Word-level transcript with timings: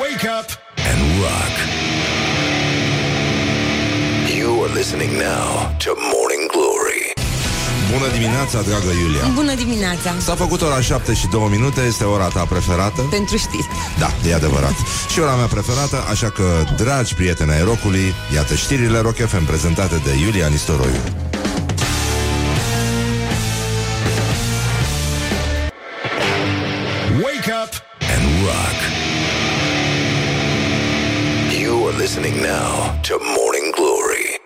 Wake 0.00 0.24
up 0.24 0.48
and 0.90 1.00
rock. 1.20 1.54
You 4.38 4.64
are 4.64 4.72
listening 4.74 5.12
now 5.18 5.76
to 5.84 5.90
Morning 6.12 6.44
Glory. 6.54 7.12
Bună 7.92 8.12
dimineața, 8.12 8.62
dragă 8.62 8.90
Iulia 9.02 9.30
Bună 9.34 9.54
dimineața! 9.54 10.14
S-a 10.18 10.34
făcut 10.34 10.62
ora 10.62 10.80
7 10.80 11.14
și 11.14 11.26
2 11.26 11.48
minute 11.50 11.80
Este 11.80 12.04
ora 12.04 12.28
ta 12.28 12.44
preferată 12.48 13.00
Pentru 13.10 13.36
știri. 13.36 13.68
Da, 13.98 14.28
e 14.28 14.34
adevărat 14.34 14.74
Și 15.12 15.20
ora 15.20 15.34
mea 15.34 15.46
preferată 15.46 15.96
Așa 16.10 16.30
că, 16.30 16.44
dragi 16.76 17.14
prieteni 17.14 17.52
ai 17.52 17.62
rocului 17.62 18.14
Iată 18.34 18.54
știrile 18.54 18.98
Rock 18.98 19.16
FM 19.16 19.44
prezentate 19.44 20.00
de 20.04 20.10
Iulia 20.24 20.46
Nistoroiu 20.46 21.02
listening 32.14 32.42
now 32.42 33.00
to 33.08 33.14
Morning 33.36 33.74
Glory. 33.74 34.40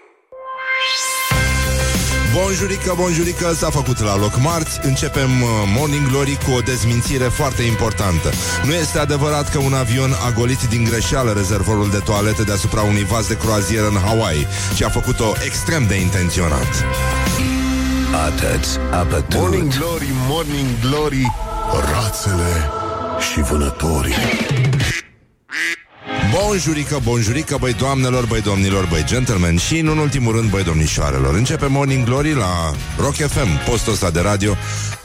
Bonjurică, 2.35 2.95
bonjurică, 2.97 3.53
s-a 3.55 3.71
făcut 3.71 4.01
la 4.01 4.17
loc 4.17 4.39
marți 4.41 4.81
Începem 4.83 5.43
uh, 5.43 5.49
Morning 5.77 6.09
Glory 6.09 6.39
cu 6.45 6.51
o 6.57 6.61
dezmințire 6.61 7.25
foarte 7.25 7.63
importantă 7.63 8.33
Nu 8.65 8.75
este 8.75 8.99
adevărat 8.99 9.51
că 9.51 9.59
un 9.59 9.75
avion 9.75 10.11
a 10.27 10.31
golit 10.31 10.63
din 10.69 10.85
greșeală 10.85 11.33
rezervorul 11.33 11.91
de 11.91 11.99
toalete 11.99 12.43
deasupra 12.43 12.83
unui 12.83 13.05
vas 13.05 13.29
de 13.29 13.37
croazieră 13.37 13.87
în 13.87 13.99
Hawaii 14.05 14.47
Ci 14.75 14.83
a 14.83 14.89
făcut-o 14.89 15.33
extrem 15.45 15.87
de 15.87 15.95
intenționat 15.95 16.85
Atât, 18.27 18.81
apătut. 18.91 19.41
Morning 19.41 19.75
Glory, 19.79 20.11
Morning 20.29 20.69
Glory 20.81 21.33
Rațele 21.93 22.71
și 23.33 23.41
vânătorii 23.41 24.15
Bonjurică, 26.33 27.01
bonjurică, 27.03 27.57
băi 27.61 27.73
doamnelor, 27.73 28.27
băi 28.27 28.41
domnilor, 28.41 28.87
băi 28.91 29.05
gentlemen 29.05 29.57
Și 29.57 29.79
în 29.79 29.87
ultimul 29.87 30.37
rând, 30.37 30.51
băi 30.51 30.65
domnișoarelor 30.65 31.35
Începe 31.35 31.67
Morning 31.67 32.05
Glory 32.05 32.35
la 32.35 32.73
Rock 32.99 33.15
FM, 33.15 33.65
postul 33.69 33.93
ăsta 33.93 34.11
de 34.11 34.21
radio 34.21 34.57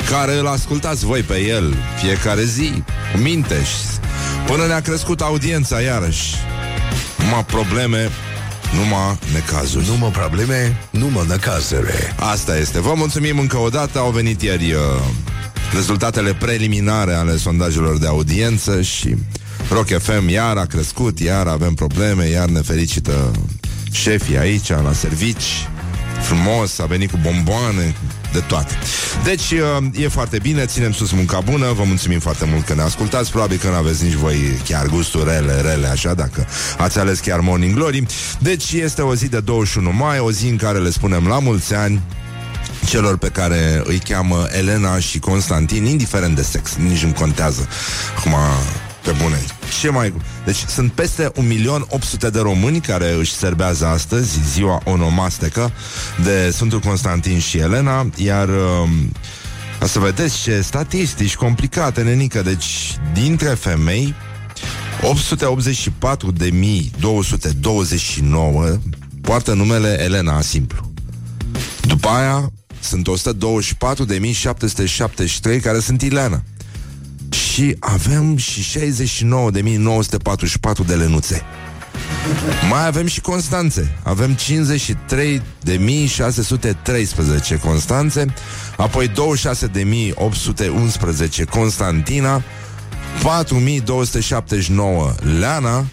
Care 0.10 0.38
îl 0.38 0.48
ascultați 0.48 1.06
voi 1.06 1.22
pe 1.22 1.40
el 1.40 1.76
fiecare 2.02 2.44
zi 2.44 2.84
Cu 3.12 3.18
minte 3.18 3.56
și 3.56 4.00
Până 4.46 4.66
ne-a 4.66 4.82
crescut 4.82 5.22
audiența 5.22 5.82
iarăși 5.82 6.36
Numai 7.18 7.46
probleme, 7.46 8.10
numai 8.74 9.18
necazuri 9.34 9.88
Numă 9.88 10.10
probleme, 10.10 10.78
numă 10.90 11.26
necazere. 11.28 12.16
Asta 12.20 12.58
este. 12.58 12.80
Vă 12.80 12.94
mulțumim 12.96 13.40
încă 13.40 13.58
o 13.58 13.70
dată. 13.70 14.00
Au 14.00 14.12
venit 14.12 14.42
ieri 14.42 14.72
uh, 14.74 14.80
rezultatele 15.74 16.34
preliminare 16.34 17.14
ale 17.14 17.38
sondajelor 17.38 17.98
de 17.98 18.08
audiență 18.08 18.82
și 18.82 19.16
Rock 19.74 19.88
FM 19.88 20.28
iar 20.28 20.58
a 20.58 20.66
crescut, 20.66 21.20
iar 21.20 21.48
avem 21.48 21.74
probleme, 21.74 22.26
iar 22.26 22.50
ne 22.50 22.62
felicită 22.62 23.32
șefii 23.92 24.38
aici, 24.38 24.70
la 24.70 24.94
servici. 24.94 25.68
Frumos, 26.22 26.80
a 26.80 26.86
venit 26.86 27.12
cu 27.12 27.20
bomboane, 27.22 27.96
de 28.34 28.40
toate. 28.40 28.74
Deci 29.24 29.52
uh, 29.52 30.04
e 30.04 30.08
foarte 30.08 30.38
bine, 30.42 30.66
ținem 30.66 30.92
sus 30.92 31.12
munca 31.12 31.40
bună, 31.40 31.72
vă 31.72 31.84
mulțumim 31.84 32.20
foarte 32.20 32.46
mult 32.46 32.66
că 32.66 32.74
ne 32.74 32.82
ascultați, 32.82 33.32
probabil 33.32 33.58
că 33.58 33.68
nu 33.68 33.74
aveți 33.74 34.04
nici 34.04 34.14
voi 34.14 34.38
chiar 34.64 34.86
gusturi 34.86 35.30
rele, 35.30 35.62
rele, 35.62 35.88
așa, 35.88 36.14
dacă 36.14 36.48
ați 36.78 37.00
ales 37.00 37.20
chiar 37.20 37.40
Morning 37.40 37.76
Glory. 37.76 38.06
Deci 38.40 38.72
este 38.72 39.02
o 39.02 39.16
zi 39.16 39.28
de 39.28 39.40
21 39.40 39.92
mai, 39.94 40.20
o 40.20 40.32
zi 40.32 40.48
în 40.48 40.58
care 40.58 40.78
le 40.80 40.90
spunem 40.90 41.28
la 41.28 41.40
mulți 41.40 41.74
ani, 41.74 42.02
celor 42.86 43.18
pe 43.18 43.30
care 43.30 43.82
îi 43.86 44.00
cheamă 44.00 44.48
Elena 44.52 45.00
și 45.00 45.20
Constantin, 45.20 45.86
indiferent 45.86 46.36
de 46.36 46.42
sex, 46.44 46.76
nici 46.76 47.04
nu 47.04 47.12
contează. 47.12 47.68
Acum, 48.18 48.34
pe 49.04 49.16
bune. 49.22 49.46
Ce 49.80 49.90
mai... 49.90 50.14
Deci 50.46 50.66
sunt 50.68 50.92
peste 50.92 51.32
1.800.000 51.36 52.32
de 52.32 52.40
români 52.40 52.80
care 52.80 53.14
își 53.14 53.34
serbează 53.34 53.86
astăzi 53.86 54.40
ziua 54.54 54.82
onomastecă 54.84 55.72
de 56.24 56.52
Sfântul 56.52 56.80
Constantin 56.80 57.40
și 57.40 57.58
Elena, 57.58 58.10
iar... 58.16 58.48
Um, 58.48 59.12
o 59.82 59.86
să 59.86 60.00
vedeți 60.00 60.42
ce 60.42 60.62
statistici 60.62 61.36
complicate, 61.36 62.02
nenică. 62.02 62.42
Deci, 62.42 62.98
dintre 63.14 63.48
femei, 63.50 64.14
884.229 65.02 65.06
poartă 69.22 69.54
numele 69.54 70.02
Elena 70.04 70.42
simplu. 70.42 70.92
După 71.82 72.08
aia 72.08 72.52
sunt 72.80 73.08
124.773 75.58 75.62
care 75.62 75.80
sunt 75.80 76.02
Ileana. 76.02 76.44
Și 77.32 77.76
avem 77.80 78.38
și 78.38 78.80
69.944 78.80 78.86
de 80.86 80.96
lenuțe. 80.96 81.42
Mai 82.70 82.88
avem 82.88 83.08
și 83.08 83.22
Constanțe. 83.22 83.98
Avem 84.04 84.36
53.613 84.36 84.40
Constanțe, 87.64 88.26
apoi 88.78 89.10
26.811 89.10 89.14
Constantina, 91.50 92.42
4.279 92.42 92.44
Leana 95.40 95.86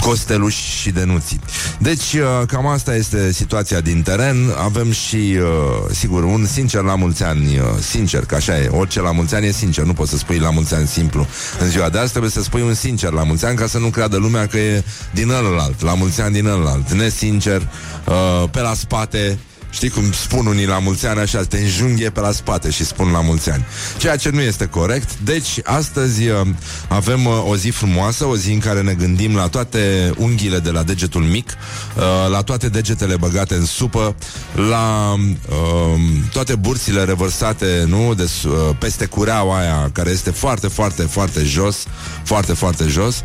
costeluși 0.00 0.78
și 0.80 0.90
de 0.90 1.04
nuții. 1.04 1.40
Deci, 1.78 2.12
uh, 2.12 2.46
cam 2.46 2.66
asta 2.66 2.94
este 2.94 3.32
situația 3.32 3.80
din 3.80 4.02
teren. 4.02 4.36
Avem 4.58 4.92
și, 4.92 5.16
uh, 5.16 5.90
sigur, 5.90 6.24
un 6.24 6.46
sincer 6.46 6.82
la 6.82 6.94
mulți 6.94 7.22
ani, 7.22 7.58
uh, 7.58 7.64
sincer, 7.80 8.24
că 8.24 8.34
așa 8.34 8.58
e, 8.58 8.68
orice 8.68 9.00
la 9.00 9.12
mulți 9.12 9.34
ani 9.34 9.46
e 9.46 9.52
sincer, 9.52 9.84
nu 9.84 9.92
poți 9.92 10.10
să 10.10 10.16
spui 10.16 10.38
la 10.38 10.50
mulți 10.50 10.74
ani 10.74 10.86
simplu. 10.86 11.26
În 11.60 11.70
ziua 11.70 11.88
de 11.88 11.98
azi 11.98 12.10
trebuie 12.10 12.30
să 12.30 12.42
spui 12.42 12.62
un 12.62 12.74
sincer 12.74 13.10
la 13.10 13.22
mulți 13.22 13.44
ani 13.44 13.56
ca 13.56 13.66
să 13.66 13.78
nu 13.78 13.88
creadă 13.88 14.16
lumea 14.16 14.46
că 14.46 14.58
e 14.58 14.84
din 15.12 15.30
ălălalt, 15.30 15.82
la 15.82 15.94
mulți 15.94 16.20
ani 16.20 16.34
din 16.34 16.46
ălălalt, 16.46 16.92
nesincer, 16.92 17.68
pe 18.50 18.60
la 18.60 18.74
spate, 18.74 19.38
Știi 19.74 19.88
cum 19.88 20.12
spun 20.12 20.46
unii 20.46 20.66
la 20.66 20.78
mulți 20.78 21.06
ani 21.06 21.20
așa, 21.20 21.42
te 21.42 21.58
înjunghe 21.58 22.10
pe 22.10 22.20
la 22.20 22.32
spate 22.32 22.70
și 22.70 22.84
spun 22.84 23.10
la 23.10 23.20
mulți 23.20 23.50
ani. 23.50 23.64
Ceea 23.98 24.16
ce 24.16 24.30
nu 24.30 24.40
este 24.40 24.66
corect. 24.66 25.10
Deci, 25.24 25.60
astăzi 25.64 26.28
uh, 26.28 26.40
avem 26.88 27.26
uh, 27.26 27.44
o 27.48 27.56
zi 27.56 27.68
frumoasă, 27.68 28.24
o 28.24 28.36
zi 28.36 28.52
în 28.52 28.58
care 28.58 28.82
ne 28.82 28.92
gândim 28.92 29.34
la 29.34 29.48
toate 29.48 30.12
unghiile 30.16 30.58
de 30.58 30.70
la 30.70 30.82
degetul 30.82 31.22
mic, 31.22 31.50
uh, 31.96 32.02
la 32.30 32.42
toate 32.42 32.68
degetele 32.68 33.16
băgate 33.16 33.54
în 33.54 33.64
supă, 33.64 34.14
la 34.68 35.14
uh, 35.14 36.00
toate 36.32 36.54
burțile 36.54 37.04
revărsate, 37.04 37.84
nu, 37.86 38.14
de, 38.14 38.30
uh, 38.44 38.52
peste 38.78 39.04
cureaua 39.06 39.58
aia, 39.58 39.90
care 39.92 40.10
este 40.10 40.30
foarte, 40.30 40.68
foarte, 40.68 41.02
foarte 41.02 41.42
jos, 41.44 41.84
foarte, 42.24 42.52
foarte 42.52 42.84
jos. 42.86 43.22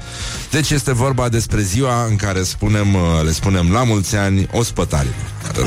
Deci 0.52 0.70
este 0.70 0.94
vorba 0.94 1.30
despre 1.30 1.62
ziua 1.62 2.06
în 2.06 2.16
care 2.16 2.44
spunem, 2.44 2.94
uh, 2.94 3.02
le 3.24 3.32
spunem 3.32 3.72
la 3.72 3.84
mulți 3.84 4.16
ani 4.16 4.48
ospătarilor. 4.52 5.16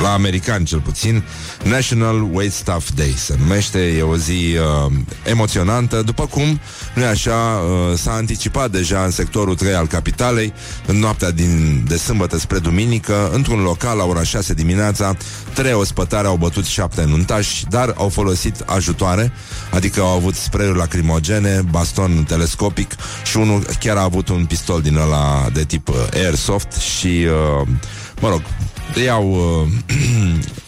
La 0.02 0.12
americani 0.12 0.66
cel 0.72 0.80
puțin, 0.80 1.22
National 1.64 2.28
Wait 2.32 2.52
Staff 2.52 2.90
Day. 2.94 3.14
Se 3.16 3.34
numește, 3.38 3.78
e 3.78 4.02
o 4.02 4.16
zi 4.16 4.56
uh, 4.56 4.92
emoționantă, 5.24 6.02
după 6.02 6.26
cum, 6.26 6.60
nu 6.94 7.04
așa, 7.04 7.34
uh, 7.34 7.98
s-a 7.98 8.12
anticipat 8.12 8.70
deja 8.70 9.04
în 9.04 9.10
sectorul 9.10 9.54
3 9.54 9.74
al 9.74 9.86
capitalei, 9.86 10.52
în 10.86 10.96
noaptea 10.96 11.30
din, 11.30 11.84
de 11.88 11.96
sâmbătă 11.96 12.38
spre 12.38 12.58
duminică, 12.58 13.30
într-un 13.32 13.62
local 13.62 13.96
la 13.96 14.04
ora 14.04 14.22
6 14.22 14.54
dimineața, 14.54 15.16
trei 15.54 15.72
ospătari 15.72 16.26
au 16.26 16.36
bătut 16.36 16.64
șapte 16.64 17.04
nuntași, 17.04 17.64
dar 17.68 17.94
au 17.96 18.08
folosit 18.08 18.60
ajutoare, 18.66 19.32
adică 19.70 20.00
au 20.00 20.16
avut 20.16 20.34
spray 20.34 20.72
lacrimogene, 20.74 21.62
baston 21.70 22.24
telescopic 22.28 22.94
și 23.24 23.36
unul 23.36 23.66
chiar 23.80 23.96
a 23.96 24.02
avut 24.02 24.28
un 24.28 24.44
pistol 24.44 24.80
din 24.80 24.96
ăla 24.96 25.48
de 25.52 25.64
tip 25.64 25.88
uh, 25.88 25.94
airsoft 26.12 26.72
și, 26.72 27.26
uh, 27.60 27.68
mă 28.20 28.28
rog, 28.28 28.42
i-au 28.94 29.30
uh, 29.32 29.68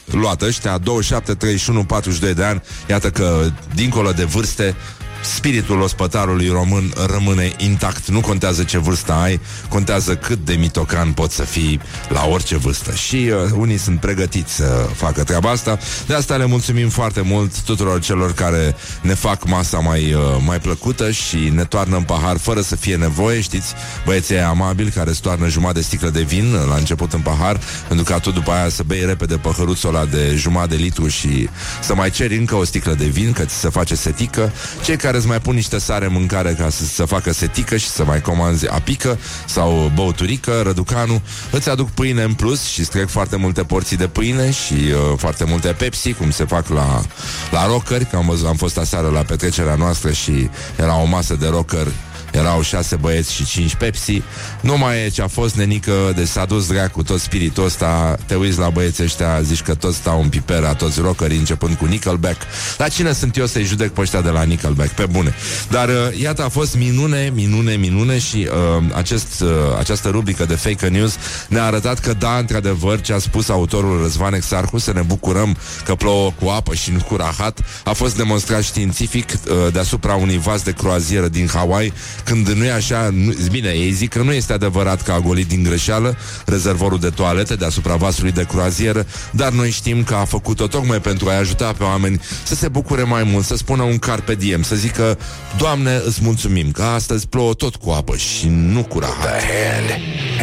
luat 0.21 0.43
ăștia 0.43 0.79
27, 0.79 1.35
31, 1.35 1.85
42 1.85 2.35
de 2.35 2.44
ani. 2.44 2.62
Iată 2.88 3.11
că 3.11 3.50
dincolo 3.75 4.12
de 4.12 4.25
vârste 4.25 4.76
spiritul 5.25 5.81
ospătarului 5.81 6.49
român 6.49 6.93
rămâne 7.06 7.53
intact. 7.56 8.09
Nu 8.09 8.21
contează 8.21 8.62
ce 8.62 8.79
vârstă 8.79 9.12
ai, 9.12 9.41
contează 9.69 10.17
cât 10.17 10.38
de 10.44 10.53
mitocan 10.53 11.12
poți 11.12 11.35
să 11.35 11.43
fii 11.43 11.81
la 12.09 12.26
orice 12.26 12.56
vârstă. 12.56 12.93
Și 12.93 13.17
uh, 13.17 13.50
unii 13.56 13.79
sunt 13.79 14.00
pregătiți 14.00 14.55
să 14.55 14.88
facă 14.94 15.25
treaba 15.25 15.50
asta. 15.50 15.79
De 16.06 16.15
asta 16.15 16.37
le 16.37 16.47
mulțumim 16.47 16.88
foarte 16.88 17.21
mult 17.21 17.61
tuturor 17.61 18.00
celor 18.00 18.32
care 18.32 18.76
ne 19.00 19.15
fac 19.15 19.47
masa 19.47 19.79
mai, 19.79 20.12
uh, 20.12 20.21
mai 20.44 20.61
plăcută 20.61 21.11
și 21.11 21.37
ne 21.37 21.65
toarnă 21.65 21.97
în 21.97 22.03
pahar 22.03 22.37
fără 22.37 22.61
să 22.61 22.76
fie 22.76 22.97
nevoie, 22.97 23.41
știți? 23.41 23.75
Băieții 24.05 24.38
amabili 24.38 24.91
care 24.91 25.12
stoarnă 25.12 25.49
jumătate 25.49 25.79
de 25.79 25.85
sticlă 25.85 26.09
de 26.09 26.23
vin 26.23 26.55
la 26.69 26.75
început 26.75 27.12
în 27.12 27.21
pahar, 27.21 27.61
pentru 27.88 28.05
ca 28.05 28.19
tu 28.19 28.31
după 28.31 28.50
aia 28.50 28.69
să 28.69 28.82
bei 28.87 29.05
repede 29.06 29.37
păhăruțul 29.37 29.94
ăla 29.94 30.05
de 30.05 30.35
jumătate 30.37 30.75
de 30.75 30.82
litru 30.82 31.09
și 31.09 31.49
să 31.82 31.94
mai 31.94 32.11
ceri 32.11 32.37
încă 32.37 32.55
o 32.55 32.65
sticlă 32.65 32.94
de 32.94 33.05
vin, 33.05 33.32
că 33.32 33.44
ți 33.44 33.55
se 33.55 33.69
face 33.69 33.94
setică. 33.94 34.53
Cei 34.85 34.97
care 34.97 35.13
îți 35.16 35.26
mai 35.26 35.40
pun 35.40 35.55
niște 35.55 35.78
sare 35.78 36.05
în 36.05 36.12
mâncare 36.12 36.56
ca 36.58 36.69
să 36.69 36.84
se 36.84 37.05
facă 37.05 37.32
setică 37.32 37.76
și 37.76 37.88
să 37.88 38.05
mai 38.05 38.20
comanzi 38.20 38.69
apică 38.69 39.19
sau 39.46 39.93
băuturică, 39.94 40.61
răducanu, 40.64 41.22
îți 41.50 41.70
aduc 41.70 41.90
pâine 41.90 42.22
în 42.22 42.34
plus 42.34 42.64
și 42.64 42.82
trec 42.82 43.08
foarte 43.08 43.37
multe 43.37 43.62
porții 43.62 43.96
de 43.96 44.06
pâine 44.06 44.50
și 44.50 44.75
uh, 44.75 45.16
foarte 45.16 45.44
multe 45.44 45.69
Pepsi, 45.69 46.12
cum 46.12 46.31
se 46.31 46.44
fac 46.44 46.69
la, 46.69 47.02
la 47.50 47.66
rockeri, 47.66 48.06
că 48.06 48.16
am, 48.16 48.26
văzut, 48.26 48.46
am 48.46 48.56
fost 48.56 48.78
aseară 48.78 49.08
la 49.08 49.20
petrecerea 49.20 49.75
noastră 49.75 50.12
și 50.12 50.49
era 50.76 51.00
o 51.00 51.05
masă 51.05 51.34
de 51.34 51.49
rocker 51.49 51.87
erau 52.34 52.62
șase 52.62 52.96
băieți 52.96 53.32
și 53.32 53.44
cinci 53.44 53.75
Pepsi. 53.75 54.22
Nu 54.60 54.78
mai 54.78 55.04
e 55.04 55.08
ce 55.08 55.22
a 55.22 55.26
fost 55.26 55.54
nenică 55.54 56.12
Deci 56.16 56.28
s-a 56.28 56.44
dus 56.44 56.66
cu 56.92 57.02
tot 57.02 57.20
spiritul 57.20 57.64
ăsta. 57.64 58.16
Te 58.26 58.34
uiți 58.34 58.58
la 58.58 58.69
băieții 58.69 59.04
ăștia 59.04 59.40
Zici 59.40 59.62
că 59.62 59.75
toți 59.75 59.96
stau 59.96 60.22
în 60.22 60.28
pipera 60.28 60.75
Toți 60.75 61.00
rockerii 61.00 61.38
începând 61.38 61.76
cu 61.76 61.84
Nickelback. 61.84 62.42
Dar 62.76 62.90
cine 62.90 63.12
sunt 63.12 63.36
eu 63.36 63.46
să-i 63.46 63.64
judec 63.64 63.90
pe 63.90 64.00
ăștia 64.00 64.20
de 64.20 64.28
la 64.28 64.42
Nickelback? 64.42 64.90
Pe 64.90 65.06
bune. 65.06 65.34
Dar 65.70 65.88
uh, 65.88 66.20
iată 66.20 66.44
a 66.44 66.48
fost 66.48 66.76
minune, 66.76 67.31
minune, 67.34 67.75
minune 67.75 68.19
Și 68.19 68.48
uh, 68.50 68.84
acest, 68.94 69.40
uh, 69.40 69.48
această 69.78 70.08
rubrică 70.08 70.44
de 70.44 70.54
fake 70.54 70.88
news 70.88 71.14
Ne-a 71.48 71.64
arătat 71.64 71.98
că 71.98 72.12
da, 72.12 72.37
într-adevăr 72.38 73.00
Ce 73.00 73.12
a 73.12 73.19
spus 73.19 73.48
autorul 73.48 74.00
Răzvan 74.02 74.34
Exarhu 74.34 74.78
Să 74.78 74.92
ne 74.92 75.02
bucurăm 75.02 75.56
că 75.84 75.94
plouă 75.94 76.32
cu 76.40 76.48
apă 76.48 76.75
și 76.75 76.90
nu 76.90 76.98
cu 77.08 77.16
rahat 77.16 77.60
A 77.84 77.92
fost 77.92 78.16
demonstrat 78.16 78.62
științific 78.62 79.32
uh, 79.32 79.72
Deasupra 79.72 80.14
unui 80.14 80.38
vas 80.38 80.62
de 80.62 80.72
croazieră 80.72 81.28
din 81.28 81.48
Hawaii 81.52 81.92
când 82.25 82.49
nu 82.49 82.65
e 82.65 82.73
așa, 82.73 83.11
nu, 83.12 83.35
bine, 83.50 83.69
ei 83.69 83.91
zic 83.91 84.11
că 84.11 84.23
nu 84.23 84.32
este 84.32 84.53
adevărat 84.53 85.03
că 85.03 85.12
a 85.12 85.19
golit 85.21 85.49
din 85.49 85.62
greșeală 85.62 86.17
rezervorul 86.47 86.99
de 86.99 87.11
toalete 87.11 87.55
deasupra 87.55 87.94
vasului 87.97 88.32
de 88.32 88.44
croazieră, 88.44 89.06
dar 89.31 89.53
noi 89.53 89.71
știm 89.71 90.05
că 90.05 90.15
a 90.15 90.25
făcut-o 90.25 90.67
tocmai 90.67 91.00
pentru 91.00 91.29
a-i 91.29 91.38
ajuta 91.38 91.73
pe 91.79 91.85
oameni 91.85 92.21
să 92.43 92.55
se 92.55 92.69
bucure 92.69 93.03
mai 93.03 93.23
mult, 93.23 93.44
să 93.44 93.56
spună 93.56 93.82
un 93.82 93.99
carpe 93.99 94.35
diem, 94.35 94.62
să 94.62 94.75
zică, 94.75 95.19
Doamne, 95.56 96.00
îți 96.06 96.19
mulțumim 96.23 96.71
că 96.71 96.82
astăzi 96.82 97.26
plouă 97.26 97.55
tot 97.55 97.76
cu 97.76 97.91
apă 97.91 98.17
și 98.17 98.47
nu 98.49 98.82
cu 98.82 98.99
rahat. 98.99 99.38
The 99.38 99.47
hand 99.62 99.91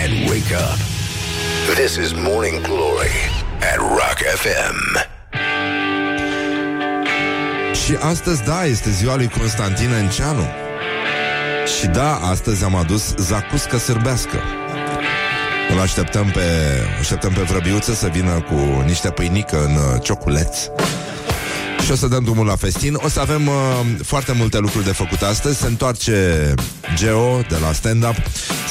and 0.04 0.30
wake 0.30 0.56
up. 0.56 0.80
This 1.76 1.96
is 1.96 2.12
Morning 2.14 2.62
Glory 2.62 3.16
at 3.74 3.78
Rock 3.78 4.18
FM. 4.36 5.10
Și 7.86 7.96
astăzi, 8.00 8.44
da, 8.44 8.66
este 8.66 8.90
ziua 8.90 9.16
lui 9.16 9.30
Constantin 9.38 9.90
Enceanu. 9.92 10.48
Și 11.66 11.88
da, 11.88 12.16
astăzi 12.16 12.64
am 12.64 12.76
adus 12.76 13.16
zacuscă 13.16 13.78
sârbească. 13.78 14.40
Îl 15.74 15.80
așteptăm 15.80 16.26
pe, 16.34 16.42
așteptăm 17.00 17.32
pe 17.34 17.42
vrăbiuță 17.42 17.94
să 17.94 18.08
vină 18.08 18.46
cu 18.50 18.84
niște 18.86 19.10
pâinică 19.10 19.64
în 19.66 19.76
uh, 19.76 20.02
cioculeț. 20.02 20.58
Și 21.86 21.92
o 21.92 21.96
să 21.96 22.08
dăm 22.08 22.24
drumul 22.24 22.46
la 22.46 22.56
festin. 22.56 22.94
O 22.96 23.10
să 23.10 23.20
avem 23.20 23.48
uh, 23.48 23.54
foarte 24.04 24.32
multe 24.32 24.58
lucruri 24.58 24.86
de 24.86 24.92
făcut 24.92 25.22
astăzi. 25.22 25.60
Se 25.60 25.68
întoarce 25.68 26.54
Geo 26.96 27.40
de 27.50 27.58
la 27.62 27.72
stand-up 27.74 28.16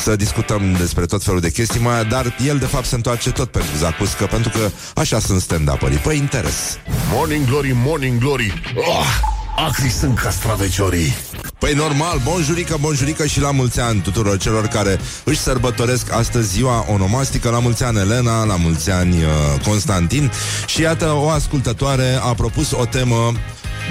Să 0.02 0.16
discutăm 0.16 0.72
despre 0.78 1.06
tot 1.06 1.22
felul 1.22 1.40
de 1.40 1.50
chestii 1.50 1.80
mai 1.80 2.04
Dar 2.04 2.36
el 2.46 2.58
de 2.58 2.66
fapt 2.66 2.86
se 2.86 2.94
întoarce 2.94 3.30
tot 3.30 3.50
pentru 3.50 3.76
Zacuscă 3.76 4.24
Pentru 4.24 4.50
că 4.50 4.70
așa 4.94 5.18
sunt 5.18 5.40
stand-up-ării. 5.40 5.96
Păi 5.96 6.16
interes. 6.16 6.78
Morning 7.12 7.46
Glory, 7.46 7.72
Morning 7.84 8.18
Glory. 8.18 8.60
Oh, 8.76 9.38
Acri 9.56 9.88
sunt 9.88 10.18
castraveciorii. 10.18 11.14
Păi 11.58 11.72
normal, 11.72 12.20
bonjurică, 12.24 12.76
bonjurică 12.80 13.26
și 13.26 13.40
la 13.40 13.50
mulți 13.50 13.80
ani 13.80 14.00
tuturor 14.00 14.38
celor 14.38 14.66
care 14.66 14.98
își 15.24 15.38
sărbătoresc 15.38 16.12
astăzi 16.12 16.48
ziua 16.48 16.86
onomastică, 16.88 17.50
la 17.50 17.58
mulți 17.58 17.84
ani 17.84 17.98
Elena, 17.98 18.44
la 18.44 18.56
mulți 18.56 18.90
ani 18.90 19.16
uh, 19.16 19.60
Constantin. 19.64 20.30
Și 20.66 20.80
iată 20.80 21.12
o 21.12 21.28
ascultătoare 21.28 22.18
a 22.22 22.34
propus 22.34 22.72
o 22.72 22.84
temă 22.84 23.32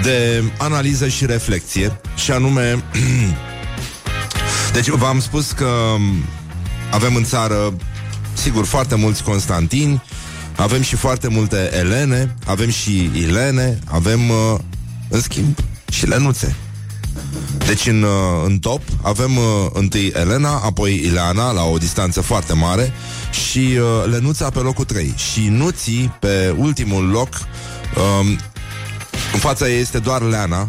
de 0.02 0.44
analiză 0.58 1.08
și 1.08 1.26
reflexie 1.26 2.00
și 2.14 2.30
anume 2.30 2.84
deci 4.72 4.88
v-am 4.88 5.20
spus 5.20 5.50
că 5.50 5.70
avem 6.90 7.14
în 7.14 7.24
țară 7.24 7.74
sigur 8.32 8.64
foarte 8.64 8.94
mulți 8.94 9.22
Constantini 9.22 10.02
avem 10.56 10.82
și 10.82 10.96
foarte 10.96 11.28
multe 11.28 11.70
Elene 11.72 12.34
avem 12.46 12.70
și 12.70 13.10
Ilene 13.14 13.78
avem 13.86 14.28
uh, 14.28 14.58
în 15.10 15.20
schimb 15.20 15.56
și 15.90 16.06
Lenuțe 16.06 16.56
deci 17.66 17.86
în, 17.86 18.02
uh, 18.02 18.10
în 18.44 18.58
top 18.58 18.82
avem 19.02 19.36
uh, 19.36 19.44
întâi 19.72 20.12
Elena, 20.16 20.60
apoi 20.64 21.00
Ileana 21.04 21.52
la 21.52 21.62
o 21.62 21.76
distanță 21.76 22.20
foarte 22.20 22.52
mare 22.52 22.92
și 23.30 23.58
uh, 23.58 24.10
Lenuța 24.10 24.50
pe 24.50 24.58
locul 24.58 24.84
3 24.84 25.14
și 25.16 25.48
Nuții 25.48 26.16
pe 26.20 26.54
ultimul 26.56 27.08
loc. 27.08 27.28
Um, 28.20 28.26
în 29.32 29.38
fața 29.38 29.68
ei 29.68 29.80
este 29.80 29.98
doar 29.98 30.22
Leana, 30.22 30.68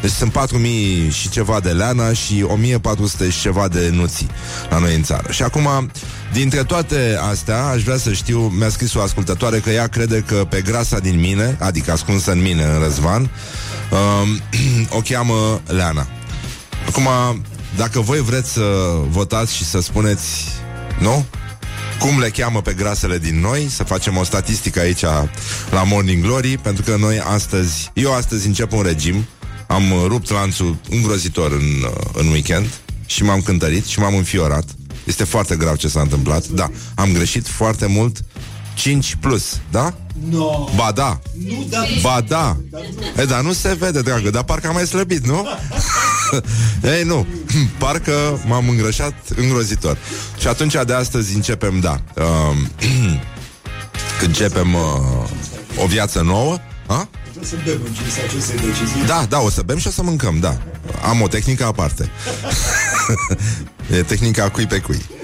deci 0.00 0.10
sunt 0.10 0.32
4000 0.32 1.10
și 1.10 1.28
ceva 1.28 1.60
de 1.60 1.70
Leana 1.70 2.12
și 2.12 2.44
1400 2.48 3.30
și 3.30 3.40
ceva 3.40 3.68
de 3.68 3.90
Nuții 3.92 4.28
la 4.70 4.78
noi 4.78 4.94
în 4.94 5.02
țară. 5.02 5.30
Și 5.30 5.42
acum, 5.42 5.90
dintre 6.32 6.62
toate 6.62 7.18
astea, 7.30 7.64
aș 7.64 7.82
vrea 7.82 7.96
să 7.96 8.12
știu, 8.12 8.40
mi-a 8.40 8.68
scris 8.68 8.94
o 8.94 9.00
ascultătoare 9.00 9.58
că 9.58 9.70
ea 9.70 9.86
crede 9.86 10.24
că 10.26 10.46
pe 10.48 10.60
grasa 10.60 10.98
din 10.98 11.20
mine, 11.20 11.56
adică 11.60 11.92
ascunsă 11.92 12.32
în 12.32 12.40
mine, 12.42 12.64
în 12.64 12.78
Răzvan, 12.82 13.20
um, 13.20 13.30
o 14.98 15.00
cheamă 15.00 15.60
Leana. 15.66 16.06
Acum, 16.88 17.08
dacă 17.76 18.00
voi 18.00 18.20
vreți 18.20 18.52
să 18.52 18.62
votați 19.08 19.56
și 19.56 19.64
să 19.64 19.80
spuneți 19.80 20.44
nu? 21.00 21.24
Cum 21.98 22.18
le 22.18 22.28
cheamă 22.28 22.62
pe 22.62 22.72
grasele 22.72 23.18
din 23.18 23.40
noi? 23.40 23.68
Să 23.70 23.84
facem 23.84 24.16
o 24.16 24.24
statistică 24.24 24.80
aici 24.80 25.02
La 25.70 25.82
Morning 25.84 26.22
Glory 26.22 26.58
Pentru 26.58 26.82
că 26.82 26.96
noi 26.96 27.20
astăzi 27.20 27.90
Eu 27.94 28.14
astăzi 28.14 28.46
încep 28.46 28.72
un 28.72 28.82
regim. 28.82 29.24
Am 29.66 29.82
rupt 30.06 30.30
lanțul 30.30 30.76
îngrozitor 30.90 31.52
în, 31.52 31.86
în 32.12 32.26
weekend 32.26 32.66
Și 33.06 33.22
m-am 33.22 33.40
cântărit 33.40 33.84
și 33.84 33.98
m-am 33.98 34.14
înfiorat. 34.14 34.64
Este 35.04 35.24
foarte 35.24 35.56
grav 35.56 35.76
ce 35.76 35.88
s-a 35.88 36.00
întâmplat. 36.00 36.46
Da, 36.46 36.70
am 36.94 37.12
greșit 37.12 37.48
foarte 37.48 37.86
mult 37.86 38.16
5 38.80 39.16
plus, 39.20 39.60
da? 39.70 39.94
No. 40.30 40.68
Ba 40.76 40.92
da. 40.92 41.20
Nu, 41.48 41.66
dar 41.68 41.88
Ba 42.02 42.20
da. 42.20 42.56
E, 43.16 43.24
dar 43.24 43.40
nu 43.40 43.52
se 43.52 43.76
vede, 43.78 44.02
dragă, 44.02 44.30
dar 44.30 44.42
parcă 44.42 44.66
am 44.66 44.74
mai 44.74 44.86
slăbit, 44.86 45.26
nu? 45.26 45.46
Ei, 46.96 47.02
nu. 47.02 47.26
Parcă 47.78 48.40
m-am 48.46 48.68
îngrășat 48.68 49.14
îngrozitor. 49.36 49.98
Și 50.38 50.46
atunci 50.46 50.76
de 50.86 50.92
astăzi 50.92 51.34
începem, 51.34 51.80
da. 51.80 52.00
Uh, 52.16 52.56
începem 54.26 54.74
uh, 54.74 55.82
o 55.82 55.86
viață 55.86 56.20
nouă. 56.20 56.58
Ha? 56.86 57.08
Să 57.42 57.54
bem 57.64 57.78
în 57.84 57.92
aceste 58.28 58.54
decizii. 58.54 59.06
Da, 59.06 59.26
da, 59.28 59.38
o 59.38 59.50
să 59.50 59.62
bem 59.62 59.78
și 59.78 59.86
o 59.86 59.90
să 59.90 60.02
mâncăm, 60.02 60.38
da. 60.40 60.58
Am 61.08 61.20
o 61.20 61.28
tehnică 61.28 61.64
aparte. 61.64 62.10
e 63.96 64.02
tehnica 64.02 64.48
cui 64.48 64.66
pe 64.66 64.78
cui. 64.78 65.19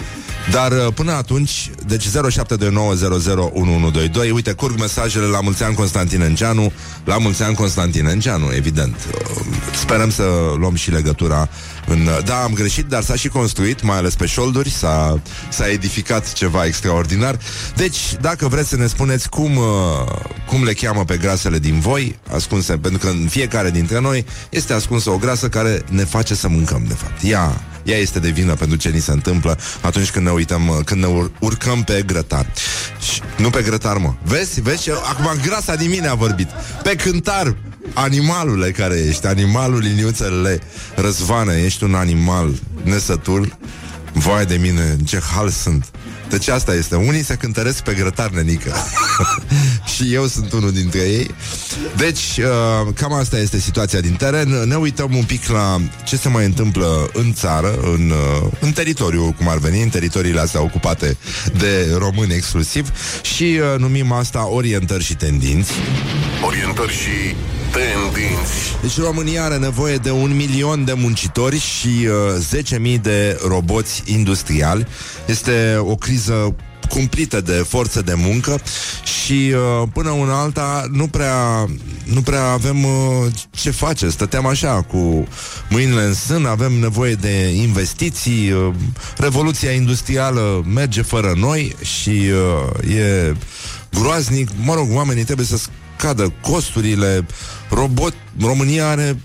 Dar 0.51 0.73
uh, 0.73 0.87
până 0.95 1.13
atunci, 1.13 1.71
deci 1.87 2.07
0729001122 2.07 2.11
Uite, 4.33 4.53
curg 4.53 4.79
mesajele 4.79 5.27
la 5.27 5.41
mulți 5.41 5.63
ani 5.63 5.75
Constantin 5.75 6.21
Enceanu 6.21 6.73
La 7.05 7.19
mulți 7.19 7.43
ani 7.43 7.55
Constantin 7.55 8.07
Enceanu, 8.07 8.55
evident. 8.55 8.95
Uh, 8.95 9.31
Sperăm 9.75 10.11
să 10.11 10.23
luăm 10.59 10.75
și 10.75 10.91
legătura 10.91 11.49
în... 11.87 12.09
Da, 12.25 12.43
am 12.43 12.53
greșit, 12.53 12.87
dar 12.87 13.03
s-a 13.03 13.15
și 13.15 13.29
construit 13.29 13.83
Mai 13.83 13.97
ales 13.97 14.15
pe 14.15 14.27
șolduri 14.27 14.71
S-a, 14.71 15.21
s-a 15.49 15.69
edificat 15.69 16.33
ceva 16.33 16.65
extraordinar. 16.65 17.39
Deci, 17.77 17.99
dacă 18.21 18.49
vreți 18.49 18.69
să 18.69 18.77
ne 18.77 18.87
spuneți 18.87 19.29
Cum, 19.29 19.57
uh, 19.57 19.65
cum 20.47 20.65
le 20.65 20.73
cheamă 20.73 21.05
pe 21.05 21.17
grasele 21.17 21.59
din 21.59 21.81
voi 21.81 22.19
Ascunse, 22.33 22.77
pentru 22.77 22.99
că 22.99 23.09
în 23.09 23.27
fiecare 23.29 23.71
dintre 23.71 24.01
noi 24.01 24.25
Este 24.51 24.73
ascunsă 24.73 25.11
o 25.11 25.17
grasă 25.17 25.49
care 25.49 25.85
ne 25.91 26.05
face 26.05 26.35
să 26.35 26.49
mâncăm, 26.49 26.85
de 26.89 26.95
fapt. 26.95 27.23
Ea 27.23 27.61
ea 27.87 27.97
este 27.99 28.19
de 28.19 28.31
vină 28.31 28.55
pentru 28.55 28.77
ce 28.77 28.89
ni 28.89 29.01
se 29.01 29.13
întâmplă 29.13 29.59
atunci 29.81 30.11
când 30.11 30.25
ne 30.25 30.31
uităm, 30.31 30.83
când 30.85 31.01
ne 31.01 31.07
ur- 31.07 31.31
urcăm 31.41 31.83
pe 31.85 32.03
grătar. 32.07 32.47
Și, 33.13 33.21
nu 33.37 33.51
pe 33.51 33.63
grătar, 33.63 33.97
mă. 33.97 34.15
Vezi? 34.23 34.61
Vezi? 34.61 34.91
Acum 34.91 35.41
grasa 35.43 35.75
din 35.75 35.91
mine 35.91 36.09
a 36.09 36.15
vorbit. 36.15 36.49
Pe 36.83 36.95
cântar. 36.95 37.57
Animalule 37.95 38.71
care 38.71 39.05
ești, 39.09 39.27
animalul 39.27 39.79
liniuțele 39.79 40.61
Răzvană, 40.95 41.53
ești 41.55 41.85
un 41.85 41.95
animal 41.95 42.55
nesătul 42.83 43.59
Vai 44.13 44.47
de 44.47 44.57
mine, 44.57 44.83
în 44.99 44.99
ce 44.99 45.21
hal 45.35 45.49
sunt 45.49 45.91
deci 46.29 46.49
asta 46.49 46.75
este. 46.75 46.95
Unii 46.95 47.25
se 47.25 47.35
cântăresc 47.35 47.83
pe 47.83 47.95
grătar, 47.95 48.31
nenică. 48.31 48.75
și 49.95 50.15
eu 50.15 50.27
sunt 50.27 50.53
unul 50.53 50.73
dintre 50.73 50.99
ei. 50.99 51.31
Deci, 51.97 52.39
uh, 52.39 52.93
cam 52.95 53.13
asta 53.13 53.39
este 53.39 53.59
situația 53.59 54.01
din 54.01 54.15
teren. 54.15 54.49
Ne 54.49 54.75
uităm 54.75 55.15
un 55.15 55.25
pic 55.25 55.47
la 55.47 55.81
ce 56.05 56.17
se 56.17 56.29
mai 56.29 56.45
întâmplă 56.45 57.11
în 57.13 57.33
țară, 57.33 57.79
în, 57.83 58.11
uh, 58.11 58.51
în 58.61 58.73
teritoriu, 58.73 59.35
cum 59.39 59.49
ar 59.49 59.59
veni, 59.59 59.83
în 59.83 59.89
teritoriile 59.89 60.41
astea 60.41 60.63
ocupate 60.63 61.17
de 61.59 61.95
români 61.99 62.35
exclusiv 62.35 62.91
și 63.23 63.61
uh, 63.61 63.79
numim 63.79 64.13
asta 64.13 64.49
orientări 64.49 65.05
și 65.05 65.15
tendinți. 65.15 65.73
Orientări 66.45 66.93
și 66.93 67.35
tendinți. 67.77 68.77
Deci 68.81 68.99
România 68.99 69.45
are 69.45 69.57
nevoie 69.57 69.97
de 69.97 70.11
un 70.11 70.37
milion 70.37 70.85
de 70.85 70.93
muncitori 70.93 71.59
și 71.59 72.09
uh, 72.59 72.95
10.000 72.97 73.01
de 73.01 73.41
roboți 73.47 74.03
industriali. 74.07 74.87
Este 75.27 75.77
o 75.81 75.95
criză 75.95 76.55
cumplită 76.89 77.41
de 77.41 77.53
forță 77.53 78.03
de 78.03 78.15
muncă 78.17 78.61
și 79.05 79.53
uh, 79.55 79.89
până 79.93 80.11
una 80.11 80.41
alta 80.41 80.87
nu 80.91 81.07
prea, 81.07 81.67
nu 82.05 82.21
prea 82.21 82.45
avem 82.45 82.85
uh, 82.85 83.27
ce 83.51 83.71
face. 83.71 84.09
Stăteam 84.09 84.47
așa 84.47 84.83
cu 84.83 85.27
mâinile 85.71 86.03
în 86.03 86.15
sân, 86.15 86.47
avem 86.47 86.73
nevoie 86.73 87.15
de 87.15 87.49
investiții, 87.49 88.51
uh, 88.51 88.75
revoluția 89.17 89.71
industrială 89.71 90.65
merge 90.75 91.03
fără 91.03 91.35
noi 91.37 91.77
și 91.83 92.23
uh, 92.81 92.97
e 92.97 93.35
groaznic. 93.93 94.49
Mă 94.65 94.75
rog, 94.75 94.89
oamenii 94.93 95.25
trebuie 95.25 95.47
să 95.47 95.59
scadă 95.97 96.33
costurile, 96.41 97.27
robot, 97.71 98.15
România 98.41 98.89
are 98.89 99.17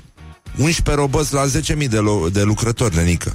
11 0.57 0.95
roboți 0.95 1.33
la 1.33 1.45
10.000 1.45 1.87
de, 1.89 1.97
lo- 1.97 2.31
de 2.31 2.41
lucrători, 2.41 2.95
nenică. 2.95 3.31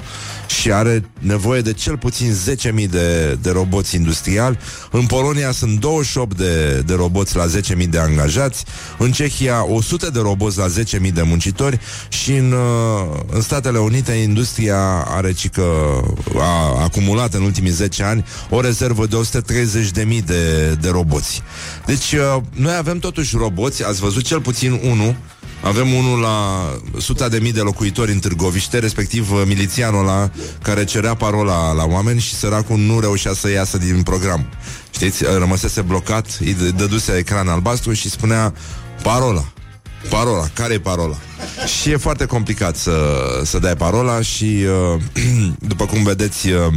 Și 0.60 0.72
are 0.72 1.10
nevoie 1.18 1.60
de 1.60 1.72
cel 1.72 1.98
puțin 1.98 2.34
10.000 2.78 2.90
de, 2.90 3.38
de 3.42 3.50
roboți 3.50 3.94
industriali. 3.94 4.58
În 4.90 5.06
Polonia 5.06 5.50
sunt 5.50 5.80
28 5.80 6.36
de, 6.36 6.82
de 6.86 6.94
roboți 6.94 7.36
la 7.36 7.44
10.000 7.78 7.88
de 7.88 7.98
angajați. 7.98 8.64
În 8.98 9.12
Cehia 9.12 9.64
100 9.68 10.10
de 10.10 10.20
roboți 10.20 10.58
la 10.58 10.66
10.000 11.06 11.12
de 11.12 11.22
muncitori. 11.22 11.80
Și 12.08 12.32
în, 12.32 12.52
uh, 12.52 13.20
în 13.30 13.40
Statele 13.40 13.78
Unite 13.78 14.12
industria 14.12 15.04
are 15.08 15.32
cică, 15.32 15.62
a 16.38 16.82
acumulat 16.82 17.34
în 17.34 17.42
ultimii 17.42 17.70
10 17.70 18.02
ani 18.02 18.24
o 18.50 18.60
rezervă 18.60 19.06
de 19.06 19.16
130.000 20.04 20.24
de, 20.24 20.74
de 20.80 20.88
roboți. 20.88 21.42
Deci 21.86 22.12
uh, 22.12 22.42
noi 22.50 22.74
avem 22.74 22.98
totuși 22.98 23.36
roboți, 23.36 23.84
ați 23.84 24.00
văzut 24.00 24.22
cel 24.24 24.40
puțin 24.40 24.80
unul 24.84 25.16
avem 25.60 25.92
unul 25.92 26.20
la 26.20 26.68
suta 26.98 27.28
de 27.28 27.38
mii 27.38 27.52
de 27.52 27.60
locuitori 27.60 28.12
în 28.12 28.18
Târgoviște, 28.18 28.78
respectiv 28.78 29.32
uh, 29.32 29.42
milițianul 29.46 30.00
ăla 30.00 30.30
care 30.62 30.84
cerea 30.84 31.14
parola 31.14 31.72
la 31.72 31.84
oameni 31.84 32.20
și 32.20 32.34
săracul 32.34 32.78
nu 32.78 33.00
reușea 33.00 33.32
să 33.32 33.50
iasă 33.50 33.78
din 33.78 34.02
program. 34.02 34.46
Știți, 34.90 35.24
rămăsese 35.38 35.80
blocat, 35.80 36.38
îi 36.40 36.56
dăduse 36.76 37.12
ecran 37.16 37.48
albastru 37.48 37.92
și 37.92 38.10
spunea 38.10 38.52
parola. 39.02 39.44
Parola, 40.08 40.46
care 40.52 40.74
e 40.74 40.80
parola? 40.80 41.16
Și 41.80 41.90
e 41.90 41.96
foarte 41.96 42.26
complicat 42.26 42.76
să, 42.76 43.18
să 43.44 43.58
dai 43.58 43.76
parola 43.76 44.20
și 44.20 44.64
uh, 44.94 45.02
după 45.72 45.86
cum 45.86 46.02
vedeți 46.02 46.48
uh, 46.48 46.72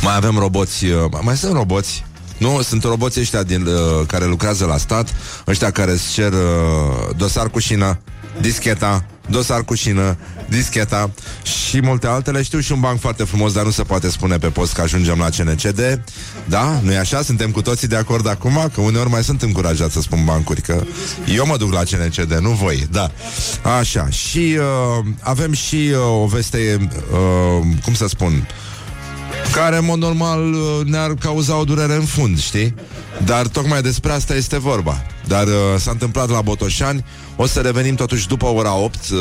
mai 0.00 0.16
avem 0.16 0.38
roboți, 0.38 0.84
uh, 0.84 1.10
mai 1.22 1.36
sunt 1.36 1.52
roboți 1.52 2.04
nu, 2.40 2.62
sunt 2.62 2.82
roboții 2.82 3.20
ăștia 3.20 3.42
din, 3.42 3.66
uh, 3.66 4.06
care 4.06 4.24
lucrează 4.24 4.64
la 4.64 4.76
stat, 4.76 5.14
ăștia 5.46 5.70
care 5.70 5.90
îți 5.90 6.12
cer 6.12 6.32
uh, 6.32 7.16
dosar 7.16 7.48
cu 7.50 7.58
șină, 7.58 7.98
discheta, 8.40 9.04
dosar 9.28 9.64
cu 9.64 9.74
șină, 9.74 10.16
discheta 10.48 11.10
și 11.42 11.80
multe 11.80 12.06
altele. 12.06 12.42
Știu 12.42 12.60
și 12.60 12.72
un 12.72 12.80
banc 12.80 13.00
foarte 13.00 13.24
frumos, 13.24 13.52
dar 13.52 13.64
nu 13.64 13.70
se 13.70 13.82
poate 13.82 14.10
spune 14.10 14.38
pe 14.38 14.46
post 14.46 14.72
că 14.72 14.80
ajungem 14.80 15.18
la 15.18 15.28
CNCD. 15.28 16.02
Da? 16.44 16.80
nu 16.82 16.92
e 16.92 16.98
așa? 16.98 17.22
Suntem 17.22 17.50
cu 17.50 17.62
toții 17.62 17.88
de 17.88 17.96
acord 17.96 18.28
acum? 18.28 18.70
Că 18.74 18.80
uneori 18.80 19.10
mai 19.10 19.24
sunt 19.24 19.42
încurajat 19.42 19.90
să 19.90 20.00
spun 20.00 20.24
bancuri, 20.24 20.60
că 20.60 20.82
eu 21.34 21.46
mă 21.46 21.56
duc 21.56 21.72
la 21.72 21.82
CNCD, 21.82 22.32
nu 22.32 22.50
voi. 22.50 22.88
Da. 22.90 23.10
Așa. 23.78 24.08
Și 24.08 24.56
uh, 24.58 25.06
avem 25.20 25.52
și 25.52 25.90
uh, 25.92 26.22
o 26.22 26.26
veste, 26.26 26.88
uh, 27.12 27.66
cum 27.84 27.94
să 27.94 28.06
spun, 28.08 28.46
care, 29.52 29.76
în 29.76 29.84
mod 29.84 29.98
normal, 29.98 30.52
uh, 30.52 30.60
ne-ar 30.84 31.14
cauza 31.14 31.56
o 31.56 31.64
durere 31.64 31.94
în 31.94 32.04
fund, 32.04 32.40
știi? 32.40 32.74
Dar 33.24 33.46
tocmai 33.46 33.82
despre 33.82 34.12
asta 34.12 34.34
este 34.34 34.58
vorba. 34.58 35.02
Dar 35.26 35.46
uh, 35.46 35.52
s-a 35.78 35.90
întâmplat 35.90 36.30
la 36.30 36.40
Botoșani. 36.40 37.04
O 37.36 37.46
să 37.46 37.60
revenim 37.60 37.94
totuși 37.94 38.28
după 38.28 38.46
ora 38.46 38.74
8 38.74 38.94
uh, 39.12 39.18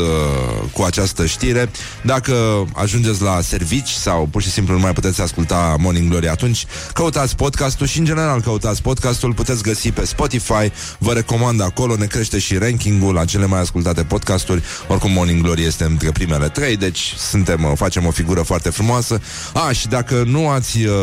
Cu 0.74 0.82
această 0.82 1.26
știre. 1.26 1.70
Dacă 2.04 2.34
ajungeți 2.74 3.22
la 3.22 3.42
servici 3.42 3.90
Sau 3.90 4.28
pur 4.32 4.42
și 4.42 4.50
simplu 4.50 4.74
nu 4.74 4.80
mai 4.80 4.94
puteți 4.94 5.22
asculta 5.22 5.76
Morning 5.80 6.10
Glory 6.10 6.30
Atunci 6.30 6.66
căutați 6.94 7.36
podcastul 7.36 7.88
Și 7.88 8.00
în 8.00 8.06
general 8.06 8.42
căutați 8.42 8.82
podcastul. 8.82 9.34
Puteți 9.34 9.64
găsi 9.64 9.92
pe 9.92 10.06
Spotify. 10.06 10.72
Vă 10.98 11.14
recomand 11.14 11.62
acolo. 11.62 11.96
Ne 11.96 12.06
crește 12.06 12.40
și 12.40 12.58
rankingul 12.58 13.14
la 13.14 13.26
cele 13.26 13.46
mai 13.46 13.60
ascultate 13.60 14.04
podcasturi. 14.04 14.64
Oricum 14.88 15.12
Morning 15.12 15.42
Glory 15.42 15.64
este 15.64 15.84
între 15.84 16.12
primele 16.12 16.48
trei 16.48 16.78
Deci 16.78 17.14
suntem, 17.18 17.64
uh, 17.64 17.72
facem 17.76 18.06
o 18.06 18.12
figură 18.12 18.42
foarte 18.42 18.70
frumoasă. 18.70 19.22
A, 19.54 19.72
și 19.72 19.88
dacă 19.88 20.24
nu 20.28 20.50
ați 20.50 20.78
uh, 20.78 20.94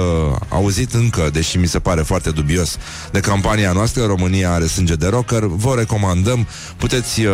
auzit 0.49 0.95
încă 0.95 1.31
Deși 1.33 1.59
mi 1.59 1.67
se 1.67 1.79
pare 1.79 2.03
foarte 2.03 2.31
dubios 2.31 2.76
De 3.12 3.21
campania 3.21 3.73
noastră 3.73 4.05
România 4.05 4.53
are 4.53 4.67
sânge 4.67 4.95
de 4.97 5.07
rocker, 5.07 5.45
vă 5.45 5.75
recomandăm. 5.76 6.47
Puteți 6.76 7.21
uh, 7.21 7.33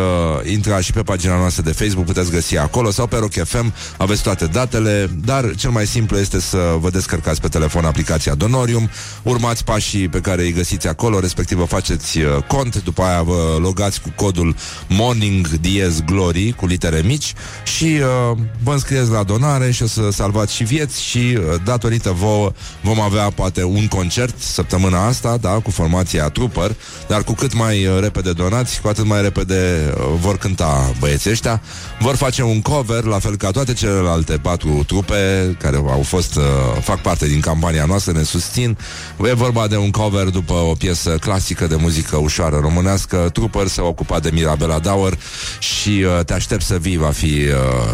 intra 0.51 0.79
și 0.79 0.91
pe 0.91 1.01
pagina 1.01 1.37
noastră 1.37 1.63
de 1.63 1.71
Facebook, 1.71 2.05
puteți 2.05 2.31
găsi 2.31 2.57
acolo 2.57 2.91
sau 2.91 3.07
pe 3.07 3.17
Rock 3.17 3.33
FM, 3.43 3.73
aveți 3.97 4.23
toate 4.23 4.45
datele, 4.45 5.09
dar 5.25 5.55
cel 5.55 5.69
mai 5.69 5.85
simplu 5.85 6.17
este 6.17 6.39
să 6.39 6.75
vă 6.79 6.89
descărcați 6.89 7.41
pe 7.41 7.47
telefon 7.47 7.85
aplicația 7.85 8.35
Donorium, 8.35 8.89
urmați 9.23 9.63
pașii 9.63 10.07
pe 10.07 10.19
care 10.19 10.41
îi 10.41 10.51
găsiți 10.51 10.87
acolo, 10.87 11.19
respectiv 11.19 11.57
vă 11.57 11.65
faceți 11.65 12.17
uh, 12.17 12.43
cont, 12.47 12.83
după 12.83 13.01
aia 13.01 13.21
vă 13.21 13.57
logați 13.59 14.01
cu 14.01 14.13
codul 14.15 14.55
Morning 14.87 15.47
Diez 15.47 16.01
Glory 16.01 16.51
cu 16.51 16.65
litere 16.65 17.01
mici 17.05 17.33
și 17.63 17.83
uh, 18.31 18.37
vă 18.63 18.71
înscrieți 18.71 19.09
la 19.09 19.23
donare 19.23 19.71
și 19.71 19.83
o 19.83 19.87
să 19.87 20.09
salvați 20.11 20.55
și 20.55 20.63
vieți 20.63 21.03
și 21.03 21.17
uh, 21.17 21.61
datorită 21.65 22.11
vouă 22.11 22.51
vom 22.81 22.99
avea 22.99 23.29
poate 23.29 23.63
un 23.63 23.87
concert 23.87 24.39
săptămâna 24.39 25.07
asta, 25.07 25.37
da, 25.37 25.49
cu 25.49 25.71
formația 25.71 26.29
Trooper, 26.29 26.75
dar 27.07 27.23
cu 27.23 27.33
cât 27.43 27.53
cât 27.53 27.61
mai 27.61 27.85
uh, 27.85 27.99
repede 27.99 28.31
donați, 28.31 28.81
cu 28.81 28.87
atât 28.87 29.05
mai 29.05 29.21
repede 29.21 29.93
uh, 29.97 30.03
vor 30.19 30.37
cânta 30.37 30.91
băieții 30.99 31.31
ăștia. 31.31 31.61
Vor 31.99 32.15
face 32.15 32.43
un 32.43 32.61
cover, 32.61 33.03
la 33.03 33.19
fel 33.19 33.35
ca 33.35 33.51
toate 33.51 33.73
celelalte 33.73 34.37
patru 34.37 34.83
trupe 34.87 35.55
care 35.59 35.75
au 35.75 36.01
fost, 36.03 36.35
uh, 36.35 36.43
fac 36.81 37.01
parte 37.01 37.27
din 37.27 37.39
campania 37.39 37.85
noastră, 37.85 38.11
ne 38.11 38.23
susțin. 38.23 38.77
E 39.25 39.33
vorba 39.33 39.67
de 39.67 39.77
un 39.77 39.91
cover 39.91 40.23
după 40.29 40.53
o 40.53 40.73
piesă 40.73 41.09
clasică 41.09 41.67
de 41.67 41.75
muzică 41.75 42.17
ușoară 42.17 42.59
românească. 42.61 43.29
Trooper 43.33 43.67
se 43.67 43.81
ocupa 43.81 44.19
de 44.19 44.29
Mirabela 44.33 44.79
Dauer 44.79 45.17
și 45.59 46.05
Te 46.25 46.33
aștept 46.33 46.61
să 46.61 46.77
vii 46.77 46.97
va 46.97 47.09
fi 47.09 47.41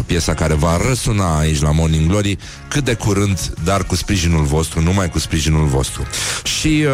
piesa 0.06 0.34
care 0.34 0.54
va 0.54 0.80
răsuna 0.88 1.38
aici 1.38 1.60
la 1.60 1.70
Morning 1.70 2.08
Glory 2.08 2.38
cât 2.68 2.84
de 2.84 2.94
curând, 2.94 3.52
dar 3.64 3.84
cu 3.84 3.94
sprijinul 3.94 4.44
vostru, 4.44 4.80
numai 4.80 5.08
cu 5.08 5.18
sprijinul 5.18 5.66
vostru. 5.66 6.02
Și 6.42 6.84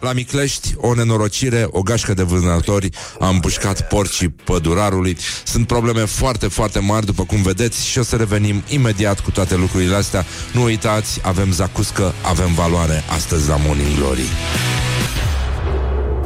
la 0.00 0.12
Miclești, 0.12 0.74
o 0.76 0.94
nenorocire, 0.94 1.66
o 1.70 1.82
gașcă 1.82 1.97
gașcă 1.98 2.14
de 2.14 2.22
vânători 2.22 2.90
a 3.18 3.28
împușcat 3.28 3.88
porcii 3.88 4.28
pădurarului. 4.28 5.16
Sunt 5.44 5.66
probleme 5.66 6.04
foarte, 6.04 6.48
foarte 6.48 6.78
mari, 6.78 7.06
după 7.06 7.24
cum 7.24 7.42
vedeți, 7.42 7.86
și 7.86 7.98
o 7.98 8.02
să 8.02 8.16
revenim 8.16 8.62
imediat 8.68 9.20
cu 9.20 9.30
toate 9.30 9.56
lucrurile 9.56 9.94
astea. 9.94 10.24
Nu 10.52 10.62
uitați, 10.62 11.20
avem 11.22 11.52
zacuscă, 11.52 12.14
avem 12.22 12.54
valoare 12.54 13.04
astăzi 13.14 13.48
la 13.48 13.56
Morning 13.56 13.96
Glory. 13.96 14.28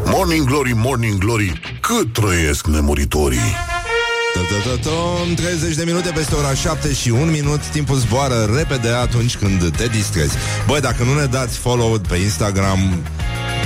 Morning 0.05 0.47
Glory, 0.47 0.73
Morning 0.75 1.19
Glory, 1.19 1.61
cât 1.81 2.13
trăiesc 2.13 2.67
nemuritorii. 2.67 3.57
Tom, 4.83 5.35
30 5.35 5.75
de 5.75 5.85
minute 5.85 6.11
peste 6.15 6.35
ora 6.35 6.55
7 6.55 6.93
și 6.93 7.11
1 7.11 7.25
minut 7.25 7.67
Timpul 7.67 7.97
zboară 7.97 8.51
repede 8.57 8.89
atunci 8.89 9.37
când 9.37 9.77
te 9.77 9.87
distrezi 9.87 10.35
Băi, 10.67 10.81
dacă 10.81 11.05
nu 11.05 11.21
ne 11.21 11.25
dați 11.25 11.59
follow 11.59 12.01
pe 12.09 12.17
Instagram 12.17 13.03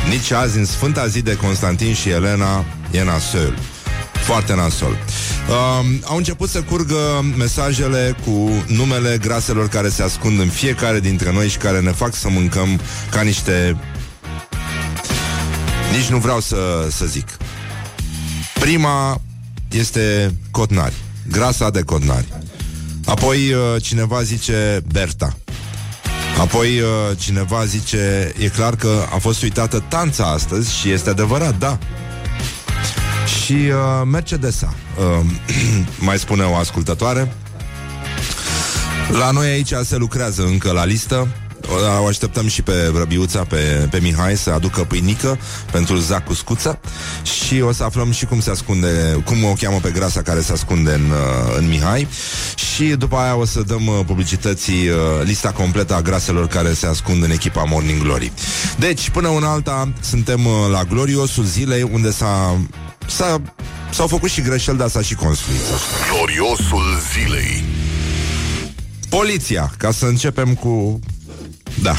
Nici 0.09 0.31
azi, 0.31 0.59
în 0.59 0.65
sfânta 0.65 1.07
zi 1.07 1.23
de 1.23 1.37
Constantin 1.37 1.95
și 1.95 2.09
Elena 2.09 2.65
E 2.91 3.03
nasol 3.05 3.59
Foarte 4.13 4.55
nasol 4.55 4.89
um, 5.49 6.01
Au 6.05 6.17
început 6.17 6.49
să 6.49 6.63
curgă 6.63 7.25
mesajele 7.37 8.17
cu 8.25 8.65
numele 8.67 9.19
graselor 9.21 9.69
care 9.69 9.89
se 9.89 10.03
ascund 10.03 10.41
în 10.41 10.49
fiecare 10.49 11.01
dintre 11.01 11.33
noi 11.33 11.49
Și 11.49 11.57
care 11.57 11.81
ne 11.81 11.93
fac 11.93 12.15
să 12.15 12.29
mâncăm 12.29 12.81
ca 13.11 13.21
niște... 13.21 13.77
Nici 15.97 16.07
nu 16.07 16.19
vreau 16.19 16.41
să, 16.41 16.87
să 16.91 17.07
zic 17.07 17.29
Prima 18.61 19.21
este 19.71 20.35
Cotnari, 20.51 20.95
grasa 21.29 21.71
de 21.71 21.83
Cotnari. 21.83 22.27
Apoi 23.05 23.53
uh, 23.53 23.83
cineva 23.83 24.23
zice 24.23 24.83
Berta. 24.93 25.37
Apoi 26.41 26.81
uh, 26.81 26.89
cineva 27.19 27.65
zice, 27.65 28.33
e 28.39 28.49
clar 28.49 28.77
că 28.77 29.07
a 29.15 29.19
fost 29.19 29.43
uitată 29.43 29.85
tanța 29.89 30.25
astăzi 30.25 30.77
și 30.77 30.91
este 30.91 31.11
adevărat, 31.11 31.59
da. 31.59 31.79
Și 33.27 33.53
uh, 33.53 34.03
Mercedesa, 34.05 34.75
uh, 34.99 35.27
mai 36.09 36.19
spune 36.19 36.43
o 36.43 36.55
ascultătoare. 36.55 37.33
La 39.19 39.31
noi 39.31 39.49
aici 39.49 39.73
se 39.85 39.97
lucrează 39.97 40.43
încă 40.43 40.73
la 40.73 40.85
listă 40.85 41.29
o 42.03 42.07
așteptăm 42.07 42.49
și 42.49 42.63
pe 42.63 42.93
Răbiuța, 42.99 43.45
pe, 43.45 43.89
pe 43.91 43.99
Mihai 43.99 44.37
Să 44.37 44.51
aducă 44.51 44.85
pâinică 44.85 45.39
pentru 45.73 45.97
Zacu 45.97 46.35
Scuța 46.35 46.79
Și 47.23 47.61
o 47.61 47.73
să 47.73 47.85
aflăm 47.85 48.13
și 48.13 48.25
cum 48.25 48.41
se 48.41 48.51
ascunde 48.51 49.23
Cum 49.25 49.45
o 49.45 49.53
cheamă 49.53 49.79
pe 49.83 49.91
grasa 49.91 50.23
care 50.23 50.41
se 50.41 50.53
ascunde 50.53 50.93
în, 50.93 51.11
uh, 51.11 51.57
în 51.59 51.69
Mihai 51.69 52.09
Și 52.55 52.85
după 52.85 53.17
aia 53.17 53.37
o 53.37 53.45
să 53.45 53.63
dăm 53.63 53.87
uh, 53.87 54.01
publicității 54.07 54.89
uh, 54.89 54.97
Lista 55.23 55.51
completă 55.51 55.95
a 55.95 56.03
graselor 56.03 56.47
care 56.47 56.73
se 56.73 56.87
ascund 56.87 57.23
în 57.23 57.31
echipa 57.31 57.63
Morning 57.63 58.03
Glory 58.03 58.33
Deci, 58.79 59.11
până 59.11 59.29
una 59.29 59.51
alta 59.51 59.93
Suntem 60.01 60.41
la 60.71 60.83
gloriosul 60.85 61.45
zilei 61.45 61.89
Unde 61.93 62.11
s-a, 62.11 62.59
s-a 63.07 63.43
S-au 63.91 64.07
făcut 64.07 64.31
și 64.31 64.41
greșeli, 64.41 64.77
dar 64.77 64.89
s-a 64.89 65.03
și 65.03 65.15
construit. 65.15 65.61
Gloriosul 66.13 66.85
zilei. 67.13 67.65
Poliția, 69.09 69.73
ca 69.79 69.91
să 69.91 70.07
începem 70.07 70.55
cu 70.55 71.01
da. 71.83 71.97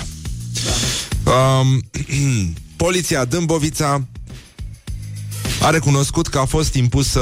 Um, 1.32 1.82
poliția 2.76 3.26
Dâmbovița 3.26 4.08
a 5.62 5.70
recunoscut 5.70 6.28
că 6.28 6.38
a 6.38 6.46
fost 6.46 6.74
impusă 6.74 7.22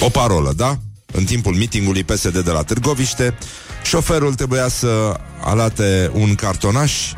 o 0.00 0.08
parolă, 0.08 0.52
da? 0.56 0.78
În 1.12 1.24
timpul 1.24 1.54
mitingului 1.54 2.04
PSD 2.04 2.38
de 2.38 2.50
la 2.50 2.62
Târgoviște, 2.62 3.38
șoferul 3.82 4.34
trebuia 4.34 4.68
să 4.68 5.20
alate 5.40 6.10
un 6.14 6.34
cartonaș, 6.34 7.12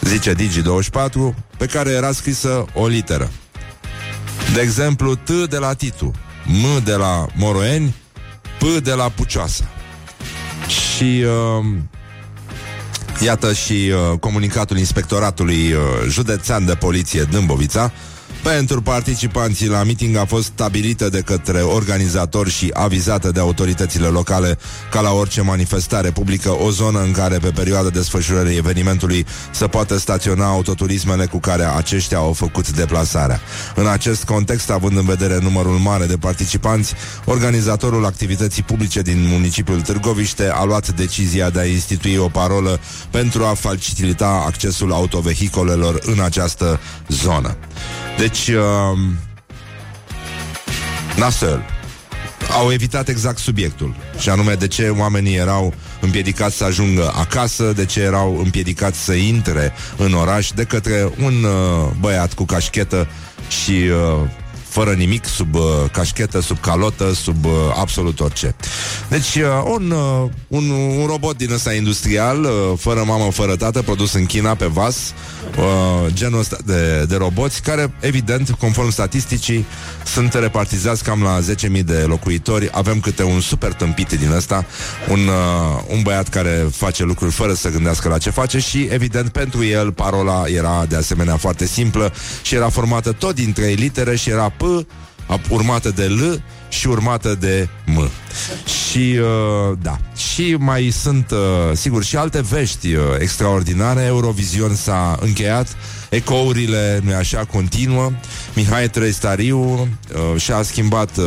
zice 0.00 0.34
Digi24, 0.34 1.34
pe 1.58 1.66
care 1.66 1.90
era 1.90 2.12
scrisă 2.12 2.64
o 2.74 2.86
literă. 2.86 3.30
De 4.54 4.60
exemplu, 4.60 5.14
T 5.14 5.30
de 5.30 5.56
la 5.56 5.74
Titu, 5.74 6.10
M 6.44 6.84
de 6.84 6.94
la 6.94 7.26
Moroeni, 7.34 7.94
P 8.58 8.82
de 8.82 8.92
la 8.92 9.08
Pucioasă. 9.08 9.68
Și 10.68 11.24
uh, 11.24 11.66
Iată 13.20 13.52
și 13.52 13.72
uh, 13.72 14.18
comunicatul 14.18 14.78
inspectoratului 14.78 15.72
uh, 15.72 15.80
județean 16.08 16.64
de 16.64 16.74
poliție 16.74 17.22
Dâmbovița, 17.22 17.92
pentru 18.52 18.82
participanții 18.82 19.68
la 19.68 19.82
meeting 19.82 20.16
a 20.16 20.24
fost 20.24 20.44
stabilită 20.44 21.08
de 21.08 21.20
către 21.20 21.60
organizatori 21.60 22.50
și 22.50 22.70
avizată 22.72 23.30
de 23.30 23.40
autoritățile 23.40 24.06
locale 24.06 24.58
ca 24.90 25.00
la 25.00 25.12
orice 25.12 25.40
manifestare 25.40 26.10
publică 26.10 26.50
o 26.50 26.70
zonă 26.70 27.00
în 27.02 27.12
care 27.12 27.38
pe 27.38 27.50
perioada 27.50 27.88
desfășurării 27.88 28.56
evenimentului 28.56 29.26
să 29.50 29.66
poată 29.66 29.98
staționa 29.98 30.46
autoturismele 30.46 31.26
cu 31.26 31.38
care 31.38 31.64
aceștia 31.76 32.18
au 32.18 32.32
făcut 32.32 32.70
deplasarea. 32.70 33.40
În 33.74 33.86
acest 33.86 34.24
context, 34.24 34.70
având 34.70 34.96
în 34.96 35.04
vedere 35.04 35.38
numărul 35.42 35.78
mare 35.78 36.06
de 36.06 36.16
participanți, 36.16 36.94
organizatorul 37.24 38.04
activității 38.04 38.62
publice 38.62 39.02
din 39.02 39.26
municipiul 39.28 39.80
Târgoviște 39.80 40.50
a 40.52 40.64
luat 40.64 40.88
decizia 40.88 41.50
de 41.50 41.60
a 41.60 41.64
institui 41.64 42.16
o 42.16 42.28
parolă 42.28 42.80
pentru 43.10 43.44
a 43.44 43.54
facilita 43.54 44.42
accesul 44.46 44.92
autovehicolelor 44.92 45.98
în 46.02 46.20
această 46.20 46.80
zonă. 47.08 47.56
Deci, 48.18 48.35
uh, 48.46 48.98
nasel. 51.16 51.64
Au 52.50 52.72
evitat 52.72 53.08
exact 53.08 53.38
subiectul 53.38 53.94
Și 54.18 54.28
anume 54.28 54.54
de 54.54 54.66
ce 54.66 54.88
oamenii 54.88 55.36
erau 55.36 55.74
împiedicați 56.00 56.56
să 56.56 56.64
ajungă 56.64 57.12
acasă 57.16 57.72
De 57.72 57.84
ce 57.84 58.00
erau 58.00 58.38
împiedicați 58.38 59.04
să 59.04 59.12
intre 59.12 59.72
în 59.96 60.12
oraș 60.12 60.50
De 60.50 60.64
către 60.64 61.12
un 61.22 61.44
uh, 61.44 61.90
băiat 62.00 62.34
cu 62.34 62.44
cașchetă 62.44 63.08
Și 63.48 63.72
uh, 63.72 64.28
fără 64.76 64.92
nimic, 64.92 65.24
sub 65.24 65.54
uh, 65.54 65.62
cașchetă, 65.92 66.40
sub 66.40 66.60
calotă, 66.60 67.12
sub 67.14 67.44
uh, 67.44 67.52
absolut 67.74 68.20
orice. 68.20 68.54
Deci, 69.08 69.34
uh, 69.34 69.42
un, 69.64 69.90
uh, 69.90 70.30
un, 70.48 70.70
un 70.70 71.06
robot 71.06 71.36
din 71.36 71.52
ăsta 71.52 71.72
industrial, 71.72 72.44
uh, 72.44 72.50
fără 72.78 73.02
mamă, 73.06 73.30
fără 73.30 73.56
tată, 73.56 73.82
produs 73.82 74.12
în 74.12 74.26
China, 74.26 74.54
pe 74.54 74.66
vas, 74.66 74.96
uh, 75.58 76.12
genul 76.12 76.38
ăsta 76.38 76.56
de, 76.64 77.04
de 77.08 77.16
roboți, 77.16 77.62
care, 77.62 77.92
evident, 78.00 78.50
conform 78.50 78.90
statisticii, 78.90 79.66
sunt 80.04 80.34
repartizați 80.34 81.04
cam 81.04 81.22
la 81.22 81.38
10.000 81.78 81.84
de 81.84 82.04
locuitori. 82.06 82.68
Avem 82.72 83.00
câte 83.00 83.22
un 83.22 83.40
super 83.40 83.72
tâmpit 83.72 84.08
din 84.08 84.30
ăsta, 84.30 84.66
un, 85.08 85.18
uh, 85.18 85.82
un 85.88 86.02
băiat 86.02 86.28
care 86.28 86.68
face 86.72 87.04
lucruri 87.04 87.32
fără 87.32 87.54
să 87.54 87.70
gândească 87.70 88.08
la 88.08 88.18
ce 88.18 88.30
face 88.30 88.58
și, 88.58 88.88
evident, 88.90 89.28
pentru 89.28 89.64
el 89.64 89.92
parola 89.92 90.44
era 90.46 90.84
de 90.88 90.96
asemenea 90.96 91.36
foarte 91.36 91.66
simplă 91.66 92.12
și 92.42 92.54
era 92.54 92.68
formată 92.68 93.12
tot 93.12 93.34
din 93.34 93.52
trei 93.52 93.74
litere 93.74 94.16
și 94.16 94.30
era 94.30 94.48
P 94.48 94.65
urmată 95.48 95.90
de 95.90 96.04
L 96.04 96.42
și 96.68 96.88
urmată 96.88 97.34
de 97.34 97.68
M. 97.86 98.10
Și, 98.90 99.18
uh, 99.18 99.78
da, 99.82 99.98
și 100.16 100.56
mai 100.58 100.90
sunt, 100.90 101.30
uh, 101.30 101.38
sigur, 101.72 102.04
și 102.04 102.16
alte 102.16 102.40
vești 102.40 102.94
uh, 102.94 103.02
extraordinare. 103.18 104.02
Eurovision 104.02 104.74
s-a 104.74 105.18
încheiat 105.20 105.76
Ecourile, 106.08 107.00
nu 107.04 107.14
așa, 107.14 107.44
continuă. 107.44 108.10
Mihai 108.54 108.88
Trăistariu 108.88 109.58
uh, 109.60 110.40
și-a 110.40 110.62
schimbat 110.62 111.16
uh, 111.16 111.24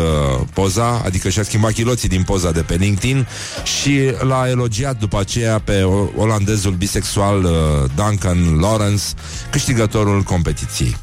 poza, 0.53 1.01
adică 1.05 1.29
și-a 1.29 1.43
schimbat 1.43 1.71
chiloții 1.71 2.09
din 2.09 2.23
poza 2.23 2.51
de 2.51 2.61
pe 2.61 2.75
LinkedIn 2.75 3.27
și 3.63 3.99
l-a 4.19 4.45
elogiat 4.49 4.99
după 4.99 5.19
aceea 5.19 5.59
pe 5.59 5.83
olandezul 6.15 6.73
bisexual 6.73 7.43
uh, 7.43 7.51
Duncan 7.95 8.59
Lawrence, 8.59 9.03
câștigătorul 9.51 10.21
competiției. 10.21 10.95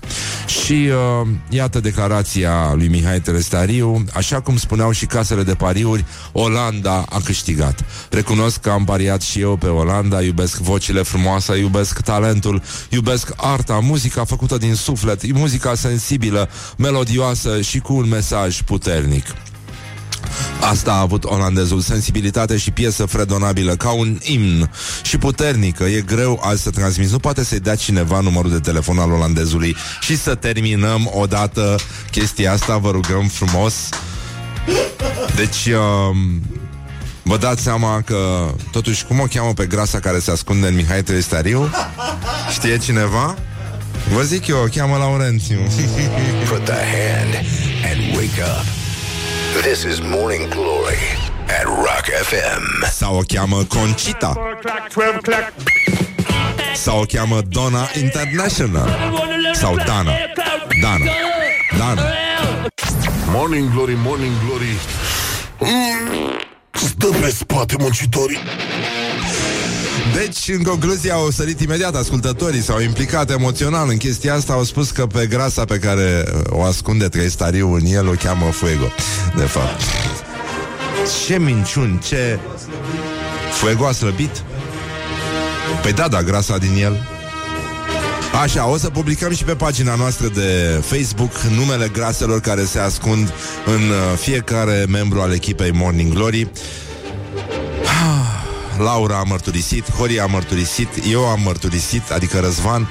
Și 0.47 0.89
uh, 1.23 1.29
iată 1.49 1.81
declarația 1.81 2.73
lui 2.75 2.89
Mihai 2.89 3.21
Trăistariu, 3.21 4.05
așa 4.13 4.41
cum 4.41 4.57
spuneau 4.57 4.91
și 4.91 5.07
casele 5.07 5.43
de 5.43 5.55
pariuri, 5.55 6.05
Olanda 6.33 7.05
a 7.09 7.21
câștigat. 7.25 7.85
Recunosc 8.11 8.61
că 8.61 8.71
am 8.71 8.85
pariat 8.85 9.23
și 9.23 9.41
eu 9.41 9.57
pe 9.57 9.67
Olanda, 9.67 10.23
iubesc 10.23 10.59
vocile 10.59 11.03
frumoase, 11.03 11.57
iubesc 11.57 12.01
talentul, 12.01 12.63
iubesc 12.91 13.33
arta 13.73 13.87
muzica 13.87 14.25
făcută 14.25 14.57
din 14.57 14.75
suflet, 14.75 15.33
muzica 15.33 15.75
sensibilă, 15.75 16.49
melodioasă 16.77 17.61
și 17.61 17.79
cu 17.79 17.95
un 17.95 18.09
mesaj 18.09 18.61
puternic. 18.61 19.27
Asta 20.61 20.93
a 20.93 21.01
avut 21.01 21.25
olandezul, 21.25 21.81
sensibilitate 21.81 22.57
și 22.57 22.71
piesă 22.71 23.07
fredonabilă, 23.07 23.77
ca 23.77 23.91
un 23.91 24.19
imn 24.23 24.71
și 25.03 25.19
puternică. 25.19 25.85
E 25.85 26.01
greu 26.01 26.41
azi 26.43 26.63
să 26.63 26.71
transmiți. 26.71 27.13
Nu 27.13 27.19
poate 27.19 27.45
să-i 27.45 27.61
dea 27.61 27.75
cineva 27.75 28.21
numărul 28.21 28.51
de 28.51 28.61
telefon 28.61 28.99
al 28.99 29.11
olandezului 29.11 29.77
și 30.01 30.17
să 30.17 30.35
terminăm 30.35 31.11
odată 31.15 31.77
chestia 32.11 32.53
asta, 32.53 32.77
vă 32.77 32.91
rugăm 32.91 33.29
frumos. 33.29 33.75
Deci, 35.37 35.67
uh, 35.67 36.17
Vă 37.23 37.37
dați 37.37 37.63
seama 37.63 38.01
că 38.01 38.51
Totuși, 38.73 39.05
cum 39.05 39.21
o 39.21 39.25
cheamă 39.25 39.53
pe 39.53 39.67
grasa 39.67 40.01
care 40.01 40.19
se 40.19 40.31
ascunde 40.31 40.67
în 40.67 40.75
Mihai 40.75 41.03
Tristariu? 41.03 41.71
Știe 42.53 42.79
cineva? 42.79 43.37
Vă 44.15 44.23
zic 44.23 44.47
eu, 44.47 44.57
o 44.63 44.67
cheamă 44.67 44.97
Laurențiu. 44.97 45.59
Put 46.51 46.65
the 46.65 46.73
hand 46.73 47.35
and 47.91 48.17
wake 48.17 48.41
up. 48.41 48.65
This 49.63 49.83
is 49.83 49.99
Morning 50.01 50.49
Glory 50.49 50.99
at 51.47 51.65
Rock 51.65 52.05
FM. 52.23 52.85
Sau 52.91 53.17
o 53.17 53.21
cheamă 53.27 53.65
Concita. 53.65 54.33
Sau 56.75 57.01
o 57.01 57.05
cheamă 57.05 57.41
Donna 57.49 57.89
International. 58.03 58.99
Sau 59.55 59.75
Dana. 59.77 60.13
Dana. 60.81 61.05
Dana. 61.79 62.03
Morning 63.31 63.71
Glory, 63.73 63.95
Morning 64.05 64.33
Glory. 64.47 64.77
Mm, 65.59 66.39
Stă 66.71 67.07
pe 67.07 67.31
spate 67.31 67.75
muncitorii 67.79 68.39
Deci, 70.15 70.49
în 70.49 70.63
concluzie, 70.63 71.13
au 71.13 71.31
sărit 71.31 71.61
imediat 71.61 71.95
ascultătorii, 71.95 72.63
s-au 72.63 72.81
implicat 72.81 73.31
emoțional 73.31 73.89
în 73.89 73.97
chestia 73.97 74.35
asta, 74.35 74.53
au 74.53 74.65
spus 74.65 74.91
că 74.91 75.07
pe 75.07 75.27
grasa 75.27 75.65
pe 75.65 75.79
care 75.79 76.25
o 76.49 76.63
ascunde 76.63 77.09
Trăistariu 77.09 77.73
în 77.73 77.85
el 77.85 78.09
o 78.09 78.13
cheamă 78.13 78.51
Fuego. 78.51 78.93
De 79.37 79.45
fapt. 79.45 79.81
Ce 81.27 81.39
minciuni, 81.39 81.99
ce... 82.09 82.39
Fuego 83.53 83.87
a 83.87 83.93
slăbit? 83.93 84.43
Păi 85.83 85.93
da, 85.93 86.09
da, 86.09 86.23
grasa 86.23 86.59
din 86.59 86.83
el 86.83 87.07
Așa, 88.43 88.69
o 88.69 88.77
să 88.77 88.91
publicăm 88.91 89.35
și 89.35 89.45
pe 89.45 89.55
pagina 89.55 89.95
noastră 89.95 90.29
de 90.29 90.81
Facebook 90.81 91.33
numele 91.57 91.89
graselor 91.93 92.41
care 92.41 92.65
se 92.65 92.79
ascund 92.79 93.33
în 93.67 93.81
uh, 93.81 94.19
fiecare 94.19 94.87
membru 94.89 95.21
al 95.21 95.33
echipei 95.33 95.71
Morning 95.71 96.13
Glory. 96.13 96.51
Laura 98.79 99.19
a 99.19 99.23
mărturisit, 99.23 99.91
Horia 99.91 100.23
a 100.23 100.27
mărturisit, 100.27 100.89
eu 101.11 101.27
am 101.27 101.41
mărturisit, 101.45 102.11
adică 102.11 102.39
Răzvan, 102.39 102.89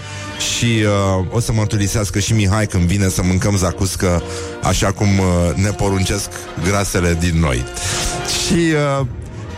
și 0.56 0.66
uh, 0.66 1.26
o 1.32 1.40
să 1.40 1.52
mărturisească 1.54 2.20
și 2.20 2.34
Mihai 2.34 2.68
când 2.68 2.84
vine 2.84 3.10
să 3.10 3.24
mâncăm 3.24 3.58
zacuscă 3.58 4.24
așa 4.64 4.92
cum 4.92 5.08
uh, 5.08 5.56
ne 5.56 5.70
poruncesc 5.70 6.30
grasele 6.64 7.18
din 7.20 7.40
noi. 7.40 7.64
Și 8.28 8.74
uh, 9.00 9.06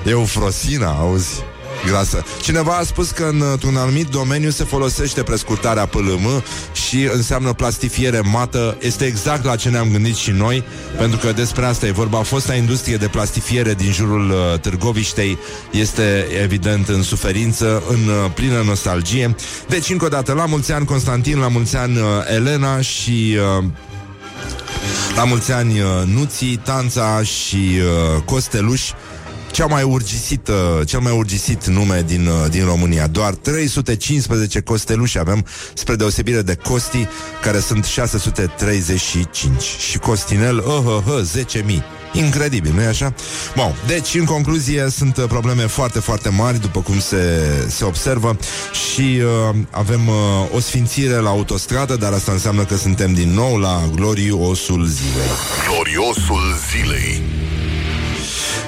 Eufrosina, 0.05 0.91
auzi? 0.91 1.43
Grasă. 1.85 2.23
Cineva 2.41 2.71
a 2.71 2.83
spus 2.83 3.09
că 3.11 3.29
într-un 3.51 3.77
anumit 3.77 4.07
domeniu 4.07 4.49
se 4.49 4.63
folosește 4.63 5.23
prescurtarea 5.23 5.85
PLM 5.85 6.43
și 6.87 7.09
înseamnă 7.13 7.53
plastifiere 7.53 8.19
mată. 8.19 8.77
Este 8.79 9.05
exact 9.05 9.45
la 9.45 9.55
ce 9.55 9.69
ne-am 9.69 9.91
gândit 9.91 10.15
și 10.15 10.31
noi, 10.31 10.63
pentru 10.97 11.17
că 11.17 11.31
despre 11.31 11.65
asta 11.65 11.85
e 11.85 11.91
vorba. 11.91 12.23
Fosta 12.23 12.55
industrie 12.55 12.95
de 12.95 13.07
plastifiere 13.07 13.73
din 13.73 13.91
jurul 13.91 14.29
uh, 14.29 14.59
Târgoviștei 14.59 15.37
este 15.71 16.27
evident 16.41 16.87
în 16.87 17.03
suferință, 17.03 17.83
în 17.89 18.07
uh, 18.07 18.31
plină 18.33 18.61
nostalgie. 18.65 19.35
Deci, 19.67 19.89
încă 19.89 20.05
o 20.05 20.07
dată, 20.07 20.33
la 20.33 20.45
mulți 20.45 20.71
ani 20.71 20.85
Constantin, 20.85 21.39
la 21.39 21.47
mulți 21.47 21.75
ani 21.75 21.97
uh, 21.97 22.03
Elena 22.35 22.81
și... 22.81 23.37
Uh, 23.59 23.63
la 25.15 25.23
mulți 25.23 25.51
ani 25.51 25.79
uh, 25.79 25.87
Nuții, 26.13 26.59
Tanța 26.63 27.23
și 27.23 27.55
uh, 27.55 28.21
Costeluș 28.25 28.81
cea 29.57 29.65
mai 29.65 29.83
urgisit, 29.83 30.49
cel 30.85 30.99
mai 30.99 31.11
urgisit 31.11 31.65
nume 31.65 32.03
din, 32.07 32.27
uh, 32.27 32.49
din 32.49 32.65
România. 32.65 33.07
Doar 33.07 33.33
315 33.33 34.61
costeluși 34.61 35.19
avem, 35.19 35.45
spre 35.73 35.95
deosebire 35.95 36.41
de 36.41 36.55
Costi, 36.55 37.07
care 37.41 37.59
sunt 37.59 37.85
635. 37.85 39.63
Și 39.89 39.97
Costinel, 39.97 40.57
oh, 40.57 40.83
oh, 40.85 41.03
oh, 41.07 41.21
10.000. 41.65 41.83
Incredibil, 42.13 42.71
nu-i 42.73 42.85
așa? 42.85 43.13
Bun, 43.55 43.75
deci, 43.87 44.13
în 44.13 44.25
concluzie, 44.25 44.89
sunt 44.89 45.17
uh, 45.17 45.23
probleme 45.27 45.65
foarte, 45.65 45.99
foarte 45.99 46.29
mari, 46.29 46.61
după 46.61 46.79
cum 46.79 46.99
se, 46.99 47.43
se 47.67 47.83
observă, 47.83 48.37
și 48.71 49.21
uh, 49.49 49.55
avem 49.71 50.07
uh, 50.07 50.15
o 50.55 50.59
sfințire 50.59 51.15
la 51.15 51.29
autostradă, 51.29 51.95
dar 51.95 52.13
asta 52.13 52.31
înseamnă 52.31 52.65
că 52.65 52.75
suntem 52.75 53.13
din 53.13 53.29
nou 53.29 53.57
la 53.57 53.89
gloriosul 53.95 54.85
zilei. 54.85 55.29
Gloriosul 55.67 56.55
zilei. 56.71 57.21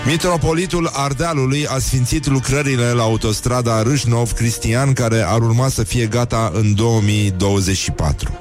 Mitropolitul 0.06 0.90
Ardealului 0.94 1.68
a 1.68 1.78
sfințit 1.80 2.28
lucrările 2.28 2.92
la 2.92 3.02
autostrada 3.02 3.82
Râșnov-Cristian, 3.82 4.94
care 4.94 5.26
ar 5.28 5.42
urma 5.42 5.70
să 5.70 5.84
fie 5.84 6.06
gata 6.06 6.52
în 6.54 6.76
2024. 6.76 8.40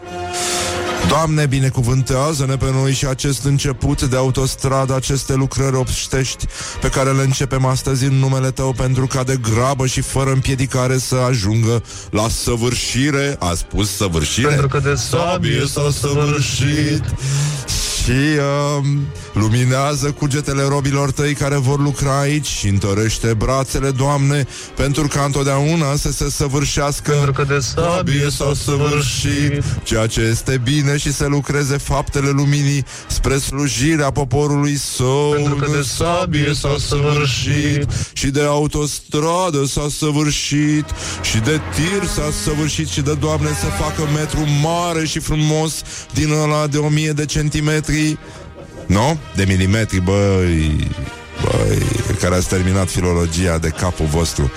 Doamne, 1.08 1.46
binecuvântează-ne 1.46 2.56
pe 2.56 2.70
noi 2.72 2.92
și 2.92 3.06
acest 3.06 3.44
început 3.44 4.02
de 4.02 4.16
autostradă, 4.16 4.94
aceste 4.94 5.34
lucrări 5.34 5.76
obștești 5.76 6.46
pe 6.80 6.88
care 6.88 7.10
le 7.10 7.22
începem 7.22 7.64
astăzi 7.64 8.04
în 8.04 8.14
numele 8.14 8.50
Tău 8.50 8.72
pentru 8.72 9.06
ca 9.06 9.22
de 9.22 9.38
grabă 9.54 9.86
și 9.86 10.00
fără 10.00 10.30
împiedicare 10.30 10.98
să 10.98 11.14
ajungă 11.14 11.82
la 12.10 12.28
săvârșire. 12.28 13.36
A 13.38 13.54
spus 13.54 13.96
săvârșire? 13.96 14.48
Pentru 14.48 14.68
că 14.68 14.78
de 14.78 14.94
sabie 14.94 15.64
s-a 15.66 15.90
săvârșit 16.00 17.04
și 18.08 18.14
uh, 18.14 18.84
luminează 19.32 20.10
cugetele 20.10 20.62
robilor 20.68 21.10
tăi 21.10 21.34
care 21.34 21.56
vor 21.56 21.80
lucra 21.80 22.20
aici 22.20 22.46
și 22.46 22.68
întărește 22.68 23.34
brațele, 23.34 23.90
Doamne, 23.90 24.46
pentru 24.76 25.06
ca 25.06 25.22
întotdeauna 25.22 25.96
să 25.96 26.12
se 26.12 26.30
săvârșească 26.30 27.10
Pentru 27.10 27.32
că 27.32 27.44
de 27.44 27.58
sabie 27.58 28.30
s-a 28.30 28.52
săvârșit. 28.64 29.64
ceea 29.82 30.06
ce 30.06 30.20
este 30.20 30.60
bine 30.64 30.96
și 30.96 31.12
să 31.12 31.26
lucreze 31.26 31.76
faptele 31.76 32.28
luminii 32.28 32.84
spre 33.06 33.38
slujirea 33.38 34.10
poporului 34.10 34.76
său. 34.76 35.32
Pentru 35.34 35.54
că 35.54 35.70
de 35.70 35.82
sabie 35.82 36.52
s-a 36.54 36.76
săvârșit. 36.88 37.86
Și 38.12 38.26
de 38.26 38.42
autostradă 38.42 39.64
s-a 39.66 39.86
săvârșit. 39.98 40.84
Și 41.22 41.38
de 41.38 41.60
tir 41.74 42.08
s-a 42.14 42.30
săvârșit. 42.44 42.88
Și 42.88 43.00
de 43.00 43.14
Doamne 43.14 43.48
să 43.48 43.66
facă 43.66 44.02
metru 44.14 44.40
mare 44.62 45.06
și 45.06 45.18
frumos 45.18 45.82
din 46.14 46.32
ăla 46.42 46.66
de 46.66 46.76
o 46.76 46.88
mie 46.88 47.12
de 47.12 47.24
centimetri 47.24 47.97
milimetri 47.98 48.18
Nu? 48.86 49.18
De 49.34 49.44
milimetri, 49.48 50.00
băi 50.00 50.90
Băi, 51.42 51.78
care 52.20 52.34
ați 52.34 52.48
terminat 52.48 52.88
filologia 52.88 53.58
de 53.58 53.68
capul 53.68 54.06
vostru. 54.06 54.50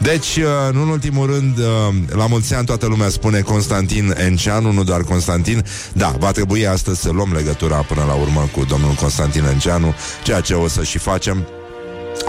Deci, 0.00 0.36
uh, 0.36 0.44
în 0.70 0.88
ultimul 0.88 1.26
rând, 1.26 1.58
uh, 1.58 1.94
la 2.08 2.26
mulți 2.26 2.54
ani 2.54 2.66
toată 2.66 2.86
lumea 2.86 3.08
spune 3.08 3.40
Constantin 3.40 4.14
Enceanu, 4.16 4.72
nu 4.72 4.84
doar 4.84 5.02
Constantin. 5.02 5.64
Da, 5.92 6.14
va 6.18 6.30
trebui 6.30 6.66
astăzi 6.66 7.00
să 7.00 7.10
luăm 7.10 7.32
legătura 7.32 7.76
până 7.76 8.04
la 8.06 8.14
urmă 8.14 8.48
cu 8.52 8.64
domnul 8.64 8.92
Constantin 8.92 9.44
Enceanu, 9.44 9.94
ceea 10.22 10.40
ce 10.40 10.54
o 10.54 10.68
să 10.68 10.82
și 10.82 10.98
facem. 10.98 11.46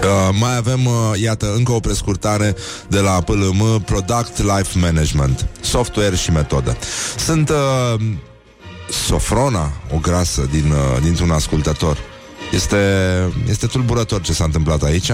Uh, 0.02 0.36
mai 0.40 0.56
avem, 0.56 0.86
uh, 0.86 1.20
iată, 1.20 1.52
încă 1.56 1.72
o 1.72 1.80
prescurtare 1.80 2.54
de 2.88 2.98
la 2.98 3.10
PLM, 3.10 3.82
Product 3.84 4.38
Life 4.38 4.78
Management, 4.78 5.46
software 5.60 6.16
și 6.16 6.30
metodă. 6.30 6.76
Sunt 7.16 7.48
uh, 7.48 8.00
Sofrona, 8.90 9.72
o 9.94 9.98
grasă 9.98 10.48
din, 10.50 10.70
uh, 10.70 11.02
dintr-un 11.02 11.30
ascultător. 11.30 11.98
Este, 12.52 12.76
este 13.48 13.66
tulburător 13.66 14.20
ce 14.20 14.32
s-a 14.32 14.44
întâmplat 14.44 14.82
aici, 14.82 15.10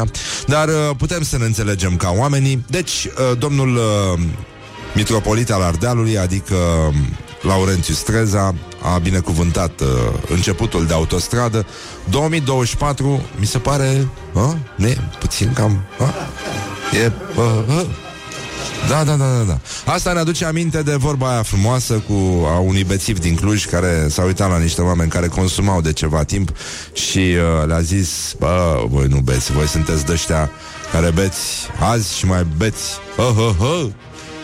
dar 0.46 0.68
uh, 0.68 0.90
putem 0.96 1.22
să 1.22 1.38
ne 1.38 1.44
înțelegem 1.44 1.96
ca 1.96 2.14
oamenii. 2.16 2.64
Deci, 2.68 3.04
uh, 3.04 3.38
domnul 3.38 3.76
uh, 3.76 4.20
mitropolit 4.94 5.50
al 5.50 5.62
Ardealului, 5.62 6.18
adică 6.18 6.54
uh, 6.54 6.94
Laurențiu 7.42 7.94
Streza, 7.94 8.54
a 8.82 8.98
binecuvântat 8.98 9.80
uh, 9.80 9.88
începutul 10.28 10.86
de 10.86 10.92
autostradă. 10.92 11.66
2024, 12.10 13.22
mi 13.38 13.46
se 13.46 13.58
pare, 13.58 14.08
uh, 14.32 14.52
ne, 14.76 14.96
puțin 15.18 15.52
cam, 15.52 15.84
uh, 15.98 16.08
e, 17.02 17.12
uh, 17.36 17.44
uh, 17.68 17.84
da, 18.88 19.04
da, 19.04 19.14
da, 19.14 19.24
da, 19.24 19.42
da. 19.46 19.58
Asta 19.92 20.12
ne 20.12 20.18
aduce 20.18 20.44
aminte 20.44 20.82
de 20.82 20.94
vorba 20.94 21.30
aia 21.30 21.42
frumoasă 21.42 21.94
cu 21.94 22.46
a 22.46 22.58
unui 22.58 22.84
bețiv 22.84 23.18
din 23.18 23.34
Cluj 23.34 23.64
care 23.64 24.06
s-a 24.08 24.22
uitat 24.22 24.50
la 24.50 24.58
niște 24.58 24.80
oameni 24.80 25.10
care 25.10 25.26
consumau 25.26 25.80
de 25.80 25.92
ceva 25.92 26.22
timp 26.22 26.52
și 26.92 27.18
uh, 27.18 27.66
le-a 27.66 27.80
zis, 27.80 28.34
bă, 28.38 28.84
voi 28.88 29.06
nu 29.06 29.18
beți, 29.18 29.52
voi 29.52 29.66
sunteți 29.66 30.04
dăștia 30.04 30.50
care 30.92 31.10
beți 31.10 31.40
azi 31.80 32.16
și 32.16 32.26
mai 32.26 32.46
beți, 32.56 32.82
oh, 33.16 33.36
oh, 33.38 33.54
oh, 33.60 33.86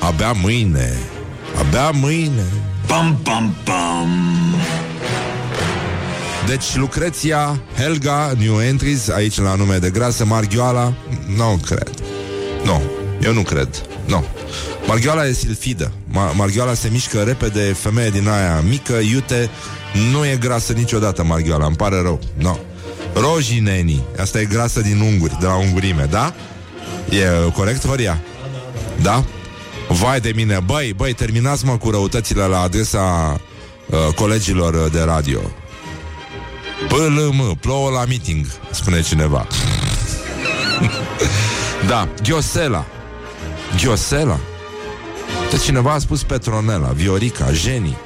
abia 0.01 0.33
mâine, 0.33 0.99
abia 1.59 1.91
mâine. 1.91 2.45
Pam, 2.87 3.21
pam, 3.23 3.55
pam. 3.65 4.09
Deci 6.47 6.77
Lucreția, 6.77 7.61
Helga, 7.77 8.33
New 8.39 8.61
Entries, 8.61 9.09
aici 9.09 9.41
la 9.41 9.55
nume 9.55 9.77
de 9.77 9.91
grasă, 9.91 10.25
Marghioala, 10.25 10.93
nu 11.37 11.61
cred. 11.67 11.91
Nu, 12.65 12.83
eu 13.23 13.33
nu 13.33 13.43
cred. 13.43 13.69
Nu. 14.11 14.25
Marghioala 14.87 15.27
e 15.27 15.33
silfidă. 15.33 15.93
Ma- 16.09 16.35
Marghioala 16.35 16.75
se 16.75 16.89
mișcă 16.93 17.23
repede, 17.23 17.61
femeie 17.61 18.11
din 18.11 18.29
aia 18.29 18.61
mică, 18.69 18.93
iute, 18.93 19.51
nu 20.13 20.27
e 20.27 20.37
grasă 20.41 20.73
niciodată 20.73 21.23
Marghioala, 21.25 21.67
îmi 21.67 21.77
pare 21.77 22.01
rău. 22.03 22.21
No. 22.39 22.57
Rojineni, 23.15 24.03
asta 24.21 24.41
e 24.41 24.45
grasă 24.45 24.81
din 24.81 25.01
unguri, 25.01 25.37
de 25.41 25.47
la 25.47 25.57
ungurime, 25.57 26.07
da? 26.11 26.35
E 27.09 27.51
corect, 27.55 27.87
Horia? 27.87 28.21
Da? 29.03 29.25
Vai 29.89 30.21
de 30.21 30.33
mine, 30.35 30.61
băi, 30.65 30.93
băi, 30.97 31.13
terminați 31.13 31.65
mă 31.65 31.77
cu 31.77 31.91
răutățile 31.91 32.45
la 32.45 32.61
adresa 32.61 33.41
uh, 33.87 34.15
colegilor 34.15 34.89
de 34.89 35.01
radio. 35.01 35.41
PLM, 36.89 37.57
plouă 37.61 37.91
la 37.91 38.05
meeting, 38.05 38.47
spune 38.71 39.03
cineva. 39.03 39.47
da, 41.89 42.09
Ghiosela. 42.23 42.87
Ghiosela. 43.77 44.41
De 45.51 45.57
cineva 45.57 45.93
a 45.93 45.99
spus 45.99 46.23
Petronela, 46.23 46.89
Viorica, 46.89 47.53
Jenny. 47.53 47.97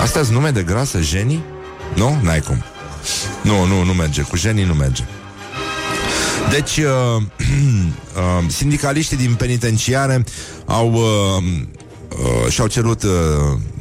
Astea 0.00 0.22
sunt 0.22 0.34
nume 0.34 0.50
de 0.50 0.62
grasă, 0.62 1.00
Jenny? 1.00 1.42
Nu? 1.94 2.18
N-ai 2.22 2.40
cum. 2.40 2.64
Nu, 3.42 3.64
nu, 3.64 3.82
nu 3.82 3.92
merge. 3.92 4.22
Cu 4.22 4.36
Jenny 4.36 4.62
nu 4.62 4.74
merge. 4.74 5.04
Deci, 6.50 6.76
uh, 6.76 6.84
uh, 8.16 8.48
sindicaliștii 8.48 9.16
din 9.16 9.34
penitenciare 9.34 10.24
au 10.66 10.92
uh, 10.92 11.42
uh, 12.18 12.50
și-au 12.52 12.66
cerut 12.66 13.02
uh, 13.02 13.10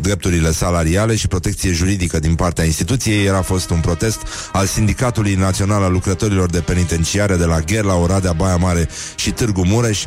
drepturile 0.02 0.52
salariale 0.52 1.16
și 1.16 1.28
protecție 1.28 1.72
juridică 1.72 2.20
din 2.20 2.36
partea 2.36 2.64
instituției. 2.64 3.26
Era 3.26 3.42
fost 3.42 3.70
un 3.70 3.80
protest 3.80 4.20
al 4.52 4.66
Sindicatului 4.66 5.36
Național 5.36 5.84
al 5.84 5.92
Lucrătorilor 5.92 6.50
de 6.50 6.60
Penitenciare 6.60 7.36
de 7.36 7.46
la 7.46 7.60
Gherla, 7.60 7.96
Oradea, 7.96 8.32
Baia 8.32 8.56
Mare 8.56 8.90
și 9.16 9.32
Târgu 9.32 9.66
Mureș 9.66 10.04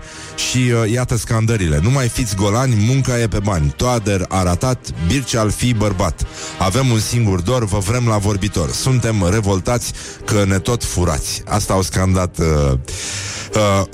și 0.51 0.59
uh, 0.59 0.91
iată 0.91 1.17
scandările. 1.17 1.81
Nu 1.83 1.91
mai 1.91 2.09
fiți 2.09 2.37
golani, 2.37 2.75
munca 2.87 3.21
e 3.21 3.29
pe 3.29 3.39
bani. 3.43 3.75
Toader 3.77 4.25
a 4.29 4.43
ratat, 4.43 4.87
Birce 5.07 5.39
al 5.39 5.51
fi 5.51 5.75
bărbat. 5.75 6.27
Avem 6.59 6.91
un 6.91 7.01
singur 7.01 7.41
dor, 7.41 7.65
vă 7.65 7.79
vrem 7.79 8.07
la 8.07 8.17
vorbitor. 8.17 8.71
Suntem 8.71 9.29
revoltați 9.31 9.93
că 10.25 10.45
ne 10.47 10.59
tot 10.59 10.85
furați. 10.85 11.43
Asta 11.47 11.73
au 11.73 11.83
scandat 11.83 12.39
uh, 12.39 12.79
uh, 13.55 13.85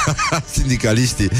sindicaliștii 0.54 1.30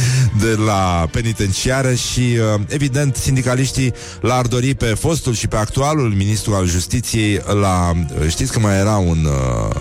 de 0.40 0.55
la 0.66 1.09
penitenciară 1.11 1.94
și, 1.94 2.20
uh, 2.20 2.29
evident, 2.66 3.16
sindicaliștii 3.16 3.92
l-ar 4.20 4.46
dori 4.46 4.74
pe 4.74 4.86
fostul 4.86 5.34
și 5.34 5.46
pe 5.46 5.56
actualul 5.56 6.12
ministru 6.16 6.54
al 6.54 6.66
justiției 6.66 7.42
la... 7.60 7.92
Uh, 7.92 8.28
știți 8.28 8.52
că 8.52 8.58
mai 8.58 8.78
era 8.78 8.96
un... 8.96 9.24
Uh, 9.24 9.74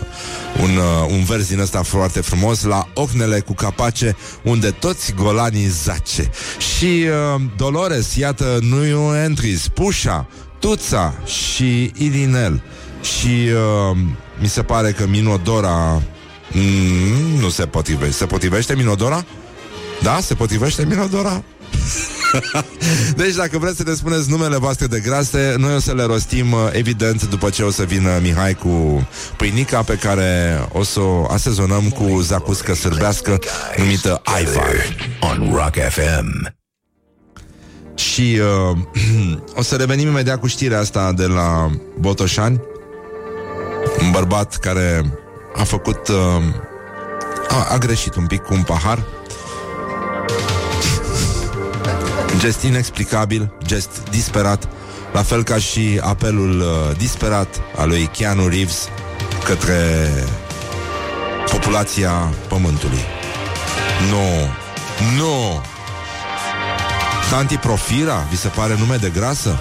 un, 0.63 0.69
uh, 0.69 1.12
un 1.12 1.23
vers 1.23 1.47
din 1.47 1.59
ăsta 1.59 1.81
foarte 1.81 2.21
frumos 2.21 2.63
la 2.63 2.88
Ocnele 2.93 3.39
cu 3.39 3.53
capace 3.53 4.15
unde 4.43 4.69
toți 4.69 5.13
golanii 5.13 5.67
zace 5.67 6.29
și 6.75 7.05
uh, 7.35 7.41
Dolores, 7.57 8.15
iată, 8.15 8.59
nu 8.62 9.15
entries, 9.15 9.67
Pușa, 9.67 10.27
Tuța 10.59 11.13
și 11.25 11.91
Ilinel 11.97 12.62
și 13.01 13.27
uh, 13.91 13.97
mi 14.41 14.47
se 14.47 14.62
pare 14.62 14.91
că 14.91 15.07
Minodora 15.07 16.01
Mm, 16.53 17.39
nu 17.39 17.49
se 17.49 17.65
potrivește. 17.65 18.13
Se 18.13 18.25
potrivește 18.25 18.75
Minodora? 18.75 19.25
Da, 20.01 20.19
se 20.19 20.33
potrivește 20.33 20.85
Minodora? 20.85 21.43
deci 23.15 23.36
dacă 23.36 23.58
vreți 23.58 23.77
să 23.77 23.84
ne 23.86 23.93
spuneți 23.93 24.29
numele 24.29 24.58
voastre 24.58 24.88
de 24.88 24.99
grase 24.99 25.55
Noi 25.58 25.75
o 25.75 25.79
să 25.79 25.93
le 25.93 26.03
rostim 26.03 26.51
uh, 26.51 26.60
evident 26.71 27.29
După 27.29 27.49
ce 27.49 27.63
o 27.63 27.71
să 27.71 27.84
vină 27.84 28.19
Mihai 28.21 28.53
cu 28.53 29.08
pâinica 29.38 29.82
Pe 29.82 29.95
care 29.95 30.60
o 30.71 30.84
să 30.84 30.99
o 30.99 31.25
asezonăm 31.32 31.89
Cu 31.89 32.19
zacuscă 32.21 32.73
sârbească 32.73 33.39
Numită 33.77 34.21
Aivar 34.23 34.97
On 35.19 35.51
Rock 35.53 35.75
FM. 35.89 36.58
Și 37.95 38.39
uh, 38.71 38.77
o 39.60 39.62
să 39.62 39.75
revenim 39.75 40.08
imediat 40.08 40.39
cu 40.39 40.47
știrea 40.47 40.79
asta 40.79 41.12
De 41.12 41.25
la 41.25 41.71
Botoșani 41.99 42.62
Un 44.01 44.12
bărbat 44.12 44.55
care 44.55 45.19
a 45.55 45.63
făcut... 45.63 46.08
Uh, 46.08 46.43
a, 47.49 47.67
a 47.71 47.77
greșit 47.77 48.15
un 48.15 48.25
pic 48.25 48.41
cu 48.41 48.53
un 48.53 48.63
pahar. 48.63 49.03
Gest 52.39 52.63
inexplicabil, 52.63 53.52
gest 53.65 54.04
disperat, 54.10 54.67
la 55.13 55.23
fel 55.23 55.43
ca 55.43 55.58
și 55.58 55.99
apelul 56.02 56.60
uh, 56.60 56.97
disperat 56.97 57.62
al 57.75 57.88
lui 57.88 58.10
Keanu 58.17 58.47
Reeves 58.47 58.89
către 59.43 60.10
populația 61.52 62.12
Pământului. 62.47 62.99
Nu, 64.10 64.47
nu! 65.17 65.62
Tanti 67.30 67.58
Profira, 67.58 68.28
vi 68.30 68.38
se 68.38 68.47
pare 68.47 68.75
nume 68.80 68.95
de 68.95 69.10
grasă? 69.10 69.60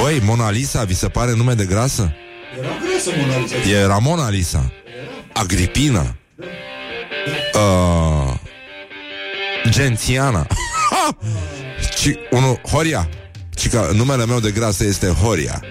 Băi, 0.00 0.20
Mona 0.24 0.50
Lisa, 0.50 0.84
vi 0.84 0.94
se 0.94 1.08
pare 1.08 1.34
nume 1.34 1.54
de 1.54 1.64
grasă? 1.64 2.12
Era 2.58 2.68
grasă 2.68 3.10
Mona 3.20 3.38
Lisa. 3.38 3.78
Era 3.82 3.98
Mona 3.98 4.30
Lisa 4.30 4.72
Agripina 5.32 6.14
uh, 7.54 8.34
Gențiana 9.70 10.46
Ci, 12.00 12.10
unul, 12.30 12.60
Horia. 12.70 13.08
Ci 13.54 13.68
că 13.68 13.90
numele 13.94 14.26
meu 14.26 14.40
de 14.40 14.50
grasă 14.50 14.84
este 14.84 15.06
Horia. 15.06 15.62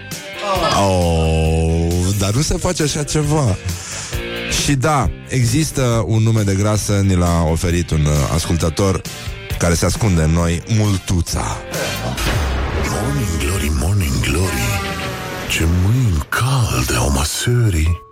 Oh, 0.79 1.87
Dar 2.19 2.31
nu 2.31 2.41
se 2.41 2.57
face 2.57 2.83
așa 2.83 3.03
ceva. 3.03 3.57
Și 4.63 4.73
da, 4.73 5.09
există 5.27 6.03
un 6.07 6.23
nume 6.23 6.41
de 6.41 6.53
grasă 6.53 6.93
Ni 6.93 7.15
l-a 7.15 7.43
oferit 7.51 7.89
un 7.89 8.05
uh, 8.05 8.11
ascultător 8.33 9.01
Care 9.57 9.73
se 9.73 9.85
ascunde 9.85 10.21
în 10.21 10.31
noi 10.31 10.63
Multuța. 10.67 11.57
Morning 12.89 13.37
Glory, 13.39 13.71
Morning 13.79 14.19
Glory. 14.21 14.81
Ce 15.49 15.65
mâini 15.83 16.27
calde 16.29 16.93
au 16.97 17.11
masării 17.11 18.06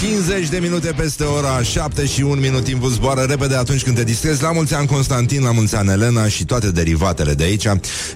50 0.00 0.48
de 0.48 0.58
minute 0.58 0.92
peste 0.96 1.24
ora 1.24 1.62
7 1.62 2.06
și 2.06 2.22
1 2.22 2.40
minut 2.40 2.64
timpul 2.64 2.90
zboară 2.90 3.20
repede 3.20 3.56
atunci 3.56 3.82
când 3.82 3.96
te 3.96 4.04
distrezi. 4.04 4.42
La 4.42 4.52
mulți 4.52 4.74
ani 4.74 4.86
Constantin, 4.86 5.42
la 5.42 5.52
mulți 5.52 5.76
ani 5.76 5.90
Elena 5.90 6.28
și 6.28 6.44
toate 6.44 6.70
derivatele 6.70 7.34
de 7.34 7.44
aici. 7.44 7.66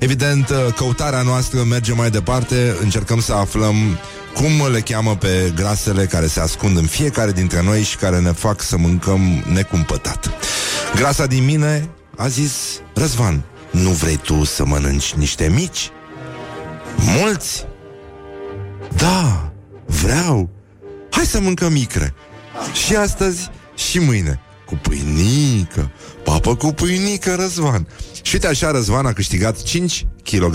Evident, 0.01 0.53
căutarea 0.77 1.23
noastră 1.23 1.63
merge 1.63 1.93
mai 1.93 2.11
departe. 2.11 2.77
Încercăm 2.83 3.21
să 3.21 3.33
aflăm 3.33 3.75
cum 4.35 4.73
le 4.73 4.81
cheamă 4.81 5.17
pe 5.17 5.53
grasele 5.55 6.05
care 6.05 6.27
se 6.27 6.41
ascund 6.41 6.77
în 6.77 6.87
fiecare 6.87 7.33
dintre 7.33 7.63
noi 7.63 7.83
și 7.83 7.97
care 7.97 8.21
ne 8.21 8.33
fac 8.33 8.63
să 8.63 8.77
mâncăm 8.77 9.45
necumpătat. 9.53 10.31
Grasa 10.95 11.27
din 11.27 11.45
mine 11.45 11.89
a 12.17 12.29
zis, 12.29 12.53
Răzvan, 12.95 13.43
nu 13.71 13.91
vrei 13.91 14.17
tu 14.17 14.45
să 14.45 14.65
mănânci 14.65 15.13
niște 15.13 15.51
mici? 15.55 15.91
Mulți? 17.19 17.67
Da, 18.97 19.53
vreau. 19.87 20.60
Hai 21.11 21.25
să 21.25 21.41
mâncăm 21.41 21.73
micre. 21.73 22.15
Și 22.87 22.97
astăzi 22.97 23.51
și 23.75 23.99
mâine. 23.99 24.41
Cu 24.67 24.75
pâinică. 24.75 25.91
Papă 26.25 26.57
cu 26.57 26.73
pâinică, 26.73 27.35
Răzvan. 27.35 27.87
Și 28.23 28.35
uite 28.35 28.47
așa, 28.47 28.71
Răzvan 28.71 29.07
a 29.07 29.13
câștigat 29.13 29.63
5 29.63 30.07
kg 30.25 30.55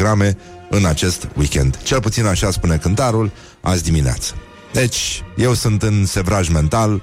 în 0.70 0.86
acest 0.86 1.28
weekend. 1.38 1.80
Cel 1.84 2.00
puțin 2.00 2.26
așa 2.26 2.52
spune 2.52 2.78
cântarul 2.78 3.32
azi 3.62 3.84
dimineață. 3.84 4.34
Deci, 4.74 5.24
eu 5.38 5.54
sunt 5.54 5.84
în 5.84 6.06
sevraj 6.06 6.50
mental, 6.50 7.02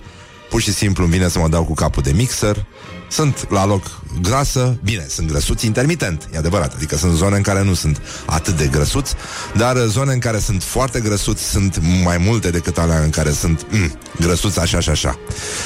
pur 0.50 0.60
și 0.60 0.72
simplu 0.72 1.04
îmi 1.04 1.12
vine 1.12 1.28
să 1.28 1.38
mă 1.38 1.48
dau 1.48 1.64
cu 1.64 1.74
capul 1.74 2.02
de 2.02 2.12
mixer, 2.12 2.66
sunt 3.12 3.46
la 3.50 3.66
loc 3.66 4.00
grasă, 4.22 4.76
bine, 4.84 5.06
sunt 5.08 5.28
grăsuți 5.28 5.66
intermitent, 5.66 6.28
e 6.34 6.38
adevărat, 6.38 6.74
adică 6.74 6.96
sunt 6.96 7.12
zone 7.12 7.36
în 7.36 7.42
care 7.42 7.62
nu 7.62 7.74
sunt 7.74 8.02
atât 8.26 8.56
de 8.56 8.66
grăsuți, 8.66 9.14
dar 9.56 9.76
zone 9.76 10.12
în 10.12 10.18
care 10.18 10.38
sunt 10.38 10.62
foarte 10.62 11.00
grăsuți 11.00 11.50
sunt 11.50 11.80
mai 12.04 12.18
multe 12.18 12.50
decât 12.50 12.78
alea 12.78 12.98
în 12.98 13.10
care 13.10 13.30
sunt 13.30 13.66
mm, 13.70 13.98
grăsuți 14.20 14.60
așa 14.60 14.80
și 14.80 14.88
așa. 14.88 15.18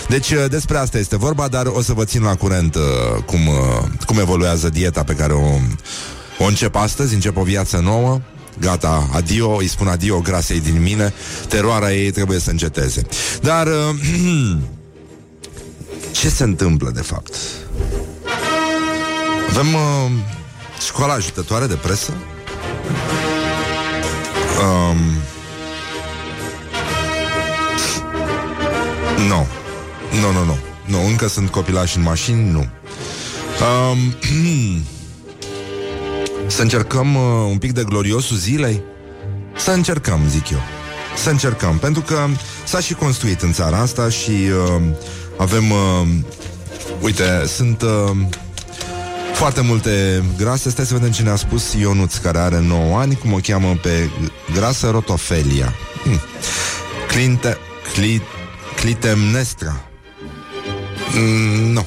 Deci 0.08 0.32
despre 0.48 0.78
asta 0.78 0.98
este 0.98 1.16
vorba, 1.16 1.48
dar 1.48 1.66
o 1.66 1.82
să 1.82 1.92
vă 1.92 2.04
țin 2.04 2.22
la 2.22 2.34
curent 2.34 2.74
uh, 2.74 2.82
cum, 3.24 3.46
uh, 3.46 3.54
cum 4.06 4.18
evoluează 4.18 4.68
dieta 4.68 5.02
pe 5.02 5.14
care 5.14 5.32
o, 5.32 5.58
o 6.38 6.44
încep 6.44 6.74
astăzi, 6.74 7.14
încep 7.14 7.36
o 7.36 7.42
viață 7.42 7.76
nouă, 7.76 8.20
Gata, 8.60 9.08
adio, 9.12 9.56
îi 9.56 9.68
spun 9.68 9.88
adio 9.88 10.20
grasei 10.20 10.60
din 10.60 10.82
mine. 10.82 11.14
Teroarea 11.48 11.94
ei 11.94 12.10
trebuie 12.10 12.38
să 12.38 12.50
înceteze. 12.50 13.06
Dar 13.40 13.66
uh, 13.66 14.56
Ce 16.20 16.28
se 16.28 16.42
întâmplă 16.42 16.90
de 16.90 17.00
fapt? 17.00 17.34
Avem 19.48 19.74
uh, 19.74 20.10
școala 20.86 21.12
ajutătoare 21.12 21.66
de 21.66 21.74
presă? 21.74 22.12
Um, 24.62 24.96
Nu. 29.28 29.46
Nu, 30.20 30.32
nu, 30.32 30.44
nu. 30.44 30.56
Nu, 30.84 31.06
încă 31.06 31.28
sunt 31.28 31.50
copilași 31.50 31.96
în 31.96 32.02
mașini, 32.02 32.50
nu. 32.50 32.66
Um, 33.90 34.14
Să 36.46 36.62
încercăm 36.62 37.14
uh, 37.14 37.22
un 37.50 37.58
pic 37.58 37.72
de 37.72 37.84
gloriosul 37.84 38.36
zilei? 38.36 38.82
Să 39.56 39.70
încercăm, 39.70 40.20
zic 40.28 40.50
eu. 40.50 40.60
Să 41.16 41.30
încercăm, 41.30 41.78
pentru 41.78 42.02
că 42.02 42.26
s-a 42.64 42.80
și 42.80 42.94
construit 42.94 43.42
în 43.42 43.52
țara 43.52 43.78
asta 43.78 44.08
și 44.08 44.30
uh, 44.30 44.82
avem, 45.36 45.70
uh, 45.70 46.08
uite, 47.00 47.44
sunt 47.46 47.82
uh, 47.82 48.16
foarte 49.32 49.60
multe 49.60 50.22
grase. 50.38 50.70
Stai 50.70 50.84
să 50.84 50.94
vedem 50.94 51.10
cine 51.10 51.30
a 51.30 51.36
spus 51.36 51.72
Ionuț, 51.72 52.16
care 52.16 52.38
are 52.38 52.60
9 52.60 52.98
ani, 52.98 53.16
cum 53.16 53.32
o 53.32 53.38
cheamă 53.42 53.78
pe 53.82 54.10
grasă 54.54 54.90
rotofelia. 54.90 55.74
Hm. 56.02 56.20
Clite, 57.08 57.56
cli, 57.92 58.22
clitemnestra. 58.76 59.80
Mm, 61.14 61.72
nu. 61.72 61.86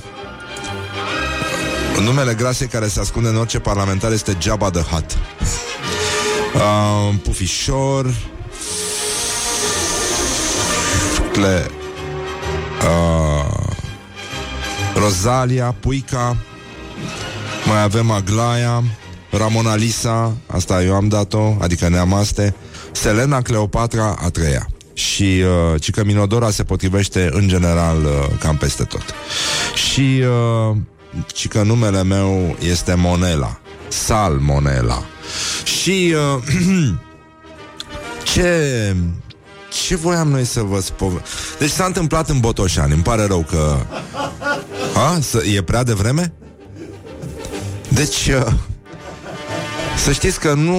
Numele 1.99 2.33
grasei 2.33 2.67
care 2.67 2.87
se 2.87 2.99
ascunde 2.99 3.29
în 3.29 3.35
orice 3.35 3.59
parlamentar 3.59 4.11
este 4.11 4.37
Jabba 4.39 4.69
the 4.69 4.81
Hutt. 4.81 5.17
Uh, 6.55 7.15
pufișor 7.23 8.13
Cle, 11.31 11.71
uh, 12.81 13.28
Rosalia, 14.99 15.75
Puica, 15.79 16.37
mai 17.65 17.83
avem 17.83 18.11
Aglaia, 18.11 18.83
Ramona 19.31 19.75
Lisa, 19.75 20.33
asta 20.47 20.83
eu 20.83 20.93
am 20.93 21.07
dat-o, 21.07 21.55
adică 21.61 21.89
neamaste, 21.89 22.55
Selena 22.91 23.41
Cleopatra 23.41 24.15
a 24.23 24.29
treia. 24.29 24.67
Și 24.93 25.23
uh, 25.73 25.81
Cică 25.81 26.03
Minodora 26.03 26.49
se 26.49 26.63
potrivește 26.63 27.29
în 27.31 27.47
general 27.47 28.03
uh, 28.03 28.37
cam 28.39 28.57
peste 28.57 28.83
tot. 28.83 29.03
Și 29.89 30.23
uh, 30.71 30.77
ci 31.33 31.47
că 31.47 31.61
numele 31.61 32.03
meu 32.03 32.57
este 32.59 32.93
Monela. 32.93 33.59
Salmonella. 33.87 35.03
Și 35.63 36.15
uh, 36.35 36.43
ce 38.33 38.95
ce 39.69 39.95
voiam 39.95 40.27
noi 40.27 40.45
să 40.45 40.61
vă 40.61 40.81
spun? 40.81 41.21
Deci 41.59 41.69
s-a 41.69 41.85
întâmplat 41.85 42.29
în 42.29 42.39
Botoșani, 42.39 42.93
îmi 42.93 43.03
pare 43.03 43.25
rău 43.25 43.45
că... 43.49 43.77
A? 44.93 45.19
Să, 45.21 45.43
e 45.55 45.61
prea 45.61 45.83
devreme? 45.83 46.33
Deci, 47.89 48.27
uh, 48.27 48.53
să 49.97 50.11
știți 50.11 50.39
că 50.39 50.53
nu... 50.53 50.77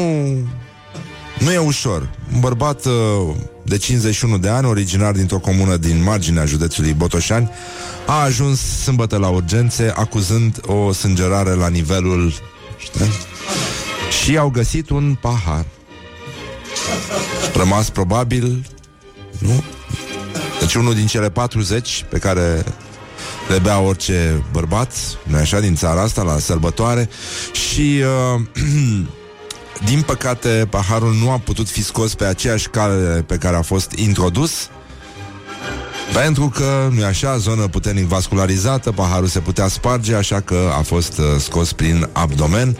Nu 1.38 1.52
e 1.52 1.58
ușor. 1.58 2.10
Un 2.34 2.40
bărbat 2.40 2.84
uh, 2.84 2.92
de 3.64 3.76
51 3.76 4.38
de 4.38 4.48
ani, 4.48 4.66
originar 4.66 5.12
dintr-o 5.12 5.38
comună 5.38 5.76
din 5.76 6.02
marginea 6.02 6.44
județului 6.44 6.92
Botoșani, 6.92 7.50
a 8.06 8.22
ajuns 8.22 8.60
sâmbătă 8.60 9.16
la 9.16 9.28
urgențe 9.28 9.92
acuzând 9.96 10.60
o 10.66 10.92
sângerare 10.92 11.50
la 11.50 11.68
nivelul... 11.68 12.32
Știi? 12.78 13.10
Și 14.22 14.36
au 14.36 14.48
găsit 14.50 14.90
un 14.90 15.16
pahar. 15.20 15.64
Rămas 17.54 17.90
probabil 17.90 18.66
nu? 19.38 19.62
Deci 20.60 20.74
unul 20.74 20.94
din 20.94 21.06
cele 21.06 21.30
40 21.30 22.04
pe 22.08 22.18
care 22.18 22.64
le 23.50 23.58
bea 23.58 23.80
orice 23.80 24.44
bărbat, 24.52 24.92
nu 25.22 25.36
așa, 25.36 25.60
din 25.60 25.74
țara 25.74 26.02
asta, 26.02 26.22
la 26.22 26.38
sărbătoare 26.38 27.08
și 27.52 28.02
uh, 28.34 28.40
din 29.90 30.02
păcate 30.02 30.66
paharul 30.70 31.14
nu 31.14 31.30
a 31.30 31.38
putut 31.38 31.68
fi 31.68 31.82
scos 31.82 32.14
pe 32.14 32.24
aceeași 32.24 32.68
cale 32.68 33.22
pe 33.26 33.36
care 33.36 33.56
a 33.56 33.62
fost 33.62 33.92
introdus 33.92 34.52
pentru 36.12 36.48
că, 36.48 36.88
nu 36.92 37.04
așa, 37.04 37.36
zonă 37.36 37.68
puternic 37.68 38.04
vascularizată, 38.04 38.92
paharul 38.92 39.28
se 39.28 39.40
putea 39.40 39.68
sparge, 39.68 40.14
așa 40.14 40.40
că 40.40 40.70
a 40.78 40.82
fost 40.82 41.18
uh, 41.18 41.24
scos 41.38 41.72
prin 41.72 42.08
abdomen. 42.12 42.76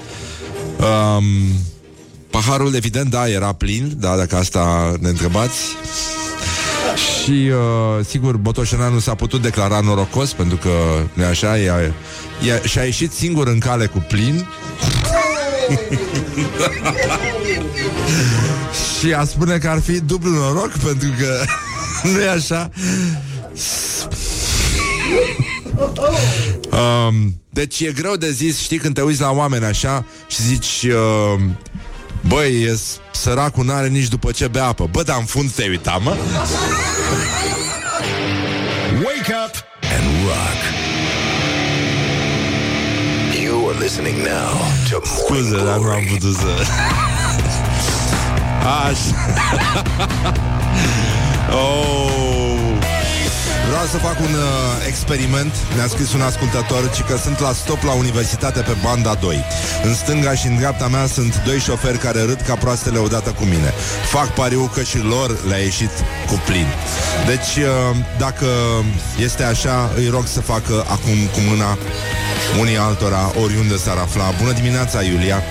Um, 0.78 1.24
paharul, 2.30 2.74
evident, 2.74 3.10
da, 3.10 3.28
era 3.28 3.52
plin, 3.52 3.92
da, 3.96 4.16
dacă 4.16 4.36
asta 4.36 4.94
ne 5.00 5.08
întrebați. 5.08 5.58
Și, 6.94 7.50
uh, 7.50 8.04
sigur, 8.04 8.36
Botoșeneanu 8.36 8.98
s-a 8.98 9.14
putut 9.14 9.42
declara 9.42 9.80
norocos 9.80 10.32
Pentru 10.32 10.56
că, 10.56 10.70
nu 11.12 11.24
așa, 11.24 11.58
ea, 11.58 11.94
ea, 12.46 12.60
și-a 12.64 12.82
ieșit 12.82 13.12
singur 13.12 13.46
în 13.46 13.58
cale 13.58 13.86
cu 13.86 14.04
plin. 14.08 14.46
Și 18.98 19.12
a 19.12 19.24
spune 19.24 19.58
că 19.58 19.68
ar 19.68 19.80
fi 19.80 20.00
dublu 20.00 20.30
noroc 20.30 20.70
Pentru 20.70 21.08
că, 21.18 21.44
nu 22.12 22.20
e 22.20 22.28
așa? 22.28 22.70
Um, 26.70 27.40
Deci 27.50 27.80
e 27.80 27.92
greu 27.92 28.16
de 28.16 28.30
zis 28.30 28.58
Știi 28.58 28.78
când 28.78 28.94
te 28.94 29.00
uiți 29.00 29.20
la 29.20 29.30
oameni 29.30 29.64
așa 29.64 30.04
Și 30.28 30.42
zici 30.42 30.86
uh, 30.86 31.40
Băi, 32.28 32.62
e 32.62 32.78
săracul 33.20 33.64
n-are 33.64 33.88
nici 33.88 34.08
după 34.08 34.30
ce 34.30 34.48
bea 34.48 34.64
apă 34.66 34.88
Bă, 34.90 35.02
dar 35.02 35.16
în 35.18 35.24
fund 35.24 35.50
te 35.50 35.66
uita, 35.68 35.98
mă? 36.02 36.16
Wake 39.04 39.34
up 39.44 39.54
and 39.82 40.04
rock. 40.26 40.60
You 43.42 43.68
are 43.68 43.78
listening 43.78 44.16
now 44.16 44.50
to 44.90 44.98
Morning 45.04 45.48
Scuze, 45.48 45.64
dar 45.64 45.64
nu 45.64 45.70
am 45.72 45.80
Glory. 45.82 46.04
putut 46.04 46.36
să... 46.36 46.46
Așa. 48.84 49.14
oh. 51.62 52.09
Vreau 53.70 53.86
să 53.86 53.96
fac 53.96 54.18
un 54.20 54.34
uh, 54.34 54.86
experiment. 54.86 55.54
Ne-a 55.76 55.86
scris 55.86 56.12
un 56.12 56.20
ascultător 56.20 56.90
Ci 56.90 57.02
că 57.02 57.16
sunt 57.16 57.40
la 57.40 57.52
stop 57.52 57.82
la 57.82 57.92
universitate 57.92 58.60
pe 58.60 58.76
banda 58.82 59.14
2 59.14 59.44
În 59.84 59.94
stânga 59.94 60.34
și 60.34 60.46
în 60.46 60.56
dreapta 60.56 60.88
mea 60.88 61.06
Sunt 61.06 61.42
doi 61.46 61.58
șoferi 61.58 61.98
care 61.98 62.20
râd 62.22 62.40
ca 62.40 62.54
proastele 62.54 62.98
odată 62.98 63.30
cu 63.30 63.44
mine. 63.44 63.72
Fac 64.10 64.34
pariu 64.34 64.70
că 64.74 64.82
și 64.82 64.98
lor 64.98 65.44
le-a 65.48 65.58
ieșit 65.58 65.90
cu 66.26 66.42
plin. 66.46 66.66
Deci 67.26 67.64
uh, 67.64 67.96
dacă 68.18 68.46
este 69.18 69.42
așa 69.42 69.90
Îi 69.96 70.08
rog 70.08 70.26
să 70.26 70.40
facă 70.40 70.84
acum 70.88 71.18
cu 71.32 71.40
mâna 71.48 71.78
Unii 72.60 72.76
altora 72.76 73.32
oriunde 73.42 73.76
s-ar 73.76 73.96
afla. 73.96 74.24
Bună 74.38 74.52
dimineața, 74.52 75.02
Iulia 75.02 75.42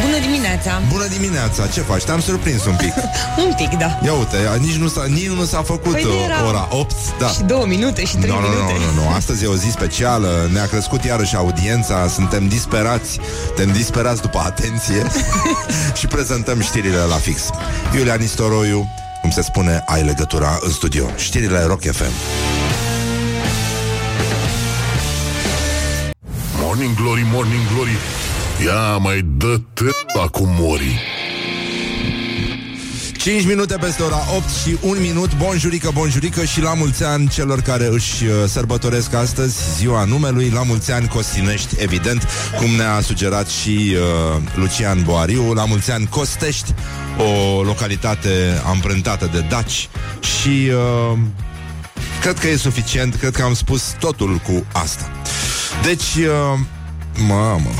Bună 0.00 0.18
dimineața! 0.20 0.82
Bună 0.88 1.06
dimineața, 1.06 1.66
ce 1.66 1.80
faci? 1.80 2.02
Te-am 2.04 2.20
surprins 2.20 2.64
un 2.64 2.76
pic. 2.76 2.92
Un 3.46 3.52
pic, 3.56 3.78
da. 3.78 3.98
Ia 4.04 4.12
uite, 4.12 4.36
nici 4.60 4.74
nu 4.74 4.88
s-a, 4.88 5.04
nici 5.08 5.26
nu 5.28 5.44
s-a 5.44 5.62
făcut 5.62 5.92
Păi 5.92 6.02
nu 6.02 6.08
uh, 6.10 6.24
era- 6.24 6.46
ora 6.48 6.68
8 6.70 6.94
da. 7.18 7.28
Și 7.28 7.42
două 7.42 7.66
minute 7.66 8.04
și 8.04 8.16
trei 8.16 8.30
Nu, 8.30 8.40
nu, 8.40 8.46
minute. 8.46 8.72
nu, 8.72 8.94
nu, 8.94 9.02
nu, 9.02 9.08
astăzi 9.14 9.44
e 9.44 9.46
o 9.46 9.54
zi 9.56 9.70
specială. 9.70 10.48
Ne-a 10.52 10.66
crescut 10.66 11.04
iarăși 11.04 11.36
audiența. 11.36 12.08
Suntem 12.08 12.48
disperați. 12.48 13.18
Suntem 13.46 13.72
disperați 13.72 14.20
după 14.20 14.42
atenție. 14.46 15.06
Și 15.98 16.06
prezentăm 16.06 16.60
știrile 16.60 16.98
la 16.98 17.16
fix. 17.16 17.42
Iulia 17.96 18.14
Nistoroiu 18.14 18.88
Cum 19.20 19.30
se 19.30 19.42
spune, 19.42 19.82
ai 19.86 20.02
legătura 20.02 20.58
în 20.60 20.70
studio. 20.70 21.06
Știrile 21.16 21.62
Rock 21.66 21.80
FM 21.92 22.12
Morning 26.60 26.94
Glory, 26.96 27.26
Morning 27.32 27.62
Glory 27.74 27.96
Ia 28.64 28.96
mai 28.96 29.24
dă 29.36 29.60
tâta 29.72 30.28
cu 30.30 30.42
mori. 30.46 31.00
5 33.16 33.46
minute 33.46 33.76
peste 33.76 34.02
ora 34.02 34.20
8 34.36 34.48
și 34.48 34.76
1 34.80 35.00
minut. 35.00 35.36
Bonjurică, 35.36 35.90
bonjurică 35.92 36.44
și 36.44 36.60
la 36.60 36.74
mulți 36.74 37.04
ani 37.04 37.28
celor 37.28 37.60
care 37.60 37.86
își 37.86 38.24
uh, 38.24 38.30
sărbătoresc 38.46 39.14
astăzi 39.14 39.56
ziua 39.76 40.04
numelui, 40.04 40.50
la 40.50 40.62
mulți 40.62 40.92
ani 40.92 41.08
Costinești, 41.08 41.74
evident, 41.78 42.28
cum 42.58 42.70
ne-a 42.70 43.00
sugerat 43.00 43.48
și 43.48 43.96
uh, 43.96 44.42
Lucian 44.54 45.02
Boariu, 45.02 45.52
la 45.52 45.64
mulți 45.64 45.90
ani 45.90 46.06
Costești, 46.06 46.74
o 47.18 47.62
localitate 47.62 48.62
amprentată 48.66 49.28
de 49.32 49.46
daci 49.48 49.88
și 50.20 50.70
uh, 51.12 51.18
cred 52.20 52.38
că 52.38 52.48
e 52.48 52.56
suficient, 52.56 53.14
cred 53.14 53.36
că 53.36 53.42
am 53.42 53.54
spus 53.54 53.94
totul 53.98 54.36
cu 54.36 54.64
asta. 54.72 55.10
Deci, 55.82 56.14
uh, 56.16 56.58
mamă, 57.26 57.70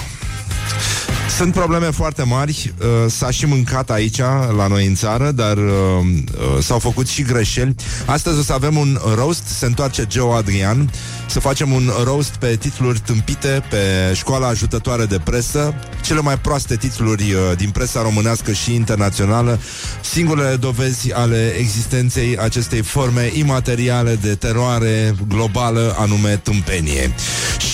sunt 1.36 1.52
probleme 1.52 1.90
foarte 1.90 2.22
mari. 2.22 2.74
Uh, 2.78 3.10
S-a 3.10 3.30
și 3.30 3.46
mâncat 3.46 3.90
aici 3.90 4.18
La 4.56 4.66
noi 4.68 4.86
în 4.86 4.94
țară 4.94 5.30
Dar 5.30 5.56
uh, 5.56 5.64
uh, 5.64 6.62
s-au 6.62 6.78
făcut 6.78 7.08
și 7.08 7.22
greșeli. 7.22 7.74
Astăzi 8.06 8.38
o 8.38 8.42
să 8.42 8.52
avem 8.52 8.76
un 8.76 8.98
roast. 9.14 9.46
Se 9.46 9.66
întoarce 9.66 10.06
Geo 10.06 10.32
Adrian 10.32 10.90
Să 11.26 11.40
facem 11.40 11.72
un 11.72 11.90
roast 12.04 12.36
pe 12.36 12.56
titluri 12.56 12.98
tâmpite 12.98 13.62
Pe 13.70 14.14
școala 14.14 14.46
ajutătoare 14.46 15.04
de 15.04 15.20
presă. 15.24 15.74
Cele 16.02 16.20
mai 16.20 16.38
proaste 16.38 16.76
titluri 16.76 17.32
uh, 17.32 17.56
Din 17.56 17.70
presa 17.70 18.02
românească 18.02 18.52
și 18.52 18.74
internațională. 18.74 19.60
Singurele 20.12 20.56
dovezi 20.56 21.12
ale 21.12 21.54
existenței 21.58 22.38
Acestei 22.38 22.82
forme 22.82 23.30
imateriale 23.32 24.18
De 24.22 24.34
teroare 24.34 25.14
globală 25.28 25.94
Anume 25.98 26.36
tâmpenie. 26.36 27.14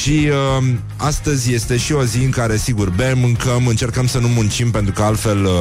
Și 0.01 0.29
uh, 0.59 0.66
astăzi 0.96 1.53
este 1.53 1.77
și 1.77 1.92
o 1.92 2.05
zi 2.05 2.18
în 2.18 2.31
care 2.31 2.57
Sigur, 2.57 2.90
bem, 2.90 3.18
mâncăm, 3.18 3.49
încercăm 3.66 4.06
să 4.06 4.18
nu 4.18 4.28
muncim 4.28 4.70
Pentru 4.70 4.92
că 4.92 5.02
altfel 5.02 5.44
uh, 5.44 5.52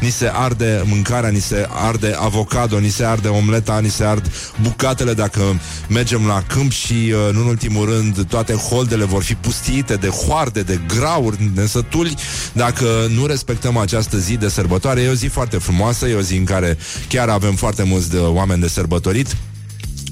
ni 0.00 0.10
se 0.10 0.30
arde 0.32 0.82
mâncarea 0.84 1.28
Ni 1.28 1.40
se 1.40 1.68
arde 1.70 2.16
avocado, 2.18 2.78
ni 2.78 2.88
se 2.88 3.04
arde 3.04 3.28
omleta 3.28 3.78
Ni 3.78 3.88
se 3.88 4.04
ard 4.04 4.30
bucatele 4.62 5.12
dacă 5.14 5.42
mergem 5.88 6.26
la 6.26 6.42
câmp 6.48 6.72
Și 6.72 6.92
uh, 6.92 7.32
nu 7.32 7.40
în 7.40 7.46
ultimul 7.46 7.84
rând 7.84 8.24
Toate 8.24 8.52
holdele 8.52 9.04
vor 9.04 9.22
fi 9.22 9.34
pustiite 9.34 9.94
de 9.94 10.08
hoarde 10.08 10.62
De 10.62 10.80
grauri, 10.96 11.50
de 11.54 11.66
sătuli. 11.66 12.14
Dacă 12.52 13.06
nu 13.14 13.26
respectăm 13.26 13.76
această 13.76 14.18
zi 14.18 14.36
de 14.36 14.48
sărbătoare 14.48 15.00
E 15.00 15.08
o 15.08 15.14
zi 15.14 15.26
foarte 15.26 15.56
frumoasă, 15.56 16.06
e 16.06 16.14
o 16.14 16.20
zi 16.20 16.36
în 16.36 16.44
care 16.44 16.78
Chiar 17.08 17.28
avem 17.28 17.54
foarte 17.54 17.82
mulți 17.82 18.10
de 18.10 18.18
oameni 18.18 18.60
de 18.60 18.68
sărbătorit 18.68 19.36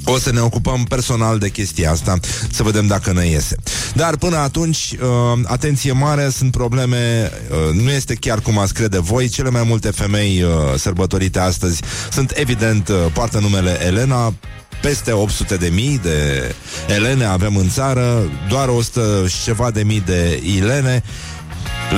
o 0.04 0.18
să 0.18 0.32
ne 0.32 0.40
ocupăm 0.40 0.84
personal 0.84 1.38
de 1.38 1.48
chestia 1.48 1.90
asta 1.90 2.18
Să 2.50 2.62
vedem 2.62 2.86
dacă 2.86 3.12
ne 3.12 3.26
iese. 3.26 3.56
Dar 3.94 4.16
până 4.16 4.36
atunci, 4.36 4.94
uh, 5.00 5.40
atenție 5.44 5.92
mare 5.92 6.28
Sunt 6.28 6.50
probleme, 6.50 7.30
uh, 7.50 7.80
nu 7.82 7.90
este 7.90 8.14
chiar 8.14 8.40
cum 8.40 8.58
ați 8.58 8.74
crede 8.74 9.00
voi 9.00 9.28
Cele 9.28 9.50
mai 9.50 9.62
multe 9.66 9.90
femei 9.90 10.42
uh, 10.42 10.50
sărbătorite 10.76 11.38
astăzi 11.38 11.80
Sunt 12.10 12.32
evident, 12.34 12.88
uh, 12.88 12.96
poartă 13.12 13.38
numele 13.38 13.84
Elena. 13.86 14.34
Peste 14.82 15.12
800 15.12 15.56
de 15.56 15.68
mii 15.68 15.98
de 16.02 16.54
Elene 16.88 17.24
avem 17.24 17.56
în 17.56 17.68
țară 17.68 18.30
Doar 18.48 18.68
100 18.68 19.26
și 19.26 19.42
ceva 19.42 19.70
de 19.70 19.82
mii 19.82 20.00
de 20.00 20.42
Ilene 20.44 21.02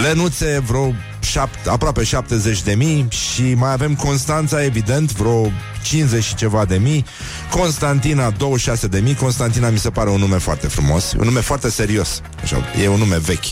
Lenuțe, 0.03 0.63
vreo 0.67 0.95
șapt, 1.21 1.67
aproape 1.67 2.05
70 2.05 2.63
de 2.63 2.75
mii 2.75 3.07
și 3.09 3.55
mai 3.55 3.73
avem 3.73 3.95
Constanța, 3.95 4.65
evident, 4.65 5.13
vreo 5.13 5.51
50 5.83 6.25
și 6.25 6.35
ceva 6.35 6.65
de 6.65 6.77
mii, 6.77 7.05
Constantina 7.51 8.31
26 8.31 8.87
de 8.87 8.99
mii, 8.99 9.15
Constantina 9.15 9.69
mi 9.69 9.79
se 9.79 9.91
pare 9.91 10.11
un 10.11 10.19
nume 10.19 10.39
foarte 10.39 10.67
frumos, 10.67 11.13
un 11.13 11.25
nume 11.25 11.41
foarte 11.41 11.71
serios, 11.71 12.21
așa, 12.43 12.57
e 12.83 12.89
un 12.89 12.99
nume 12.99 13.19
vechi. 13.19 13.45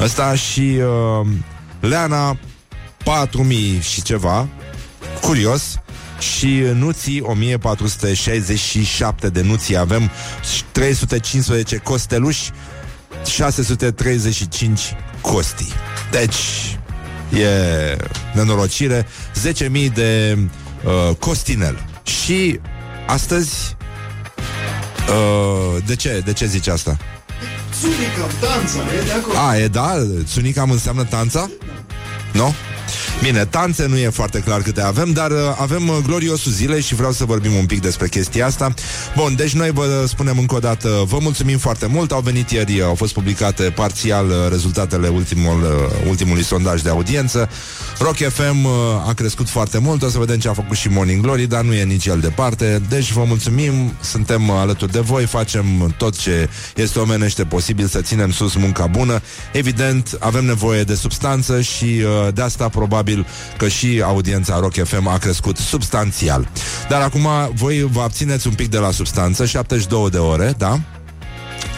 Ăsta 0.00 0.34
și 0.34 0.78
uh, 1.20 1.26
Leana 1.80 2.38
4000 3.04 3.80
și 3.80 4.02
ceva, 4.02 4.48
curios, 5.20 5.78
și 6.18 6.62
nuții 6.74 7.20
1467 7.20 9.28
de 9.28 9.42
nuții 9.42 9.76
avem 9.76 10.10
315 10.72 11.76
costeluși 11.76 12.50
635 13.26 14.96
costi. 15.20 15.66
Deci, 16.10 16.78
e 17.32 17.96
nenorocire, 18.32 19.06
10.000 19.52 19.92
de 19.94 20.38
uh, 20.84 21.16
costinel. 21.16 21.84
Și 22.02 22.60
astăzi, 23.06 23.76
uh, 25.08 25.82
de 25.86 25.96
ce, 25.96 26.22
de 26.24 26.32
ce 26.32 26.46
zici 26.46 26.66
asta? 26.66 26.96
Sunica, 27.80 28.26
danța, 28.40 28.94
e 29.00 29.04
de 29.04 29.12
acolo. 29.12 29.38
A, 29.38 29.58
e 29.58 29.68
da? 29.68 30.06
Sunicam 30.26 30.70
înseamnă 30.70 31.04
tanța? 31.04 31.50
Nu? 32.32 32.54
Bine, 33.22 33.44
tanțe 33.44 33.86
nu 33.86 33.96
e 33.96 34.08
foarte 34.08 34.38
clar 34.38 34.62
câte 34.62 34.82
avem, 34.82 35.12
dar 35.12 35.30
uh, 35.30 35.38
avem 35.58 35.88
uh, 35.88 35.96
gloriosul 36.06 36.52
zilei 36.52 36.80
și 36.80 36.94
vreau 36.94 37.12
să 37.12 37.24
vorbim 37.24 37.54
un 37.54 37.66
pic 37.66 37.80
despre 37.80 38.08
chestia 38.08 38.46
asta. 38.46 38.74
Bun, 39.16 39.34
deci 39.36 39.54
noi 39.54 39.70
vă 39.70 40.04
spunem 40.06 40.38
încă 40.38 40.54
o 40.54 40.58
dată, 40.58 40.88
vă 41.06 41.18
mulțumim 41.20 41.58
foarte 41.58 41.86
mult. 41.86 42.12
Au 42.12 42.20
venit 42.20 42.50
ieri, 42.50 42.82
au 42.82 42.94
fost 42.94 43.12
publicate 43.12 43.62
parțial 43.62 44.26
uh, 44.28 44.34
rezultatele 44.50 45.08
ultimul, 45.08 45.62
uh, 45.62 46.08
ultimului 46.08 46.42
sondaj 46.42 46.80
de 46.80 46.88
audiență. 46.88 47.48
Rock 47.98 48.16
FM 48.16 48.64
uh, 48.64 48.72
a 49.06 49.12
crescut 49.12 49.48
foarte 49.48 49.78
mult, 49.78 50.02
o 50.02 50.08
să 50.08 50.18
vedem 50.18 50.38
ce 50.38 50.48
a 50.48 50.52
făcut 50.52 50.76
și 50.76 50.88
Morning 50.88 51.22
Glory, 51.22 51.46
dar 51.46 51.62
nu 51.62 51.74
e 51.74 51.84
nici 51.84 52.06
el 52.06 52.20
departe. 52.20 52.82
Deci 52.88 53.12
vă 53.12 53.24
mulțumim, 53.26 53.92
suntem 54.00 54.48
uh, 54.48 54.54
alături 54.58 54.92
de 54.92 55.00
voi, 55.00 55.24
facem 55.24 55.94
tot 55.98 56.18
ce 56.18 56.48
este 56.76 56.98
omenește 56.98 57.44
posibil 57.44 57.86
să 57.86 58.00
ținem 58.00 58.30
sus 58.30 58.54
munca 58.54 58.86
bună. 58.86 59.20
Evident, 59.52 60.16
avem 60.18 60.44
nevoie 60.44 60.82
de 60.82 60.94
substanță 60.94 61.60
și 61.60 61.84
uh, 61.84 62.34
de 62.34 62.42
asta 62.42 62.68
probabil 62.68 63.03
că 63.56 63.68
și 63.68 64.02
audiența 64.04 64.58
Rock 64.58 64.84
FM 64.84 65.06
a 65.06 65.18
crescut 65.18 65.56
substanțial. 65.56 66.48
Dar 66.88 67.00
acum 67.00 67.28
voi 67.54 67.88
vă 67.90 68.00
abțineți 68.00 68.46
un 68.46 68.54
pic 68.54 68.68
de 68.68 68.78
la 68.78 68.90
substanță, 68.90 69.44
72 69.44 70.10
de 70.10 70.18
ore, 70.18 70.54
da? 70.58 70.80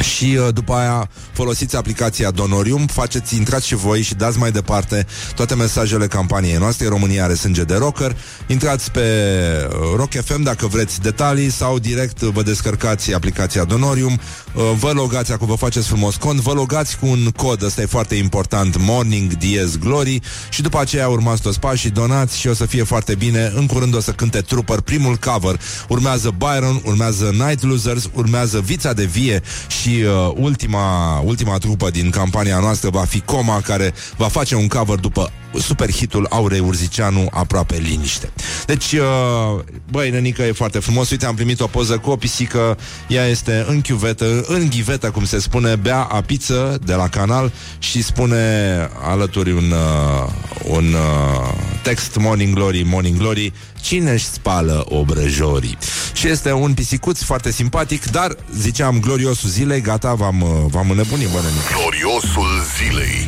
Și 0.00 0.38
uh, 0.40 0.48
după 0.54 0.72
aia 0.74 1.08
folosiți 1.36 1.76
aplicația 1.76 2.30
Donorium, 2.30 2.86
faceți, 2.86 3.36
intrați 3.36 3.66
și 3.66 3.74
voi 3.74 4.02
și 4.02 4.14
dați 4.14 4.38
mai 4.38 4.50
departe 4.50 5.06
toate 5.34 5.54
mesajele 5.54 6.06
campaniei 6.06 6.56
noastre. 6.56 6.88
România 6.88 7.24
are 7.24 7.34
sânge 7.34 7.62
de 7.62 7.74
rocker. 7.74 8.16
Intrați 8.46 8.90
pe 8.90 9.00
uh, 9.00 9.76
Rock 9.96 10.12
FM 10.24 10.42
dacă 10.42 10.66
vreți 10.66 11.00
detalii 11.00 11.50
sau 11.50 11.78
direct 11.78 12.20
vă 12.20 12.42
descărcați 12.42 13.14
aplicația 13.14 13.64
Donorium, 13.64 14.12
uh, 14.54 14.62
vă 14.78 14.90
logați, 14.90 15.32
acum 15.32 15.46
vă 15.46 15.54
faceți 15.54 15.86
frumos 15.86 16.16
cont, 16.16 16.40
vă 16.40 16.52
logați 16.52 16.98
cu 16.98 17.06
un 17.06 17.30
cod, 17.36 17.62
ăsta 17.62 17.80
e 17.82 17.86
foarte 17.86 18.14
important, 18.14 18.76
Morning 18.78 19.32
Diez 19.32 19.76
Glory 19.76 20.20
și 20.50 20.62
după 20.62 20.80
aceea 20.80 21.08
urmați 21.08 21.42
toți 21.42 21.60
pașii, 21.60 21.90
donați 21.90 22.38
și 22.38 22.48
o 22.48 22.54
să 22.54 22.66
fie 22.66 22.82
foarte 22.82 23.14
bine. 23.14 23.52
În 23.54 23.66
curând 23.66 23.94
o 23.94 24.00
să 24.00 24.10
cânte 24.10 24.40
Trooper, 24.40 24.80
primul 24.80 25.16
cover. 25.16 25.60
Urmează 25.88 26.34
Byron, 26.38 26.80
urmează 26.84 27.30
Night 27.32 27.62
Losers, 27.62 28.08
urmează 28.12 28.60
Vița 28.60 28.92
de 28.92 29.04
Vie 29.04 29.42
și 29.82 29.88
uh, 29.88 30.32
ultima, 30.34 31.20
ultima 31.26 31.58
trupă 31.58 31.90
din 31.90 32.10
campania 32.10 32.58
noastră 32.58 32.90
va 32.90 33.04
fi 33.04 33.20
Coma, 33.20 33.60
care 33.60 33.94
va 34.16 34.28
face 34.28 34.54
un 34.54 34.68
cover 34.68 34.98
după 34.98 35.32
super 35.58 35.92
hitul 35.92 36.26
Aurei 36.30 36.58
Urzicianu, 36.58 37.26
Aproape 37.30 37.76
Liniște. 37.76 38.30
Deci, 38.66 38.92
uh, 38.92 39.62
băi, 39.90 40.10
nenică, 40.10 40.42
e 40.42 40.52
foarte 40.52 40.78
frumos. 40.78 41.10
Uite, 41.10 41.26
am 41.26 41.34
primit 41.34 41.60
o 41.60 41.66
poză 41.66 41.98
cu 41.98 42.10
o 42.10 42.16
pisică, 42.16 42.78
ea 43.08 43.26
este 43.26 43.64
în 43.68 43.80
chiuvetă, 43.80 44.44
în 44.46 44.68
ghivetă, 44.68 45.10
cum 45.10 45.24
se 45.24 45.40
spune, 45.40 45.76
bea 45.76 46.02
apiță 46.02 46.78
de 46.84 46.94
la 46.94 47.08
canal 47.08 47.52
și 47.78 48.02
spune 48.02 48.36
alături 49.02 49.52
un, 49.52 49.70
uh, 49.70 50.32
un 50.68 50.92
uh, 50.92 51.54
text 51.82 52.16
Morning 52.16 52.54
Glory, 52.54 52.82
Morning 52.82 53.18
Glory, 53.18 53.52
cine 53.86 54.12
își 54.12 54.24
spală 54.24 54.84
obrăjorii. 54.88 55.78
Și 56.12 56.28
este 56.28 56.52
un 56.52 56.74
pisicuț 56.74 57.22
foarte 57.22 57.50
simpatic, 57.50 58.04
dar, 58.04 58.36
ziceam, 58.56 59.00
gloriosul 59.00 59.48
zilei, 59.48 59.80
gata, 59.80 60.14
v-am, 60.14 60.40
uh, 60.40 60.48
v-am 60.70 60.90
înnebunit, 60.90 61.28
bă, 61.28 61.40
nenică. 61.42 61.74
Gloriosul 61.78 62.62
zilei. 62.76 63.26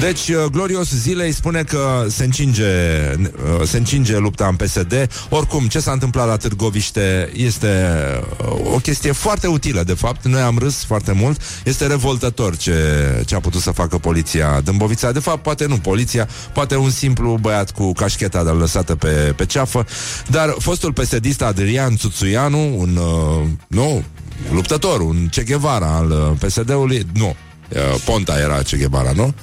Deci, 0.00 0.28
uh, 0.28 0.44
glorios 0.50 0.94
zilei 0.94 1.32
spune 1.32 1.62
că 1.62 2.04
se 2.08 2.24
încinge, 2.24 2.64
uh, 3.20 3.66
se 3.66 3.76
încinge 3.76 4.18
lupta 4.18 4.46
în 4.46 4.56
PSD. 4.56 5.08
Oricum, 5.28 5.66
ce 5.66 5.80
s-a 5.80 5.92
întâmplat 5.92 6.26
la 6.26 6.36
Târgoviște 6.36 7.30
este 7.36 7.90
uh, 8.40 8.74
o 8.74 8.78
chestie 8.78 9.12
foarte 9.12 9.46
utilă, 9.46 9.82
de 9.82 9.94
fapt. 9.94 10.24
Noi 10.24 10.40
am 10.40 10.58
râs 10.58 10.84
foarte 10.84 11.12
mult. 11.12 11.40
Este 11.64 11.86
revoltător 11.86 12.56
ce, 12.56 12.74
ce 13.26 13.34
a 13.34 13.40
putut 13.40 13.60
să 13.60 13.70
facă 13.70 13.98
poliția 13.98 14.60
Dâmbovița. 14.64 15.12
De 15.12 15.18
fapt, 15.18 15.42
poate 15.42 15.66
nu 15.66 15.76
poliția, 15.76 16.28
poate 16.52 16.76
un 16.76 16.90
simplu 16.90 17.38
băiat 17.40 17.70
cu 17.70 17.92
cașcheta 17.92 18.44
de 18.44 18.50
lăsată 18.50 18.94
pe, 18.94 19.32
pe 19.36 19.46
ceafă. 19.46 19.86
Dar 20.26 20.54
fostul 20.58 20.92
PSD 20.92 21.42
Adrian 21.42 21.96
Țuțuianu, 21.96 22.80
un, 22.80 22.96
uh, 22.96 23.48
nu, 23.66 24.04
luptător, 24.52 25.00
un 25.00 25.28
Che 25.30 25.42
Guevara 25.42 25.94
al 25.96 26.10
uh, 26.10 26.48
PSD-ului, 26.48 27.06
nu, 27.14 27.26
Uh, 27.28 27.45
Ponta 28.04 28.38
era 28.38 28.62
Che 28.62 28.76
Guevara, 28.76 29.12
nu? 29.12 29.34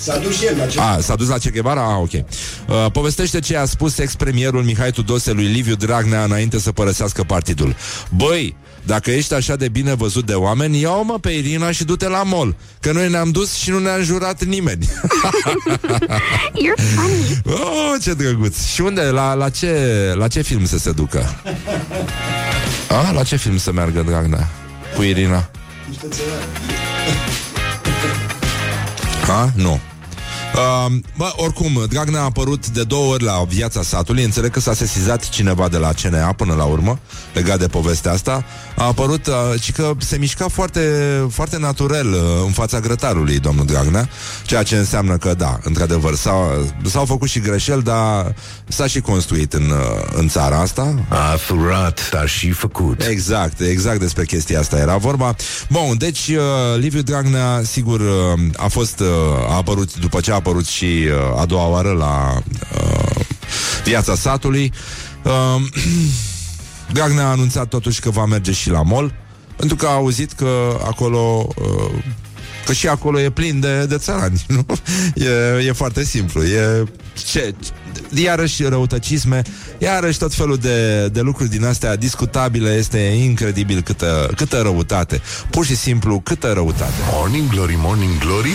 S-a 0.00 0.18
dus 0.18 0.38
și 0.38 0.46
el 0.46 0.56
la 0.56 0.66
ce... 0.66 0.80
A, 0.80 1.00
s-a 1.00 1.14
dus 1.14 1.28
la 1.28 1.38
Che 1.38 1.50
Guevara? 1.50 1.80
Ah, 1.80 1.98
ok. 2.00 2.12
Uh, 2.12 2.90
povestește 2.92 3.38
ce 3.40 3.56
a 3.56 3.64
spus 3.64 3.98
ex-premierul 3.98 4.62
Mihai 4.62 4.90
Tudose 4.90 5.32
lui 5.32 5.46
Liviu 5.46 5.74
Dragnea 5.74 6.24
înainte 6.24 6.58
să 6.58 6.72
părăsească 6.72 7.22
partidul. 7.22 7.76
Băi, 8.16 8.56
dacă 8.82 9.10
ești 9.10 9.34
așa 9.34 9.56
de 9.56 9.68
bine 9.68 9.94
văzut 9.94 10.26
de 10.26 10.32
oameni, 10.34 10.80
ia-o 10.80 11.02
mă 11.02 11.18
pe 11.18 11.30
Irina 11.30 11.70
și 11.70 11.84
du-te 11.84 12.08
la 12.08 12.22
mol. 12.22 12.56
Că 12.80 12.92
noi 12.92 13.10
ne-am 13.10 13.30
dus 13.30 13.54
și 13.54 13.70
nu 13.70 13.78
ne-a 13.78 13.94
înjurat 13.94 14.44
nimeni. 14.44 14.86
You're 16.64 16.82
funny. 16.94 17.42
oh, 17.44 17.94
ce 18.02 18.14
drăguț. 18.14 18.64
Și 18.64 18.80
unde? 18.80 19.02
La, 19.02 19.34
la, 19.34 19.48
ce, 19.48 19.74
la 20.16 20.28
ce 20.28 20.42
film 20.42 20.66
să 20.66 20.78
se 20.78 20.92
ducă? 20.92 21.40
A, 22.88 23.10
la 23.10 23.22
ce 23.22 23.36
film 23.36 23.58
să 23.58 23.72
meargă 23.72 24.02
Dragnea? 24.06 24.48
Cu 24.96 25.02
Irina? 25.02 25.50
Niște 29.28 29.52
țărani. 29.56 29.87
Ha? 30.54 30.86
Nu. 30.88 30.94
Uh, 30.94 31.00
bă, 31.16 31.32
oricum, 31.36 31.84
Dragnea 31.88 32.20
a 32.20 32.24
apărut 32.24 32.68
de 32.68 32.82
două 32.82 33.12
ori 33.12 33.22
la 33.24 33.44
viața 33.48 33.82
satului 33.82 34.24
Înțeleg 34.24 34.50
că 34.50 34.60
s-a 34.60 34.74
sesizat 34.74 35.28
cineva 35.28 35.68
de 35.68 35.76
la 35.76 35.92
CNA 36.02 36.32
până 36.32 36.54
la 36.54 36.64
urmă 36.64 36.98
Legat 37.34 37.58
de 37.58 37.66
povestea 37.66 38.12
asta 38.12 38.44
A 38.76 38.84
apărut 38.84 39.26
uh, 39.26 39.60
și 39.60 39.72
că 39.72 39.92
se 39.98 40.16
mișca 40.16 40.48
foarte, 40.48 40.80
foarte 41.30 41.58
naturel 41.58 42.06
uh, 42.12 42.20
în 42.44 42.52
fața 42.52 42.80
grătarului 42.80 43.38
domnul 43.38 43.66
Dragnea 43.66 44.08
Ceea 44.46 44.62
ce 44.62 44.76
înseamnă 44.76 45.16
că, 45.16 45.34
da, 45.34 45.58
într-adevăr 45.62 46.14
S-au, 46.14 46.66
s-au 46.84 47.04
făcut 47.04 47.28
și 47.28 47.40
greșeli, 47.40 47.82
dar 47.82 48.34
s-a 48.68 48.86
și 48.86 49.00
construit 49.00 49.52
în, 49.52 49.70
uh, 49.70 50.12
în 50.12 50.28
țara 50.28 50.60
asta 50.60 50.94
A 51.08 51.36
furat, 51.36 52.10
dar 52.10 52.28
și 52.28 52.50
făcut. 52.50 53.02
Exact, 53.02 53.60
exact 53.60 54.00
despre 54.00 54.24
chestia 54.24 54.58
asta 54.58 54.78
era 54.78 54.96
vorba. 54.96 55.34
Bun, 55.68 55.96
deci 55.98 56.28
uh, 56.28 56.78
Liviu 56.78 57.02
Dragnea, 57.02 57.62
sigur, 57.64 58.00
uh, 58.00 58.40
a 58.56 58.66
fost, 58.68 59.00
uh, 59.00 59.06
a 59.48 59.56
apărut 59.56 59.96
după 59.96 60.20
ce 60.20 60.32
a 60.32 60.37
apărut 60.38 60.66
și 60.66 60.84
uh, 60.84 61.40
a 61.40 61.46
doua 61.46 61.66
oară 61.66 61.92
la 61.92 62.42
uh, 62.74 63.24
viața 63.84 64.14
satului. 64.14 64.72
Uh, 65.22 65.62
Dragnea 66.92 67.24
a 67.24 67.30
anunțat 67.30 67.68
totuși 67.68 68.00
că 68.00 68.10
va 68.10 68.24
merge 68.24 68.52
și 68.52 68.70
la 68.70 68.82
mall, 68.82 69.14
pentru 69.56 69.76
că 69.76 69.86
a 69.86 69.92
auzit 69.92 70.32
că 70.32 70.78
acolo... 70.84 71.46
Uh, 71.56 72.04
Că 72.68 72.74
și 72.74 72.88
acolo 72.88 73.20
e 73.20 73.30
plin 73.30 73.60
de, 73.60 73.84
de 73.84 73.96
țărani, 73.96 74.44
nu? 74.56 74.66
E, 75.14 75.64
e 75.66 75.72
foarte 75.72 76.04
simplu. 76.04 76.42
E 76.42 76.84
ce, 77.30 77.54
iarăși 78.14 78.62
răutăcisme, 78.62 79.42
iarăși 79.78 80.18
tot 80.18 80.34
felul 80.34 80.56
de, 80.56 81.08
de 81.08 81.20
lucruri 81.20 81.50
din 81.50 81.64
astea 81.64 81.96
discutabile. 81.96 82.74
Este 82.74 82.98
incredibil 82.98 83.80
câtă, 83.80 84.30
câtă 84.36 84.60
răutate. 84.62 85.20
Pur 85.50 85.64
și 85.64 85.76
simplu, 85.76 86.20
câtă 86.20 86.52
răutate. 86.52 86.92
Morning 87.12 87.50
Glory, 87.50 87.74
Morning 87.78 88.18
Glory 88.18 88.50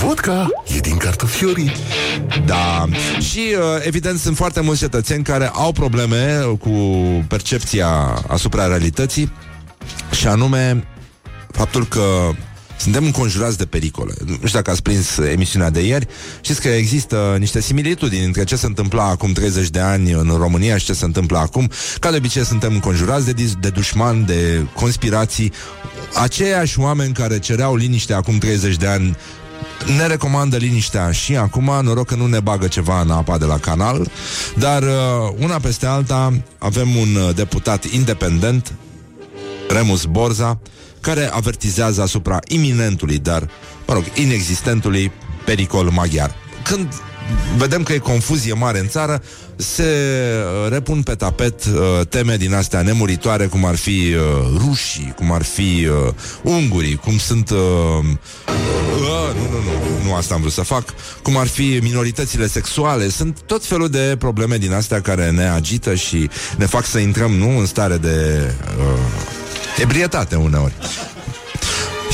Vodka 0.00 0.48
e 0.76 0.78
din 0.78 0.96
cartofiorii 0.96 1.72
Da. 2.46 2.84
Și, 3.20 3.40
uh, 3.58 3.84
evident, 3.86 4.18
sunt 4.18 4.36
foarte 4.36 4.60
mulți 4.60 4.80
cetățeni 4.80 5.22
care 5.22 5.50
au 5.52 5.72
probleme 5.72 6.40
cu 6.58 6.70
percepția 7.28 7.88
asupra 8.28 8.66
realității 8.66 9.32
și 10.10 10.26
anume 10.26 10.84
faptul 11.50 11.86
că 11.86 12.30
suntem 12.82 13.04
înconjurați 13.04 13.58
de 13.58 13.66
pericole. 13.66 14.14
Nu 14.26 14.34
știu 14.34 14.48
dacă 14.58 14.70
ați 14.70 14.82
prins 14.82 15.16
emisiunea 15.16 15.70
de 15.70 15.80
ieri. 15.80 16.06
Știți 16.40 16.60
că 16.60 16.68
există 16.68 17.36
niște 17.38 17.60
similitudini 17.60 18.24
între 18.24 18.44
ce 18.44 18.56
se 18.56 18.66
întâmpla 18.66 19.04
acum 19.04 19.32
30 19.32 19.68
de 19.68 19.78
ani 19.78 20.10
în 20.12 20.34
România 20.38 20.76
și 20.76 20.84
ce 20.84 20.92
se 20.92 21.04
întâmplă 21.04 21.38
acum. 21.38 21.70
Ca 22.00 22.10
de 22.10 22.16
obicei 22.16 22.44
suntem 22.44 22.72
înconjurați 22.72 23.24
de, 23.24 23.32
dis- 23.32 23.54
de 23.60 23.68
dușmani, 23.68 24.24
de 24.24 24.66
conspirații. 24.74 25.52
Aceiași 26.22 26.80
oameni 26.80 27.12
care 27.12 27.38
cereau 27.38 27.76
liniște 27.76 28.12
acum 28.12 28.38
30 28.38 28.76
de 28.76 28.86
ani 28.86 29.16
ne 29.96 30.06
recomandă 30.06 30.56
liniștea 30.56 31.10
și 31.10 31.36
acum, 31.36 31.70
noroc 31.82 32.06
că 32.06 32.14
nu 32.14 32.26
ne 32.26 32.40
bagă 32.40 32.66
ceva 32.66 33.00
în 33.00 33.10
apa 33.10 33.38
de 33.38 33.44
la 33.44 33.58
canal, 33.58 34.10
dar 34.58 34.82
uh, 34.82 34.88
una 35.38 35.56
peste 35.56 35.86
alta 35.86 36.32
avem 36.58 36.96
un 36.96 37.14
uh, 37.14 37.34
deputat 37.34 37.84
independent, 37.84 38.72
Remus 39.68 40.04
Borza, 40.04 40.58
care 41.02 41.30
avertizează 41.32 42.02
asupra 42.02 42.38
iminentului, 42.48 43.18
dar, 43.18 43.48
mă 43.86 43.94
rog, 43.94 44.04
inexistentului 44.14 45.12
pericol 45.44 45.90
maghiar. 45.90 46.34
Când 46.62 46.88
vedem 47.56 47.82
că 47.82 47.92
e 47.92 47.98
confuzie 47.98 48.52
mare 48.52 48.78
în 48.78 48.88
țară, 48.88 49.22
se 49.56 49.82
uh, 49.82 50.70
repun 50.70 51.02
pe 51.02 51.14
tapet 51.14 51.64
uh, 51.64 52.06
teme 52.08 52.36
din 52.36 52.54
astea 52.54 52.82
nemuritoare, 52.82 53.46
cum 53.46 53.64
ar 53.64 53.74
fi 53.74 54.14
uh, 54.14 54.60
rușii, 54.66 55.12
cum 55.16 55.32
ar 55.32 55.42
fi 55.42 55.88
uh, 56.06 56.12
ungurii, 56.42 56.96
cum 56.96 57.18
sunt... 57.18 57.50
Uh, 57.50 57.58
uh, 57.58 59.34
nu, 59.34 59.48
nu, 59.50 59.58
nu, 59.62 60.04
nu 60.04 60.14
asta 60.14 60.34
am 60.34 60.40
vrut 60.40 60.52
să 60.52 60.62
fac, 60.62 60.84
cum 61.22 61.36
ar 61.36 61.46
fi 61.46 61.78
minoritățile 61.82 62.46
sexuale, 62.46 63.08
sunt 63.08 63.40
tot 63.46 63.64
felul 63.64 63.88
de 63.88 64.16
probleme 64.18 64.56
din 64.56 64.72
astea 64.72 65.00
care 65.00 65.30
ne 65.30 65.48
agită 65.48 65.94
și 65.94 66.30
ne 66.56 66.66
fac 66.66 66.84
să 66.84 66.98
intrăm, 66.98 67.32
nu, 67.32 67.58
în 67.58 67.66
stare 67.66 67.96
de 67.96 68.50
uh, 68.78 68.98
ebrietate 69.80 70.36
uneori. 70.36 70.74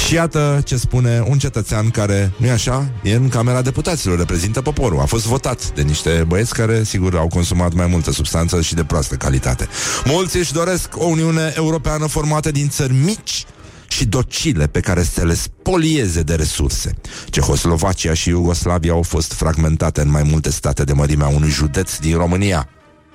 Și 0.07 0.15
iată 0.15 0.61
ce 0.65 0.77
spune 0.77 1.25
un 1.29 1.39
cetățean 1.39 1.91
care, 1.91 2.33
nu-i 2.37 2.51
așa, 2.51 2.91
e 3.03 3.15
în 3.15 3.29
Camera 3.29 3.63
Deputaților, 3.63 4.19
reprezintă 4.19 4.63
poporul. 4.63 5.01
A 5.01 5.05
fost 5.05 5.27
votat 5.27 5.73
de 5.75 5.83
niște 5.83 6.25
băieți 6.27 6.55
care, 6.55 6.85
sigur, 6.85 7.17
au 7.17 7.29
consumat 7.29 7.73
mai 7.73 7.87
multă 7.87 8.13
substanță 8.13 8.61
și 8.61 8.75
de 8.75 8.85
proastă 8.85 9.15
calitate. 9.15 9.69
Mulți 10.05 10.37
își 10.37 10.53
doresc 10.53 10.89
o 10.97 11.05
Uniune 11.05 11.53
Europeană 11.57 12.07
formată 12.07 12.51
din 12.51 12.69
țări 12.69 12.93
mici 12.93 13.45
și 13.89 14.05
docile 14.05 14.67
pe 14.67 14.81
care 14.81 15.03
să 15.03 15.25
le 15.25 15.35
spolieze 15.35 16.23
de 16.23 16.35
resurse. 16.35 16.95
Cehoslovacia 17.31 18.15
și 18.15 18.29
Iugoslavia 18.29 18.93
au 18.93 19.03
fost 19.03 19.33
fragmentate 19.33 20.01
în 20.01 20.11
mai 20.11 20.23
multe 20.23 20.51
state 20.51 20.85
de 20.85 20.93
mărimea 20.93 21.27
unui 21.27 21.51
județ 21.51 21.97
din 21.97 22.17
România. 22.17 22.69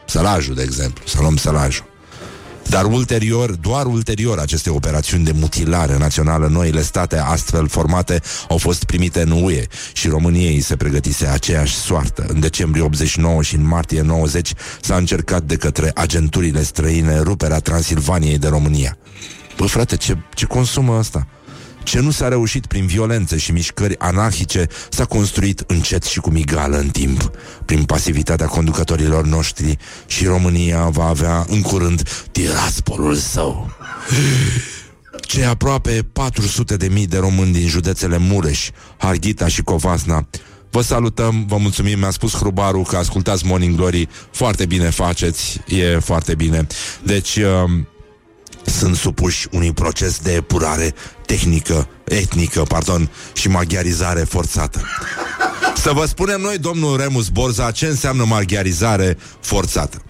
Sălajul, 0.06 0.56
de 0.56 0.62
exemplu, 0.62 1.04
să 1.08 1.18
luăm 1.20 1.38
Sălajul. 1.38 1.93
Dar 2.70 2.86
ulterior, 2.86 3.52
doar 3.52 3.86
ulterior 3.86 4.40
aceste 4.40 4.70
operațiuni 4.70 5.24
de 5.24 5.32
mutilare 5.32 5.98
națională, 5.98 6.48
noile 6.48 6.82
state 6.82 7.18
astfel 7.18 7.68
formate 7.68 8.22
au 8.50 8.58
fost 8.58 8.84
primite 8.84 9.22
în 9.22 9.32
UE 9.32 9.64
și 9.94 10.08
României 10.08 10.62
se 10.62 10.76
pregătise 10.76 11.28
aceeași 11.28 11.76
soartă. 11.76 12.26
În 12.28 12.40
decembrie 12.40 12.84
89 12.84 13.42
și 13.42 13.56
în 13.56 13.66
martie 13.66 14.02
90 14.02 14.54
s-a 14.82 14.96
încercat 14.96 15.44
de 15.44 15.56
către 15.56 15.92
agenturile 15.96 16.64
străine 16.64 17.20
ruperea 17.20 17.60
Transilvaniei 17.60 18.38
de 18.38 18.48
România. 18.48 18.98
Bă, 19.58 19.66
frate, 19.66 19.98
ce, 19.98 20.18
ce 20.34 20.46
consumă 20.46 20.98
asta? 20.98 21.28
Ce 21.84 22.00
nu 22.00 22.12
s-a 22.12 22.28
reușit 22.28 22.66
prin 22.66 22.86
violențe 22.86 23.38
și 23.38 23.52
mișcări 23.52 24.00
anarhice 24.00 24.68
s-a 24.90 25.06
construit 25.06 25.64
încet 25.68 26.04
și 26.04 26.20
cu 26.20 26.30
migală 26.30 26.78
în 26.78 26.90
timp. 26.90 27.32
Prin 27.66 27.84
pasivitatea 27.84 28.48
conducătorilor 28.48 29.26
noștri 29.26 29.78
și 30.06 30.26
România 30.26 30.90
va 30.90 31.06
avea 31.06 31.46
în 31.48 31.62
curând 31.62 32.28
tiraspolul 32.32 33.16
său. 33.16 33.72
Cei 35.22 35.46
aproape 35.46 36.06
400 36.14 36.78
de 36.78 36.88
mii 36.88 37.08
de 37.08 37.18
români 37.18 37.54
din 37.54 37.68
județele 37.68 38.18
Mureș, 38.18 38.70
Harghita 38.98 39.48
și 39.48 39.62
Covasna 39.62 40.28
Vă 40.74 40.82
salutăm, 40.82 41.46
vă 41.48 41.58
mulțumim, 41.58 42.00
mi-a 42.00 42.10
spus 42.10 42.36
Hrubaru 42.36 42.82
că 42.82 42.98
ascultați 42.98 43.46
Morning 43.46 43.76
Glory, 43.76 44.10
foarte 44.32 44.66
bine 44.66 44.90
faceți, 44.90 45.62
e 45.68 46.00
foarte 46.00 46.36
bine. 46.36 46.68
Deci, 47.04 47.36
uh, 47.36 47.72
sunt 48.66 48.96
supuși 48.96 49.48
unui 49.52 49.74
proces 49.74 50.18
de 50.18 50.34
epurare 50.34 50.94
tehnică, 51.26 51.88
etnică, 52.04 52.62
pardon, 52.62 53.10
și 53.34 53.50
maghiarizare 53.50 54.20
forțată. 54.20 54.82
Să 55.76 55.92
vă 55.94 56.06
spunem 56.06 56.42
noi, 56.42 56.58
domnul 56.58 56.98
Remus 56.98 57.30
Borza, 57.30 57.72
ce 57.72 57.86
înseamnă 57.86 58.26
maghiarizare 58.26 59.18
forțată. 59.40 60.02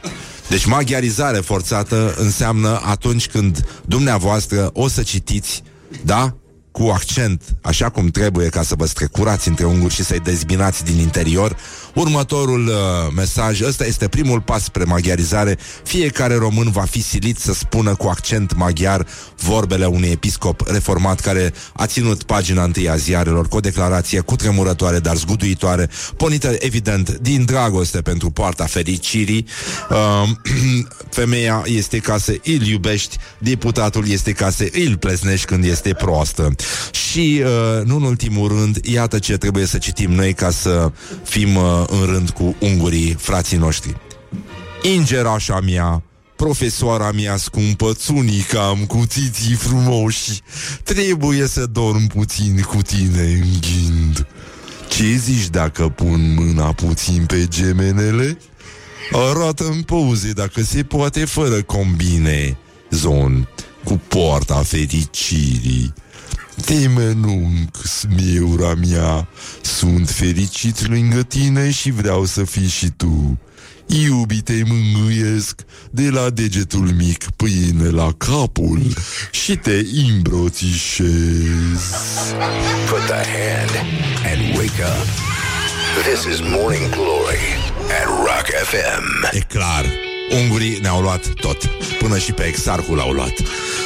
Deci 0.49 0.65
maghiarizare 0.65 1.37
forțată 1.37 2.13
înseamnă 2.17 2.81
atunci 2.85 3.27
când 3.27 3.65
dumneavoastră 3.85 4.69
o 4.73 4.87
să 4.87 5.03
citiți, 5.03 5.63
da? 6.05 6.35
Cu 6.73 6.89
accent, 6.93 7.41
așa 7.61 7.89
cum 7.89 8.07
trebuie 8.07 8.49
ca 8.49 8.63
să 8.63 8.75
vă 8.77 8.85
strecurați 8.85 9.47
între 9.47 9.65
unguri 9.65 9.93
și 9.93 10.03
să-i 10.03 10.19
dezbinați 10.19 10.83
din 10.83 10.97
interior. 10.97 11.57
Următorul 11.93 12.67
uh, 12.67 12.73
mesaj, 13.15 13.61
ăsta 13.61 13.85
este 13.85 14.07
primul 14.07 14.41
pas 14.41 14.63
spre 14.63 14.83
maghiarizare. 14.83 15.57
Fiecare 15.83 16.35
român 16.35 16.71
va 16.71 16.81
fi 16.81 17.01
silit 17.01 17.37
să 17.37 17.53
spună 17.53 17.95
cu 17.95 18.07
accent 18.07 18.55
maghiar 18.55 19.05
vorbele 19.39 19.85
unui 19.85 20.09
episcop 20.09 20.67
reformat 20.67 21.19
care 21.19 21.53
a 21.73 21.85
ținut 21.85 22.23
pagina 22.23 22.63
întâi 22.63 22.89
a 22.89 22.95
ziarelor 22.95 23.47
cu 23.47 23.55
o 23.55 23.59
declarație 23.59 24.19
cutremurătoare, 24.19 24.99
dar 24.99 25.15
zguduitoare, 25.15 25.89
ponită 26.17 26.55
evident 26.59 27.17
din 27.17 27.45
dragoste 27.45 28.01
pentru 28.01 28.29
poarta 28.29 28.65
fericirii. 28.65 29.45
Uh, 29.89 30.29
femeia 31.19 31.61
este 31.65 31.97
ca 31.97 32.17
să 32.17 32.31
îl 32.43 32.61
iubești, 32.61 33.17
deputatul 33.37 34.09
este 34.09 34.31
ca 34.31 34.49
să 34.49 34.69
îl 34.87 34.97
plesnești 34.97 35.45
când 35.45 35.63
este 35.63 35.93
proastă. 35.93 36.55
Și, 36.91 37.43
uh, 37.43 37.85
nu 37.85 37.95
în 37.95 38.03
ultimul 38.03 38.47
rând, 38.47 38.79
iată 38.85 39.19
ce 39.19 39.37
trebuie 39.37 39.65
să 39.65 39.77
citim 39.77 40.11
noi 40.11 40.33
ca 40.33 40.49
să 40.49 40.91
fim 41.23 41.55
uh, 41.55 41.83
în 41.87 42.05
rând 42.05 42.29
cu 42.29 42.55
ungurii, 42.59 43.15
frații 43.19 43.57
noștri. 43.57 43.97
Ingerașa 44.81 45.59
mea, 45.59 46.03
profesoara 46.35 47.11
mea 47.11 47.37
scumpă, 47.37 47.91
țunica 47.93 48.67
am 48.67 48.85
cu 48.85 49.03
țiții 49.07 49.55
frumoși, 49.55 50.41
trebuie 50.83 51.47
să 51.47 51.65
dorm 51.65 52.07
puțin 52.07 52.61
cu 52.61 52.81
tine 52.81 53.21
în 53.21 53.47
ghind. 53.61 54.27
Ce 54.89 55.15
zici 55.15 55.47
dacă 55.47 55.89
pun 55.89 56.33
mâna 56.33 56.73
puțin 56.73 57.25
pe 57.25 57.45
gemenele? 57.47 58.37
Arată 59.11 59.63
în 59.63 59.81
poze 59.81 60.31
dacă 60.31 60.61
se 60.61 60.83
poate 60.83 61.25
fără 61.25 61.61
combine. 61.61 62.57
Zon 62.89 63.47
cu 63.83 64.01
poarta 64.07 64.55
fericirii. 64.55 65.93
Te 66.65 66.87
mănânc, 66.87 67.75
smiura 67.83 68.73
mea, 68.73 69.27
sunt 69.61 70.09
fericit 70.09 70.87
lângă 70.87 71.23
tine 71.23 71.71
și 71.71 71.91
vreau 71.91 72.25
să 72.25 72.43
fii 72.43 72.67
și 72.67 72.89
tu. 72.97 73.37
Iubite 73.87 74.63
mângâiesc 74.67 75.61
de 75.91 76.09
la 76.09 76.29
degetul 76.29 76.93
mic 76.97 77.23
pâine 77.35 77.89
la 77.89 78.13
capul 78.17 78.81
și 79.31 79.55
te 79.55 79.85
îmbrățișez. 80.09 81.81
Put 82.89 83.05
the 83.05 83.23
hand 83.35 83.73
and 84.31 84.57
wake 84.57 84.83
up. 84.83 85.07
This 86.03 86.33
is 86.33 86.39
Morning 86.41 86.89
Glory 86.89 87.45
at 88.01 88.07
Rock 88.07 88.47
FM. 88.63 89.29
E 89.31 89.39
clar, 89.39 89.85
ungurii 90.41 90.79
ne-au 90.81 91.01
luat 91.01 91.27
tot. 91.27 91.65
Până 91.99 92.17
și 92.17 92.31
pe 92.31 92.43
exarhul 92.43 92.95
l-au 92.95 93.11
luat. 93.11 93.33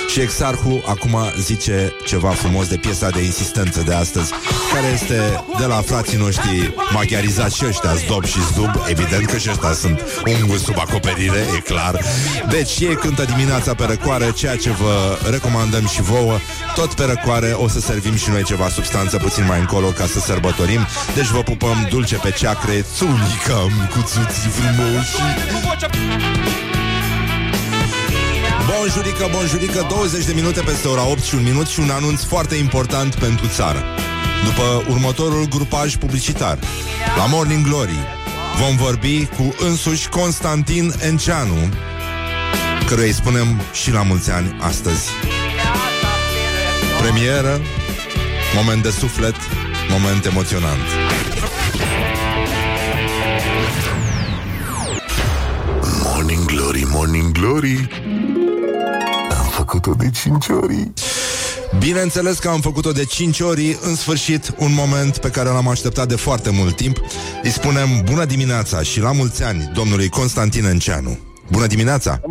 Și 0.07 0.19
exarhul 0.19 0.83
acum 0.85 1.17
zice 1.39 1.93
ceva 2.05 2.29
frumos 2.29 2.67
de 2.67 2.77
piesa 2.77 3.09
de 3.09 3.23
insistență 3.23 3.81
de 3.85 3.93
astăzi, 3.93 4.31
care 4.73 4.87
este 4.93 5.43
de 5.59 5.65
la 5.65 5.81
frații 5.81 6.17
noștri 6.17 6.73
maghiarizați 6.93 7.57
și 7.57 7.65
ăștia, 7.67 7.93
Zdob 7.93 8.25
și 8.25 8.39
Zdub. 8.51 8.69
Evident 8.87 9.25
că 9.25 9.37
și 9.37 9.49
ăștia 9.49 9.73
sunt 9.73 10.01
unguri 10.39 10.59
sub 10.59 10.79
acoperire, 10.79 11.45
e 11.55 11.59
clar. 11.59 11.99
Deci 12.49 12.79
ei 12.79 12.95
cântă 12.95 13.23
dimineața 13.23 13.73
pe 13.73 13.85
răcoare, 13.85 14.31
ceea 14.31 14.55
ce 14.55 14.71
vă 14.71 15.17
recomandăm 15.29 15.87
și 15.87 16.01
vouă. 16.01 16.37
Tot 16.75 16.93
pe 16.93 17.03
răcoare 17.03 17.51
o 17.51 17.67
să 17.67 17.79
servim 17.79 18.15
și 18.15 18.29
noi 18.29 18.43
ceva 18.43 18.69
substanță 18.69 19.17
puțin 19.17 19.45
mai 19.45 19.59
încolo 19.59 19.87
ca 19.87 20.05
să 20.05 20.19
sărbătorim. 20.19 20.87
Deci 21.15 21.27
vă 21.27 21.41
pupăm 21.41 21.87
dulce 21.89 22.15
pe 22.15 22.31
ceacre, 22.31 22.85
țulicam 22.95 23.89
cu 23.93 24.01
țuții 24.01 24.49
frumoși. 24.49 25.15
Bonjurică, 28.75 29.27
bonjurică, 29.31 29.85
20 29.89 30.25
de 30.25 30.33
minute 30.33 30.61
peste 30.61 30.87
ora 30.87 31.09
8 31.09 31.21
și 31.21 31.35
un 31.35 31.43
minut 31.43 31.67
și 31.67 31.79
un 31.79 31.89
anunț 31.89 32.23
foarte 32.23 32.55
important 32.55 33.15
pentru 33.15 33.47
țară. 33.47 33.83
După 34.43 34.83
următorul 34.89 35.47
grupaj 35.49 35.95
publicitar, 35.95 36.59
la 37.17 37.25
Morning 37.25 37.65
Glory, 37.65 37.97
vom 38.59 38.75
vorbi 38.75 39.25
cu 39.25 39.55
însuși 39.59 40.09
Constantin 40.09 40.93
Enceanu, 40.99 41.69
căruia 42.85 43.05
îi 43.05 43.13
spunem 43.13 43.61
și 43.73 43.91
la 43.91 44.03
mulți 44.03 44.31
ani 44.31 44.57
astăzi. 44.59 45.09
Premieră, 47.01 47.61
moment 48.55 48.83
de 48.83 48.89
suflet, 48.89 49.35
moment 49.89 50.25
emoționant. 50.25 50.87
Morning 56.03 56.45
Glory, 56.45 56.83
Morning 56.89 57.31
Glory 57.31 57.87
Am 58.03 58.16
făcut-o 59.67 59.93
de 59.93 60.09
cinci 60.09 60.47
ori. 60.47 60.91
Bineînțeles 61.79 62.39
că 62.39 62.49
am 62.49 62.61
făcut-o 62.61 62.91
de 62.91 63.05
5 63.05 63.39
ori 63.39 63.77
În 63.81 63.95
sfârșit, 63.95 64.53
un 64.57 64.73
moment 64.73 65.17
pe 65.17 65.29
care 65.29 65.49
l-am 65.49 65.67
așteptat 65.67 66.07
de 66.07 66.15
foarte 66.15 66.49
mult 66.49 66.75
timp. 66.75 66.97
Îi 67.43 67.49
spunem 67.49 67.87
bună 68.03 68.25
dimineața 68.25 68.81
și 68.81 68.99
la 68.99 69.11
mulți 69.11 69.43
ani 69.43 69.71
Domnului 69.73 70.09
Constantin 70.09 70.65
Enceanu. 70.65 71.17
Bună 71.51 71.67
dimineața! 71.67 72.21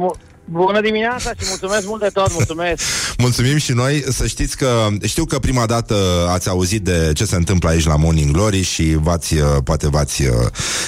Bună 0.50 0.80
dimineața 0.80 1.30
și 1.30 1.44
mulțumesc 1.48 1.86
mult 1.86 2.00
de 2.00 2.08
tot, 2.12 2.32
mulțumesc. 2.32 2.82
Mulțumim 3.18 3.56
și 3.56 3.72
noi. 3.72 4.04
Să 4.08 4.26
știți 4.26 4.56
că 4.56 4.88
știu 5.04 5.24
că 5.24 5.38
prima 5.38 5.66
dată 5.66 5.94
ați 6.28 6.48
auzit 6.48 6.82
de 6.82 7.10
ce 7.14 7.24
se 7.24 7.36
întâmplă 7.36 7.68
aici 7.68 7.86
la 7.86 7.96
Morning 7.96 8.30
Glory 8.30 8.62
și 8.62 8.96
v-ați, 9.00 9.34
uh, 9.34 9.42
poate 9.64 9.88
v-ați 9.88 10.22
uh, 10.22 10.28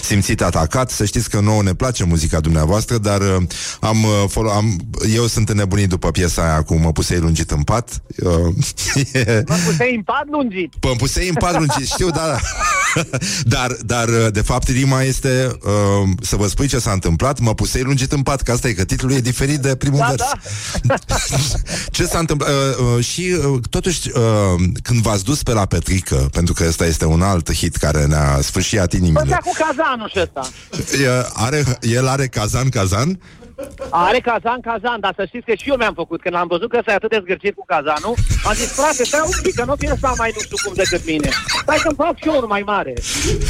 simțit 0.03 0.43
atacat. 0.43 0.91
Să 0.91 1.05
știți 1.05 1.31
că 1.31 1.41
nouă 1.41 1.63
ne 1.63 1.75
place 1.75 2.05
muzica 2.05 2.41
dumneavoastră, 2.41 2.99
dar 2.99 3.21
uh, 3.21 3.43
am, 3.81 4.05
uh, 4.05 4.25
folo- 4.29 4.55
am 4.55 4.77
eu 5.15 5.27
sunt 5.27 5.49
înnebunit 5.49 5.89
după 5.89 6.11
piesa 6.11 6.43
aia 6.43 6.63
cu 6.63 6.75
Mă 6.75 6.93
pusei 6.93 7.19
lungit 7.19 7.51
în 7.51 7.63
pat. 7.63 8.03
Uh, 8.25 8.33
e- 9.13 9.43
Mă 9.49 9.57
pusei 9.67 9.95
în 9.95 10.03
pat 10.03 10.25
lungit. 10.31 10.75
Pă, 10.81 10.89
îmi 10.89 10.97
pusei 10.97 11.29
în 11.29 11.35
pat 11.35 11.53
lungit, 11.53 11.87
știu, 11.87 12.11
da, 12.11 12.27
da. 12.27 12.39
dar, 13.57 13.77
dar, 13.81 14.09
uh, 14.09 14.27
de 14.33 14.41
fapt, 14.41 14.69
rima 14.69 15.03
este 15.03 15.51
uh, 15.63 16.09
să 16.21 16.37
vă 16.37 16.47
spui 16.47 16.67
ce 16.67 16.79
s-a 16.79 16.93
întâmplat, 16.93 17.39
mă 17.39 17.55
pusei 17.55 17.83
lungit 17.83 18.13
în 18.13 18.23
pat, 18.23 18.43
că 18.43 18.53
asta 18.53 18.69
e, 18.69 18.73
că 18.73 18.85
titlul 18.85 19.13
e 19.13 19.21
diferit 19.21 19.48
de 19.57 19.77
primul 19.77 19.99
Da, 19.99 20.07
vers. 20.07 20.23
ce 21.91 22.05
s-a 22.07 22.19
întâmplat? 22.19 22.51
Uh, 22.51 22.95
uh, 22.97 23.05
și, 23.05 23.37
uh, 23.47 23.61
totuși, 23.71 24.11
uh, 24.15 24.23
când 24.83 25.01
v-ați 25.01 25.25
dus 25.25 25.43
pe 25.43 25.53
la 25.53 25.67
Petrică, 25.67 26.29
pentru 26.33 26.55
că 26.55 26.65
ăsta 26.69 26.87
este 26.87 27.05
un 27.05 27.23
alt 27.23 27.53
hit 27.55 27.77
care 27.77 28.05
ne-a 28.07 28.39
sfârșiat 28.43 28.93
inimile, 28.93 29.23
Bătea 29.23 29.41
cu 29.45 29.53
cazanul 29.59 30.09
și 30.09 30.19
ăsta. 30.21 30.41
e, 31.05 31.27
are, 31.33 31.65
el 31.81 32.07
are 32.09 32.27
cazan-cazan? 32.29 33.19
Are 33.91 34.21
cazan, 34.21 34.61
cazan, 34.61 35.01
dar 35.01 35.13
să 35.17 35.25
știți 35.27 35.47
că 35.49 35.55
și 35.55 35.69
eu 35.69 35.77
mi-am 35.77 35.95
făcut. 35.95 36.21
Când 36.21 36.35
am 36.35 36.47
văzut 36.55 36.69
că 36.71 36.77
ăsta 36.79 36.91
e 36.91 36.95
atât 36.95 37.11
de 37.11 37.21
zgârcit 37.25 37.55
cu 37.55 37.65
cazanul, 37.75 38.15
am 38.49 38.55
zis, 38.55 38.71
frate, 38.79 39.05
stai 39.05 39.23
un 39.25 39.39
pic, 39.43 39.55
că 39.55 39.65
nu 39.65 39.75
fie 39.79 39.91
ăsta 39.93 40.13
mai 40.17 40.31
nu 40.35 40.41
știu 40.47 40.59
cum 40.65 40.75
decât 40.83 41.03
mine. 41.07 41.29
Stai 41.63 41.85
să-mi 41.85 42.01
fac 42.03 42.15
și 42.21 42.29
eu 42.29 42.37
unul 42.37 42.55
mai 42.57 42.63
mare. 42.75 42.95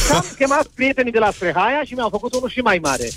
Și 0.04 0.12
am 0.12 0.26
chemat 0.38 0.66
prietenii 0.78 1.12
de 1.12 1.18
la 1.18 1.30
Sprehaia 1.30 1.82
și 1.86 1.94
mi-au 1.94 2.08
făcut 2.16 2.34
unul 2.34 2.50
și 2.54 2.60
mai 2.60 2.78
mare. 2.82 3.08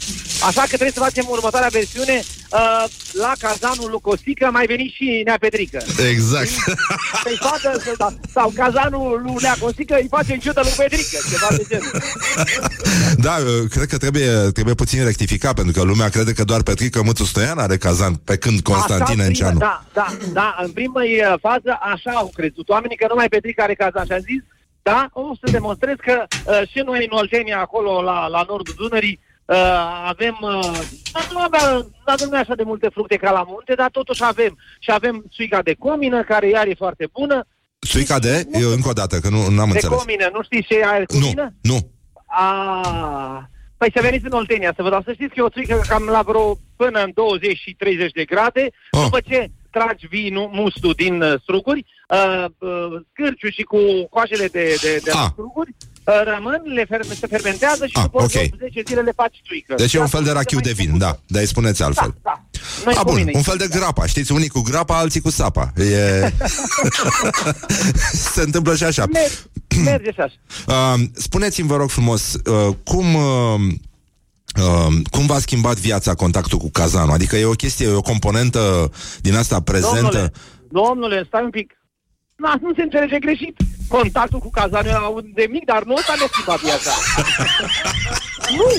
Așa 0.50 0.62
că 0.62 0.76
trebuie 0.80 0.98
să 0.98 1.06
facem 1.08 1.26
următoarea 1.30 1.76
versiune. 1.80 2.18
Uh, 2.60 2.84
la 3.12 3.34
cazanul 3.40 3.90
lui 3.90 4.02
Cosică 4.02 4.46
a 4.46 4.50
mai 4.50 4.66
venit 4.66 4.92
și 4.98 5.22
Nea 5.26 5.38
Petrică. 5.40 5.80
Exact. 6.10 6.50
Să-i 7.24 7.40
facă, 7.50 7.70
să, 7.84 7.94
da, 7.98 8.10
sau 8.34 8.52
cazanul 8.56 9.22
lui 9.24 9.36
Nea 9.42 9.56
Cosică 9.60 9.96
îi 10.02 10.08
face 10.10 10.34
în 10.34 10.40
ciudă 10.40 10.62
lui 10.64 10.76
Petrică, 10.78 11.18
ceva 11.32 11.48
de 11.58 11.64
genul. 11.70 11.92
da, 13.28 13.36
uh, 13.40 13.70
cred 13.70 13.88
că 13.88 13.98
trebuie, 13.98 14.28
trebuie 14.58 14.74
puțin 14.74 15.04
rectificat, 15.04 15.54
pentru 15.54 15.74
că 15.74 15.82
lumea 15.82 16.10
crede 16.10 16.34
că 16.34 16.44
doar 16.44 16.62
Petrică 16.62 16.81
Mâțu 17.04 17.24
Stoian 17.24 17.58
are 17.58 17.78
cazan, 17.78 18.14
pe 18.16 18.38
când 18.38 18.60
Constantin 18.62 19.04
Așa, 19.06 19.14
în 19.24 19.28
Enceanu. 19.28 19.58
primă, 19.58 19.82
Da, 19.94 20.02
da, 20.02 20.08
da, 20.34 20.56
în 20.64 20.72
primă 20.72 21.02
uh, 21.04 21.34
fază 21.42 21.78
așa 21.94 22.12
au 22.12 22.32
crezut 22.34 22.70
oamenii 22.70 22.98
că 22.98 23.06
numai 23.10 23.28
Petrica 23.30 23.64
are 23.64 23.74
cazan 23.74 24.06
și 24.06 24.12
am 24.12 24.20
zis, 24.20 24.42
da, 24.82 25.10
o 25.14 25.22
să 25.44 25.52
demonstrez 25.52 25.96
că 26.06 26.24
uh, 26.46 26.68
și 26.70 26.80
noi 26.86 27.08
în 27.12 27.18
Oltenia, 27.18 27.60
acolo 27.60 28.02
la, 28.02 28.28
la 28.28 28.44
nordul 28.48 28.74
Dunării, 28.78 29.20
uh, 29.46 29.56
avem, 30.08 30.38
uh, 30.42 30.80
nu 31.32 31.40
avem, 31.40 31.68
nu 32.06 32.14
avem 32.14 32.28
noi 32.30 32.40
așa 32.40 32.56
de 32.56 32.64
multe 32.64 32.90
fructe 32.94 33.16
ca 33.16 33.32
la 33.32 33.44
munte, 33.48 33.74
dar 33.74 33.90
totuși 33.92 34.24
avem. 34.24 34.58
Și 34.80 34.92
avem 34.92 35.26
suica 35.32 35.62
de 35.62 35.76
comină, 35.80 36.24
care 36.24 36.50
iar 36.50 36.68
e 36.68 36.74
foarte 36.78 37.08
bună. 37.14 37.46
Suica 37.80 38.20
de? 38.20 38.48
Eu 38.52 38.72
încă 38.72 38.90
o 38.90 38.94
dată, 38.94 39.20
că 39.20 39.30
nu 39.30 39.38
am 39.40 39.56
de 39.56 39.62
înțeles. 39.62 39.98
comină, 40.00 40.30
nu 40.34 40.44
știți 40.44 40.68
ce 40.68 40.76
e 40.78 40.86
aia 40.88 41.00
de 41.00 41.06
Nu, 41.18 41.20
comină? 41.20 41.54
nu. 41.62 41.78
A, 42.26 43.50
păi 43.82 43.92
să 43.96 44.02
veniți 44.02 44.26
în 44.26 44.32
Oltenia 44.42 44.74
să 44.76 44.82
vă 44.84 44.90
dau 44.90 45.02
să 45.06 45.12
știți 45.14 45.34
că 45.34 45.38
e 45.40 45.50
o 45.50 45.56
țuică 45.56 45.82
cam 45.88 46.04
la 46.18 46.22
vreo 46.22 46.58
până 46.76 47.00
în 47.04 47.12
20 47.14 47.58
și 47.58 47.76
30 47.78 48.12
de 48.12 48.26
grade. 48.26 48.64
Oh. 48.92 49.04
După 49.04 49.20
ce 49.30 49.52
tragi 49.72 50.08
vinul, 50.10 50.50
mustul 50.54 50.94
din 51.04 51.22
uh, 51.22 51.34
struguri, 51.42 51.86
uh, 52.10 52.46
uh, 52.58 53.02
scârciul 53.12 53.52
și 53.58 53.62
cu 53.72 53.78
coajele 54.10 54.48
de, 54.48 54.66
de, 54.82 54.92
de 55.04 55.12
Ah. 55.14 55.28
struguri, 55.32 55.72
uh, 56.06 56.22
rămân, 56.34 56.62
le 56.78 56.84
fer- 56.92 57.18
se 57.20 57.28
fermentează 57.28 57.86
și 57.86 57.98
Ah, 57.98 58.04
după 58.04 58.22
ok. 58.22 58.30
10 58.30 58.82
zile 58.88 59.02
le 59.02 59.14
faci 59.16 59.36
țuică. 59.48 59.74
Deci 59.76 59.94
e 59.94 60.00
un 60.00 60.06
Și 60.06 60.12
fel 60.16 60.24
de 60.24 60.30
atunci 60.30 60.44
rachiu 60.46 60.58
se 60.64 60.68
de 60.70 60.74
mai 60.78 60.86
vin, 60.86 60.98
da. 60.98 61.12
Dar 61.34 61.42
îi 61.42 61.48
spuneți 61.48 61.84
altfel. 61.84 62.14
Da, 62.22 62.32
da. 62.32 62.36
Noi 62.86 62.94
A, 62.98 63.00
cu 63.04 63.06
bun, 63.12 63.16
mine. 63.16 63.32
un 63.36 63.42
fel 63.42 63.58
de 63.58 63.68
grapa. 63.78 64.06
Știți, 64.06 64.32
unii 64.32 64.48
cu 64.56 64.62
grapa, 64.62 64.98
alții 64.98 65.22
cu 65.22 65.30
sapa. 65.30 65.72
E... 65.76 65.84
Se 68.36 68.42
întâmplă 68.42 68.76
și 68.76 68.84
așa. 68.84 69.06
Merge, 69.12 69.36
merge 69.84 70.12
și 70.12 70.20
așa. 70.20 70.34
Uh, 70.68 71.02
spuneți-mi, 71.14 71.68
vă 71.68 71.76
rog 71.76 71.90
frumos, 71.90 72.34
uh, 72.34 72.76
cum... 72.84 73.16
Uh, 73.16 73.74
Uh, 74.58 74.94
cum 75.12 75.26
v-a 75.26 75.40
schimbat 75.40 75.78
viața 75.78 76.14
contactul 76.14 76.58
cu 76.58 76.70
cazanul? 76.72 77.14
Adică 77.14 77.36
e 77.36 77.46
o 77.46 77.52
chestie, 77.52 77.88
e 77.88 77.94
o 77.94 78.02
componentă 78.02 78.92
din 79.22 79.36
asta 79.36 79.62
prezentă? 79.62 80.00
Domnule, 80.02 80.32
domnule, 80.68 81.24
stai 81.28 81.44
un 81.44 81.50
pic. 81.50 81.78
Na, 82.36 82.58
nu 82.62 82.74
se 82.74 82.82
înțelege 82.82 83.20
greșit. 83.20 83.56
Contactul 83.88 84.40
cu 84.40 84.50
cazanul 84.50 84.90
era 84.90 85.14
de 85.34 85.48
mic, 85.50 85.66
dar 85.66 85.84
nu 85.84 85.94
ăsta 85.94 86.14
ne 86.20 86.26
schimba 86.32 86.56
viața. 86.56 86.92
nu! 88.58 88.70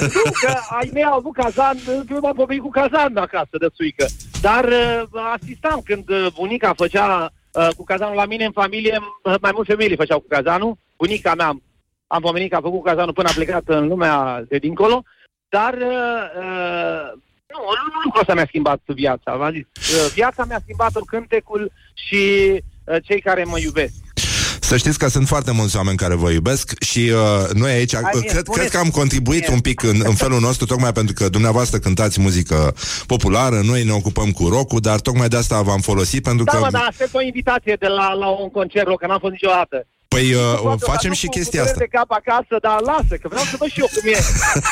Nu, 0.00 0.30
că 0.40 0.54
ai 0.78 0.90
mei 0.92 1.04
au 1.04 1.16
avut 1.16 1.34
cazan, 1.34 1.78
eu 2.10 2.18
m-am 2.20 2.34
pomenit 2.34 2.62
cu 2.62 2.70
cazan 2.70 3.16
acasă 3.16 3.56
de 3.58 3.66
suică. 3.74 4.06
Dar 4.40 4.64
uh, 4.64 5.02
asistam 5.40 5.80
când 5.84 6.08
uh, 6.08 6.26
bunica 6.34 6.72
făcea 6.76 7.32
uh, 7.52 7.68
cu 7.76 7.84
cazanul 7.84 8.14
la 8.14 8.26
mine 8.26 8.44
în 8.44 8.52
familie, 8.52 8.98
uh, 9.22 9.34
mai 9.40 9.50
mulți 9.54 9.70
femei 9.70 9.88
le 9.88 9.94
făceau 9.94 10.20
cu 10.20 10.26
cazanul. 10.28 10.76
Bunica 10.96 11.34
mea, 11.34 11.60
am 12.06 12.20
pomenit 12.20 12.50
că 12.50 12.56
a 12.56 12.60
făcut 12.60 12.84
cazanul 12.84 13.12
până 13.12 13.28
a 13.28 13.34
plecat 13.34 13.62
în 13.66 13.86
lumea 13.86 14.44
de 14.48 14.58
dincolo, 14.58 15.02
dar 15.48 15.74
uh, 15.74 16.22
uh, 16.36 17.12
nu, 17.52 17.58
nu 17.92 18.00
lucrul 18.04 18.20
ăsta 18.20 18.34
mi-a 18.34 18.46
schimbat 18.46 18.80
viața. 18.86 19.36
V-am 19.36 19.52
zis, 19.52 19.66
uh, 19.94 20.10
viața 20.12 20.44
mi-a 20.44 20.60
schimbat-o 20.62 21.00
cântecul 21.00 21.72
și 21.94 22.52
uh, 22.84 22.96
cei 23.02 23.20
care 23.20 23.44
mă 23.44 23.58
iubesc. 23.58 24.11
Să 24.72 24.78
știți 24.78 24.98
că 24.98 25.08
sunt 25.08 25.26
foarte 25.26 25.52
mulți 25.52 25.76
oameni 25.76 25.96
care 25.96 26.14
vă 26.14 26.30
iubesc 26.30 26.82
și 26.82 26.98
uh, 26.98 27.50
noi 27.54 27.70
aici, 27.70 27.94
Hai, 27.94 28.02
uh, 28.04 28.10
mie, 28.20 28.28
cred, 28.28 28.40
spuneți. 28.40 28.60
cred 28.60 28.70
că 28.70 28.78
am 28.78 28.90
contribuit 28.90 29.46
Mie. 29.46 29.54
un 29.54 29.60
pic 29.60 29.82
în, 29.82 30.00
în 30.04 30.14
felul 30.14 30.40
nostru, 30.40 30.66
tocmai 30.66 30.92
pentru 30.92 31.14
că 31.14 31.28
dumneavoastră 31.28 31.78
cântați 31.78 32.20
muzică 32.20 32.74
populară, 33.06 33.60
noi 33.64 33.84
ne 33.84 33.92
ocupăm 33.92 34.30
cu 34.30 34.48
rock 34.48 34.80
dar 34.80 35.00
tocmai 35.00 35.28
de 35.28 35.36
asta 35.36 35.62
v-am 35.62 35.80
folosit, 35.80 36.22
pentru 36.22 36.44
Da, 36.44 36.52
că... 36.52 36.58
mă, 36.58 36.68
dar 36.70 36.86
aștept 36.88 37.14
o 37.14 37.22
invitație 37.22 37.76
de 37.78 37.86
la, 37.86 38.12
la 38.12 38.28
un 38.28 38.50
concert, 38.50 38.86
că 38.98 39.06
n-am 39.06 39.18
fost 39.18 39.32
niciodată. 39.32 39.86
Păi 40.12 40.32
uh, 40.34 40.58
Poate 40.62 40.84
facem 40.84 41.10
o 41.10 41.14
și 41.14 41.26
cu- 41.26 41.32
chestia 41.32 41.60
cu 41.60 41.66
asta. 41.66 41.78
de 41.78 41.86
cap 41.90 42.10
acasă, 42.10 42.56
dar 42.62 42.80
lasă, 42.80 43.14
că 43.20 43.28
vreau 43.28 43.44
să 43.44 43.56
văd 43.58 43.68
și 43.68 43.80
eu 43.80 43.88
cum 43.94 44.10
e. 44.12 44.18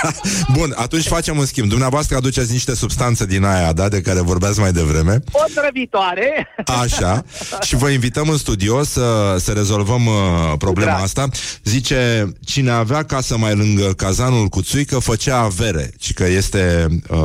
Bun, 0.59 0.73
atunci 0.77 1.07
facem 1.07 1.39
un 1.39 1.45
schimb. 1.45 1.69
Dumneavoastră 1.69 2.17
aduceți 2.17 2.53
niște 2.53 2.75
substanțe 2.75 3.27
din 3.27 3.45
aia, 3.45 3.73
da, 3.73 3.89
de 3.89 4.01
care 4.01 4.21
vorbeați 4.21 4.61
mai 4.61 4.73
devreme. 4.73 5.19
O 5.33 5.43
viitoare. 5.73 6.49
Așa. 6.83 7.23
Și 7.61 7.77
vă 7.77 7.89
invităm 7.89 8.29
în 8.29 8.37
studio 8.37 8.83
să, 8.83 9.37
să 9.39 9.53
rezolvăm 9.53 10.07
uh, 10.07 10.53
problema 10.59 10.91
drag. 10.91 11.03
asta. 11.03 11.29
Zice, 11.65 12.33
cine 12.45 12.71
avea 12.71 13.03
casă 13.03 13.37
mai 13.39 13.55
lângă 13.55 13.93
cazanul 13.97 14.47
cu 14.47 14.63
țuică, 14.63 14.99
făcea 14.99 15.39
avere. 15.39 15.91
Și 16.01 16.15
că 16.15 16.27
este... 16.27 16.87
Uh, 17.09 17.19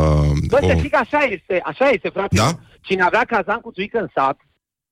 Bă, 0.48 0.58
o... 0.62 0.68
să 0.68 0.74
știi 0.78 0.90
că 0.90 1.00
așa 1.02 1.20
este, 1.30 1.62
așa 1.64 1.90
este, 1.90 2.10
frate. 2.14 2.36
Da? 2.36 2.60
Cine 2.82 3.04
avea 3.04 3.24
cazan 3.28 3.60
cu 3.60 3.72
țuică 3.72 3.98
în 3.98 4.08
sat, 4.16 4.38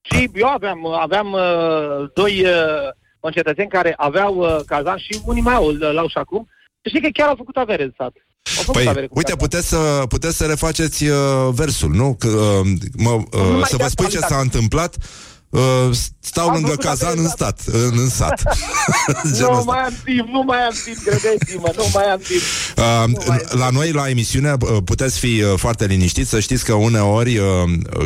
și 0.01 0.29
eu 0.33 0.47
aveam, 0.47 0.87
aveam 1.01 1.31
uh, 1.31 2.09
doi 2.13 2.41
uh, 2.45 2.89
concetățeni 3.25 3.69
care 3.77 3.93
aveau 3.97 4.33
uh, 4.37 4.59
cazan 4.65 4.97
și 4.97 5.21
unii 5.25 5.41
mai 5.41 5.53
au, 5.53 5.67
l-au 5.97 6.07
și 6.07 6.17
acum. 6.17 6.41
Să 6.81 6.87
știi 6.89 7.01
că 7.01 7.09
chiar 7.13 7.27
au 7.27 7.35
făcut 7.35 7.55
avere 7.57 7.83
în 7.83 7.93
sat. 7.97 8.13
Au 8.57 8.63
făcut 8.63 8.87
avere 8.87 9.07
Păi, 9.07 9.07
cu 9.07 9.17
uite, 9.17 9.31
cazan. 9.31 9.47
puteți 9.47 9.67
să, 9.73 10.03
puteți 10.09 10.37
să 10.37 10.45
refaceți 10.45 10.99
uh, 11.07 11.17
versul, 11.51 11.91
nu? 12.01 12.15
Că, 12.19 12.27
uh, 12.27 12.61
mă, 13.05 13.11
uh, 13.11 13.55
mai 13.59 13.69
să 13.73 13.77
vă 13.77 13.83
de 13.83 13.89
spui 13.89 14.07
ce 14.07 14.17
actualitate. 14.17 14.33
s-a 14.33 14.39
întâmplat. 14.39 14.91
Uh, 15.53 15.95
stau 16.19 16.47
Am 16.47 16.53
lângă 16.53 16.69
făcut 16.69 16.83
cazan 16.83 17.07
avere 17.07 17.19
în 17.19 17.25
în 17.25 17.31
stat, 17.31 17.59
în, 17.65 17.99
în 17.99 18.09
sat. 18.09 18.41
Genul 19.35 19.51
Nu 19.51 19.57
ăsta. 19.57 19.71
mai 19.71 19.79
am 19.79 19.93
timp, 20.03 20.27
nu 20.27 20.41
mai 20.41 20.57
am 20.57 20.73
timp, 20.83 20.97
credeți-mă, 20.97 21.73
nu 21.75 21.89
mai 21.93 22.03
am 22.05 22.19
timp. 22.19 22.41
Uh, 22.77 23.23
mai- 23.27 23.43
la 23.49 23.69
noi, 23.69 23.91
la 23.91 24.09
emisiune, 24.09 24.55
uh, 24.59 24.77
puteți 24.85 25.19
fi 25.19 25.41
uh, 25.41 25.53
foarte 25.55 25.85
liniștiți 25.85 26.29
Să 26.29 26.39
știți 26.39 26.65
că 26.65 26.73
uneori 26.73 27.37
uh, 27.37 27.45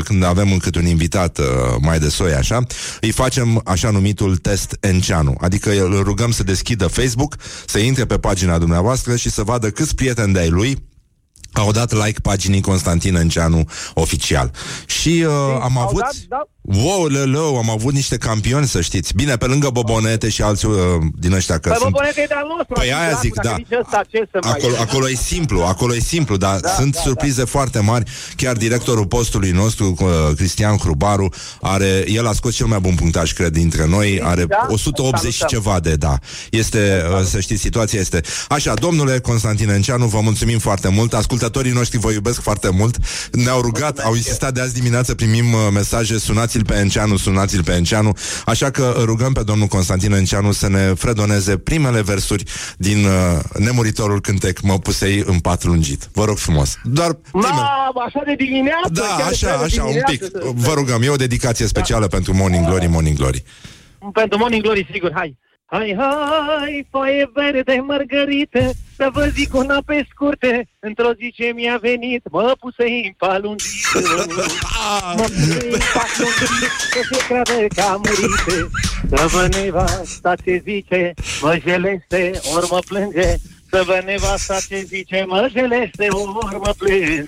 Când 0.04 0.24
avem 0.24 0.52
încât 0.52 0.76
un 0.76 0.86
invitat 0.86 1.38
uh, 1.38 1.45
mai 1.82 2.00
de 2.00 2.10
soi 2.10 2.34
așa 2.34 2.60
Îi 3.02 3.12
facem 3.12 3.62
așa 3.66 3.89
numitul 3.89 4.38
test 4.38 4.78
Enceanu 4.80 5.36
Adică 5.41 5.70
îl 5.70 6.04
rugăm 6.04 6.32
să 6.32 6.43
deschidă 6.43 6.88
Facebook 6.88 7.36
Să 7.66 7.80
intre 7.80 8.06
pe 8.06 8.18
pagina 8.18 8.58
dumneavoastră 8.58 9.16
Și 9.16 9.30
să 9.30 9.43
vadă 9.43 9.70
câți 9.70 9.95
prieteni 9.95 10.34
de-ai 10.34 10.50
lui 10.50 10.78
au 11.54 11.72
dat 11.72 11.91
like 11.93 12.20
paginii 12.22 12.62
Constantin 12.62 13.16
Enceanu 13.16 13.64
oficial. 13.93 14.52
Și 14.86 15.26
uh, 15.28 15.32
am 15.62 15.78
au 15.78 15.84
avut... 15.88 16.00
dat, 16.00 16.16
da. 16.28 16.41
Wow, 16.76 17.05
lălău, 17.05 17.57
am 17.57 17.70
avut 17.70 17.93
niște 17.93 18.18
campioni, 18.18 18.68
să 18.68 18.82
știți. 18.82 19.13
Bine, 19.15 19.36
pe 19.38 19.45
lângă 19.45 19.70
Bobonete 19.70 20.30
și 20.30 20.41
alții 20.41 20.68
uh, 20.68 20.76
din 21.20 21.34
ăștia 21.34 21.57
că 21.57 21.70
Păi 21.70 21.78
sunt... 21.80 21.91
Bobonete 21.91 22.22
e 22.22 22.26
de-al 22.28 22.45
nostru. 22.57 22.74
Păi 22.74 22.84
adică, 22.84 22.97
aia 22.97 23.09
dacă 23.09 23.22
zic, 23.22 23.34
da. 23.41 23.55
nici 23.57 23.68
ăsta, 23.82 24.01
ce 24.09 24.28
să 24.32 24.38
mai... 24.43 24.51
Acolo, 24.51 24.76
acolo 24.80 25.09
e 25.09 25.13
simplu, 25.15 25.61
acolo 25.61 25.95
e 25.95 25.99
simplu, 25.99 26.38
dar 26.38 26.59
da, 26.59 26.70
sunt 26.70 26.93
da, 26.95 27.01
surprize 27.01 27.41
da. 27.41 27.45
foarte 27.45 27.80
mari. 27.80 28.11
Chiar 28.36 28.55
directorul 28.55 29.05
postului 29.05 29.51
nostru, 29.51 29.95
uh, 29.99 30.07
Cristian 30.36 30.78
Crubaru, 30.78 31.30
are, 31.61 32.03
el 32.07 32.28
a 32.28 32.34
scos 32.34 32.55
cel 32.55 32.65
mai 32.65 32.80
bun 32.80 32.95
punctaj, 32.95 33.34
cred, 33.34 33.51
dintre 33.51 33.88
noi, 33.88 34.22
are 34.24 34.45
Da? 34.45 34.65
180 34.70 35.32
și 35.32 35.38
Salutăm. 35.38 35.59
ceva 35.59 35.80
de, 35.80 35.95
da. 35.95 36.18
Este, 36.49 37.03
uh, 37.11 37.24
să 37.24 37.39
știți, 37.39 37.61
situația 37.61 37.99
este. 37.99 38.22
Așa, 38.49 38.74
domnule 38.74 39.20
Constantin 39.20 39.70
Enceanu, 39.70 40.05
vă 40.05 40.20
mulțumim 40.22 40.59
foarte 40.59 40.89
mult. 40.89 41.13
Ascultătorii 41.13 41.72
noștri 41.72 41.97
vă 41.97 42.11
iubesc 42.11 42.41
foarte 42.41 42.70
mult. 42.70 42.97
Ne-au 43.32 43.61
rugat, 43.61 43.99
au 43.99 44.15
insistat 44.15 44.53
de 44.53 44.61
azi 44.61 44.74
dimineață, 44.74 45.15
primim 45.15 45.53
uh, 45.53 45.59
mesaje, 45.74 46.20
sunați 46.20 46.57
sunați-l 46.58 46.64
pe 46.66 46.82
Enceanu, 46.82 47.18
sunați-l 47.18 47.64
pe 47.64 47.72
Enceanu, 47.72 48.12
așa 48.45 48.70
că 48.70 48.93
rugăm 49.05 49.34
pe 49.34 49.43
domnul 49.43 49.68
Constantin 49.68 50.12
Enceanu 50.14 50.51
să 50.51 50.70
ne 50.70 50.93
fredoneze 50.97 51.58
primele 51.58 52.01
versuri 52.01 52.43
din 52.78 53.05
uh, 53.05 53.39
nemuritorul 53.60 54.22
cântec 54.22 54.62
Mă 54.62 54.80
pusei 54.80 55.24
în 55.26 55.39
pat 55.39 55.64
lungit. 55.64 56.10
Vă 56.14 56.26
rog 56.26 56.38
frumos. 56.38 56.78
Doar 56.84 57.14
primele. 57.32 57.51
Ma, 57.53 57.91
așa 58.05 58.22
de 58.26 58.36
dimineață? 58.38 58.89
Da, 58.91 59.16
chiar 59.18 59.28
așa, 59.32 59.58
de 59.58 59.64
așa, 59.64 59.82
un 59.84 59.88
dimineață 59.88 60.12
pic. 60.12 60.22
să- 60.24 60.51
Vă 60.55 60.74
rugăm, 60.74 61.01
e 61.01 61.10
o 61.10 61.16
dedicație 61.16 61.66
specială 61.68 62.08
pentru 62.08 62.34
Morning 62.36 62.66
Glory, 62.66 62.88
Morning 62.88 63.18
Glory. 63.18 63.43
Pentru 64.14 64.38
Morning 64.38 64.62
Glory, 64.64 64.88
sigur, 64.91 65.12
hai. 65.14 65.38
Hai, 65.70 65.93
hai, 65.97 66.88
foaie 66.91 67.30
verde, 67.34 67.84
mărgărite, 67.86 68.72
să 68.95 69.09
vă 69.13 69.26
zic 69.26 69.53
una 69.53 69.82
pe 69.86 70.05
scurte, 70.09 70.68
într-o 70.80 71.11
zi 71.13 71.34
ce 71.36 71.51
mi-a 71.55 71.78
venit, 71.82 72.22
mă 72.32 72.55
pusei 72.59 73.03
în 73.05 73.13
palungit, 73.18 73.86
mă 75.18 75.24
pusei 75.24 75.72
în 75.72 75.80
palungit, 75.93 76.72
să 76.91 76.99
se 77.11 77.26
creadă 77.28 77.68
că 77.76 77.82
am 77.82 78.01
murit, 78.05 78.70
să 79.09 79.26
vă 79.28 79.47
nevasta 79.57 80.36
ce 80.36 80.61
zice, 80.63 81.13
mă 81.41 81.59
jeleste, 81.68 82.32
ori 82.55 82.68
mă 82.70 82.80
plânge, 82.88 83.36
să 83.78 83.84
vă 83.86 84.01
nevasta 84.05 84.57
ce 84.67 84.86
zice, 84.88 85.25
mă 85.28 85.49
jeleste, 85.51 86.05
ori 86.09 86.59
mă 86.65 86.73
plânge. 86.78 87.21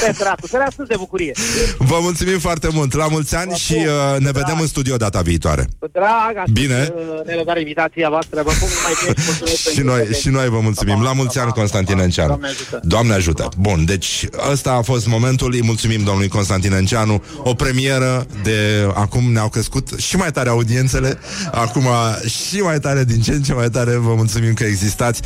Pe 0.00 0.14
dracu, 0.18 0.46
să 0.46 0.56
astăzi 0.68 0.88
de 0.88 0.94
bucurie. 0.98 1.32
Vă 1.78 1.98
mulțumim 2.00 2.38
foarte 2.38 2.68
mult, 2.72 2.94
la 2.94 3.08
mulți 3.08 3.34
ani 3.34 3.52
și 3.56 3.74
uh, 3.74 4.18
ne 4.18 4.30
vedem 4.30 4.58
în 4.60 4.66
studio 4.66 4.96
data 4.96 5.20
viitoare. 5.20 5.68
Cu 5.78 5.86
drag, 5.92 6.34
aștept, 6.36 6.50
Bine. 6.60 6.92
uh, 6.96 7.26
nerăbdare 7.26 7.60
invitația 7.60 8.08
voastră, 8.08 8.42
vă 8.42 8.50
pun 8.60 8.68
mai 8.84 8.92
bine 9.00 9.14
și 9.16 9.24
mulțumesc 9.26 9.56
Și 9.56 9.64
pentru 9.64 9.84
noi, 9.84 9.96
prezență. 9.96 10.20
și 10.20 10.28
noi 10.28 10.48
vă 10.48 10.60
mulțumim. 10.60 11.02
La 11.02 11.12
mulți 11.12 11.38
ani, 11.38 11.50
Constantin 11.50 11.98
Enceanu. 11.98 12.28
Doamne 12.28 12.48
ajută. 12.48 12.80
Doamne 12.84 13.12
ajută. 13.14 13.48
Bun, 13.58 13.84
deci 13.84 14.26
ăsta 14.50 14.70
a 14.72 14.82
fost 14.82 15.06
momentul. 15.06 15.52
Îi 15.52 15.62
mulțumim 15.62 16.02
domnului 16.04 16.28
Constantin 16.28 16.72
Enceanu. 16.72 17.22
O 17.38 17.54
premieră 17.54 18.26
de... 18.42 18.88
Acum 18.94 19.32
ne-au 19.32 19.48
crescut 19.48 19.88
și 19.98 20.16
mai 20.16 20.30
tare 20.30 20.48
audiențele. 20.48 21.18
Acum 21.52 21.86
și 22.26 22.56
mai 22.60 22.78
tare, 22.80 23.04
din 23.04 23.20
ce 23.20 23.32
în 23.32 23.42
ce 23.42 23.52
mai 23.52 23.68
tare. 23.70 23.96
Vă 23.96 24.14
mulțumim 24.14 24.54
că 24.54 24.64
existați. 24.64 25.20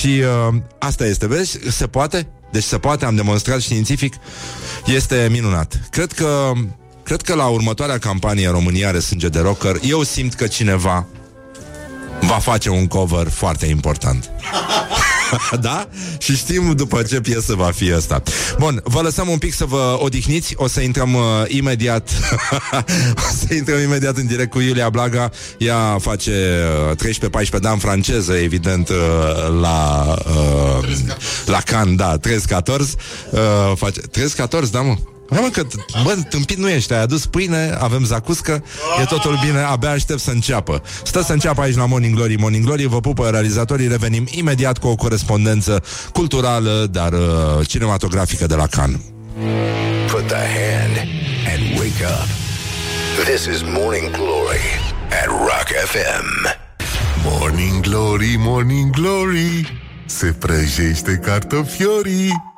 Și 0.00 0.22
uh, 0.48 0.54
asta 0.78 1.04
este, 1.04 1.26
vezi? 1.26 1.58
Se 1.70 1.86
poate? 1.86 2.28
Deci 2.52 2.62
se 2.62 2.78
poate, 2.78 3.04
am 3.04 3.14
demonstrat 3.14 3.60
științific. 3.60 4.14
Este 4.86 5.28
minunat. 5.30 5.80
Cred 5.90 6.12
că 6.12 6.52
Cred 7.02 7.22
că 7.22 7.34
la 7.34 7.46
următoarea 7.46 7.98
campanie 7.98 8.46
în 8.46 8.52
România 8.52 8.88
are 8.88 8.98
sânge 8.98 9.28
de 9.28 9.40
rocker, 9.40 9.76
eu 9.82 10.02
simt 10.02 10.34
că 10.34 10.46
cineva 10.46 11.06
va 12.20 12.38
face 12.38 12.70
un 12.70 12.86
cover 12.86 13.28
foarte 13.28 13.66
important. 13.66 14.30
da? 15.60 15.88
Și 16.18 16.36
știm 16.36 16.72
după 16.72 17.02
ce 17.02 17.20
piesă 17.20 17.54
va 17.54 17.70
fi 17.74 17.92
asta. 17.92 18.22
Bun, 18.58 18.80
vă 18.84 19.00
lăsăm 19.00 19.28
un 19.28 19.38
pic 19.38 19.54
să 19.54 19.64
vă 19.64 19.98
odihniți. 20.00 20.54
O 20.56 20.68
să 20.68 20.80
intrăm 20.80 21.14
uh, 21.14 21.22
imediat 21.46 22.10
O 23.28 23.34
să 23.46 23.54
intrăm 23.54 23.80
imediat 23.80 24.16
în 24.16 24.26
direct 24.26 24.50
cu 24.50 24.60
Iulia 24.60 24.88
Blaga. 24.88 25.30
Ea 25.58 25.98
face 26.00 26.32
uh, 26.90 27.46
13-14 27.56 27.60
de 27.60 27.68
ani 27.68 27.80
franceză, 27.80 28.32
evident, 28.32 28.88
uh, 28.88 28.96
la 29.60 30.14
uh, 30.26 30.88
la 31.46 31.60
Cannes, 31.60 31.96
da, 31.96 32.18
13-14 32.18 32.20
uh, 33.30 33.72
face 33.74 34.00
13-14, 34.00 34.70
da, 34.70 34.80
mă? 34.80 34.96
Hai 35.30 35.40
mă 35.42 35.48
că, 35.48 35.66
bă, 36.02 36.16
tâmpit 36.28 36.58
nu 36.58 36.68
ești, 36.68 36.92
ai 36.92 37.00
adus 37.00 37.26
pâine, 37.26 37.76
avem 37.78 38.04
zacuscă, 38.04 38.64
e 39.00 39.04
totul 39.04 39.38
bine, 39.44 39.60
abia 39.60 39.90
aștept 39.90 40.20
să 40.20 40.30
înceapă. 40.30 40.82
Stă 41.04 41.22
să 41.22 41.32
înceapă 41.32 41.60
aici 41.60 41.76
la 41.76 41.86
Morning 41.86 42.14
Glory, 42.14 42.36
Morning 42.36 42.64
Glory, 42.64 42.86
vă 42.86 43.00
pupă 43.00 43.28
realizatorii, 43.28 43.88
revenim 43.88 44.26
imediat 44.30 44.78
cu 44.78 44.86
o 44.86 44.94
corespondență 44.94 45.82
culturală, 46.12 46.86
dar 46.90 47.12
uh, 47.12 47.66
cinematografică 47.66 48.46
de 48.46 48.54
la 48.54 48.66
Cannes. 48.66 49.00
Put 50.10 50.26
the 50.26 50.36
hand 50.36 50.96
and 51.52 51.78
wake 51.78 52.04
up. 52.04 52.28
This 53.24 53.44
is 53.44 53.62
Morning 53.62 54.10
Glory 54.10 54.66
at 55.22 55.26
Rock 55.26 55.68
FM. 55.84 56.58
Morning 57.24 57.80
Glory, 57.80 58.34
Morning 58.38 58.90
Glory 58.90 59.82
Se 60.06 60.34
prăjește 60.38 61.20
cartofiorii 61.24 62.49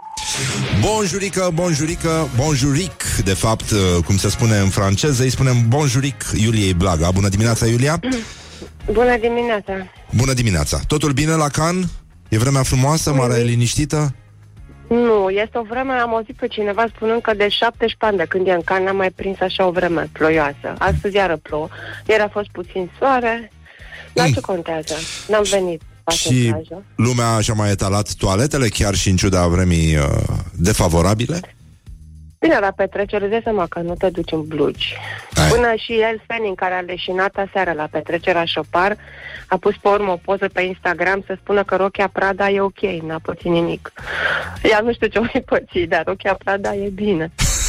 Bonjurică, 0.81 1.51
bonjurică, 1.55 2.29
bonjuric, 2.37 3.03
de 3.25 3.35
fapt, 3.35 3.71
uh, 3.71 4.05
cum 4.05 4.17
se 4.17 4.29
spune 4.29 4.57
în 4.57 4.69
franceză, 4.69 5.23
îi 5.23 5.31
spunem 5.31 5.69
bonjuric 5.69 6.25
Iuliei 6.35 6.75
Blaga. 6.75 7.11
Bună 7.11 7.29
dimineața, 7.29 7.67
Iulia! 7.67 8.01
Bună 8.93 9.17
dimineața! 9.17 9.73
Bună 10.17 10.33
dimineața! 10.33 10.81
Totul 10.87 11.13
bine 11.13 11.35
la 11.35 11.49
Cannes? 11.49 11.87
E 12.29 12.39
vremea 12.39 12.63
frumoasă, 12.63 13.13
mare 13.13 13.43
liniștită? 13.43 14.15
Nu, 14.89 15.29
este 15.29 15.59
o 15.59 15.63
vreme, 15.63 15.93
am 15.93 16.15
auzit 16.15 16.37
pe 16.37 16.47
cineva 16.47 16.85
spunând 16.95 17.23
că 17.23 17.35
de 17.35 17.49
17 17.49 17.97
ani 17.99 18.17
de 18.17 18.25
când 18.29 18.47
e 18.47 18.53
în 18.53 18.63
can 18.63 18.83
n-am 18.83 18.97
mai 18.97 19.11
prins 19.11 19.41
așa 19.41 19.67
o 19.67 19.71
vreme 19.71 20.09
ploioasă. 20.13 20.75
Astăzi 20.79 21.17
iară 21.17 21.37
plouă. 21.37 21.69
Ieri 22.07 22.23
a 22.23 22.29
fost 22.29 22.49
puțin 22.49 22.91
soare. 22.99 23.53
Dar 24.13 24.31
ce 24.31 24.41
contează? 24.41 24.95
N-am 25.29 25.43
venit. 25.51 25.83
Pe 26.05 26.13
Și 26.15 26.49
plajă. 26.49 26.83
lumea 26.97 27.41
și-a 27.41 27.55
mai 27.55 27.71
etalat 27.71 28.13
toaletele, 28.13 28.69
chiar 28.69 28.95
și 28.95 29.09
în 29.09 29.17
ciuda 29.17 29.47
vremii 29.47 29.97
uh, 29.97 30.05
defavorabile? 30.53 31.41
Bine, 32.41 32.59
la 32.61 32.71
petrecere, 32.77 33.27
de 33.27 33.41
seama 33.43 33.67
că 33.67 33.79
nu 33.81 33.95
te 33.95 34.09
duci 34.11 34.33
în 34.33 34.47
blugi. 34.47 34.95
Aia. 35.35 35.49
Până 35.49 35.73
și 35.77 35.93
el, 35.93 36.23
Fanning, 36.27 36.57
care 36.57 36.75
a 36.75 36.81
leșinat 36.81 37.35
aseară 37.37 37.73
la 37.73 37.89
petrecerea 37.91 38.45
Șopar, 38.45 38.97
a 39.47 39.57
pus 39.57 39.75
pe 39.83 39.89
urmă 39.89 40.13
o 40.13 40.17
poză 40.25 40.49
pe 40.53 40.63
Instagram 40.63 41.23
să 41.27 41.37
spună 41.41 41.65
că 41.65 41.77
rochia 41.77 42.09
Prada 42.13 42.51
e 42.51 42.61
ok, 42.61 42.81
n-a 42.81 43.19
pățit 43.23 43.51
nimic. 43.51 43.93
Ea 44.63 44.81
nu 44.81 44.93
știu 44.93 45.07
ce 45.07 45.19
o 45.19 45.25
fi 45.25 45.39
pățit, 45.39 45.89
dar 45.89 46.03
rochia 46.07 46.35
Prada 46.45 46.75
e 46.75 46.89
bine. 46.89 47.33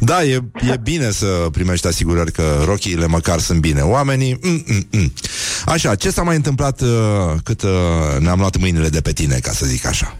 Da, 0.00 0.22
e, 0.24 0.40
e 0.70 0.76
bine 0.82 1.10
să 1.10 1.26
primești 1.52 1.86
asigurări 1.86 2.32
că 2.32 2.42
rochiile 2.64 3.06
măcar 3.06 3.38
sunt 3.38 3.60
bine. 3.60 3.80
Oamenii... 3.80 4.38
Mm, 4.42 4.62
mm, 4.66 4.86
mm. 4.92 5.12
Așa, 5.66 5.94
ce 5.94 6.10
s-a 6.10 6.22
mai 6.22 6.36
întâmplat 6.36 6.80
uh, 6.80 6.88
cât 7.44 7.62
uh, 7.62 7.70
ne-am 8.18 8.38
luat 8.38 8.56
mâinile 8.56 8.88
de 8.88 9.00
pe 9.00 9.12
tine, 9.12 9.38
ca 9.42 9.50
să 9.50 9.66
zic 9.66 9.86
așa? 9.86 10.16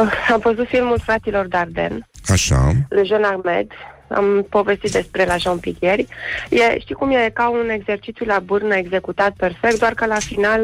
Uh, 0.00 0.12
am 0.32 0.40
văzut 0.42 0.66
filmul 0.68 1.00
Fraților 1.04 1.46
Darden, 1.46 2.06
Așa. 2.28 2.72
Le 2.88 3.02
Jean 3.04 3.24
Ahmed, 3.24 3.66
am 4.08 4.46
povestit 4.48 4.90
despre 4.90 5.24
la 5.24 5.36
Jean 5.36 5.58
Picheri. 5.58 6.06
E, 6.48 6.78
știi 6.78 6.94
cum 6.94 7.10
e 7.10 7.30
ca 7.32 7.48
un 7.48 7.68
exercițiu 7.68 8.26
la 8.26 8.38
bârnă 8.38 8.74
executat 8.76 9.32
perfect, 9.36 9.78
doar 9.78 9.94
că 9.94 10.06
la 10.06 10.18
final 10.18 10.60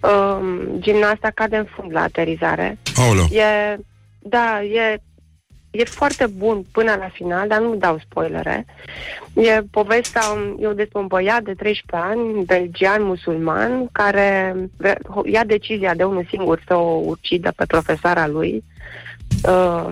um, 0.00 0.80
gimnasta 0.80 1.30
cade 1.34 1.56
în 1.56 1.66
fund 1.76 1.92
la 1.92 2.02
aterizare. 2.02 2.78
Aoleu. 2.96 3.24
E, 3.24 3.78
da, 4.18 4.62
e, 4.62 5.02
e 5.70 5.84
foarte 5.84 6.26
bun 6.26 6.64
până 6.72 6.94
la 6.98 7.08
final, 7.12 7.48
dar 7.48 7.60
nu 7.60 7.74
dau 7.74 7.98
spoilere. 7.98 8.66
E 9.34 9.62
povestea, 9.70 10.22
um, 10.28 10.70
e 10.70 10.72
despre 10.74 10.98
un 10.98 11.06
băiat 11.06 11.42
de 11.42 11.54
13 11.54 12.08
ani, 12.10 12.44
belgian, 12.44 13.02
musulman, 13.02 13.88
care 13.92 14.56
vre- 14.76 14.98
ia 15.24 15.44
decizia 15.44 15.94
de 15.94 16.04
unul 16.04 16.26
singur 16.28 16.62
să 16.66 16.74
o 16.74 17.00
ucidă 17.04 17.52
pe 17.56 17.66
profesoara 17.66 18.26
lui. 18.26 18.64
Uh, 19.48 19.88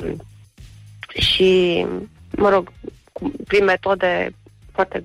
și, 1.20 1.87
mă 2.31 2.49
rog, 2.49 2.72
cu- 3.12 3.33
prin 3.47 3.64
metode 3.64 4.31
foarte 4.72 5.05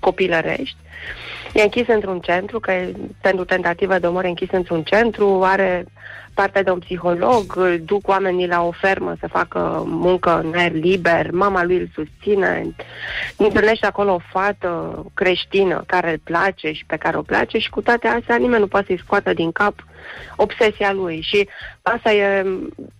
copilărești. 0.00 0.76
E 1.52 1.62
închis 1.62 1.88
într-un 1.88 2.20
centru, 2.20 2.60
că 2.60 2.72
e 2.72 2.92
pentru 3.20 3.44
tentativă 3.44 3.98
de 3.98 4.06
omor 4.06 4.24
e 4.24 4.28
închis 4.28 4.50
într-un 4.50 4.82
centru, 4.82 5.42
are 5.42 5.86
parte 6.34 6.62
de 6.62 6.70
un 6.70 6.78
psiholog, 6.78 7.56
îl 7.56 7.80
duc 7.84 8.08
oamenii 8.08 8.46
la 8.46 8.62
o 8.62 8.70
fermă 8.70 9.14
să 9.20 9.26
facă 9.26 9.82
muncă 9.86 10.40
în 10.44 10.52
aer 10.56 10.72
liber, 10.72 11.30
mama 11.30 11.64
lui 11.64 11.76
îl 11.76 11.88
susține, 11.94 12.74
întâlnește 13.36 13.86
acolo 13.86 14.14
o 14.14 14.20
fată 14.30 15.04
creștină 15.14 15.82
care 15.86 16.10
îl 16.10 16.20
place 16.24 16.72
și 16.72 16.84
pe 16.86 16.96
care 16.96 17.16
o 17.16 17.22
place 17.22 17.58
și 17.58 17.70
cu 17.70 17.80
toate 17.80 18.08
astea 18.08 18.36
nimeni 18.36 18.60
nu 18.60 18.66
poate 18.66 18.86
să-i 18.86 19.02
scoată 19.04 19.32
din 19.32 19.52
cap 19.52 19.74
obsesia 20.36 20.92
lui. 20.92 21.20
Și 21.20 21.48
asta 21.82 22.12
e, 22.12 22.42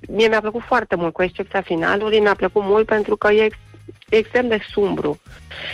mie 0.09 0.29
mi-a 0.29 0.41
plăcut 0.41 0.63
foarte 0.63 0.95
mult, 0.97 1.13
cu 1.13 1.23
excepția 1.23 1.61
finalului, 1.61 2.21
mi-a 2.21 2.35
plăcut 2.35 2.63
mult 2.65 2.87
pentru 2.87 3.17
că 3.17 3.33
e 3.33 3.45
ex- 3.45 3.57
e 3.57 3.72
extrem 4.09 4.49
de 4.49 4.59
sumbru. 4.71 5.21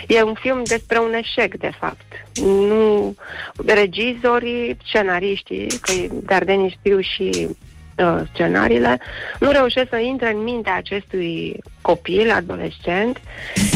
E 0.06 0.22
un 0.22 0.34
film 0.34 0.62
despre 0.64 0.98
un 0.98 1.12
eșec, 1.12 1.56
de 1.56 1.70
fapt. 1.78 2.06
Nu, 2.42 3.14
regizorii, 3.66 4.76
scenariștii, 4.84 5.66
că 5.66 5.92
Dardeni 6.12 6.76
scriu 6.78 7.00
și 7.00 7.48
uh, 7.96 8.20
scenariile, 8.32 9.00
nu 9.40 9.50
reușesc 9.50 9.88
să 9.88 9.96
intre 9.96 10.32
în 10.32 10.42
mintea 10.42 10.74
acestui 10.74 11.56
copil, 11.80 12.30
adolescent, 12.30 13.20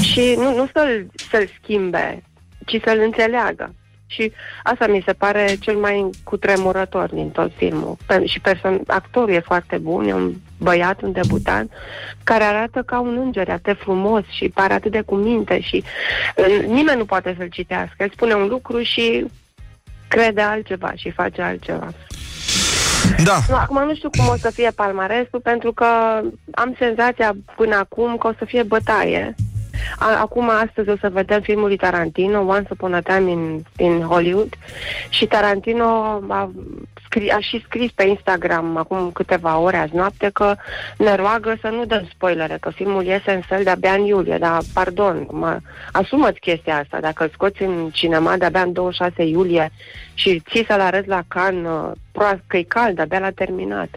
și 0.00 0.34
nu, 0.36 0.54
nu 0.54 0.68
să-l, 0.72 1.06
să-l 1.30 1.48
schimbe, 1.60 2.22
ci 2.66 2.80
să-l 2.84 2.98
înțeleagă. 2.98 3.74
Și 4.12 4.32
asta 4.62 4.86
mi 4.86 5.02
se 5.06 5.12
pare 5.12 5.56
cel 5.60 5.76
mai 5.76 6.10
cutremurător 6.24 7.08
din 7.14 7.30
tot 7.30 7.50
filmul. 7.56 7.96
Pe- 8.06 8.26
și 8.26 8.40
person- 8.40 8.82
actorul 8.86 9.34
e 9.34 9.40
foarte 9.40 9.78
bun, 9.78 10.08
e 10.08 10.14
un 10.14 10.32
băiat, 10.58 11.02
un 11.02 11.12
debutant, 11.12 11.70
care 12.24 12.44
arată 12.44 12.82
ca 12.82 13.00
un 13.00 13.20
înger, 13.24 13.48
atât 13.48 13.62
de 13.62 13.72
frumos 13.72 14.24
și 14.28 14.48
pare 14.48 14.72
atât 14.72 14.90
de 14.90 15.00
cu 15.00 15.14
minte 15.14 15.60
și 15.60 15.84
uh, 16.36 16.64
nimeni 16.66 16.98
nu 16.98 17.04
poate 17.04 17.34
să-l 17.38 17.48
citească. 17.48 17.94
El 17.98 18.10
spune 18.12 18.34
un 18.34 18.48
lucru 18.48 18.82
și 18.82 19.26
crede 20.08 20.40
altceva 20.40 20.92
și 20.94 21.10
face 21.10 21.42
altceva. 21.42 21.92
Da. 23.24 23.38
Nu, 23.48 23.54
acum 23.54 23.84
nu 23.84 23.94
știu 23.94 24.10
cum 24.10 24.28
o 24.28 24.36
să 24.36 24.50
fie 24.50 24.70
palmaresul, 24.70 25.40
pentru 25.40 25.72
că 25.72 25.86
am 26.50 26.74
senzația 26.78 27.32
până 27.56 27.76
acum 27.76 28.16
că 28.16 28.26
o 28.26 28.32
să 28.38 28.44
fie 28.44 28.62
bătaie. 28.62 29.34
A, 29.98 30.20
acum, 30.20 30.48
astăzi 30.48 30.88
o 30.88 30.96
să 31.00 31.08
vedem 31.08 31.40
filmul 31.40 31.66
lui 31.66 31.76
Tarantino, 31.76 32.40
Once 32.40 32.68
Upon 32.70 32.94
a 32.94 33.00
Time 33.00 33.30
in, 33.30 33.64
in 33.76 34.00
Hollywood, 34.00 34.54
și 35.08 35.26
Tarantino 35.26 35.84
a, 36.28 36.50
scri, 37.04 37.30
a 37.30 37.38
și 37.40 37.62
scris 37.66 37.90
pe 37.90 38.02
Instagram 38.02 38.76
acum 38.76 39.10
câteva 39.10 39.58
ore 39.58 39.76
azi 39.76 39.94
noapte 39.94 40.30
că 40.32 40.54
ne 40.98 41.14
roagă 41.14 41.56
să 41.60 41.68
nu 41.68 41.84
dăm 41.84 42.08
spoilere, 42.14 42.56
că 42.60 42.70
filmul 42.70 43.04
iese 43.04 43.32
în 43.32 43.42
săl 43.48 43.62
de-abia 43.62 43.92
în 43.92 44.04
iulie, 44.04 44.38
dar 44.38 44.60
pardon, 44.74 45.26
mă, 45.30 45.58
asumă-ți 45.92 46.40
chestia 46.40 46.78
asta, 46.78 47.00
dacă 47.00 47.22
îl 47.22 47.30
scoți 47.32 47.62
în 47.62 47.90
cinema 47.92 48.36
de-abia 48.36 48.62
în 48.62 48.72
26 48.72 49.22
iulie 49.22 49.70
și 50.14 50.42
ții 50.50 50.64
să-l 50.64 50.80
arăți 50.80 51.08
la 51.08 51.22
can, 51.28 51.68
proast 52.12 52.40
că 52.46 52.56
e 52.56 52.62
cald, 52.62 52.98
abia 52.98 53.18
l-a 53.18 53.30
terminat. 53.30 53.88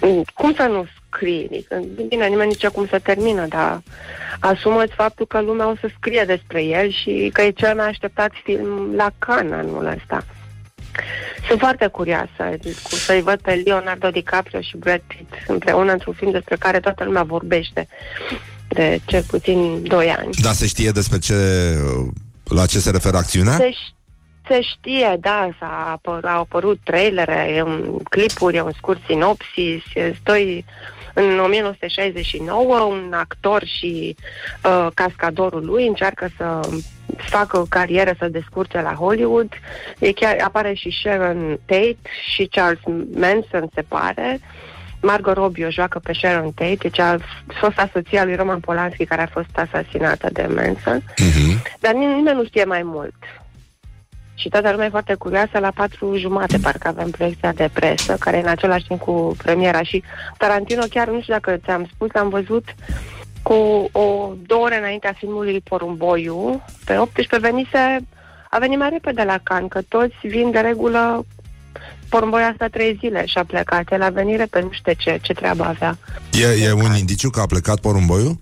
Mm, 0.00 0.24
Cum 0.34 0.52
să 0.52 0.62
nu 0.62 0.86
scrii? 1.10 1.48
Adică, 1.50 1.82
Bine, 2.08 2.26
nimeni 2.26 2.48
nici 2.48 2.66
cum 2.66 2.86
să 2.86 2.98
termină, 2.98 3.46
dar 3.46 3.82
asumă-ți 4.40 4.94
faptul 4.94 5.26
că 5.26 5.40
lumea 5.40 5.70
o 5.70 5.74
să 5.80 5.90
scrie 5.96 6.24
despre 6.26 6.62
el 6.62 6.90
și 6.90 7.30
că 7.32 7.42
e 7.42 7.50
cel 7.50 7.74
mai 7.74 7.86
așteptat 7.88 8.30
film 8.44 8.94
la 8.94 9.10
Cannes 9.18 9.52
anul 9.52 9.86
ăsta. 9.86 10.24
Sunt 11.46 11.60
foarte 11.60 11.86
curioasă 11.86 12.56
cu 12.82 12.94
să-i 12.94 13.22
văd 13.22 13.40
pe 13.40 13.62
Leonardo 13.64 14.10
DiCaprio 14.10 14.60
și 14.60 14.76
Brad 14.76 15.00
Pitt 15.06 15.34
împreună 15.46 15.92
într-un 15.92 16.12
film 16.12 16.30
despre 16.30 16.56
care 16.56 16.80
toată 16.80 17.04
lumea 17.04 17.22
vorbește 17.22 17.88
de 18.68 19.00
cel 19.04 19.22
puțin 19.22 19.82
2 19.82 20.08
ani. 20.10 20.30
Da, 20.42 20.52
se 20.52 20.66
știe 20.66 20.90
despre 20.90 21.18
ce, 21.18 21.34
la 22.44 22.66
ce 22.66 22.78
se 22.78 22.90
referă 22.90 23.16
acțiunea? 23.16 23.56
Se, 23.56 23.70
ș- 23.70 23.96
se 24.48 24.60
știe, 24.62 25.16
da, 25.20 25.48
s-a 25.58 25.90
apăr, 25.92 26.24
au 26.24 26.40
apărut 26.40 26.78
trailere, 26.84 27.52
e 27.56 27.62
un 27.62 27.98
clipuri, 28.10 28.56
e 28.56 28.60
un 28.60 28.72
scurt 28.76 29.00
sinopsis, 29.06 29.82
e 29.94 30.16
doi 30.22 30.64
în 31.18 31.38
1969 31.38 32.78
un 32.80 33.12
actor 33.12 33.64
și 33.64 34.16
uh, 34.64 34.86
cascadorul 34.94 35.64
lui 35.64 35.86
încearcă 35.86 36.28
să 36.36 36.60
facă 37.16 37.58
o 37.58 37.66
carieră 37.68 38.14
să 38.18 38.28
descurce 38.28 38.80
la 38.80 38.92
Hollywood. 38.92 39.52
E 39.98 40.12
chiar 40.12 40.36
apare 40.44 40.74
și 40.74 40.98
Sharon 41.02 41.58
Tate 41.64 41.96
și 42.34 42.46
Charles 42.46 42.80
Manson 43.14 43.68
se 43.74 43.82
pare. 43.88 44.40
Margot 45.02 45.34
Robbie 45.34 45.66
o 45.66 45.70
joacă 45.70 45.98
pe 45.98 46.12
Sharon 46.12 46.52
Tate, 46.52 46.78
e 46.82 46.88
cea 46.88 47.18
fosta 47.46 47.90
soția 47.92 48.24
lui 48.24 48.34
Roman 48.34 48.60
Polanski 48.60 49.04
care 49.04 49.22
a 49.22 49.26
fost 49.26 49.50
asasinată 49.52 50.28
de 50.32 50.48
Manson. 50.54 51.02
Uh-huh. 51.02 51.62
Dar 51.80 51.92
nim- 51.92 52.16
nimeni 52.16 52.36
nu 52.36 52.44
știe 52.44 52.64
mai 52.64 52.82
mult. 52.82 53.14
Și 54.40 54.48
toată 54.48 54.70
lumea 54.70 54.86
e 54.86 54.96
foarte 54.98 55.14
curioasă, 55.14 55.58
la 55.58 55.70
patru 55.74 56.16
jumate 56.16 56.58
parcă 56.58 56.88
avem 56.88 57.10
proiecția 57.10 57.52
de 57.52 57.70
presă, 57.72 58.16
care 58.20 58.36
e 58.36 58.40
în 58.40 58.48
același 58.48 58.86
timp 58.86 59.00
cu 59.00 59.34
premiera. 59.42 59.82
Și 59.82 60.02
Tarantino, 60.36 60.82
chiar 60.90 61.08
nu 61.08 61.20
știu 61.20 61.32
dacă 61.32 61.56
ți-am 61.64 61.88
spus, 61.94 62.08
am 62.14 62.28
văzut 62.28 62.64
cu 63.42 63.88
o 63.92 64.32
două 64.46 64.64
ore 64.64 64.78
înaintea 64.78 65.14
filmului 65.18 65.60
Porumboiu, 65.60 66.62
pe 66.84 66.98
18 66.98 67.50
venise, 67.50 68.06
a 68.50 68.58
venit 68.58 68.78
mai 68.78 68.88
repede 68.90 69.22
la 69.22 69.38
Can, 69.42 69.68
că 69.68 69.80
toți 69.88 70.16
vin 70.22 70.50
de 70.50 70.58
regulă 70.58 71.24
Porumboiu 72.08 72.44
asta 72.50 72.66
trei 72.66 72.96
zile 73.00 73.26
și 73.26 73.38
a 73.38 73.44
plecat. 73.44 73.92
El 73.92 74.02
a 74.02 74.08
venit 74.08 74.38
repede, 74.38 74.64
nu 74.64 74.72
știu 74.72 74.92
ce, 74.92 75.18
ce 75.22 75.32
treabă 75.32 75.64
avea. 75.64 75.98
E, 76.32 76.64
e 76.64 76.72
un 76.72 76.94
indiciu 76.98 77.30
că 77.30 77.40
a 77.40 77.46
plecat 77.46 77.80
porumboiul? 77.80 78.38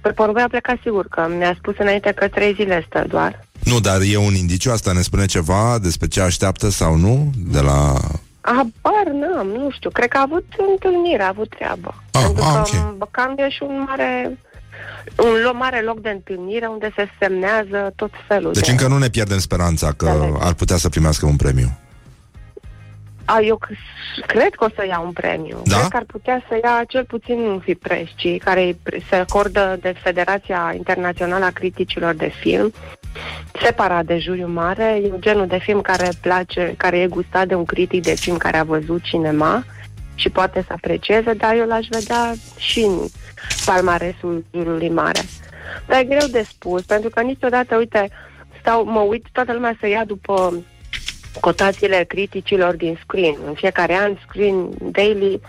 Pe 0.00 0.12
Porumboiu 0.12 0.44
a 0.44 0.48
plecat 0.48 0.78
sigur, 0.82 1.06
că 1.08 1.28
mi-a 1.38 1.54
spus 1.58 1.74
înainte 1.78 2.12
că 2.12 2.28
trei 2.28 2.54
zile 2.54 2.84
stă 2.86 3.04
doar. 3.08 3.45
Nu, 3.70 3.80
dar 3.80 4.00
e 4.00 4.16
un 4.16 4.34
indiciu, 4.34 4.70
asta 4.70 4.92
ne 4.92 5.00
spune 5.00 5.26
ceva 5.26 5.78
despre 5.82 6.06
ce 6.08 6.20
așteaptă 6.20 6.68
sau 6.70 6.96
nu 6.96 7.30
de 7.36 7.60
la... 7.60 7.94
Habar 8.40 9.06
n-am, 9.12 9.46
nu 9.46 9.70
știu. 9.70 9.90
Cred 9.90 10.08
că 10.08 10.16
a 10.16 10.22
avut 10.22 10.44
întâlnire, 10.70 11.22
a 11.22 11.28
avut 11.28 11.48
treabă. 11.48 11.94
Ah, 12.10 12.22
Pentru 12.22 12.42
ah, 12.44 12.52
că 12.70 12.76
ok. 12.78 12.96
Băcan 12.96 13.34
e 13.38 13.48
și 13.50 13.62
un 13.62 13.84
mare 13.88 14.38
un 15.18 15.34
lo- 15.48 15.58
mare 15.58 15.82
loc 15.82 16.00
de 16.00 16.08
întâlnire 16.08 16.66
unde 16.66 16.92
se 16.96 17.08
semnează 17.20 17.92
tot 17.96 18.10
felul 18.28 18.52
Deci 18.52 18.64
de... 18.64 18.70
încă 18.70 18.86
nu 18.88 18.98
ne 18.98 19.08
pierdem 19.08 19.38
speranța 19.38 19.92
că 19.92 20.04
Da. 20.04 20.46
ar 20.46 20.52
putea 20.52 20.76
să 20.76 20.88
primească 20.88 21.26
un 21.26 21.36
premiu. 21.36 21.78
A, 23.26 23.40
eu 23.40 23.58
c- 23.66 24.26
cred 24.26 24.54
că 24.54 24.64
o 24.64 24.68
să 24.74 24.86
ia 24.86 25.00
un 25.00 25.12
premiu. 25.12 25.62
Da? 25.64 25.76
Cred 25.76 25.88
că 25.88 25.96
ar 25.96 26.04
putea 26.06 26.42
să 26.48 26.58
ia 26.62 26.84
cel 26.88 27.04
puțin 27.04 27.38
un 27.38 27.58
fi 27.58 27.74
Presci, 27.74 28.38
care 28.38 28.62
îi 28.62 28.78
pre- 28.82 29.02
se 29.08 29.14
acordă 29.14 29.78
de 29.80 29.94
Federația 30.02 30.72
Internațională 30.76 31.44
a 31.44 31.50
Criticilor 31.50 32.14
de 32.14 32.28
Film, 32.40 32.72
separat 33.62 34.04
de 34.04 34.18
juriu 34.18 34.46
mare. 34.48 35.00
E 35.04 35.12
genul 35.18 35.46
de 35.46 35.58
film 35.58 35.80
care 35.80 36.08
place, 36.20 36.74
care 36.76 36.98
e 36.98 37.06
gustat 37.06 37.46
de 37.46 37.54
un 37.54 37.64
critic 37.64 38.02
de 38.02 38.14
film 38.14 38.36
care 38.36 38.56
a 38.56 38.64
văzut 38.64 39.02
cinema 39.02 39.64
și 40.14 40.30
poate 40.30 40.64
să 40.66 40.72
aprecieze, 40.72 41.32
dar 41.32 41.56
eu 41.56 41.66
l-aș 41.66 41.86
vedea 41.90 42.32
și 42.56 42.80
în 42.80 42.98
palmaresul 43.64 44.44
juriului 44.54 44.88
mare. 44.88 45.20
Dar 45.86 46.00
e 46.00 46.04
greu 46.04 46.26
de 46.30 46.42
spus, 46.48 46.82
pentru 46.82 47.10
că 47.10 47.20
niciodată, 47.20 47.76
uite, 47.76 48.08
stau, 48.60 48.84
mă 48.84 49.00
uit, 49.00 49.26
toată 49.32 49.52
lumea 49.52 49.76
să 49.80 49.86
ia 49.86 50.04
după 50.04 50.52
cotațiile 51.40 52.04
criticilor 52.08 52.74
din 52.74 52.98
Screen. 53.02 53.36
În 53.46 53.54
fiecare 53.54 53.94
an, 53.94 54.16
Screen 54.28 54.68
Daily 54.80 55.40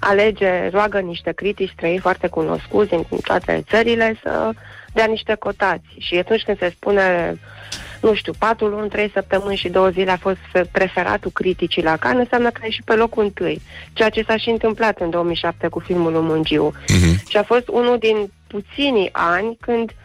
alege, 0.00 0.68
roagă 0.68 1.00
niște 1.00 1.32
critici 1.32 1.72
străini 1.72 1.98
foarte 1.98 2.26
cunoscuți 2.28 2.88
din 2.88 3.06
toate 3.24 3.64
țările 3.68 4.18
să 4.22 4.50
dea 4.92 5.04
niște 5.04 5.34
cotații. 5.34 5.96
Și 5.98 6.14
atunci 6.14 6.42
când 6.42 6.58
se 6.58 6.72
spune, 6.76 7.38
nu 8.00 8.14
știu, 8.14 8.32
patru 8.38 8.66
luni, 8.66 8.88
trei 8.88 9.10
săptămâni 9.14 9.56
și 9.56 9.68
două 9.68 9.88
zile 9.88 10.10
a 10.10 10.16
fost 10.16 10.38
preferatul 10.70 11.30
criticii 11.30 11.82
la 11.82 11.96
Cannes, 11.96 12.22
înseamnă 12.22 12.50
că 12.50 12.60
e 12.64 12.70
și 12.70 12.82
pe 12.84 12.94
locul 12.94 13.22
întâi. 13.22 13.60
Ceea 13.92 14.08
ce 14.08 14.22
s-a 14.22 14.36
și 14.36 14.48
întâmplat 14.48 15.00
în 15.00 15.10
2007 15.10 15.68
cu 15.68 15.78
filmul 15.78 16.12
lui 16.12 16.20
Mungiu. 16.20 16.72
Uh-huh. 16.72 17.28
Și 17.28 17.36
a 17.36 17.42
fost 17.42 17.68
unul 17.68 17.98
din 17.98 18.30
puținii 18.46 19.08
ani 19.12 19.56
când 19.60 19.90
ple- 19.90 19.94
uh, 19.94 20.03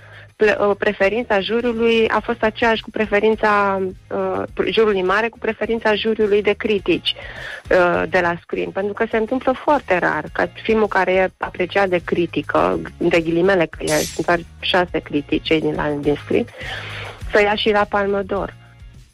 preferința 0.78 1.40
juriului 1.40 2.08
a 2.10 2.20
fost 2.20 2.44
aceeași 2.44 2.82
cu 2.82 2.90
preferința 2.90 3.82
uh, 4.08 4.44
jurului 4.72 5.02
mare, 5.02 5.30
cu 5.30 5.38
preferința 5.38 5.96
juriului 5.96 6.42
de 6.42 6.54
critici 6.54 7.16
uh, 7.70 8.04
de 8.10 8.20
la 8.20 8.36
screen. 8.42 8.70
Pentru 8.70 8.94
că 8.94 9.06
se 9.10 9.18
întâmplă 9.18 9.52
foarte 9.52 9.98
rar 9.98 10.26
ca 10.34 10.50
filmul 10.64 10.88
care 10.88 11.14
e 11.14 11.32
apreciat 11.38 11.90
de 11.90 12.02
critică, 12.06 12.82
de 12.98 13.22
ghilimele 13.22 13.66
că 13.66 13.84
e, 13.84 13.88
sunt 13.88 14.26
doar 14.26 14.40
șase 14.60 15.00
critici 15.00 15.46
cei 15.46 15.60
din, 15.60 15.76
la, 15.76 15.90
din 16.00 16.16
screen, 16.24 16.46
să 17.32 17.42
ia 17.42 17.56
și 17.56 17.70
la 17.70 17.86
Palmă 17.90 18.22
d'Or. 18.24 18.54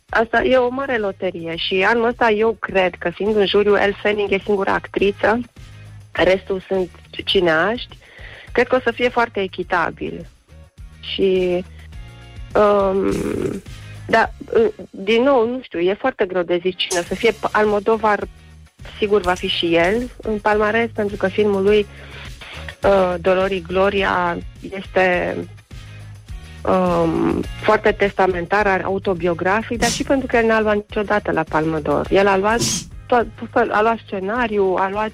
Asta 0.10 0.44
e 0.44 0.58
o 0.58 0.70
mare 0.70 0.98
loterie 0.98 1.56
și 1.56 1.86
anul 1.88 2.08
ăsta 2.08 2.30
eu 2.30 2.58
cred 2.60 2.96
că 2.96 3.10
fiind 3.10 3.36
în 3.36 3.46
juriu, 3.46 3.76
El 3.76 3.96
Fanning 4.02 4.32
e 4.32 4.38
singura 4.44 4.74
actriță, 4.74 5.40
restul 6.12 6.64
sunt 6.68 6.90
cineaști, 7.26 7.98
cred 8.52 8.68
că 8.68 8.76
o 8.76 8.80
să 8.80 8.92
fie 8.92 9.10
foarte 9.10 9.42
echitabil. 9.42 10.26
Și 11.14 11.64
um, 12.56 13.12
da, 14.08 14.30
uh, 14.54 14.72
din 14.90 15.24
nou, 15.24 15.50
nu 15.50 15.60
știu, 15.62 15.80
e 15.80 15.94
foarte 15.94 16.26
greu 16.26 16.44
de 16.44 16.60
zis 16.62 16.74
cine 16.78 17.00
o 17.00 17.04
să 17.04 17.16
fie. 17.16 17.34
Almodovar 17.52 18.28
sigur 18.98 19.22
va 19.22 19.34
fi 19.34 19.48
și 19.48 19.76
el 19.76 20.10
în 20.22 20.38
palmares, 20.40 20.90
pentru 20.94 21.16
că 21.16 21.28
filmul 21.28 21.64
lui 21.64 21.86
uh, 22.84 23.16
Dolorii 23.22 23.62
Gloria 23.62 24.38
este 24.78 25.38
um, 26.64 27.42
foarte 27.64 27.92
testamentar, 27.92 28.82
autobiografic, 28.84 29.78
dar 29.78 29.90
și 29.90 30.04
pentru 30.04 30.28
că 30.28 30.38
el 30.38 30.46
n-a 30.46 30.60
luat 30.60 30.76
niciodată 30.76 31.32
la 31.32 31.44
Palmă 31.44 31.80
d'Or. 31.80 32.08
El 32.10 32.28
a 32.28 32.38
luat, 32.38 32.62
tot, 33.08 33.26
tot, 33.52 33.70
a 33.72 33.82
luat 33.82 33.98
scenariu, 34.06 34.76
a 34.78 34.90
luat 34.90 35.12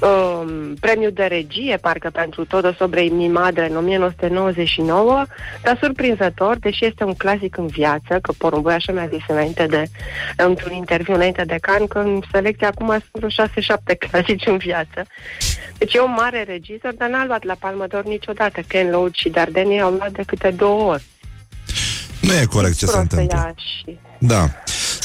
um, 0.00 0.74
premiul 0.80 1.10
de 1.14 1.24
regie, 1.24 1.76
parcă 1.76 2.10
pentru 2.10 2.44
Todo 2.44 2.72
sobre 2.72 3.00
mi 3.00 3.28
madre 3.28 3.68
în 3.70 3.76
1999, 3.76 5.24
dar 5.62 5.78
surprinzător, 5.82 6.58
deși 6.58 6.84
este 6.84 7.04
un 7.04 7.14
clasic 7.14 7.56
în 7.56 7.66
viață, 7.66 8.18
că 8.22 8.32
porumboi 8.38 8.74
așa 8.74 8.92
mi-a 8.92 9.06
zis 9.06 9.22
înainte 9.28 9.66
de, 9.66 9.84
într-un 10.36 10.72
interviu 10.72 11.14
înainte 11.14 11.44
de 11.44 11.56
can, 11.60 11.86
că 11.86 11.98
în 11.98 12.20
selecția 12.32 12.68
acum 12.68 12.86
sunt 12.88 13.34
vreo 13.34 13.46
6-7 13.76 13.98
clasici 14.10 14.46
în 14.46 14.56
viață. 14.56 15.06
Deci 15.78 15.94
e 15.94 16.00
un 16.00 16.14
mare 16.16 16.42
regizor, 16.42 16.94
dar 16.96 17.08
n-a 17.08 17.24
luat 17.24 17.44
la 17.44 17.54
Palmă 17.58 17.84
d'Or 17.86 18.02
niciodată. 18.04 18.60
Ken 18.60 18.90
Loach 18.90 19.14
și 19.14 19.28
Dardenne 19.28 19.80
au 19.80 19.90
luat 19.90 20.10
de 20.10 20.22
câte 20.26 20.50
două 20.50 20.90
ori. 20.90 21.04
Nu 22.20 22.32
e 22.32 22.44
corect 22.44 22.78
ce 22.78 22.86
se 22.86 22.92
Prost 22.92 23.10
să 23.10 23.16
întâmplă. 23.16 23.36
ia 23.36 23.54
și... 23.56 23.98
Da. 24.18 24.48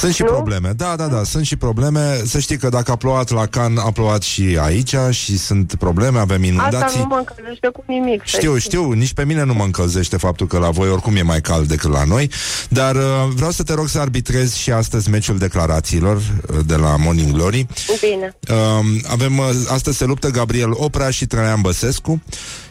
Sunt 0.02 0.14
și 0.14 0.22
Nu? 0.22 0.28
probleme. 0.28 0.72
Da, 0.76 0.95
da, 0.95 1.08
da, 1.08 1.24
sunt 1.24 1.45
și 1.45 1.56
probleme. 1.56 2.22
Să 2.26 2.39
știi 2.39 2.58
că 2.58 2.70
dacă 2.70 2.91
a 2.91 2.95
plouat 2.95 3.30
la 3.30 3.45
Can, 3.45 3.78
a 3.78 3.91
plouat 3.91 4.22
și 4.22 4.58
aici 4.62 4.95
și 5.10 5.38
sunt 5.38 5.76
probleme, 5.76 6.20
avem 6.20 6.41
Asta 6.41 6.47
inundații. 6.54 6.99
nu 6.99 7.06
mă 7.06 7.16
încălzește 7.16 7.68
cu 7.74 7.84
nimic. 7.88 8.22
să 8.26 8.38
Știu, 8.38 8.58
știi. 8.58 8.70
știu, 8.70 8.91
nici 8.91 9.14
pe 9.14 9.26
mine 9.26 9.43
nu 9.43 9.54
mă 9.54 9.64
încălzește 9.64 10.18
faptul 10.18 10.47
că 10.47 10.58
la 10.58 10.70
voi 10.70 10.89
oricum 10.89 11.16
e 11.16 11.22
mai 11.22 11.41
cald 11.41 11.68
decât 11.68 11.91
la 11.91 12.04
noi, 12.04 12.32
dar 12.70 12.95
uh, 12.95 13.02
vreau 13.36 13.52
să 13.52 13.64
te 13.64 13.74
rog 13.74 13.88
să 13.88 13.99
arbitrezi 13.99 14.58
și 14.60 14.72
astăzi 14.72 15.10
meciul 15.10 15.38
declarațiilor 15.38 16.16
uh, 16.16 16.58
de 16.66 16.76
la 16.76 16.95
Morning 16.97 17.32
Glory. 17.34 17.66
Bine. 18.02 18.36
Uh, 18.49 19.02
avem, 19.08 19.38
uh, 19.38 19.45
astăzi 19.68 19.97
se 19.97 20.06
luptă 20.06 20.30
Gabriel 20.30 20.72
Oprea 20.74 21.10
și 21.10 21.26
Traian 21.26 21.62
Băsescu 21.62 22.22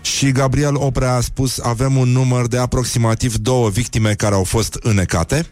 și 0.03 0.33
Gabriel 0.33 0.75
Oprea 0.75 1.15
a 1.15 1.21
spus 1.21 1.59
avem 1.59 1.97
un 1.97 2.09
număr 2.09 2.47
de 2.47 2.59
aproximativ 2.59 3.37
două 3.37 3.69
victime 3.69 4.15
care 4.15 4.35
au 4.35 4.45
fost 4.45 4.79
înecate 4.83 5.47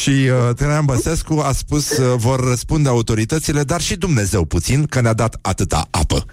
și 0.00 0.10
uh, 0.10 0.54
Traian 0.56 0.84
Băsescu 0.84 1.42
a 1.44 1.52
spus 1.52 1.90
uh, 1.90 2.14
vor 2.16 2.48
răspunde 2.48 2.88
autoritățile, 2.88 3.62
dar 3.62 3.80
și 3.80 3.96
Dumnezeu 3.96 4.44
puțin, 4.44 4.86
că 4.86 5.00
ne-a 5.00 5.12
dat 5.12 5.38
atâta 5.40 5.86
apă. 5.90 6.24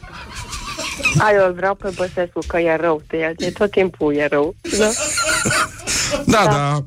Ai, 1.17 1.35
eu 1.35 1.47
îl 1.47 1.53
vreau 1.53 1.75
pe 1.75 1.91
Băsescu, 1.95 2.39
că 2.47 2.59
e 2.59 2.75
rău 2.75 3.01
de 3.07 3.17
el. 3.17 3.33
De 3.35 3.49
tot 3.49 3.71
timpul 3.71 4.15
e 4.15 4.27
rău. 4.27 4.55
Da? 4.77 4.91
Da, 6.25 6.43
da. 6.45 6.85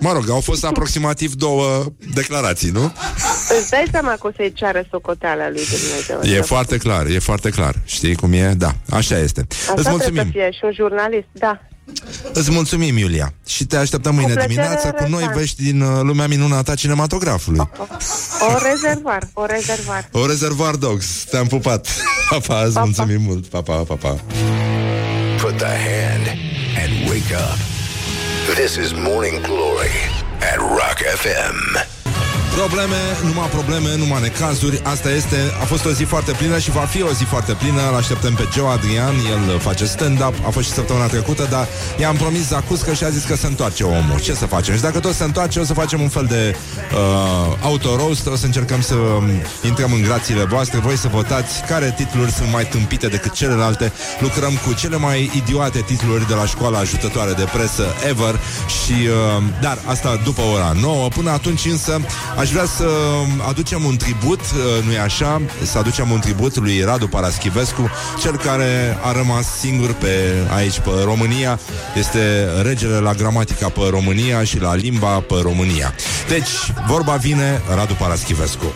Mă 0.00 0.12
rog, 0.12 0.30
au 0.30 0.40
fost 0.40 0.64
aproximativ 0.64 1.34
două 1.34 1.84
declarații, 2.14 2.70
nu? 2.70 2.92
Îți 3.60 3.70
dai 3.70 3.84
seama 3.90 4.10
că 4.20 4.26
o 4.26 4.30
să-i 4.36 4.52
ceară 4.52 4.84
socoteala 4.90 5.48
lui 5.50 5.62
Dumnezeu. 5.64 6.36
E 6.36 6.40
foarte 6.40 6.76
clar, 6.76 7.06
e 7.06 7.18
foarte 7.18 7.50
clar. 7.50 7.74
Știi 7.84 8.14
cum 8.14 8.32
e? 8.32 8.54
Da, 8.56 8.74
așa 8.90 9.18
este. 9.18 9.40
Asta 9.50 9.72
Îți 9.76 9.82
trebuie 9.82 9.92
mulțumim. 9.92 10.22
să 10.22 10.28
fie 10.30 10.50
și 10.52 10.60
un 10.62 10.72
jurnalist, 10.74 11.26
da. 11.32 11.60
Îți 12.32 12.50
mulțumim, 12.50 12.96
Iulia. 12.96 13.34
Și 13.46 13.64
te 13.66 13.76
așteptăm 13.76 14.14
mâine 14.14 14.32
plăcere, 14.32 14.52
dimineață 14.54 14.86
cu 14.90 15.02
noi 15.08 15.18
Răzvan. 15.20 15.36
vești 15.38 15.62
din 15.62 15.80
uh, 15.80 16.00
lumea 16.02 16.26
minunată 16.26 16.70
a 16.70 16.74
cinematografului. 16.74 17.58
O 18.40 18.58
rezervar, 18.70 19.28
o 19.32 19.44
rezervar. 19.46 20.08
O 20.12 20.26
rezervar 20.26 20.74
dogs. 20.74 21.06
Te-am 21.30 21.46
pupat. 21.46 21.86
Pa, 22.30 22.38
pa, 22.46 22.62
îți 22.62 22.72
Pa, 22.74 22.80
pa. 22.80 22.84
mulțumim 22.86 23.20
mult. 23.22 23.46
Pa, 23.46 23.60
pa, 23.62 23.74
pa, 23.74 23.94
pa. 23.94 24.08
Put 25.40 25.56
the 25.56 25.66
hand 25.66 26.26
and 26.82 27.08
wake 27.08 27.34
up. 27.34 27.79
This 28.56 28.76
is 28.76 28.92
Morning 28.92 29.40
Glory 29.42 29.90
at 30.40 30.58
Rock 30.58 30.98
FM. 30.98 31.99
Probleme, 32.66 33.00
numai 33.24 33.48
probleme, 33.48 33.96
numai 33.96 34.20
necazuri. 34.20 34.80
Asta 34.82 35.10
este, 35.10 35.36
a 35.60 35.64
fost 35.64 35.84
o 35.84 35.90
zi 35.90 36.04
foarte 36.04 36.32
plină 36.32 36.58
și 36.58 36.70
va 36.70 36.80
fi 36.80 37.02
o 37.02 37.12
zi 37.12 37.24
foarte 37.24 37.52
plină. 37.52 37.80
Îl 37.90 37.96
așteptăm 37.96 38.34
pe 38.34 38.48
Joe 38.54 38.68
Adrian, 38.68 39.14
el 39.30 39.58
face 39.58 39.84
stand-up. 39.84 40.34
A 40.46 40.50
fost 40.50 40.66
și 40.66 40.72
săptămâna 40.72 41.06
trecută, 41.06 41.46
dar 41.50 41.68
i-am 42.00 42.16
promis 42.16 42.46
Zacuscă 42.46 42.92
și 42.92 43.04
a 43.04 43.08
zis 43.08 43.24
că 43.24 43.36
se 43.36 43.46
întoarce 43.46 43.84
omul. 43.84 44.20
Ce 44.22 44.34
să 44.34 44.46
facem? 44.46 44.74
Și 44.74 44.80
dacă 44.80 45.00
tot 45.00 45.14
se 45.14 45.24
întoarce, 45.24 45.58
o 45.60 45.64
să 45.64 45.74
facem 45.74 46.00
un 46.00 46.08
fel 46.08 46.26
de 46.28 46.56
uh, 46.92 47.56
auto-roast. 47.62 48.26
O 48.26 48.36
să 48.36 48.46
încercăm 48.46 48.80
să 48.80 48.94
um, 48.94 49.24
intrăm 49.64 49.92
în 49.92 50.02
grațiile 50.02 50.44
voastre. 50.44 50.78
Voi 50.78 50.96
să 50.96 51.08
votați 51.08 51.62
care 51.68 51.94
titluri 51.96 52.32
sunt 52.32 52.52
mai 52.52 52.66
tâmpite 52.66 53.06
decât 53.06 53.32
celelalte. 53.32 53.92
Lucrăm 54.20 54.52
cu 54.66 54.72
cele 54.72 54.96
mai 54.96 55.30
idiote 55.34 55.80
titluri 55.86 56.28
de 56.28 56.34
la 56.34 56.46
școala 56.46 56.78
ajutătoare 56.78 57.32
de 57.32 57.46
presă 57.52 57.84
ever. 58.08 58.40
Și, 58.84 58.92
uh, 58.92 59.42
dar 59.60 59.78
asta 59.86 60.20
după 60.24 60.42
ora 60.54 60.72
9 60.80 61.08
Până 61.08 61.30
atunci 61.30 61.64
însă 61.64 62.00
Aș 62.36 62.49
vrea 62.50 62.64
să 62.64 62.88
aducem 63.48 63.84
un 63.84 63.96
tribut, 63.96 64.40
uh, 64.40 64.84
nu-i 64.84 64.98
așa? 64.98 65.40
Să 65.62 65.78
aducem 65.78 66.10
un 66.10 66.20
tribut 66.20 66.56
lui 66.56 66.82
Radu 66.82 67.08
Paraschivescu, 67.08 67.90
cel 68.20 68.36
care 68.36 68.98
a 69.02 69.12
rămas 69.12 69.58
singur 69.58 69.92
pe 69.92 70.32
aici, 70.54 70.78
pe 70.78 70.90
România. 71.04 71.58
Este 71.96 72.48
regele 72.62 72.98
la 72.98 73.12
gramatica 73.12 73.68
pe 73.68 73.80
România 73.90 74.44
și 74.44 74.60
la 74.60 74.74
limba 74.74 75.20
pe 75.20 75.34
România. 75.42 75.94
Deci, 76.28 76.48
vorba 76.86 77.12
vine 77.12 77.62
Radu 77.74 77.94
Paraschivescu. 77.94 78.74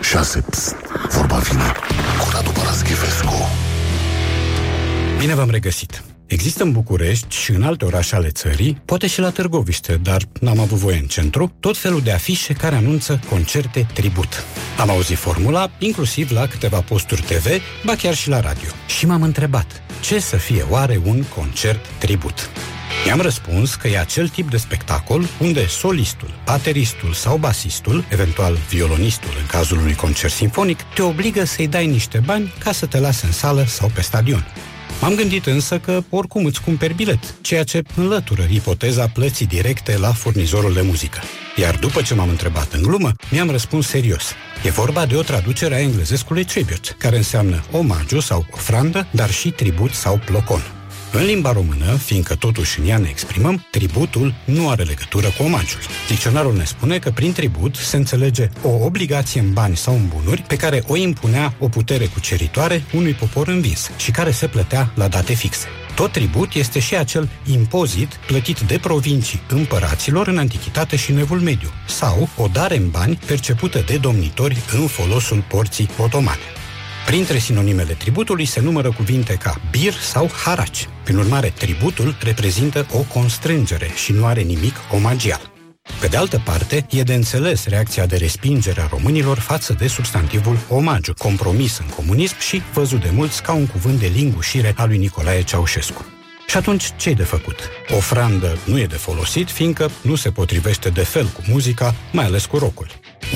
6. 0.00 0.44
Pst, 0.50 0.74
vorba 1.10 1.36
vine 1.36 1.72
cu 2.18 2.28
Radu 2.32 2.50
Paraschivescu. 2.50 3.48
Bine 5.18 5.34
v-am 5.34 5.50
regăsit! 5.50 6.09
Există 6.30 6.62
în 6.62 6.72
București 6.72 7.36
și 7.36 7.50
în 7.50 7.62
alte 7.62 7.84
orașe 7.84 8.14
ale 8.14 8.28
țării, 8.28 8.80
poate 8.84 9.06
și 9.06 9.20
la 9.20 9.30
Târgoviște, 9.30 9.96
dar 10.02 10.22
n-am 10.40 10.58
avut 10.58 10.78
voie 10.78 10.98
în 10.98 11.06
centru, 11.06 11.52
tot 11.60 11.76
felul 11.76 12.00
de 12.00 12.12
afișe 12.12 12.52
care 12.52 12.76
anunță 12.76 13.20
concerte 13.28 13.86
tribut. 13.94 14.44
Am 14.78 14.90
auzit 14.90 15.16
formula, 15.16 15.70
inclusiv 15.78 16.30
la 16.30 16.46
câteva 16.46 16.80
posturi 16.80 17.22
TV, 17.22 17.46
ba 17.84 17.94
chiar 17.94 18.14
și 18.14 18.28
la 18.28 18.40
radio. 18.40 18.68
Și 18.86 19.06
m-am 19.06 19.22
întrebat, 19.22 19.82
ce 20.00 20.18
să 20.18 20.36
fie 20.36 20.64
oare 20.68 21.00
un 21.04 21.22
concert 21.22 21.86
tribut? 21.98 22.50
I-am 23.06 23.20
răspuns 23.20 23.74
că 23.74 23.88
e 23.88 23.98
acel 23.98 24.28
tip 24.28 24.50
de 24.50 24.56
spectacol 24.56 25.24
unde 25.40 25.66
solistul, 25.66 26.30
bateristul 26.44 27.12
sau 27.12 27.36
basistul, 27.36 28.04
eventual 28.10 28.58
violonistul 28.68 29.30
în 29.40 29.46
cazul 29.46 29.78
unui 29.78 29.94
concert 29.94 30.32
sinfonic, 30.32 30.78
te 30.94 31.02
obligă 31.02 31.44
să-i 31.44 31.68
dai 31.68 31.86
niște 31.86 32.22
bani 32.24 32.52
ca 32.58 32.72
să 32.72 32.86
te 32.86 32.98
lase 32.98 33.26
în 33.26 33.32
sală 33.32 33.64
sau 33.66 33.90
pe 33.94 34.00
stadion. 34.00 34.46
M-am 35.00 35.14
gândit 35.14 35.46
însă 35.46 35.78
că 35.78 36.02
oricum 36.10 36.44
îți 36.44 36.62
cumperi 36.62 36.94
bilet, 36.94 37.34
ceea 37.40 37.64
ce 37.64 37.82
înlătură 37.96 38.46
ipoteza 38.50 39.06
plății 39.06 39.46
directe 39.46 39.98
la 39.98 40.12
furnizorul 40.12 40.72
de 40.72 40.80
muzică. 40.80 41.20
Iar 41.56 41.76
după 41.76 42.02
ce 42.02 42.14
m-am 42.14 42.28
întrebat 42.28 42.72
în 42.72 42.82
glumă, 42.82 43.12
mi-am 43.30 43.50
răspuns 43.50 43.86
serios. 43.86 44.32
E 44.64 44.70
vorba 44.70 45.06
de 45.06 45.16
o 45.16 45.22
traducere 45.22 45.74
a 45.74 45.80
englezescului 45.80 46.44
tribute, 46.44 46.94
care 46.98 47.16
înseamnă 47.16 47.64
omagiu 47.72 48.20
sau 48.20 48.46
ofrandă, 48.50 49.06
dar 49.10 49.30
și 49.30 49.50
tribut 49.50 49.90
sau 49.90 50.20
plocon. 50.24 50.79
În 51.12 51.24
limba 51.24 51.52
română, 51.52 51.96
fiindcă 51.96 52.34
totuși 52.34 52.80
în 52.80 52.88
ea 52.88 52.98
ne 52.98 53.08
exprimăm, 53.08 53.66
tributul 53.70 54.34
nu 54.44 54.68
are 54.68 54.82
legătură 54.82 55.26
cu 55.38 55.42
omagiul. 55.42 55.80
Dicționarul 56.08 56.56
ne 56.56 56.64
spune 56.64 56.98
că 56.98 57.10
prin 57.10 57.32
tribut 57.32 57.76
se 57.76 57.96
înțelege 57.96 58.48
o 58.62 58.68
obligație 58.68 59.40
în 59.40 59.52
bani 59.52 59.76
sau 59.76 59.94
în 59.94 60.08
bunuri 60.08 60.44
pe 60.48 60.56
care 60.56 60.82
o 60.86 60.96
impunea 60.96 61.54
o 61.58 61.68
putere 61.68 62.06
cuceritoare 62.06 62.84
unui 62.94 63.12
popor 63.12 63.48
învins 63.48 63.90
și 63.96 64.10
care 64.10 64.30
se 64.30 64.46
plătea 64.46 64.92
la 64.94 65.08
date 65.08 65.32
fixe. 65.32 65.66
Tot 65.94 66.12
tribut 66.12 66.54
este 66.54 66.78
și 66.78 66.96
acel 66.96 67.28
impozit 67.46 68.08
plătit 68.26 68.60
de 68.60 68.78
provincii 68.78 69.42
împăraților 69.48 70.26
în 70.26 70.38
antichitate 70.38 70.96
și 70.96 71.10
în 71.10 71.18
evul 71.18 71.40
mediu, 71.40 71.68
sau 71.86 72.28
o 72.36 72.46
dare 72.46 72.76
în 72.76 72.90
bani 72.90 73.18
percepută 73.26 73.84
de 73.86 73.96
domnitori 73.96 74.62
în 74.72 74.86
folosul 74.86 75.44
porții 75.48 75.90
otomane. 75.98 76.59
Printre 77.10 77.38
sinonimele 77.38 77.92
tributului 77.92 78.44
se 78.44 78.60
numără 78.60 78.90
cuvinte 78.90 79.34
ca 79.34 79.60
bir 79.70 79.92
sau 79.92 80.30
haraci. 80.44 80.88
Prin 81.04 81.16
urmare, 81.16 81.48
tributul 81.48 82.16
reprezintă 82.22 82.86
o 82.92 82.98
constrângere 82.98 83.90
și 83.94 84.12
nu 84.12 84.24
are 84.24 84.40
nimic 84.40 84.74
omagial. 84.92 85.52
Pe 86.00 86.06
de 86.06 86.16
altă 86.16 86.42
parte, 86.44 86.86
e 86.90 87.02
de 87.02 87.14
înțeles 87.14 87.66
reacția 87.66 88.06
de 88.06 88.16
respingere 88.16 88.80
a 88.80 88.86
românilor 88.86 89.38
față 89.38 89.72
de 89.72 89.86
substantivul 89.86 90.58
omagiu, 90.68 91.14
compromis 91.18 91.78
în 91.78 91.86
comunism 91.86 92.38
și 92.38 92.62
văzut 92.72 93.00
de 93.00 93.10
mulți 93.14 93.42
ca 93.42 93.52
un 93.52 93.66
cuvânt 93.66 93.98
de 93.98 94.10
lingușire 94.14 94.74
al 94.76 94.88
lui 94.88 94.98
Nicolae 94.98 95.42
Ceaușescu. 95.42 96.04
Și 96.48 96.56
atunci 96.56 96.84
ce 96.96 97.12
de 97.12 97.22
făcut? 97.22 97.58
Ofrandă 97.96 98.58
nu 98.64 98.78
e 98.78 98.86
de 98.86 98.96
folosit, 98.96 99.50
fiindcă 99.50 99.90
nu 100.02 100.14
se 100.14 100.30
potrivește 100.30 100.88
de 100.88 101.02
fel 101.02 101.26
cu 101.26 101.42
muzica, 101.48 101.94
mai 102.12 102.24
ales 102.24 102.46
cu 102.46 102.58
rocul. 102.58 102.86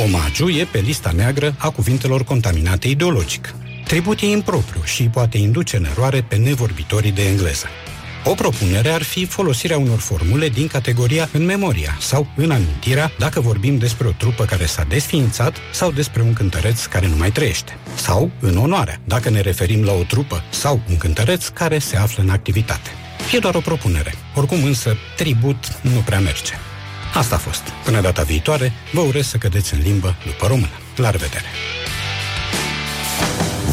Omagiu 0.04 0.48
e 0.48 0.68
pe 0.72 0.78
lista 0.78 1.10
neagră 1.10 1.54
a 1.58 1.70
cuvintelor 1.70 2.24
contaminate 2.24 2.88
ideologic. 2.88 3.54
Tribut 3.86 4.20
e 4.20 4.26
impropriu 4.26 4.82
și 4.84 5.02
poate 5.02 5.38
induce 5.38 5.76
în 5.76 5.84
eroare 5.84 6.22
pe 6.22 6.36
nevorbitorii 6.36 7.12
de 7.12 7.28
engleză. 7.28 7.66
O 8.24 8.34
propunere 8.34 8.88
ar 8.88 9.02
fi 9.02 9.26
folosirea 9.26 9.78
unor 9.78 9.98
formule 9.98 10.48
din 10.48 10.66
categoria 10.66 11.28
în 11.32 11.44
memoria 11.44 11.96
sau 12.00 12.26
în 12.36 12.50
amintirea 12.50 13.12
dacă 13.18 13.40
vorbim 13.40 13.78
despre 13.78 14.06
o 14.06 14.10
trupă 14.10 14.44
care 14.44 14.66
s-a 14.66 14.84
desființat 14.84 15.56
sau 15.72 15.90
despre 15.90 16.22
un 16.22 16.32
cântăreț 16.32 16.84
care 16.84 17.06
nu 17.06 17.16
mai 17.16 17.30
trăiește. 17.30 17.76
Sau 17.94 18.30
în 18.40 18.56
onoarea, 18.56 19.00
dacă 19.04 19.30
ne 19.30 19.40
referim 19.40 19.82
la 19.82 19.92
o 19.92 20.02
trupă 20.02 20.44
sau 20.50 20.80
un 20.88 20.96
cântăreț 20.96 21.48
care 21.48 21.78
se 21.78 21.96
află 21.96 22.22
în 22.22 22.30
activitate. 22.30 22.90
E 23.32 23.38
doar 23.38 23.54
o 23.54 23.60
propunere. 23.60 24.14
Oricum 24.34 24.64
însă, 24.64 24.96
tribut 25.16 25.78
nu 25.80 26.02
prea 26.04 26.20
merge. 26.20 26.52
Asta 27.14 27.34
a 27.34 27.38
fost. 27.38 27.62
Până 27.84 28.00
data 28.00 28.22
viitoare, 28.22 28.72
vă 28.92 29.00
urez 29.00 29.26
să 29.26 29.36
cădeți 29.36 29.74
în 29.74 29.80
limbă 29.82 30.16
după 30.26 30.46
română. 30.46 30.78
La 30.96 31.10
revedere! 31.10 31.46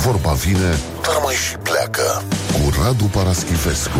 Vorba 0.05 0.31
vine, 0.31 0.79
dar 1.01 1.19
mai 1.23 1.33
și 1.33 1.55
pleacă. 1.55 2.23
Cu 2.51 2.81
Radu 2.81 3.03
Paraschivescu. 3.03 3.99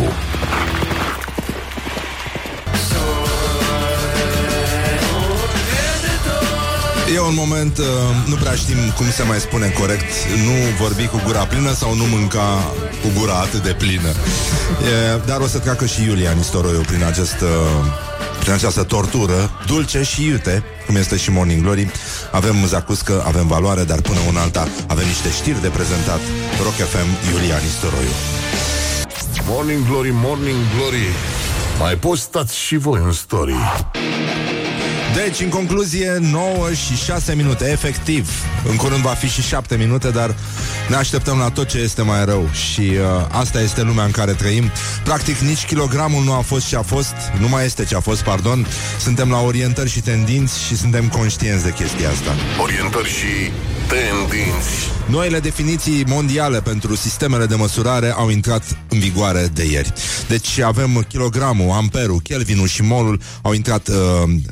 E 7.14 7.20
un 7.20 7.34
moment, 7.34 7.78
uh, 7.78 7.84
nu 8.26 8.34
prea 8.34 8.54
știm 8.54 8.76
cum 8.96 9.10
se 9.10 9.22
mai 9.22 9.38
spune 9.38 9.68
corect 9.68 10.12
Nu 10.44 10.52
vorbi 10.84 11.06
cu 11.06 11.20
gura 11.24 11.44
plină 11.44 11.72
sau 11.72 11.94
nu 11.94 12.04
mânca 12.04 12.72
cu 13.02 13.08
gura 13.18 13.34
atât 13.34 13.62
de 13.62 13.72
plină. 13.72 14.08
E, 14.08 15.20
Dar 15.26 15.40
o 15.40 15.46
să 15.46 15.58
treacă 15.58 15.86
și 15.86 16.04
Iulia 16.04 16.32
Nistoroiu 16.32 16.80
prin 16.80 17.04
acest... 17.04 17.40
Uh, 17.40 18.10
prin 18.42 18.52
această 18.54 18.82
tortură, 18.82 19.50
dulce 19.66 20.02
și 20.02 20.26
iute, 20.26 20.64
cum 20.92 21.00
este 21.00 21.16
și 21.16 21.30
Morning 21.30 21.62
Glory. 21.62 21.90
Avem 22.30 22.66
zacuscă, 22.66 23.22
avem 23.26 23.46
valoare, 23.46 23.84
dar 23.84 24.00
până 24.00 24.18
un 24.28 24.36
alta 24.36 24.68
avem 24.86 25.06
niște 25.06 25.30
știri 25.30 25.60
de 25.60 25.68
prezentat. 25.68 26.20
Rock 26.62 26.74
FM, 26.74 27.32
Iulia 27.32 27.56
Nistoroiu. 27.62 28.14
Morning 29.46 29.86
Glory, 29.88 30.10
Morning 30.12 30.56
Glory. 30.76 31.06
Mai 31.78 31.94
postați 31.94 32.56
și 32.56 32.76
voi 32.76 33.00
în 33.04 33.12
story. 33.12 33.54
Deci, 35.14 35.40
în 35.40 35.48
concluzie, 35.48 36.18
9 36.20 36.72
și 36.72 37.04
6 37.04 37.34
minute, 37.34 37.70
efectiv. 37.70 38.30
În 38.68 38.76
curând 38.76 39.02
va 39.02 39.10
fi 39.10 39.28
și 39.28 39.42
7 39.42 39.76
minute, 39.76 40.10
dar 40.10 40.34
ne 40.88 40.96
așteptăm 40.96 41.38
la 41.38 41.48
tot 41.48 41.68
ce 41.68 41.78
este 41.78 42.02
mai 42.02 42.24
rău. 42.24 42.48
Și 42.52 42.80
uh, 42.80 43.26
asta 43.30 43.60
este 43.60 43.82
lumea 43.82 44.04
în 44.04 44.10
care 44.10 44.32
trăim. 44.32 44.70
Practic, 45.04 45.38
nici 45.38 45.64
kilogramul 45.64 46.24
nu 46.24 46.32
a 46.32 46.40
fost 46.40 46.66
ce 46.66 46.76
a 46.76 46.82
fost, 46.82 47.14
nu 47.40 47.48
mai 47.48 47.64
este 47.64 47.84
ce 47.84 47.96
a 47.96 48.00
fost, 48.00 48.22
pardon. 48.22 48.66
Suntem 49.00 49.30
la 49.30 49.40
orientări 49.40 49.90
și 49.90 50.00
tendinți 50.00 50.64
și 50.64 50.76
suntem 50.76 51.08
conștienți 51.08 51.64
de 51.64 51.72
chestia 51.72 52.10
asta. 52.10 52.30
Orientări 52.62 53.08
și 53.08 53.52
Tendinți. 53.92 54.90
Noile 55.06 55.38
definiții 55.38 56.04
mondiale 56.08 56.60
pentru 56.60 56.96
sistemele 56.96 57.46
de 57.46 57.54
măsurare 57.54 58.10
au 58.10 58.30
intrat 58.30 58.76
în 58.88 58.98
vigoare 58.98 59.48
de 59.54 59.64
ieri. 59.64 59.92
Deci 60.28 60.58
avem 60.58 61.04
kilogramul, 61.08 61.70
amperul, 61.70 62.20
kelvinul 62.20 62.66
și 62.66 62.82
molul 62.82 63.20
au 63.42 63.52
intrat, 63.52 63.88
uh, 63.88 63.94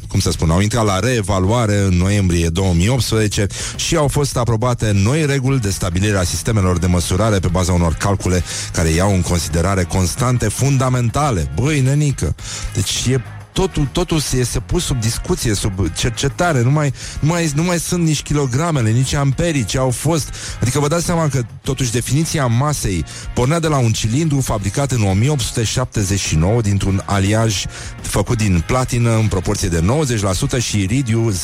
cum 0.09 0.21
să 0.21 0.31
spun, 0.31 0.51
au 0.51 0.61
intrat 0.61 0.85
la 0.85 0.99
reevaluare 0.99 1.77
în 1.79 1.97
noiembrie 1.97 2.49
2018 2.49 3.47
și 3.77 3.97
au 3.97 4.09
fost 4.09 4.37
aprobate 4.37 4.91
noi 4.95 5.27
reguli 5.27 5.59
de 5.59 5.71
stabilire 5.71 6.17
a 6.17 6.25
sistemelor 6.25 6.79
de 6.79 6.87
măsurare 6.87 7.39
pe 7.39 7.49
baza 7.49 7.73
unor 7.73 7.95
calcule 7.95 8.43
care 8.73 8.89
iau 8.89 9.15
în 9.15 9.23
considerare 9.23 9.85
constante 9.85 10.49
fundamentale. 10.49 11.53
Băi, 11.55 11.81
nenică! 11.81 12.35
Deci 12.75 13.07
e 13.07 13.21
totul, 13.53 13.89
totul 13.93 14.19
se 14.19 14.37
este 14.37 14.61
pus 14.61 14.85
sub 14.85 15.01
discuție, 15.01 15.55
sub 15.55 15.73
cercetare, 15.97 16.63
nu 16.63 16.71
mai, 16.71 16.93
nu 17.21 17.29
mai, 17.29 17.51
nu 17.55 17.63
mai 17.63 17.79
sunt 17.79 18.05
nici 18.05 18.23
kilogramele, 18.23 18.91
nici 18.91 19.13
amperii 19.13 19.65
ce 19.65 19.79
au 19.79 19.91
fost. 19.91 20.35
Adică 20.61 20.81
vă 20.81 20.89
dați 20.89 21.05
seama 21.05 21.29
că 21.29 21.43
totuși 21.63 21.93
definiția 21.93 22.47
masei 22.47 23.05
pornea 23.35 23.59
de 23.59 23.67
la 23.67 23.79
un 23.79 23.93
cilindru 23.93 24.41
fabricat 24.41 24.91
în 24.91 25.03
1879 25.03 26.61
dintr-un 26.61 27.03
aliaj 27.05 27.65
făcut 28.03 28.37
din 28.37 28.63
platină 28.67 29.17
în 29.17 29.27
proporție 29.27 29.69
de 29.69 29.85
90% 30.59 30.63
și 30.63 30.81
iridiu 30.81 31.33
10%. 31.33 31.35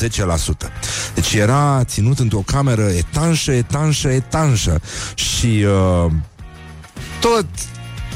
Deci 1.13 1.33
era 1.33 1.83
ținut 1.83 2.19
într-o 2.19 2.43
cameră 2.45 2.89
etanșă, 2.89 3.51
etanșă, 3.51 4.07
etanșă 4.07 4.81
și 5.15 5.65
uh, 6.05 6.11
tot 7.19 7.45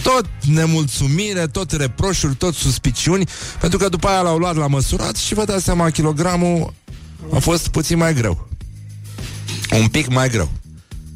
tot 0.04 0.26
nemulțumire, 0.46 1.48
tot 1.48 1.72
reproșuri, 1.72 2.36
tot 2.36 2.54
suspiciuni, 2.54 3.28
pentru 3.60 3.78
că 3.80 3.90
după 3.90 4.08
aia 4.08 4.22
l-au 4.22 4.38
luat 4.38 4.56
la 4.56 4.68
măsurat 4.68 5.16
și 5.16 5.34
vă 5.34 5.44
dați 5.46 5.64
seama, 5.64 5.90
kilogramul 5.90 6.74
a 7.34 7.40
fost 7.40 7.68
puțin 7.68 7.98
mai 7.98 8.14
greu. 8.14 8.48
Un 9.82 9.88
pic 9.88 10.08
mai 10.08 10.30
greu. 10.30 10.52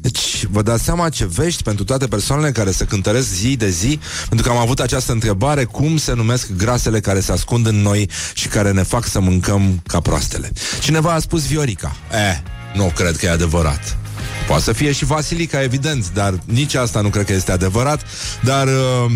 Deci 0.00 0.44
vă 0.50 0.62
dați 0.62 0.84
seama 0.84 1.08
ce 1.08 1.26
vești 1.26 1.62
pentru 1.62 1.84
toate 1.84 2.06
persoanele 2.06 2.52
care 2.52 2.70
se 2.70 2.84
cântăresc 2.84 3.28
zi 3.28 3.56
de 3.56 3.70
zi, 3.70 3.98
pentru 4.28 4.46
că 4.46 4.52
am 4.52 4.60
avut 4.60 4.80
această 4.80 5.12
întrebare, 5.12 5.64
cum 5.64 5.96
se 5.96 6.12
numesc 6.12 6.52
grasele 6.52 7.00
care 7.00 7.20
se 7.20 7.32
ascund 7.32 7.66
în 7.66 7.82
noi 7.82 8.10
și 8.34 8.48
care 8.48 8.72
ne 8.72 8.82
fac 8.82 9.06
să 9.06 9.20
mâncăm 9.20 9.82
ca 9.86 10.00
proastele. 10.00 10.52
Cineva 10.80 11.12
a 11.12 11.18
spus 11.18 11.46
Viorica. 11.46 11.96
Eh, 12.12 12.38
nu 12.74 12.92
cred 12.94 13.16
că 13.16 13.26
e 13.26 13.30
adevărat. 13.30 13.96
Poate 14.46 14.62
să 14.62 14.72
fie 14.72 14.92
și 14.92 15.04
Vasilica, 15.04 15.62
evident, 15.62 16.12
dar 16.12 16.34
nici 16.44 16.74
asta 16.74 17.00
nu 17.00 17.08
cred 17.08 17.24
că 17.24 17.32
este 17.32 17.52
adevărat. 17.52 18.02
Dar 18.42 18.66
uh, 18.66 19.12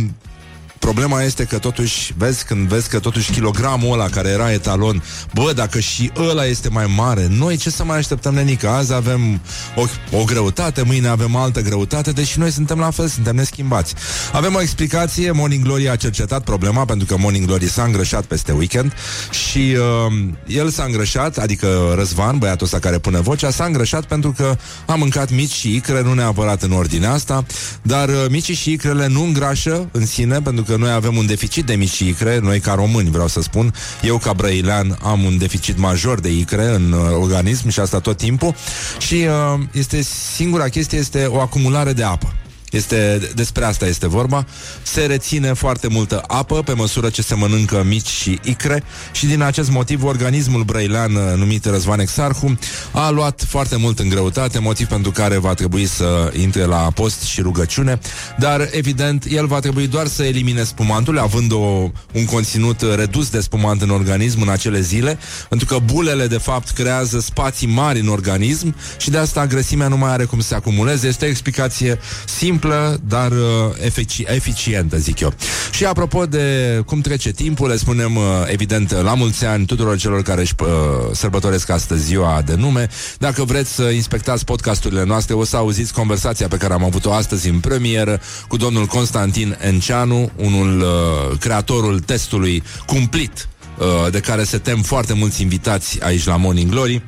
Problema 0.81 1.22
este 1.22 1.45
că 1.45 1.59
totuși, 1.59 2.14
vezi, 2.16 2.45
când 2.45 2.68
vezi 2.68 2.89
că 2.89 2.99
totuși 2.99 3.33
kilogramul 3.33 3.93
ăla 3.93 4.09
care 4.09 4.28
era 4.28 4.53
etalon, 4.53 5.03
bă, 5.35 5.53
dacă 5.55 5.81
și 5.81 6.11
ăla 6.16 6.45
este 6.45 6.68
mai 6.68 6.93
mare, 6.97 7.26
noi 7.31 7.57
ce 7.57 7.70
să 7.70 7.85
mai 7.85 7.97
așteptăm, 7.97 8.35
nenică? 8.35 8.68
Azi 8.68 8.93
avem 8.93 9.41
o, 9.76 9.85
o 10.16 10.24
greutate, 10.24 10.83
mâine 10.83 11.09
avem 11.09 11.37
altă 11.37 11.61
greutate, 11.61 12.11
deși 12.11 12.39
noi 12.39 12.51
suntem 12.51 12.78
la 12.78 12.91
fel, 12.91 13.07
suntem 13.07 13.35
neschimbați. 13.35 13.95
Avem 14.33 14.55
o 14.55 14.61
explicație, 14.61 15.31
Morning 15.31 15.64
Glory 15.64 15.89
a 15.89 15.97
cercetat 15.97 16.45
problema, 16.45 16.85
pentru 16.85 17.07
că 17.07 17.16
Morning 17.18 17.47
Glory 17.47 17.68
s-a 17.68 17.83
îngrășat 17.83 18.24
peste 18.24 18.53
weekend 18.53 18.93
și 19.31 19.76
uh, 20.09 20.12
el 20.47 20.70
s-a 20.70 20.85
îngrășat, 20.85 21.39
adică 21.39 21.93
Răzvan, 21.97 22.39
băiatul 22.39 22.66
ăsta 22.66 22.78
care 22.78 22.99
pune 22.99 23.20
vocea, 23.20 23.51
s-a 23.51 23.64
îngrășat 23.64 24.05
pentru 24.05 24.33
că 24.33 24.57
a 24.87 24.95
mâncat 24.95 25.31
mici 25.31 25.53
și 25.53 25.74
icre, 25.74 26.03
nu 26.03 26.12
neapărat 26.12 26.62
în 26.62 26.72
ordinea 26.72 27.12
asta, 27.12 27.45
dar 27.83 28.09
uh, 28.09 28.24
micii 28.31 28.55
și 28.55 28.72
icrele 28.72 29.07
nu 29.07 29.22
îngrașă 29.22 29.89
în 29.93 30.07
sine, 30.07 30.41
pentru 30.41 30.62
că 30.62 30.70
că 30.71 30.77
noi 30.77 30.91
avem 30.91 31.16
un 31.16 31.27
deficit 31.27 31.64
de 31.64 31.75
mici 31.75 31.99
icre, 31.99 32.39
noi 32.39 32.61
ca 32.61 32.75
români 32.75 33.11
vreau 33.11 33.29
să 33.29 33.41
spun, 33.43 33.75
eu 34.03 34.18
ca 34.18 34.33
brăilean 34.33 34.99
am 35.03 35.25
un 35.25 35.39
deficit 35.39 35.79
major 35.79 36.21
de 36.21 36.31
icre 36.31 36.75
în 36.75 36.93
uh, 36.93 37.01
organism 37.21 37.68
și 37.68 37.81
asta 37.81 38.01
tot 38.01 38.16
timpul 38.16 38.55
și 38.99 39.14
uh, 39.14 39.61
este 39.73 40.03
singura 40.35 40.68
chestie 40.68 40.99
este 40.99 41.27
o 41.27 41.41
acumulare 41.41 41.93
de 41.93 42.03
apă. 42.03 42.35
Este, 42.71 43.31
despre 43.35 43.64
asta 43.64 43.87
este 43.87 44.09
vorba. 44.09 44.47
Se 44.83 45.01
reține 45.05 45.53
foarte 45.53 45.89
multă 45.89 46.23
apă 46.27 46.62
pe 46.62 46.73
măsură 46.73 47.09
ce 47.09 47.23
se 47.23 47.35
mănâncă 47.35 47.85
mici 47.87 48.07
și 48.07 48.39
icre 48.43 48.83
și 49.12 49.27
din 49.27 49.43
acest 49.43 49.71
motiv 49.71 50.05
organismul 50.05 50.62
brăilean 50.62 51.14
uh, 51.14 51.23
numit 51.37 51.64
Răzvan 51.64 52.01
Exarhu 52.01 52.59
a 52.93 53.11
luat 53.11 53.45
foarte 53.49 53.77
mult 53.77 53.99
în 53.99 54.09
greutate, 54.09 54.59
motiv 54.59 54.87
pentru 54.87 55.11
care 55.11 55.39
va 55.39 55.55
trebui 55.55 55.87
să 55.87 56.33
intre 56.37 56.64
la 56.64 56.91
post 56.95 57.23
și 57.23 57.41
rugăciune, 57.41 57.99
dar 58.39 58.68
evident 58.71 59.25
el 59.31 59.47
va 59.47 59.59
trebui 59.59 59.87
doar 59.87 60.07
să 60.07 60.23
elimine 60.23 60.62
spumantul, 60.62 61.18
având 61.18 61.53
o, 61.53 61.91
un 62.12 62.25
conținut 62.31 62.81
redus 62.95 63.29
de 63.29 63.41
spumant 63.41 63.83
în 63.83 63.91
organism 63.91 64.41
în 64.41 64.49
acele 64.49 64.81
zile, 64.81 65.18
pentru 65.49 65.66
că 65.66 65.79
bulele 65.85 66.27
de 66.27 66.39
fapt 66.39 66.71
creează 66.71 67.21
spații 67.21 67.66
mari 67.66 68.01
în 68.01 68.09
organism 68.09 68.75
și 68.99 69.11
de 69.11 69.18
asta 69.18 69.47
grăsimea 69.47 69.89
nu 69.89 69.97
mai 69.97 70.11
are 70.11 70.25
cum 70.25 70.41
să 70.41 70.47
se 70.47 70.55
acumuleze. 70.55 71.07
Este 71.07 71.25
o 71.25 71.29
explicație 71.29 71.99
simplă 72.25 72.60
simplă, 72.61 73.01
dar 73.09 73.31
uh, 73.31 73.39
efici- 73.85 74.27
eficientă, 74.27 74.97
zic 74.97 75.21
eu. 75.21 75.35
Și 75.71 75.85
apropo 75.85 76.27
de 76.27 76.81
cum 76.87 77.01
trece 77.01 77.31
timpul, 77.31 77.69
le 77.69 77.77
spunem, 77.77 78.17
uh, 78.17 78.23
evident, 78.47 78.91
la 78.91 79.15
mulți 79.15 79.45
ani 79.45 79.67
tuturor 79.67 79.97
celor 79.97 80.23
care 80.23 80.41
își 80.41 80.55
uh, 80.61 80.69
sărbătoresc 81.13 81.71
astăzi 81.71 82.05
ziua 82.05 82.43
de 82.45 82.55
nume. 82.55 82.89
Dacă 83.19 83.45
vreți 83.45 83.75
să 83.75 83.83
inspectați 83.83 84.45
podcasturile 84.45 85.05
noastre, 85.05 85.35
o 85.35 85.45
să 85.45 85.57
auziți 85.57 85.93
conversația 85.93 86.49
pe 86.49 86.57
care 86.57 86.73
am 86.73 86.85
avut-o 86.85 87.13
astăzi 87.13 87.49
în 87.49 87.59
premieră 87.59 88.21
cu 88.49 88.57
domnul 88.57 88.87
Constantin 88.87 89.57
Enceanu, 89.61 90.31
unul 90.37 90.81
uh, 90.81 91.39
creatorul 91.39 92.01
testului 92.01 92.63
cumplit 92.87 93.49
uh, 93.79 94.11
de 94.11 94.21
care 94.21 94.45
se 94.45 94.59
tem 94.59 94.83
foarte 94.83 95.13
mulți 95.13 95.43
invitați 95.43 96.03
aici 96.03 96.25
la 96.25 96.37
Morning 96.37 96.71
Glory. 96.71 97.03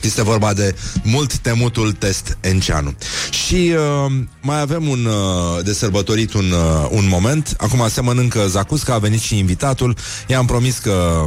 Este 0.00 0.22
vorba 0.22 0.52
de 0.52 0.74
mult 1.02 1.36
temutul 1.36 1.92
test 1.92 2.38
Enceanu. 2.40 2.94
Și 3.30 3.72
uh, 3.74 4.12
mai 4.40 4.60
avem 4.60 4.88
un 4.88 5.04
uh, 5.04 5.64
de 5.64 5.72
sărbătorit 5.72 6.32
un, 6.32 6.50
uh, 6.50 6.88
un 6.90 7.08
moment. 7.08 7.54
Acum 7.58 7.88
se 7.88 8.00
mănâncă 8.00 8.46
zacusca, 8.46 8.94
a 8.94 8.98
venit 8.98 9.20
și 9.20 9.38
invitatul. 9.38 9.96
I-am 10.26 10.46
promis 10.46 10.78
că 10.78 11.26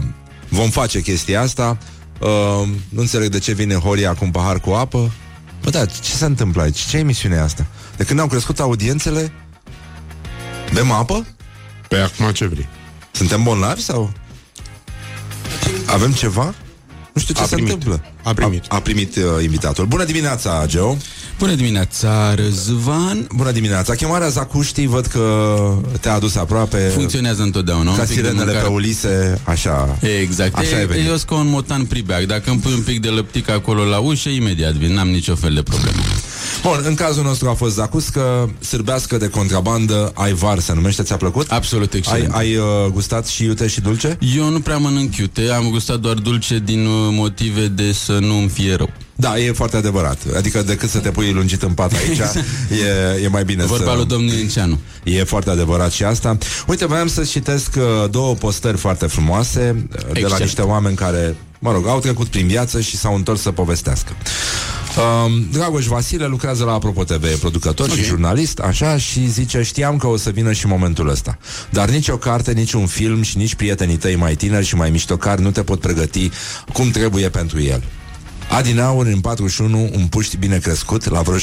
vom 0.50 0.70
face 0.70 1.02
chestia 1.02 1.42
asta. 1.42 1.78
Uh, 2.20 2.68
nu 2.90 3.02
înțeleg 3.02 3.30
de 3.30 3.40
ce 3.40 3.54
vine 3.54 3.76
Horia 3.76 4.14
cu 4.14 4.24
un 4.24 4.32
pahar 4.32 4.60
cu 4.60 4.70
apă. 4.70 5.12
Bă, 5.64 5.70
da, 5.70 5.86
ce 5.86 6.12
se 6.16 6.26
întâmplă 6.26 6.62
aici? 6.62 6.80
Ce 6.80 6.98
emisiune 6.98 7.36
e 7.36 7.40
asta? 7.40 7.66
De 7.98 8.04
când 8.04 8.20
au 8.20 8.28
crescut 8.28 8.60
audiențele, 8.60 9.32
bem 10.74 10.92
apă? 10.92 11.26
Pe 11.88 11.98
acum 11.98 12.32
ce 12.32 12.46
vrei? 12.46 12.68
Suntem 13.12 13.44
bolnavi 13.44 13.82
sau? 13.82 14.14
Avem 15.86 16.12
ceva? 16.12 16.54
Nu 17.14 17.22
știu 17.22 17.34
ce 17.34 17.42
A 17.42 17.46
se 17.46 17.56
primit. 17.56 17.74
întâmplă. 17.74 18.04
A 18.24 18.34
primit. 18.34 18.64
A, 18.68 18.76
a 18.76 18.80
primit 18.80 19.16
uh, 19.16 19.24
invitatul. 19.44 19.86
Bună 19.86 20.04
dimineața, 20.04 20.64
Geo. 20.68 20.98
Bună 21.40 21.54
dimineața, 21.54 22.34
Răzvan. 22.36 23.28
Bună 23.36 23.52
dimineața. 23.52 23.94
Chemarea 23.96 24.28
Zacuștii, 24.28 24.88
văd 24.88 25.06
că 25.06 25.58
te-a 26.00 26.14
adus 26.14 26.36
aproape. 26.36 26.78
Funcționează 26.78 27.42
întotdeauna. 27.42 27.92
Ca 27.96 28.02
un 28.02 28.06
pic 28.08 28.08
de 28.08 28.14
sirenele 28.14 28.44
mâncare. 28.46 28.66
pe 28.68 28.72
Ulise, 28.74 29.40
așa. 29.44 29.98
Exact. 30.22 30.56
Așa 30.56 30.78
e, 30.78 30.82
e 30.82 30.86
venit. 30.86 31.08
eu 31.08 31.16
sunt 31.16 31.30
ca 31.30 31.36
un 31.36 31.48
motan 31.50 31.86
pribeac. 31.86 32.24
Dacă 32.24 32.50
îmi 32.50 32.60
pui 32.60 32.74
un 32.74 32.82
pic 32.82 33.02
de 33.02 33.08
lăptic 33.10 33.50
acolo 33.50 33.84
la 33.84 33.98
ușă, 33.98 34.30
imediat 34.30 34.74
vin. 34.74 34.94
N-am 34.94 35.08
nicio 35.10 35.36
fel 35.36 35.54
de 35.54 35.62
problemă. 35.64 36.02
Bun, 36.62 36.82
în 36.84 36.96
cazul 36.96 37.24
nostru 37.24 37.50
a 37.50 37.54
fost 37.54 37.74
Zacuscă, 37.74 38.50
sârbească 38.60 39.18
de 39.18 39.28
contrabandă, 39.28 40.12
Aivar 40.14 40.60
se 40.60 40.74
numește, 40.74 41.04
ți-a 41.04 41.18
plăcut? 41.18 41.52
Absolut 41.52 41.94
Ai, 41.94 42.00
excelent. 42.00 42.34
ai 42.34 42.56
uh, 42.56 42.66
gustat 42.92 43.28
și 43.28 43.44
iute 43.44 43.68
și 43.68 43.82
dulce? 43.82 44.18
Eu 44.36 44.50
nu 44.50 44.60
prea 44.60 44.78
mănânc 44.78 45.16
iute, 45.18 45.50
am 45.50 45.70
gustat 45.70 46.00
doar 46.00 46.16
dulce 46.16 46.62
din 46.66 46.86
uh, 46.86 47.08
motive 47.12 47.68
de 47.68 47.92
să 47.92 48.18
nu 48.22 48.38
îmi 48.38 48.50
fie 48.50 48.76
rău. 48.76 48.90
Da, 49.16 49.40
e 49.40 49.52
foarte 49.52 49.78
adevărat. 49.78 50.18
Adică 50.38 50.62
decât 50.62 50.90
să 50.90 51.00
te 51.00 51.10
pui 51.10 51.32
lungit 51.32 51.62
în 51.64 51.74
pat 51.74 51.94
aici, 51.94 52.18
e, 53.18 53.24
e 53.24 53.28
mai 53.28 53.44
bine 53.44 53.66
Vorba 53.66 53.92
să... 53.92 53.96
lui 53.96 54.06
domnul 54.06 54.34
Enceanu. 54.34 54.80
E 55.04 55.24
foarte 55.24 55.50
adevărat 55.50 55.92
și 55.92 56.04
asta. 56.04 56.38
Uite, 56.68 56.86
voiam 56.86 57.08
să 57.08 57.24
citesc 57.24 57.76
uh, 57.78 58.10
două 58.10 58.34
postări 58.34 58.78
foarte 58.78 59.06
frumoase 59.06 59.76
uh, 59.76 60.00
de 60.00 60.00
la 60.04 60.10
Excelent. 60.10 60.42
niște 60.42 60.62
oameni 60.62 60.96
care, 60.96 61.36
mă 61.64 61.72
rog, 61.72 61.88
au 61.88 62.00
trecut 62.00 62.28
prin 62.28 62.48
viață 62.48 62.82
și 62.82 62.98
s-au 62.98 63.16
întors 63.16 63.42
să 63.42 63.52
povestească. 63.52 64.16
Um, 65.26 65.48
Dragoș 65.52 65.86
Vasile 65.86 66.26
lucrează 66.26 66.64
la 66.64 66.74
Apropo 66.74 67.04
TV, 67.04 67.24
e 67.24 67.38
producător 67.40 67.86
okay. 67.86 67.98
și 67.98 68.04
jurnalist, 68.04 68.60
așa, 68.60 68.98
și 68.98 69.30
zice, 69.30 69.62
știam 69.62 69.98
că 69.98 70.08
o 70.08 70.18
să 70.18 70.30
vină 70.30 70.52
și 70.52 70.68
momentul 70.68 71.10
ăsta. 71.10 71.38
Dar 71.70 71.90
nici 71.90 72.08
o 72.08 72.18
carte, 72.18 72.52
nici 72.52 72.74
un 72.74 72.86
film 72.86 73.22
și 73.22 73.38
nici 73.38 73.56
prietenii 73.56 73.98
tăi 73.98 74.16
mai 74.16 74.36
tineri 74.36 74.66
și 74.66 74.76
mai 74.76 74.90
miștocari 74.90 75.42
nu 75.42 75.52
te 75.52 75.64
pot 75.64 75.80
pregăti 75.80 76.32
cum 76.74 76.90
trebuie 76.90 77.30
pentru 77.30 77.62
el. 77.62 77.84
Adinaur, 78.50 79.06
în 79.06 79.20
41, 79.20 79.90
un 79.94 80.08
puști 80.08 80.38
bine 80.38 80.58
crescut, 80.58 81.10
la 81.10 81.22
vreo 81.22 81.38
6-7 81.38 81.40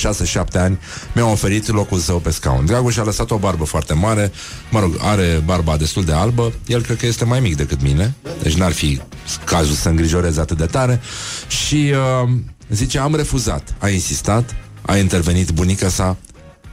ani, 0.52 0.78
mi-a 1.14 1.26
oferit 1.26 1.68
locul 1.68 1.98
său 1.98 2.18
pe 2.18 2.30
scaun. 2.30 2.66
Dragoș 2.66 2.96
a 2.96 3.02
lăsat 3.04 3.30
o 3.30 3.36
barbă 3.36 3.64
foarte 3.64 3.92
mare, 3.94 4.32
mă 4.70 4.80
rog, 4.80 4.96
are 5.00 5.42
barba 5.44 5.76
destul 5.76 6.04
de 6.04 6.12
albă, 6.12 6.52
el 6.66 6.82
cred 6.82 6.96
că 6.96 7.06
este 7.06 7.24
mai 7.24 7.40
mic 7.40 7.56
decât 7.56 7.82
mine, 7.82 8.14
deci 8.42 8.54
n-ar 8.54 8.72
fi 8.72 9.00
cazul 9.44 9.74
să 9.74 9.88
îngrijoreze 9.88 10.40
atât 10.40 10.56
de 10.56 10.66
tare. 10.66 11.00
Și 11.48 11.92
uh, 12.24 12.30
zice, 12.68 12.98
am 12.98 13.14
refuzat, 13.14 13.74
a 13.78 13.88
insistat, 13.88 14.54
a 14.82 14.96
intervenit 14.96 15.50
bunica 15.50 15.88
sa, 15.88 16.16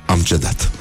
am 0.05 0.19
cedat. 0.19 0.71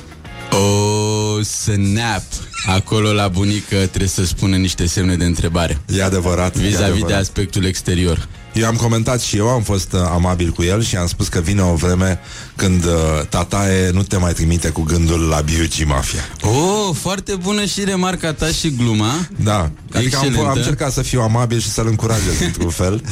Oh, 0.53 0.97
Oh, 1.37 1.45
snap! 1.45 2.23
Acolo 2.67 3.13
la 3.13 3.29
bunică 3.29 3.77
trebuie 3.77 4.09
să 4.09 4.25
spună 4.25 4.57
niște 4.57 4.87
semne 4.87 5.17
de 5.17 5.25
întrebare. 5.25 5.81
E 5.87 6.03
adevărat. 6.03 6.57
e 6.57 6.59
Vis-a-vis 6.61 6.79
adevărat. 6.81 7.07
de 7.09 7.15
aspectul 7.15 7.65
exterior. 7.65 8.29
Eu 8.57 8.67
am 8.67 8.75
comentat 8.77 9.21
și 9.21 9.37
eu, 9.37 9.49
am 9.49 9.63
fost 9.63 9.93
uh, 9.93 10.01
amabil 10.13 10.51
cu 10.51 10.63
el 10.63 10.83
și 10.83 10.97
am 10.97 11.07
spus 11.07 11.29
că 11.29 11.41
vine 11.41 11.63
o 11.63 11.75
vreme 11.75 12.19
când 12.57 12.85
uh, 12.85 12.91
tataie 13.29 13.91
nu 13.91 14.03
te 14.03 14.17
mai 14.17 14.33
trimite 14.33 14.69
cu 14.69 14.83
gândul 14.83 15.21
la 15.21 15.41
Beauty 15.55 15.85
Mafia. 15.85 16.21
Oh, 16.43 16.95
foarte 17.01 17.35
bună 17.35 17.65
și 17.65 17.85
remarca 17.85 18.33
ta 18.33 18.47
și 18.47 18.71
gluma. 18.77 19.29
Da, 19.45 19.71
adică 19.93 20.17
am, 20.17 20.25
Excelentă. 20.25 20.41
am 20.51 20.57
încercat 20.57 20.93
să 20.93 21.03
fiu 21.03 21.21
amabil 21.21 21.59
și 21.61 21.69
să-l 21.69 21.87
încurajez 21.87 22.41
într-un 22.41 22.71
fel. 22.71 23.03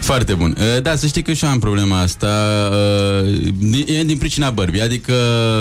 Foarte 0.00 0.34
bun. 0.34 0.56
Uh, 0.76 0.82
Da, 0.82 0.96
să 0.96 1.06
știi 1.06 1.22
că 1.22 1.32
și 1.32 1.44
eu 1.44 1.50
am 1.50 1.58
problema 1.58 2.00
asta. 2.00 2.26
uh, 3.22 3.32
din- 3.58 3.84
E 3.86 4.04
din 4.04 4.18
pricina 4.18 4.50
bărbii. 4.50 4.80
Adică, 4.82 5.14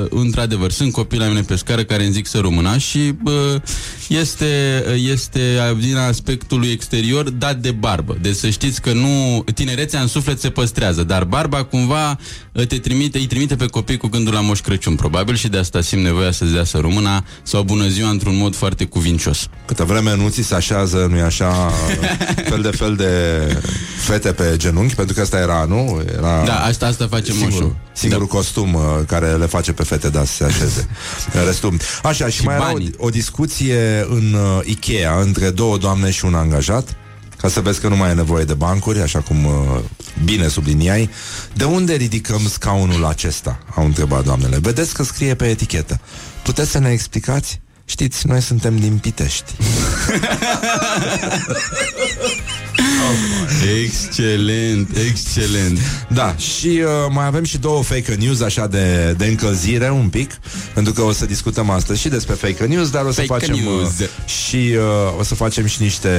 într-adevăr, 0.09 0.71
sunt 0.71 0.91
copii 0.91 1.19
la 1.19 1.25
mine 1.27 1.41
pe 1.41 1.55
scară 1.55 1.83
care 1.83 2.03
îmi 2.03 2.13
zic 2.13 2.27
să 2.27 2.37
rămâna 2.37 2.77
și 2.77 2.99
bă, 3.23 3.61
este, 4.07 4.83
este 5.11 5.41
din 5.79 5.95
aspectul 5.95 6.65
exterior 6.71 7.29
dat 7.29 7.55
de 7.57 7.71
barbă. 7.71 8.17
Deci 8.21 8.35
să 8.35 8.49
știți 8.49 8.81
că 8.81 8.93
nu... 8.93 9.16
Tinerețea 9.53 10.01
în 10.01 10.07
suflet 10.07 10.39
se 10.39 10.49
păstrează, 10.49 11.03
dar 11.03 11.23
barba 11.23 11.63
cumva 11.63 12.17
uh, 12.51 12.67
te 12.67 12.77
trimite, 12.77 13.17
îi 13.17 13.25
trimite 13.27 13.55
pe 13.55 13.65
copii 13.65 13.97
cu 13.97 14.07
gândul 14.07 14.33
la 14.33 14.41
Moș 14.41 14.59
Crăciun, 14.59 14.95
probabil, 14.95 15.35
și 15.35 15.47
de 15.47 15.57
asta 15.57 15.81
simt 15.81 16.03
nevoia 16.03 16.31
să-ți 16.31 16.51
dea 16.53 16.63
să 16.63 16.77
rămâna 16.77 17.23
sau 17.43 17.63
bună 17.63 17.87
ziua 17.87 18.09
într-un 18.09 18.37
mod 18.37 18.55
foarte 18.55 18.85
cuvincios. 18.85 19.47
Câtă 19.65 19.83
vreme 19.83 20.15
nu 20.15 20.29
ți 20.29 20.41
se 20.41 20.55
așează, 20.55 21.07
nu-i 21.09 21.21
așa, 21.21 21.71
fel 22.49 22.61
de 22.61 22.69
fel 22.69 22.95
de 22.95 23.11
fete 23.99 24.31
pe 24.31 24.53
genunchi, 24.57 24.95
pentru 24.95 25.13
că 25.15 25.21
asta 25.21 25.37
era, 25.37 25.65
nu? 25.67 26.01
Era 26.17 26.43
Da, 26.45 26.55
asta, 26.63 26.85
asta 26.85 27.07
face 27.09 27.31
singur, 27.31 27.49
moșul. 27.51 27.75
singurul 27.93 28.27
costum 28.27 28.73
uh, 28.73 28.81
care 29.07 29.31
le 29.31 29.45
face 29.45 29.71
pe 29.71 29.83
fete, 29.83 30.09
da, 30.09 30.23
să 30.25 30.33
se 30.33 30.43
așeze. 30.43 30.87
Restul. 31.47 31.77
Așa, 32.03 32.27
și, 32.27 32.37
Și 32.39 32.43
mai 32.45 32.55
era 32.55 32.69
o, 32.69 32.71
banii. 32.71 32.93
o 32.97 33.09
discuție 33.09 34.05
în 34.09 34.33
uh, 34.33 34.59
Ikea 34.65 35.19
între 35.21 35.49
două 35.49 35.77
doamne 35.77 36.11
și 36.11 36.25
un 36.25 36.33
angajat, 36.33 36.95
ca 37.37 37.47
să 37.49 37.61
vezi 37.61 37.79
că 37.79 37.87
nu 37.87 37.95
mai 37.95 38.09
e 38.09 38.13
nevoie 38.13 38.43
de 38.43 38.53
bancuri, 38.53 39.01
așa 39.01 39.19
cum 39.19 39.45
uh, 39.45 39.79
bine 40.23 40.47
subliniai. 40.47 41.09
De 41.53 41.63
unde 41.63 41.93
ridicăm 41.93 42.47
scaunul 42.47 43.05
acesta? 43.05 43.59
Au 43.75 43.85
întrebat 43.85 44.23
doamnele. 44.23 44.57
Vedeți 44.61 44.93
că 44.93 45.03
scrie 45.03 45.35
pe 45.35 45.45
etichetă. 45.45 45.99
Puteți 46.43 46.71
să 46.71 46.79
ne 46.79 46.91
explicați? 46.91 47.59
Știți, 47.85 48.27
noi 48.27 48.41
suntem 48.41 48.77
din 48.77 48.97
Pitești. 48.97 49.53
Excelent, 53.83 54.97
excelent. 54.97 55.79
Da, 56.09 56.35
și 56.35 56.67
uh, 56.67 56.89
mai 57.09 57.25
avem 57.25 57.43
și 57.43 57.57
două 57.57 57.83
fake 57.83 58.15
news 58.19 58.41
așa 58.41 58.67
de, 58.67 59.15
de 59.17 59.25
încălzire 59.25 59.91
un 59.91 60.07
pic, 60.09 60.31
pentru 60.73 60.93
că 60.93 61.01
o 61.01 61.11
să 61.11 61.25
discutăm 61.25 61.69
astăzi 61.69 62.01
și 62.01 62.09
despre 62.09 62.33
fake 62.33 62.65
news, 62.65 62.89
dar 62.89 63.05
o 63.05 63.11
să 63.11 63.21
Fake 63.21 63.45
facem 63.45 63.63
news. 63.63 63.99
Uh, 63.99 64.07
și 64.25 64.55
uh, 64.55 65.19
o 65.19 65.23
să 65.23 65.35
facem 65.35 65.65
și 65.65 65.81
niște 65.81 66.09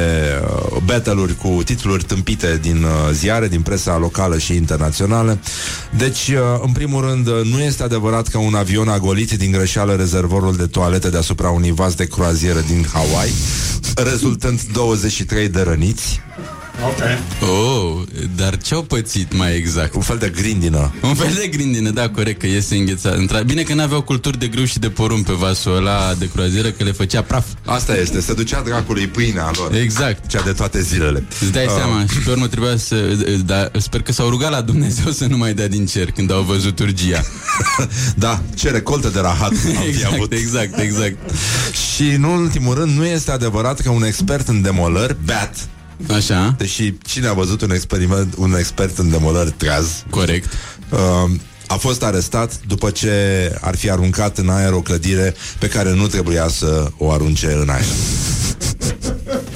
uh, 0.73 0.77
battle-uri 0.85 1.37
cu 1.37 1.61
titluri 1.65 2.05
tâmpite 2.05 2.59
din 2.63 2.83
uh, 2.83 2.91
ziare, 3.13 3.49
din 3.49 3.61
presa 3.61 3.99
locală 3.99 4.39
și 4.39 4.55
internațională. 4.55 5.39
Deci, 5.97 6.29
uh, 6.29 6.61
în 6.63 6.73
primul 6.73 7.09
rând, 7.09 7.27
uh, 7.27 7.41
nu 7.45 7.61
este 7.61 7.83
adevărat 7.83 8.29
că 8.29 8.39
un 8.39 8.55
avion 8.55 8.89
a 8.89 8.99
golit 8.99 9.33
din 9.33 9.51
greșeală 9.51 9.95
rezervorul 9.95 10.57
de 10.57 10.67
toalete 10.67 11.09
deasupra 11.11 11.51
unui 11.51 11.73
vas 11.73 11.95
de 11.95 12.07
croazieră 12.07 12.61
din 12.67 12.87
Hawaii, 12.93 13.35
rezultând 13.97 14.61
23 14.73 15.49
de 15.49 15.61
răniți. 15.61 16.21
Oh, 17.43 18.03
dar 18.37 18.57
ce-au 18.57 18.83
pățit 18.83 19.37
mai 19.37 19.57
exact? 19.57 19.95
Un 19.95 20.01
fel 20.01 20.17
de 20.19 20.29
grindină. 20.29 20.93
Un 21.03 21.15
fel 21.15 21.33
de 21.41 21.47
grindină, 21.47 21.91
da, 21.91 22.09
corect, 22.09 22.41
că 22.41 22.47
iese 22.47 22.77
înghețat. 22.77 23.17
Întra- 23.17 23.45
Bine 23.47 23.63
că 23.63 23.75
n-aveau 23.75 24.03
culturi 24.03 24.39
de 24.39 24.47
grâu 24.47 24.65
și 24.65 24.79
de 24.79 24.89
porumb 24.89 25.25
pe 25.27 25.33
vasul 25.33 25.77
ăla 25.77 26.15
de 26.19 26.29
croazieră, 26.35 26.69
că 26.71 26.85
le 26.85 26.93
făcea 26.93 27.23
praf. 27.23 27.45
Asta 27.65 27.97
este, 27.97 28.21
se 28.21 28.35
ducea 28.35 28.61
dracului 28.61 29.07
pâinea 29.07 29.51
lor. 29.57 29.75
Exact. 29.75 30.27
Cea 30.29 30.41
de 30.43 30.53
toate 30.53 30.81
zilele. 30.83 31.25
Îți 31.41 31.53
dai 31.53 31.65
Uh, 31.65 31.73
seama 31.77 32.05
și 32.13 32.19
pe 32.19 32.31
urmă 32.31 32.47
trebuia 32.47 32.77
să... 32.77 32.97
Da, 33.47 33.71
sper 33.79 34.03
că 34.03 34.13
s-au 34.13 34.29
rugat 34.29 34.51
la 34.51 34.61
Dumnezeu 34.61 35.13
să 35.13 35.27
nu 35.27 35.37
mai 35.37 35.55
dea 35.55 35.69
din 35.69 35.87
cer 35.87 36.11
când 36.11 36.33
au 36.33 36.43
văzut 36.43 36.79
urgia. 36.79 37.23
Da, 38.15 38.43
ce 38.55 38.71
recoltă 38.71 39.09
de 39.09 39.21
rahat 39.21 39.51
am 39.51 39.57
fi 39.57 39.87
Exact, 39.89 40.13
avut. 40.15 40.33
exact, 40.33 40.79
exact. 40.79 41.17
Și 41.95 42.03
nu 42.19 42.33
în 42.33 42.39
ultimul 42.43 42.75
rând, 42.75 42.97
nu 42.97 43.05
este 43.07 43.31
adevărat 43.31 43.81
că 43.81 43.91
un 43.91 44.05
expert 44.05 44.49
în 44.49 44.63
demolări, 44.63 45.17
bat, 45.25 45.69
Așa, 46.15 46.55
deși 46.59 46.95
cine 46.99 47.27
a 47.27 47.33
văzut 47.33 47.61
un 47.61 47.71
experiment, 47.71 48.35
un 48.37 48.55
expert 48.59 48.99
în 48.99 49.11
demolări 49.11 49.51
treaz, 49.51 50.05
corect. 50.11 50.53
uh, 50.91 51.31
a 51.67 51.75
fost 51.75 52.03
arestat 52.03 52.61
după 52.67 52.91
ce 52.91 53.13
ar 53.61 53.77
fi 53.77 53.91
aruncat 53.91 54.39
în 54.39 54.49
aer 54.49 54.73
o 54.73 54.81
clădire 54.81 55.35
pe 55.59 55.69
care 55.69 55.95
nu 55.95 56.07
trebuia 56.07 56.49
să 56.49 56.91
o 56.99 57.11
arunce 57.11 57.47
în 57.53 57.69
aer. 57.69 57.85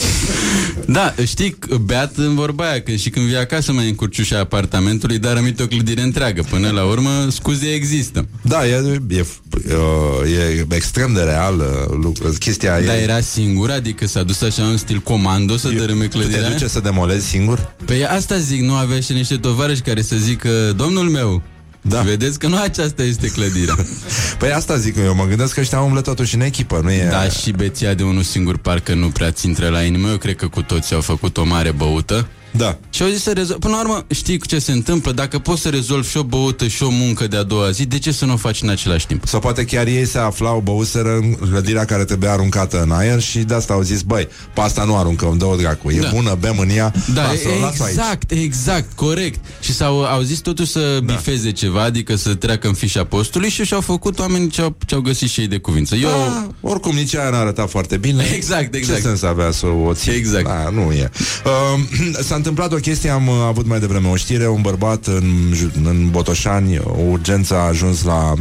Da, 0.86 1.14
știi, 1.26 1.58
beat 1.84 2.16
în 2.16 2.34
vorba 2.34 2.64
aia, 2.70 2.80
că 2.82 2.92
și 2.92 3.10
când 3.10 3.26
vii 3.26 3.36
acasă 3.36 3.72
mai 3.72 3.88
încurci 3.88 4.18
ușa 4.18 4.38
apartamentului, 4.38 5.18
dar 5.18 5.34
rămite 5.34 5.62
o 5.62 5.66
clădire 5.66 6.02
întreagă. 6.02 6.42
Până 6.50 6.70
la 6.70 6.84
urmă, 6.84 7.26
scuze 7.30 7.66
există. 7.66 8.26
Da, 8.42 8.66
e, 8.66 9.00
e, 9.08 9.24
uh, 9.50 10.30
e 10.30 10.66
extrem 10.74 11.12
de 11.12 11.20
real 11.20 11.58
uh, 11.58 11.96
lucru, 12.02 12.32
chestia 12.38 12.80
Dar 12.80 12.94
e... 12.96 13.00
era 13.00 13.20
singur, 13.20 13.70
adică 13.70 14.06
s-a 14.06 14.22
dus 14.22 14.40
așa 14.40 14.62
în 14.62 14.76
stil 14.76 14.98
comando 14.98 15.56
să 15.56 15.68
dărâme 15.68 16.04
Tu 16.06 16.18
te 16.18 16.24
clădirea? 16.24 16.50
duce 16.50 16.68
să 16.68 16.80
demolezi 16.80 17.26
singur? 17.26 17.74
Păi 17.84 18.06
asta 18.06 18.38
zic, 18.38 18.60
nu 18.60 18.74
avea 18.74 19.00
și 19.00 19.12
niște 19.12 19.36
tovarăși 19.36 19.80
care 19.80 20.02
să 20.02 20.16
zică, 20.16 20.72
domnul 20.76 21.08
meu, 21.08 21.42
Da. 21.84 22.00
vedeți 22.00 22.38
că 22.38 22.46
nu 22.46 22.60
aceasta 22.60 23.02
este 23.02 23.26
clădirea. 23.28 23.74
Păi 24.38 24.52
asta 24.52 24.76
zic 24.76 24.96
eu, 24.96 25.14
mă 25.14 25.24
gândesc 25.24 25.54
că 25.54 25.60
ăștia 25.60 25.80
umblă 25.80 26.00
totuși 26.00 26.34
în 26.34 26.40
echipă, 26.40 26.80
nu 26.82 26.92
e... 26.92 27.08
da, 27.10 27.28
și 27.28 27.50
beția 27.50 27.94
de 27.94 28.02
unul 28.02 28.22
singur 28.22 28.56
parcă 28.56 28.94
nu 28.94 29.08
prea 29.08 29.30
ți 29.30 29.46
intră 29.46 29.68
la 29.68 29.82
inimă. 29.82 30.08
Eu 30.08 30.16
cred 30.16 30.36
că 30.36 30.48
cu 30.48 30.62
toți 30.62 30.94
au 30.94 31.00
făcut 31.00 31.36
o 31.36 31.44
mare 31.44 31.70
băută. 31.70 32.28
Da. 32.56 32.78
Și 32.90 33.02
au 33.02 33.08
zis 33.08 33.22
să 33.22 33.30
rezolv... 33.32 33.58
Până 33.58 33.74
la 33.74 33.80
urmă, 33.80 34.04
știi 34.10 34.38
ce 34.46 34.58
se 34.58 34.72
întâmplă? 34.72 35.12
Dacă 35.12 35.38
poți 35.38 35.60
să 35.62 35.68
rezolvi 35.68 36.08
și 36.08 36.16
o 36.16 36.22
băută 36.22 36.66
și 36.66 36.82
o 36.82 36.90
muncă 36.90 37.26
de 37.26 37.36
a 37.36 37.42
doua 37.42 37.70
zi, 37.70 37.84
de 37.86 37.98
ce 37.98 38.12
să 38.12 38.24
nu 38.24 38.32
o 38.32 38.36
faci 38.36 38.62
în 38.62 38.68
același 38.68 39.06
timp? 39.06 39.26
Sau 39.26 39.40
poate 39.40 39.64
chiar 39.64 39.86
ei 39.86 40.06
se 40.06 40.18
aflau, 40.18 40.60
băuseră 40.60 41.14
în 41.16 41.32
clădirea 41.34 41.84
care 41.84 42.04
trebuia 42.04 42.32
aruncată 42.32 42.82
în 42.82 42.90
aer 42.90 43.20
și 43.20 43.38
de 43.38 43.54
asta 43.54 43.72
au 43.72 43.82
zis, 43.82 44.02
băi, 44.02 44.28
pe 44.54 44.60
asta 44.60 44.84
nu 44.84 44.96
aruncăm, 44.96 45.36
dă-o 45.38 45.56
dracu, 45.56 45.90
e 45.90 45.98
Da. 46.00 46.08
bună, 46.14 46.36
bem 46.40 46.58
în 46.58 46.68
ea, 46.70 46.92
Da, 47.14 47.22
lasă-o, 47.22 47.60
lasă-o 47.60 47.84
aici. 47.84 47.94
exact, 47.94 48.30
exact, 48.30 48.92
corect. 48.94 49.44
Și 49.60 49.72
s-au 49.74 50.04
au 50.04 50.20
zis 50.20 50.38
totuși 50.38 50.70
să 50.70 51.00
da. 51.04 51.12
bifeze 51.14 51.50
ceva, 51.50 51.82
adică 51.82 52.16
să 52.16 52.34
treacă 52.34 52.66
în 52.68 52.74
fișa 52.74 53.04
postului 53.04 53.48
și 53.48 53.64
și-au 53.64 53.80
făcut 53.80 54.18
oamenii 54.18 54.48
ce-au, 54.48 54.76
ce-au 54.86 55.00
găsit 55.00 55.30
și 55.30 55.40
ei 55.40 55.46
de 55.46 55.58
cuvință. 55.58 55.94
Eu... 55.94 56.08
Da, 56.08 56.46
oricum 56.60 56.94
nici 56.94 57.14
aia 57.16 57.30
n-a 57.30 57.38
arătat 57.38 57.70
foarte 57.70 57.96
bine. 57.96 58.24
Exact, 58.34 58.74
exact. 58.74 59.00
Ce 59.00 59.06
sens 59.06 59.22
avea 59.22 59.50
să 59.50 59.66
o 59.66 59.94
ții? 59.94 60.12
Exact. 60.12 60.44
Da, 60.44 60.68
nu 60.72 60.92
e. 60.92 61.10
Uh, 61.44 62.20
s-a 62.26 62.34
întâmplat 62.42 62.72
o 62.72 62.76
chestie, 62.82 63.10
am 63.10 63.28
uh, 63.28 63.34
avut 63.46 63.66
mai 63.66 63.80
devreme 63.80 64.08
o 64.08 64.16
știre, 64.16 64.48
un 64.48 64.60
bărbat 64.60 65.06
în, 65.06 65.50
ju- 65.54 65.70
în 65.84 66.10
Botoșani, 66.10 66.78
o 66.78 67.00
urgență 67.10 67.54
a 67.54 67.66
ajuns 67.66 68.02
la 68.02 68.34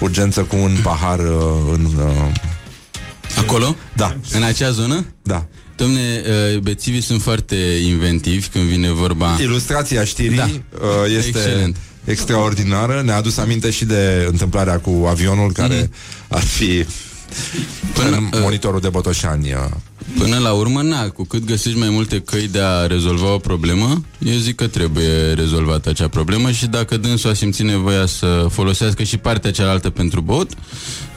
urgență 0.00 0.40
cu 0.42 0.56
un 0.56 0.76
pahar 0.82 1.18
uh, 1.18 1.24
în... 1.72 1.84
Uh, 1.84 2.32
Acolo? 3.38 3.76
da, 3.96 4.16
În 4.32 4.42
acea 4.42 4.70
zonă? 4.70 5.04
da. 5.22 5.46
Domne, 5.76 6.22
uh, 6.54 6.58
bețivii 6.58 7.00
sunt 7.00 7.22
foarte 7.22 7.56
inventivi 7.86 8.46
când 8.48 8.64
vine 8.64 8.90
vorba... 8.92 9.36
Ilustrația 9.40 10.04
știrii 10.04 10.36
Da. 10.36 10.44
uh, 10.44 11.16
este 11.16 11.28
Excelent. 11.28 11.76
extraordinară. 12.04 13.02
Ne-a 13.04 13.16
adus 13.16 13.36
aminte 13.36 13.70
și 13.70 13.84
de 13.84 14.26
întâmplarea 14.30 14.78
cu 14.78 15.06
avionul 15.08 15.52
care 15.52 15.90
ar 16.28 16.42
fi 16.42 16.84
Până, 17.94 18.16
în 18.16 18.24
uh, 18.32 18.40
monitorul 18.42 18.80
de 18.80 18.88
Botoșani. 18.88 19.54
Uh. 20.14 20.20
Până 20.22 20.38
la 20.38 20.52
urmă, 20.52 20.82
na, 20.82 21.08
cu 21.08 21.24
cât 21.24 21.44
găsești 21.44 21.78
mai 21.78 21.88
multe 21.90 22.20
căi 22.20 22.48
de 22.48 22.60
a 22.60 22.86
rezolva 22.86 23.32
o 23.34 23.38
problemă, 23.38 24.02
eu 24.18 24.36
zic 24.36 24.54
că 24.54 24.66
trebuie 24.66 25.32
rezolvată 25.32 25.88
acea 25.88 26.08
problemă 26.08 26.50
și 26.50 26.66
dacă 26.66 26.96
dânsul 26.96 27.30
a 27.30 27.34
simțit 27.34 27.64
nevoia 27.64 28.06
să 28.06 28.46
folosească 28.50 29.02
și 29.02 29.16
partea 29.16 29.50
cealaltă 29.50 29.90
pentru 29.90 30.20
băut, 30.20 30.50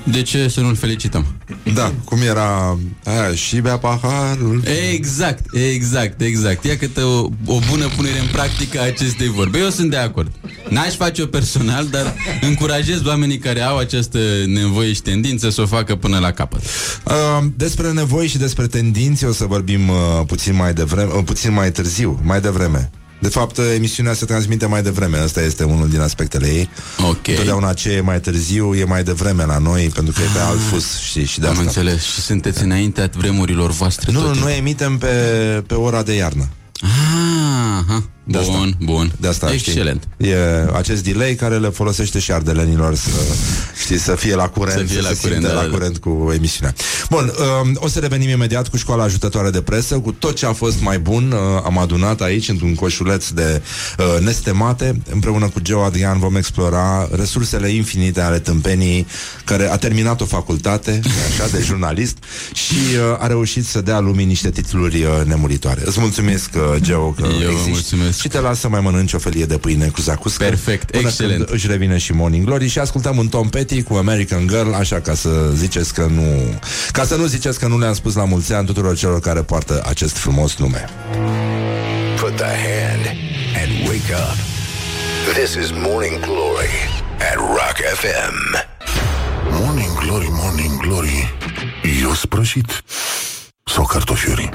de 0.03 0.21
ce 0.21 0.47
să 0.47 0.61
nu-l 0.61 0.75
felicităm? 0.75 1.25
Da, 1.73 1.93
cum 2.03 2.21
era 2.21 2.77
aia, 3.03 3.35
și 3.35 3.59
bea 3.59 3.77
paharul. 3.77 4.63
Exact, 4.91 5.45
exact, 5.53 6.21
exact. 6.21 6.63
Ia 6.63 6.77
câte 6.77 7.01
o, 7.01 7.19
o 7.45 7.59
bună 7.69 7.87
punere 7.95 8.19
în 8.19 8.27
practică 8.31 8.79
a 8.79 8.83
acestei 8.83 9.27
vorbe. 9.27 9.59
Eu 9.59 9.69
sunt 9.69 9.89
de 9.89 9.97
acord. 9.97 10.31
N-aș 10.69 10.95
face-o 10.95 11.25
personal, 11.25 11.87
dar 11.87 12.13
încurajez 12.41 13.05
oamenii 13.05 13.37
care 13.37 13.61
au 13.61 13.77
această 13.77 14.19
nevoie 14.45 14.93
și 14.93 15.01
tendință 15.01 15.49
să 15.49 15.61
o 15.61 15.65
facă 15.65 15.95
până 15.95 16.19
la 16.19 16.31
capăt. 16.31 16.61
Uh, 17.03 17.45
despre 17.55 17.91
nevoi 17.91 18.27
și 18.27 18.37
despre 18.37 18.67
tendințe 18.67 19.25
o 19.25 19.31
să 19.31 19.45
vorbim 19.45 19.89
uh, 19.89 19.95
puțin 20.27 20.55
mai 20.55 20.73
devreme, 20.73 21.11
uh, 21.13 21.23
puțin 21.25 21.53
mai 21.53 21.71
târziu, 21.71 22.19
mai 22.23 22.41
devreme. 22.41 22.91
De 23.23 23.29
fapt, 23.29 23.57
uh, 23.57 23.65
emisiunea 23.75 24.13
se 24.13 24.25
transmite 24.25 24.65
mai 24.65 24.81
devreme, 24.83 25.23
ăsta 25.23 25.41
este 25.41 25.63
unul 25.63 25.89
din 25.89 25.99
aspectele 25.99 26.47
ei. 26.47 26.69
Ok. 27.09 27.27
Întotdeauna 27.27 27.73
ce 27.73 27.89
e 27.91 28.01
mai 28.01 28.19
târziu 28.19 28.73
e 28.75 28.83
mai 28.83 29.03
devreme 29.03 29.45
la 29.45 29.57
noi, 29.57 29.91
pentru 29.93 30.13
că 30.13 30.21
e 30.21 30.25
pe 30.33 30.39
alt 30.39 30.59
fus, 30.69 30.99
știi, 30.99 31.25
și 31.25 31.39
de 31.39 31.45
Am 31.45 31.51
asta. 31.51 31.63
înțeles. 31.63 32.03
Și 32.03 32.21
sunteți 32.21 32.63
înaintea 32.63 33.09
vremurilor 33.17 33.71
voastre 33.71 34.11
Nu, 34.11 34.17
tot 34.19 34.27
nu, 34.27 34.31
timpul. 34.33 34.49
noi 34.49 34.59
emitem 34.59 34.97
pe, 34.97 35.07
pe 35.67 35.73
ora 35.73 36.03
de 36.03 36.13
iarnă. 36.13 36.47
Ah, 36.81 36.89
aha. 37.87 38.03
De 38.23 38.37
asta. 38.37 38.51
Bun, 38.51 38.75
bun. 38.79 39.11
De 39.19 39.27
asta 39.27 39.53
Excelent. 39.53 40.07
Știi? 40.17 40.31
E 40.31 40.37
acest 40.73 41.03
delay 41.03 41.35
care 41.35 41.57
le 41.57 41.69
folosește 41.69 42.19
și 42.19 42.31
ardelenilor 42.31 42.95
să, 42.95 43.09
știi, 43.81 43.97
să 43.97 44.15
fie 44.15 44.35
la 44.35 44.47
curent, 44.47 44.77
Să 44.77 44.93
fie 44.93 45.01
la 45.01 45.07
se 45.07 45.15
curent, 45.21 45.41
simte 45.41 45.55
da, 45.55 45.61
la 45.61 45.67
da, 45.67 45.73
curent 45.73 45.97
cu 45.97 46.31
emisiunea. 46.35 46.73
Bun, 47.09 47.33
um, 47.63 47.77
o 47.79 47.87
să 47.87 47.99
revenim 47.99 48.29
imediat 48.29 48.67
cu 48.67 48.77
școala 48.77 49.03
ajutătoare 49.03 49.49
de 49.49 49.61
presă, 49.61 49.99
cu 49.99 50.11
tot 50.11 50.35
ce 50.35 50.45
a 50.45 50.53
fost 50.53 50.81
mai 50.81 50.99
bun. 50.99 51.31
Uh, 51.31 51.61
am 51.63 51.77
adunat 51.77 52.21
aici, 52.21 52.49
într-un 52.49 52.75
coșuleț 52.75 53.29
de 53.29 53.61
uh, 53.97 54.21
nestemate. 54.21 55.01
Împreună 55.11 55.49
cu 55.49 55.59
Geo 55.59 55.81
Adrian 55.81 56.19
vom 56.19 56.35
explora 56.35 57.09
resursele 57.11 57.69
infinite 57.69 58.21
ale 58.21 58.39
tâmpenii, 58.39 59.07
care 59.45 59.71
a 59.71 59.77
terminat 59.77 60.21
o 60.21 60.25
facultate, 60.25 60.99
așa, 61.29 61.47
de 61.51 61.61
jurnalist 61.63 62.17
și 62.53 62.73
uh, 62.73 63.23
a 63.23 63.27
reușit 63.27 63.65
să 63.65 63.81
dea 63.81 63.99
lumii 63.99 64.25
niște 64.25 64.49
titluri 64.49 65.03
uh, 65.03 65.25
nemuritoare. 65.25 65.81
Îți 65.85 65.99
mulțumesc, 65.99 66.49
uh, 66.55 66.81
Geo, 66.81 67.09
că 67.09 67.25
Eu 67.25 67.31
vă 67.37 67.51
existi 67.51 67.69
mulțumesc. 67.69 68.12
Și 68.19 68.27
te 68.27 68.39
las 68.39 68.59
să 68.59 68.69
mai 68.69 68.79
mănânci 68.79 69.13
o 69.13 69.17
felie 69.17 69.45
de 69.45 69.57
pâine 69.57 69.87
cu 69.87 70.01
zacuscă. 70.01 70.43
Perfect, 70.43 70.91
până 70.91 71.07
excelent. 71.07 71.37
Când 71.37 71.49
își 71.53 71.67
revine 71.67 71.97
și 71.97 72.13
Morning 72.13 72.45
Glory 72.45 72.67
și 72.67 72.79
ascultăm 72.79 73.17
un 73.17 73.27
Tom 73.27 73.49
Petty 73.49 73.83
cu 73.83 73.93
American 73.93 74.47
Girl, 74.47 74.71
așa 74.71 74.99
ca 74.99 75.13
să 75.13 75.29
ziceți 75.55 75.93
că 75.93 76.07
nu... 76.09 76.59
Ca 76.91 77.03
să 77.03 77.15
nu 77.15 77.25
ziceți 77.25 77.59
că 77.59 77.67
nu 77.67 77.79
le-am 77.79 77.93
spus 77.93 78.15
la 78.15 78.25
mulți 78.25 78.53
ani 78.53 78.65
tuturor 78.65 78.95
celor 78.97 79.19
care 79.19 79.41
poartă 79.41 79.83
acest 79.87 80.17
frumos 80.17 80.55
nume. 80.55 80.89
Put 82.19 82.35
the 82.35 82.45
hand 82.45 83.05
and 83.61 83.87
wake 83.87 84.13
up. 84.13 84.37
This 85.33 85.53
is 85.53 85.71
Morning 85.71 86.19
Glory 86.19 86.75
at 87.31 87.35
Rock 87.35 87.77
FM. 87.95 88.71
Morning 89.51 89.97
Glory, 89.99 90.27
Morning 90.29 90.81
Glory 90.81 91.35
Eu 92.01 92.13
sprășit 92.13 92.83
Sau 93.63 93.85
cartofiuri 93.85 94.49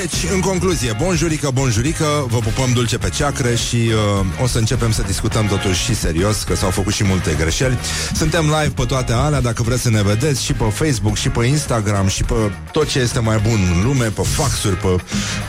Deci, 0.00 0.30
în 0.32 0.40
concluzie, 0.40 0.96
bonjurică, 1.02 1.50
bonjurică, 1.54 2.26
vă 2.28 2.38
pupăm 2.38 2.72
dulce 2.72 2.98
pe 2.98 3.08
ceacră 3.08 3.54
și 3.54 3.76
uh, 3.76 4.42
o 4.42 4.46
să 4.46 4.58
începem 4.58 4.92
să 4.92 5.02
discutăm 5.06 5.46
totuși 5.46 5.82
și 5.82 5.94
serios, 5.94 6.42
că 6.42 6.54
s-au 6.54 6.70
făcut 6.70 6.92
și 6.92 7.04
multe 7.04 7.36
greșeli. 7.38 7.78
Suntem 8.14 8.44
live 8.44 8.72
pe 8.74 8.84
toate 8.84 9.12
alea, 9.12 9.40
dacă 9.40 9.62
vreți 9.62 9.82
să 9.82 9.90
ne 9.90 10.02
vedeți, 10.02 10.44
și 10.44 10.52
pe 10.52 10.64
Facebook, 10.64 11.16
și 11.16 11.28
pe 11.28 11.44
Instagram, 11.44 12.08
și 12.08 12.24
pe 12.24 12.34
tot 12.72 12.88
ce 12.88 12.98
este 12.98 13.18
mai 13.18 13.38
bun 13.48 13.58
în 13.74 13.84
lume, 13.84 14.04
pe 14.04 14.22
faxuri, 14.22 14.76
pe 14.76 14.96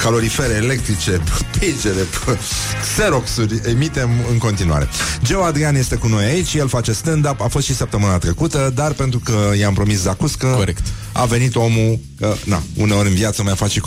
calorifere 0.01 0.53
electrice, 0.53 1.11
pe 1.29 1.43
pagere, 1.59 2.07
pe 2.25 2.37
xeroxuri, 2.81 3.61
emitem 3.65 4.09
în 4.31 4.37
continuare. 4.37 4.87
Geo 5.23 5.41
Adrian 5.41 5.75
este 5.75 5.95
cu 5.95 6.07
noi 6.07 6.25
aici, 6.25 6.53
el 6.53 6.67
face 6.67 6.91
stand-up, 6.91 7.41
a 7.41 7.47
fost 7.47 7.65
și 7.65 7.75
săptămâna 7.75 8.17
trecută, 8.17 8.71
dar 8.75 8.91
pentru 8.91 9.19
că 9.19 9.51
i-am 9.59 9.73
promis 9.73 10.01
zacuscă, 10.01 10.47
Corect. 10.47 10.85
a 11.11 11.25
venit 11.25 11.55
omul, 11.55 11.99
că, 12.19 12.35
na, 12.45 12.63
uneori 12.77 13.07
în 13.07 13.13
viață 13.13 13.43
mai 13.43 13.55
faci 13.55 13.71
și 13.71 13.79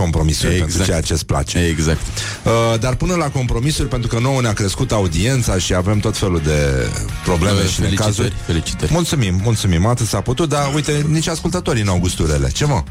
compromisuri 0.48 0.54
Exact. 0.54 0.76
pentru 0.76 0.84
ceea 0.84 1.00
ce 1.00 1.12
îți 1.12 1.26
place. 1.26 1.58
Exact. 1.58 2.00
Uh, 2.44 2.80
dar 2.80 2.94
până 2.94 3.14
la 3.14 3.28
compromisuri, 3.28 3.88
pentru 3.88 4.08
că 4.08 4.18
nouă 4.18 4.40
ne-a 4.40 4.52
crescut 4.52 4.92
audiența 4.92 5.58
și 5.58 5.74
avem 5.74 5.98
tot 5.98 6.16
felul 6.16 6.40
de 6.44 6.88
probleme 7.24 7.60
Uh, 7.60 7.68
și 7.68 7.80
necazuri. 7.80 8.14
felicitări, 8.14 8.34
felicitări. 8.46 8.92
Mulțumim, 8.92 9.40
mulțumim, 9.42 9.86
atât 9.86 10.06
s-a 10.06 10.20
putut, 10.20 10.48
dar 10.48 10.74
uite, 10.74 11.06
nici 11.10 11.28
ascultătorii 11.28 11.82
n-au 11.82 11.98
gusturele. 11.98 12.48
Ce 12.50 12.64
mă? 12.64 12.82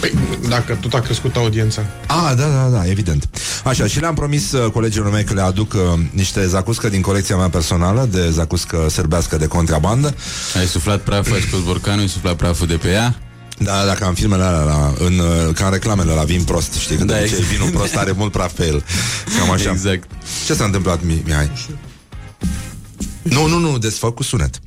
Păi, 0.00 0.12
dacă 0.48 0.78
tot 0.80 0.94
a 0.94 1.00
crescut 1.00 1.36
audiența. 1.36 1.82
Ah, 2.06 2.32
da, 2.36 2.46
da, 2.46 2.68
da, 2.72 2.88
evident. 2.88 3.28
Așa, 3.64 3.86
și 3.86 4.00
le-am 4.00 4.14
promis 4.14 4.52
uh, 4.52 4.70
colegilor 4.72 5.10
mei 5.10 5.24
că 5.24 5.34
le 5.34 5.40
aduc 5.40 5.72
uh, 5.72 5.80
niște 6.10 6.46
zacuscă 6.46 6.88
din 6.88 7.00
colecția 7.00 7.36
mea 7.36 7.48
personală, 7.48 8.08
de 8.10 8.30
zacuscă 8.30 8.86
sărbească 8.90 9.36
de 9.36 9.46
contrabandă. 9.46 10.14
Ai 10.58 10.66
suflat 10.66 11.00
praful, 11.00 11.34
ai 11.34 11.40
scos 11.40 11.60
borcanul, 11.60 12.00
ai 12.00 12.08
suflat 12.08 12.34
praful 12.36 12.66
de 12.66 12.74
pe 12.74 12.88
ea. 12.90 13.14
Da, 13.58 13.84
dacă 13.84 14.04
am 14.04 14.14
filmele 14.14 14.42
alea 14.42 14.62
la, 14.62 14.94
în, 14.98 15.18
uh, 15.18 15.54
ca 15.54 15.64
în 15.64 15.72
reclamele 15.72 16.12
la 16.12 16.24
vin 16.24 16.42
prost, 16.44 16.72
știi? 16.72 16.96
Când 16.96 17.08
Da, 17.08 17.14
da, 17.14 17.22
exact. 17.22 17.40
exact. 17.40 17.56
vinul 17.58 17.72
prost 17.78 17.94
are 17.96 18.12
mult 18.12 18.32
praf 18.32 18.52
pe 18.52 18.66
el. 18.66 18.84
Cam 19.38 19.50
așa. 19.50 19.70
Exact. 19.70 20.10
Ce 20.46 20.54
s-a 20.54 20.64
întâmplat, 20.64 21.02
Mi- 21.04 21.22
Mihai? 21.24 21.50
Nu, 23.22 23.46
nu, 23.46 23.58
nu, 23.58 23.78
desfă 23.78 24.10
cu 24.12 24.22
sunet. 24.22 24.60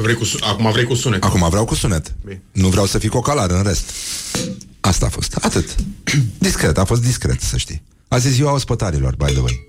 Vrei 0.00 0.14
cu, 0.14 0.24
su- 0.24 0.38
acum 0.42 0.72
vrei 0.72 0.84
cu 0.84 0.94
sunet. 0.94 1.24
Acum 1.24 1.48
vreau 1.48 1.64
cu 1.64 1.74
sunet. 1.74 2.14
Bine. 2.24 2.42
Nu 2.52 2.68
vreau 2.68 2.86
să 2.86 2.98
fii 2.98 3.08
cocalar 3.08 3.50
în 3.50 3.62
rest. 3.62 3.90
Asta 4.80 5.06
a 5.06 5.08
fost. 5.08 5.36
Atât. 5.40 5.74
Discret, 6.38 6.78
a 6.78 6.84
fost 6.84 7.02
discret, 7.02 7.40
să 7.40 7.56
știi. 7.56 7.82
Azi 8.08 8.26
e 8.26 8.30
ziua 8.30 8.52
ospătarilor, 8.52 9.14
by 9.16 9.24
the 9.32 9.40
way. 9.40 9.60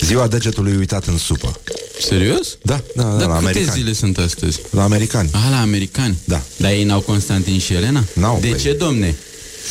Ziua 0.00 0.26
degetului 0.26 0.76
uitat 0.76 1.06
în 1.06 1.18
supă. 1.18 1.60
Serios? 2.00 2.58
Da, 2.62 2.80
da, 2.96 3.02
da, 3.02 3.08
Dar 3.08 3.18
la 3.18 3.34
câte 3.34 3.46
americani. 3.48 3.78
zile 3.80 3.92
sunt 3.92 4.18
astăzi? 4.18 4.60
La 4.70 4.82
americani. 4.82 5.30
Ah, 5.32 5.46
la 5.50 5.60
americani? 5.60 6.16
Da. 6.24 6.42
Dar 6.56 6.70
ei 6.70 6.84
n-au 6.84 7.00
Constantin 7.00 7.58
și 7.58 7.72
Elena? 7.72 8.04
N-au, 8.12 8.38
De 8.40 8.48
băi. 8.48 8.58
ce, 8.58 8.72
domne? 8.72 9.14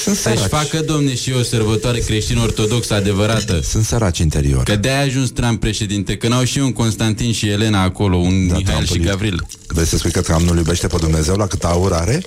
Sunt 0.03 0.15
Să-și 0.15 0.35
săraci. 0.35 0.49
facă, 0.51 0.81
domne, 0.85 1.15
și 1.15 1.31
o 1.31 1.41
sărbătoare 1.43 1.99
creștin-ortodoxă 1.99 2.93
adevărată. 2.93 3.61
Sunt 3.69 3.85
săraci 3.85 4.17
interior. 4.19 4.63
Că 4.63 4.75
de-aia 4.75 4.99
a 4.99 5.01
ajuns 5.01 5.29
Trump 5.29 5.59
președinte, 5.59 6.17
că 6.17 6.27
n-au 6.27 6.43
și 6.43 6.57
un 6.59 6.73
Constantin 6.73 7.33
și 7.33 7.47
Elena 7.49 7.81
acolo, 7.81 8.17
un 8.17 8.47
Da, 8.47 8.55
Mihail 8.57 8.79
și 8.85 8.85
Trumpul 8.91 9.07
e- 9.07 9.09
Gavril. 9.09 9.45
Vrei 9.67 9.85
să 9.85 9.97
spui 9.97 10.11
că 10.11 10.21
Trump 10.21 10.41
nu 10.49 10.55
iubește 10.57 10.87
pe 10.87 10.95
Dumnezeu 10.99 11.35
la 11.35 11.47
cât 11.47 11.63
aur 11.63 11.93
are? 11.93 12.21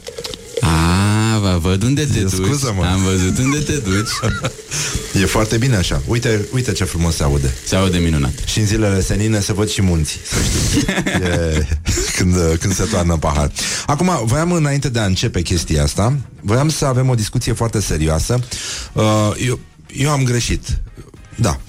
A, 0.60 0.68
vă 1.52 1.68
văd 1.68 1.82
unde 1.82 2.04
te 2.04 2.20
duci. 2.20 2.30
Scuză-mă. 2.30 2.84
Am 2.84 3.02
văzut 3.02 3.38
unde 3.38 3.58
te 3.58 3.72
duci. 3.72 4.08
E 5.22 5.26
foarte 5.26 5.56
bine 5.56 5.76
așa. 5.76 6.02
Uite, 6.06 6.48
uite 6.52 6.72
ce 6.72 6.84
frumos 6.84 7.16
se 7.16 7.22
aude. 7.22 7.54
Se 7.64 7.76
aude 7.76 7.98
minunat. 7.98 8.32
Și 8.44 8.58
în 8.58 8.66
zilele 8.66 9.00
senine 9.00 9.40
se 9.40 9.52
văd 9.52 9.68
și 9.68 9.82
munții, 9.82 10.20
să 10.24 10.36
știi. 10.42 10.84
E, 11.28 11.66
când, 12.16 12.34
când 12.60 12.74
se 12.74 12.84
toarnă 12.84 13.16
pahar. 13.16 13.52
Acum, 13.86 14.20
voiam 14.24 14.52
înainte 14.52 14.88
de 14.88 14.98
a 14.98 15.04
începe 15.04 15.42
chestia 15.42 15.82
asta, 15.82 16.16
voiam 16.40 16.68
să 16.68 16.84
avem 16.84 17.08
o 17.08 17.14
discuție 17.14 17.52
foarte 17.52 17.80
serioasă. 17.80 18.38
Uh, 18.92 19.04
eu, 19.46 19.58
eu 19.92 20.10
am 20.10 20.22
greșit. 20.24 20.78
Da. 21.34 21.60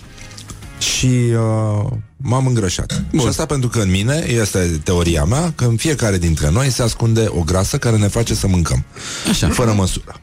Și 0.78 1.10
uh, 1.34 1.92
m-am 2.22 2.46
îngrășat. 2.48 3.04
Bun. 3.12 3.20
Și 3.20 3.28
asta 3.28 3.46
pentru 3.46 3.70
că 3.70 3.80
în 3.80 3.90
mine, 3.90 4.26
este 4.28 4.80
teoria 4.84 5.24
mea, 5.24 5.52
că 5.56 5.66
în 5.66 5.76
fiecare 5.76 6.18
dintre 6.18 6.50
noi 6.50 6.72
se 6.72 6.82
ascunde 6.82 7.26
o 7.30 7.42
grasă 7.42 7.78
care 7.78 7.98
ne 7.98 8.08
face 8.08 8.34
să 8.34 8.48
mâncăm. 8.48 8.86
Așa. 9.30 9.50
Fără 9.50 9.74
măsură. 9.74 10.22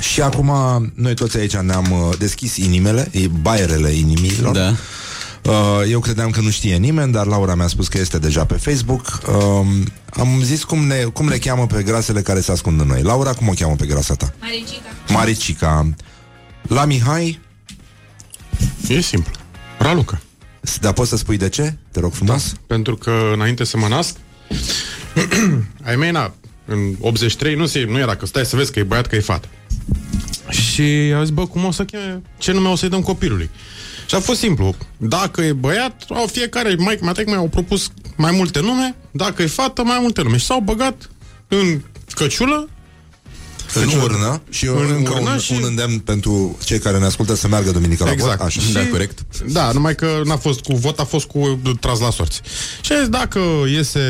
Și 0.00 0.20
acum 0.20 0.50
noi 0.94 1.14
toți 1.14 1.36
aici 1.36 1.56
ne-am 1.56 1.90
uh, 1.90 2.18
deschis 2.18 2.56
inimile, 2.56 3.08
e 3.12 3.26
baierele 3.26 3.90
inimilor. 3.90 4.54
Da. 4.54 4.74
Uh, 5.50 5.90
eu 5.90 6.00
credeam 6.00 6.30
că 6.30 6.40
nu 6.40 6.50
știe 6.50 6.76
nimeni, 6.76 7.12
dar 7.12 7.26
Laura 7.26 7.54
mi-a 7.54 7.66
spus 7.66 7.88
că 7.88 7.98
este 7.98 8.18
deja 8.18 8.44
pe 8.44 8.54
Facebook. 8.54 9.20
Uh, 9.28 9.66
am 10.16 10.40
zis 10.42 10.64
cum, 10.64 10.86
ne, 10.86 10.96
cum 10.96 11.28
le 11.28 11.38
cheamă 11.38 11.66
pe 11.66 11.82
grasele 11.82 12.22
care 12.22 12.40
se 12.40 12.52
ascund 12.52 12.80
în 12.80 12.86
noi. 12.86 13.02
Laura, 13.02 13.32
cum 13.32 13.48
o 13.48 13.52
cheamă 13.52 13.74
pe 13.74 13.86
grasa 13.86 14.14
ta? 14.14 14.34
Maricica. 14.40 14.88
Maricica. 15.08 15.94
La 16.62 16.84
Mihai, 16.84 17.40
E 18.88 19.00
simplu. 19.00 19.32
Raluca. 19.78 20.20
Dar 20.80 20.92
poți 20.92 21.08
să 21.08 21.16
spui 21.16 21.36
de 21.36 21.48
ce? 21.48 21.74
Te 21.92 22.00
rog 22.00 22.12
frumos. 22.12 22.54
Pentru 22.66 22.96
că 22.96 23.30
înainte 23.34 23.64
să 23.64 23.76
mă 23.76 23.88
nasc, 23.88 24.16
ai 25.86 25.96
mei, 25.96 26.10
na, 26.10 26.34
în 26.66 26.94
83, 27.00 27.54
nu, 27.54 27.66
se, 27.66 27.84
nu 27.84 27.98
era 27.98 28.16
că 28.16 28.26
stai 28.26 28.44
să 28.44 28.56
vezi 28.56 28.72
că 28.72 28.78
e 28.78 28.82
băiat, 28.82 29.06
că 29.06 29.16
e 29.16 29.20
fată. 29.20 29.48
Și 30.50 30.82
a 31.16 31.20
zis, 31.20 31.30
bă, 31.30 31.46
cum 31.46 31.64
o 31.64 31.70
să 31.70 31.84
cheme, 31.84 32.22
ce 32.38 32.52
nume 32.52 32.68
o 32.68 32.76
să-i 32.76 32.88
dăm 32.88 33.00
copilului? 33.00 33.50
Și 34.06 34.14
a 34.14 34.20
fost 34.20 34.38
simplu. 34.38 34.74
Dacă 34.96 35.42
e 35.42 35.52
băiat, 35.52 36.04
au 36.08 36.26
fiecare, 36.26 36.74
mai 36.78 36.98
mai 37.00 37.22
mai 37.26 37.36
au 37.36 37.48
propus 37.48 37.90
mai 38.16 38.32
multe 38.32 38.60
nume, 38.60 38.94
dacă 39.10 39.42
e 39.42 39.46
fată, 39.46 39.82
mai 39.82 39.98
multe 40.00 40.22
nume. 40.22 40.36
Și 40.36 40.44
s-au 40.44 40.60
băgat 40.60 41.10
în 41.48 41.80
căciulă 42.14 42.68
În 43.80 44.00
urnă 44.00 44.42
și 44.50 44.66
eu 44.66 44.76
În 44.78 44.90
încă 44.96 45.12
urnă 45.12 45.30
un, 45.30 45.38
și- 45.38 45.52
un 45.52 45.60
îndemn 45.64 45.98
pentru 45.98 46.58
cei 46.64 46.78
care 46.78 46.98
ne 46.98 47.04
ascultă 47.04 47.34
să 47.34 47.48
meargă 47.48 47.70
duminică 47.70 48.04
la 48.04 48.10
Exact. 48.10 48.36
vot. 48.38 48.46
Așa. 48.46 48.60
Și- 48.60 48.72
Da, 48.72 48.86
corect. 48.90 49.18
Da, 49.46 49.70
numai 49.72 49.94
că 49.94 50.20
n-a 50.24 50.36
fost 50.36 50.60
cu 50.60 50.74
vot, 50.76 50.98
a 51.00 51.04
fost 51.04 51.26
cu 51.26 51.38
uh, 51.38 51.72
tras 51.80 51.98
la 51.98 52.10
sorți. 52.10 52.40
Și 52.80 52.92
a 52.92 52.98
zis, 52.98 53.08
dacă 53.08 53.40
iese, 53.72 54.00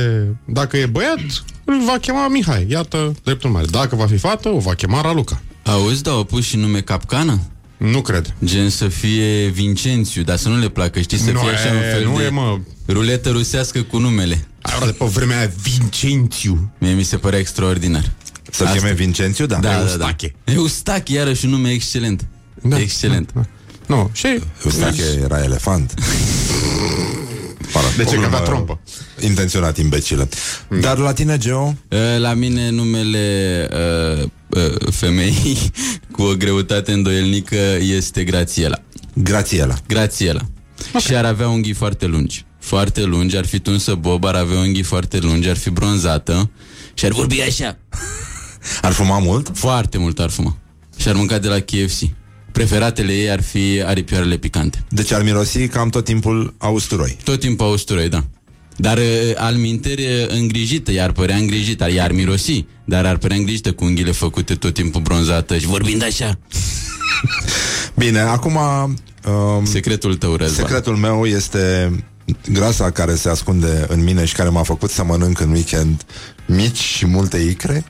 dacă 0.45 0.77
e 0.77 0.87
băiat, 0.87 1.19
îl 1.65 1.85
va 1.87 1.99
chema 2.01 2.29
Mihai. 2.29 2.67
Iată, 2.71 3.15
dreptul 3.25 3.51
mare. 3.51 3.67
Dacă 3.71 3.97
va 3.97 4.07
fi 4.07 4.17
fată, 4.17 4.49
o 4.49 4.59
va 4.59 4.75
chema 4.75 5.01
Raluca. 5.01 5.41
Auzi, 5.65 6.03
dar 6.03 6.15
au 6.15 6.25
pus 6.25 6.45
și 6.45 6.57
nume 6.57 6.81
capcană? 6.81 7.41
Nu 7.77 8.01
cred. 8.01 8.35
Gen 8.45 8.71
să 8.71 8.89
fie 8.89 9.47
Vincențiu, 9.49 10.23
dar 10.23 10.37
să 10.37 10.49
nu 10.49 10.59
le 10.59 10.69
placă, 10.69 11.01
știi, 11.01 11.19
să 11.19 11.31
Nu 11.31 11.39
fie 11.39 11.51
așa 11.51 11.67
e, 11.69 11.73
un 11.73 11.81
fel 11.93 12.05
nu 12.07 12.17
de 12.17 12.25
e, 12.25 12.29
mă. 12.29 12.59
ruletă 12.89 13.31
rusească 13.31 13.83
cu 13.83 13.99
numele. 13.99 14.47
Ai 14.63 14.75
ora 14.77 14.87
de 14.87 14.93
pe 14.93 15.05
vremea 15.05 15.39
aia 15.39 15.51
Vincențiu. 15.63 16.71
Mie 16.79 16.93
mi 16.93 17.03
se 17.03 17.17
părea 17.17 17.39
extraordinar. 17.39 18.11
Să 18.55 18.65
Asta. 18.65 18.77
cheme 18.77 18.93
Vincențiu, 18.93 19.47
da. 19.47 19.57
Da, 19.57 19.69
da, 19.69 19.75
da. 19.75 19.81
Eustache. 19.83 20.35
Eustache, 20.45 21.13
iarăși 21.13 21.45
un 21.45 21.51
nume 21.51 21.71
excelent. 21.71 22.27
Da, 22.63 22.79
Excelent. 22.81 23.31
Da, 23.35 23.41
da. 23.41 23.47
Nu, 23.95 24.11
și... 24.13 24.27
Eustache 24.65 25.03
era 25.23 25.43
elefant. 25.43 25.95
Para, 27.73 27.87
De 27.97 28.05
ce? 28.05 28.15
Că 28.17 28.25
avea 28.25 28.39
problemă 28.39 28.45
trompă. 28.45 28.81
Intenționat, 29.21 29.79
imbecilă. 29.79 30.29
Dar 30.81 30.99
la 30.99 31.13
tine, 31.13 31.39
Geo? 31.39 31.75
Uh, 31.89 31.99
La 32.19 32.35
mine 32.35 32.71
numele 32.71 33.69
uh, 34.19 34.29
uh, 34.49 34.93
femeii 34.93 35.59
cu 36.13 36.23
o 36.23 36.35
greutate 36.35 36.93
îndoielnică 36.93 37.77
este 37.81 38.25
Grațiela. 38.25 38.83
Grațiela. 39.15 39.75
Grațiela. 39.87 40.41
Okay. 40.89 41.01
Și 41.01 41.15
ar 41.15 41.25
avea 41.25 41.49
unghii 41.49 41.73
foarte 41.73 42.07
lungi. 42.07 42.45
Foarte 42.59 43.03
lungi, 43.03 43.37
ar 43.37 43.47
fi 43.47 43.59
tunsă 43.59 43.95
bob, 43.95 44.25
ar 44.25 44.35
avea 44.35 44.59
unghii 44.59 44.83
foarte 44.83 45.19
lungi, 45.19 45.49
ar 45.49 45.57
fi 45.57 45.71
bronzată 45.71 46.51
și 46.95 47.05
ar 47.05 47.13
vorbi 47.13 47.41
așa. 47.41 47.79
Ar 48.83 48.93
fuma 48.93 49.19
mult? 49.19 49.51
Foarte 49.55 49.99
mult 49.99 50.19
ar 50.19 50.31
fuma. 50.31 50.57
și 50.97 51.09
ar 51.09 51.15
mânca 51.15 51.39
de 51.39 51.49
la 51.49 51.59
KFC. 51.59 52.03
Preferatele 52.53 53.13
ei 53.13 53.31
ar 53.31 53.43
fi 53.43 53.83
aripioarele 53.87 54.37
picante. 54.37 54.85
Deci 54.89 55.13
ar 55.13 55.23
mirosi 55.23 55.69
cam 55.69 55.89
tot 55.89 56.05
timpul 56.05 56.55
a 56.59 56.69
usturoi. 56.69 57.17
Tot 57.25 57.41
timpul 57.41 57.67
a 57.67 57.69
usturoi, 57.69 58.09
da. 58.09 58.25
Dar 58.77 58.99
uh, 58.99 59.05
al 59.37 59.55
minteri 59.55 60.03
uh, 60.03 60.29
îngrijită, 60.29 60.93
iar 60.93 61.13
părea 61.13 61.37
îngrijită, 61.37 61.93
iar 61.93 62.13
mirosi, 62.13 62.65
dar 62.85 63.07
ar 63.07 63.17
părea 63.17 63.37
îngrijită 63.37 63.73
cu 63.73 63.85
unghiile 63.85 64.13
făcute 64.13 64.55
tot 64.55 64.75
timpul 64.75 65.01
bronzată 65.01 65.59
și 65.59 65.67
vorbind 65.67 66.05
așa. 66.05 66.39
Bine, 68.03 68.21
acum... 68.21 68.59
Um, 69.27 69.65
Secretul 69.65 70.15
tău, 70.15 70.37
Răzvan. 70.37 70.65
Secretul 70.67 70.97
meu 70.97 71.27
este 71.27 71.91
grasa 72.53 72.91
care 72.91 73.15
se 73.15 73.29
ascunde 73.29 73.87
în 73.89 74.03
mine 74.03 74.25
și 74.25 74.35
care 74.35 74.49
m-a 74.49 74.63
făcut 74.63 74.91
să 74.91 75.05
mănânc 75.05 75.41
în 75.41 75.51
weekend 75.51 76.05
mici 76.47 76.79
și 76.79 77.07
multe 77.07 77.39
icre 77.39 77.85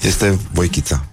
este 0.00 0.38
voichița. 0.52 1.04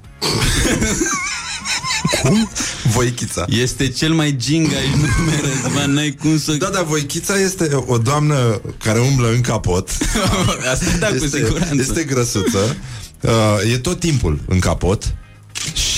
Cum? 2.22 2.50
Voichița. 2.94 3.46
Este 3.50 3.88
cel 3.88 4.14
mai 4.14 4.36
gingaș 4.38 4.86
nume, 4.92 5.42
Răzvan, 5.42 5.92
n-ai 5.92 6.12
cum 6.22 6.40
să... 6.40 6.52
Da, 6.52 6.68
da, 6.68 6.82
Voichița 6.82 7.40
este 7.40 7.84
o 7.86 7.98
doamnă 7.98 8.62
care 8.84 9.00
umblă 9.00 9.30
în 9.32 9.42
capot. 9.42 9.90
Asta 10.72 10.86
da, 11.00 11.08
este, 11.08 11.20
cu 11.20 11.36
siguranță. 11.36 11.76
Este 11.78 12.04
grăsuță. 12.04 12.78
Uh, 13.22 13.72
e 13.74 13.78
tot 13.78 14.00
timpul 14.00 14.40
în 14.48 14.60
capot 14.60 15.16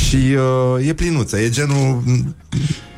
și 0.10 0.16
uh, 0.78 0.88
e 0.88 0.94
plinuță. 0.94 1.40
E 1.40 1.50
genul 1.50 2.02
m, 2.06 2.36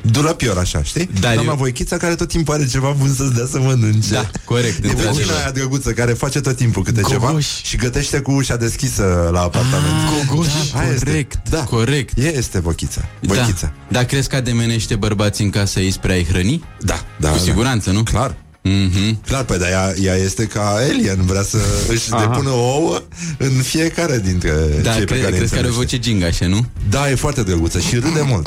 dulăpior, 0.02 0.58
așa, 0.58 0.82
știi? 0.82 1.08
Dar 1.20 1.32
Doamna 1.34 1.50
eu- 1.52 1.58
Voichița 1.58 1.96
care 1.96 2.14
tot 2.14 2.28
timpul 2.28 2.54
are 2.54 2.66
ceva 2.66 2.94
bun 2.98 3.14
să-ți 3.14 3.34
dea 3.34 3.46
să 3.50 3.58
mănânce. 3.60 4.12
Da, 4.12 4.30
corect, 4.44 4.84
E 4.84 4.88
într-adevăr. 4.88 5.14
vecina 5.14 5.34
aia 5.36 5.50
drăguță 5.50 5.90
care 5.92 6.12
face 6.12 6.40
tot 6.40 6.56
timpul 6.56 6.82
câte 6.82 7.00
Gogoși. 7.00 7.20
ceva 7.20 7.38
și 7.62 7.76
gătește 7.76 8.18
cu 8.20 8.30
ușa 8.32 8.56
deschisă 8.56 9.30
la 9.32 9.40
apartament. 9.40 10.26
Gogoși, 10.28 10.72
Da, 10.72 10.78
aia 10.80 10.92
este. 10.92 11.04
corect, 11.04 11.48
Da. 11.50 11.64
corect. 11.64 12.18
E, 12.18 12.36
este 12.36 12.60
Voichița. 12.60 13.00
Voichița. 13.20 13.66
Da. 13.66 13.72
Dar 13.88 14.04
crezi 14.04 14.28
că 14.28 14.36
ademenește 14.36 14.94
bărbații 14.96 15.44
în 15.44 15.50
casă 15.50 15.80
ei 15.80 15.90
spre 15.90 16.12
a-i 16.12 16.24
hrăni? 16.24 16.64
Da, 16.80 17.04
da. 17.20 17.28
Cu 17.28 17.36
da. 17.36 17.42
siguranță, 17.42 17.90
nu? 17.90 18.02
Clar. 18.02 18.34
Mhm. 18.62 19.20
Clar, 19.26 19.44
pe 19.44 19.56
dar 19.58 19.68
ea, 19.70 19.94
ea 20.02 20.14
este 20.14 20.44
ca 20.46 20.68
alien, 20.74 21.22
vrea 21.24 21.42
să 21.42 21.58
își 21.88 22.12
Aha. 22.12 22.20
depună 22.26 22.50
ouă 22.50 23.01
în 23.36 23.50
fiecare 23.50 24.18
dintre 24.18 24.50
Da, 24.82 24.92
cei 24.92 25.04
pe 25.04 25.12
cre- 25.12 25.18
care 25.20 25.32
îi 25.32 25.36
crezi 25.38 25.52
că 25.52 25.58
are 25.58 25.66
o 25.66 25.70
întâlnește. 25.70 25.96
voce 25.96 25.98
gingașă, 25.98 26.46
nu? 26.46 26.66
Da, 26.88 27.10
e 27.10 27.14
foarte 27.14 27.42
drăguță 27.42 27.78
și 27.80 27.94
râde 27.94 28.22
mult. 28.30 28.46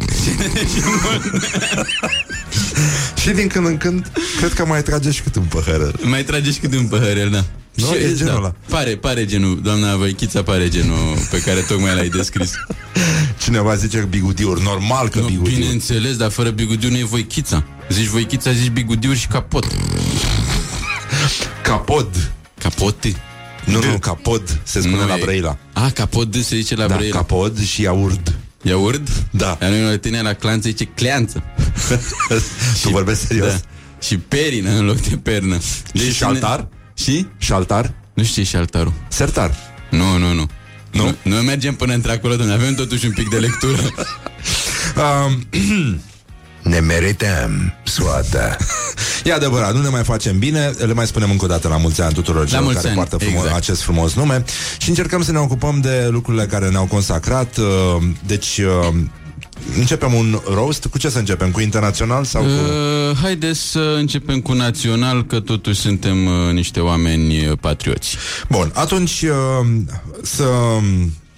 și 3.22 3.30
din 3.30 3.48
când 3.48 3.66
în 3.66 3.78
când, 3.78 4.12
cred 4.38 4.54
că 4.54 4.66
mai 4.66 4.84
trage 4.84 5.12
și 5.12 5.22
cât 5.22 5.36
un 5.36 5.44
păhărel. 5.44 5.96
Mai 6.04 6.24
trage 6.24 6.52
și 6.52 6.60
cât 6.60 6.74
un 6.76 6.86
păhărel, 6.88 7.30
da. 7.30 7.44
Nu, 7.74 7.86
Și- 7.86 7.94
e 8.04 8.14
genul 8.16 8.36
ăla. 8.36 8.54
Pare, 8.70 8.96
pare 8.96 9.26
genul, 9.26 9.62
doamna 9.64 9.96
Văichița 9.96 10.44
pare 10.44 10.68
genul 10.70 11.18
pe 11.32 11.42
care 11.42 11.60
tocmai 11.60 11.96
l-ai 11.96 12.10
descris. 12.10 12.52
Cineva 13.44 13.76
zice 13.76 13.98
că 13.98 14.06
bigudiuri, 14.06 14.64
normal 14.64 15.10
că 15.10 15.20
Nu, 15.20 15.26
bigudiuri. 15.26 15.60
bineînțeles, 15.60 16.16
dar 16.18 16.30
fără 16.32 16.50
bigudiu 16.50 16.90
nu 16.90 16.98
e 16.98 17.04
Voichița. 17.04 17.64
Zici 17.90 18.06
Voichița, 18.08 18.52
zici 18.52 18.70
bigudiuri 18.70 19.18
și 19.20 19.28
capot. 19.28 19.66
Capod. 21.64 22.32
Capote? 22.60 23.16
Nu, 23.66 23.84
nu, 23.92 23.98
capod 24.00 24.60
se 24.64 24.80
spune 24.80 24.96
Nu 24.96 25.08
la 25.08 25.16
e. 25.16 25.20
Brăila. 25.22 25.58
A, 25.74 25.90
capot 25.90 26.32
D 26.32 26.36
se 26.44 26.56
zice 26.56 26.76
la 26.76 26.88
Da, 26.88 26.96
Brăila. 26.96 27.16
capod 27.16 27.64
și 27.64 27.82
iaurt. 27.82 28.34
Iaurt? 28.62 29.08
Da. 29.32 29.58
Iar 29.62 29.72
noi 29.72 29.82
la 29.84 29.98
tine 29.98 30.22
la 30.22 30.34
clanță 30.34 30.70
zice 30.70 30.84
cleanță. 30.86 31.44
tu 32.82 32.90
vorbești 32.90 33.26
serios? 33.26 33.52
Da. 33.52 33.60
Și 34.02 34.18
perină 34.18 34.70
în 34.70 34.86
loc 34.86 34.98
de 34.98 35.18
pernă. 35.18 35.58
Și 35.94 36.14
șaltar? 36.14 36.68
Și? 36.94 37.28
Șaltar? 37.38 37.94
Nu 38.14 38.24
știu 38.24 38.34
ce 38.44 38.50
e 38.50 38.52
șaltarul. 38.58 38.94
Sertar. 39.08 39.56
Nu, 39.90 40.18
nu, 40.18 40.34
nu. 40.34 40.48
Nu? 40.92 41.16
Nu 41.22 41.36
mergem 41.36 41.76
până 41.76 41.94
într-acolo, 41.94 42.36
domnule. 42.36 42.58
Avem 42.62 42.76
totuși 42.76 43.06
un 43.06 43.12
pic 43.12 43.30
de 43.30 43.38
lectură. 43.38 43.82
Um, 44.96 45.44
Ne 46.66 46.80
merităm 46.80 47.74
soata. 47.84 48.58
E 49.24 49.34
adevărat, 49.34 49.74
nu 49.74 49.82
ne 49.82 49.90
mai 49.90 50.04
facem 50.04 50.40
bine 50.40 50.74
Le 50.78 50.94
mai 50.94 51.08
spunem 51.08 51.32
încă 51.32 51.46
o 51.46 51.48
dată 51.48 51.68
la 51.68 51.78
mulți 51.78 52.02
ani 52.02 52.14
tuturor 52.14 52.48
celor 52.48 52.64
mulți 52.64 52.78
care 52.78 52.88
ani, 52.88 52.98
poartă 52.98 53.18
frumos, 53.18 53.42
exact. 53.42 53.56
acest 53.56 53.82
frumos 53.82 54.14
nume 54.14 54.44
Și 54.78 54.90
încercăm 54.90 55.24
să 55.24 55.32
ne 55.32 55.38
ocupăm 55.38 55.80
de 55.82 56.08
lucrurile 56.12 56.46
care 56.46 56.70
ne-au 56.70 56.86
consacrat 56.86 57.58
uh, 57.58 58.04
Deci 58.26 58.58
uh, 58.58 58.94
începem 59.78 60.14
un 60.14 60.40
roast 60.54 60.86
Cu 60.86 60.98
ce 60.98 61.10
să 61.10 61.18
începem? 61.18 61.52
Cu 61.52 61.60
internațional 61.60 62.24
sau 62.24 62.42
cu... 62.42 62.48
Uh, 62.48 63.18
haideți 63.22 63.60
să 63.60 63.96
începem 63.98 64.40
cu 64.40 64.54
național, 64.54 65.26
că 65.26 65.40
totuși 65.40 65.80
suntem 65.80 66.26
uh, 66.26 66.54
niște 66.54 66.80
oameni 66.80 67.48
uh, 67.48 67.58
patrioți. 67.62 68.18
Bun, 68.50 68.72
atunci 68.74 69.22
uh, 69.22 69.68
să 70.22 70.48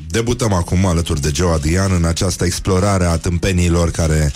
debutăm 0.10 0.54
acum 0.54 0.86
alături 0.86 1.22
de 1.22 1.32
Joe 1.34 1.54
Adrian 1.54 1.92
În 1.92 2.04
această 2.06 2.46
explorare 2.46 3.06
a 3.06 3.18
tâmpenilor 3.18 3.92
care 3.92 4.32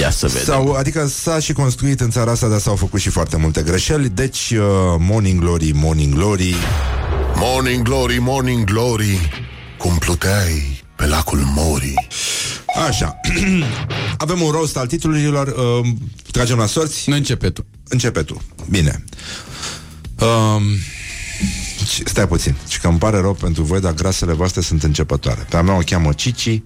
Ia 0.00 0.10
să 0.10 0.26
vedem. 0.26 0.42
sau, 0.44 0.72
Adică 0.72 1.06
s-a 1.06 1.38
și 1.38 1.52
construit 1.52 2.00
în 2.00 2.10
țara 2.10 2.30
asta 2.30 2.48
Dar 2.48 2.58
s-au 2.58 2.76
făcut 2.76 3.00
și 3.00 3.08
foarte 3.08 3.36
multe 3.36 3.62
greșeli 3.62 4.08
Deci, 4.08 4.50
uh, 4.50 4.58
Morning 4.98 5.40
Glory, 5.40 5.70
Morning 5.74 6.14
Glory 6.14 6.54
Morning 7.34 7.82
Glory, 7.82 8.18
Morning 8.18 8.64
Glory 8.64 9.30
Cum 9.78 9.96
pluteai 9.98 10.82
pe 10.96 11.06
lacul 11.06 11.38
Mori 11.54 11.94
Așa. 12.88 13.20
Avem 14.18 14.40
un 14.42 14.50
roast 14.50 14.76
al 14.76 14.86
titlurilor. 14.86 15.46
Uh, 15.46 15.88
tragem 16.30 16.56
la 16.58 16.66
sorți. 16.66 17.08
Nu 17.10 17.14
începe 17.16 17.50
tu. 17.50 17.66
Începe 17.88 18.22
tu. 18.22 18.42
Bine. 18.70 19.04
Um, 20.20 20.62
ci- 21.88 22.02
stai 22.04 22.28
puțin. 22.28 22.54
Și 22.68 22.80
că 22.80 22.88
îmi 22.88 22.98
pare 22.98 23.20
rău 23.20 23.34
pentru 23.34 23.62
voi, 23.62 23.80
dar 23.80 23.92
grasele 23.92 24.32
voastre 24.32 24.60
sunt 24.60 24.82
începătoare. 24.82 25.46
Pe 25.48 25.56
a 25.56 25.62
mea 25.62 25.74
o 25.76 25.80
cheamă 25.84 26.12
Cici. 26.12 26.62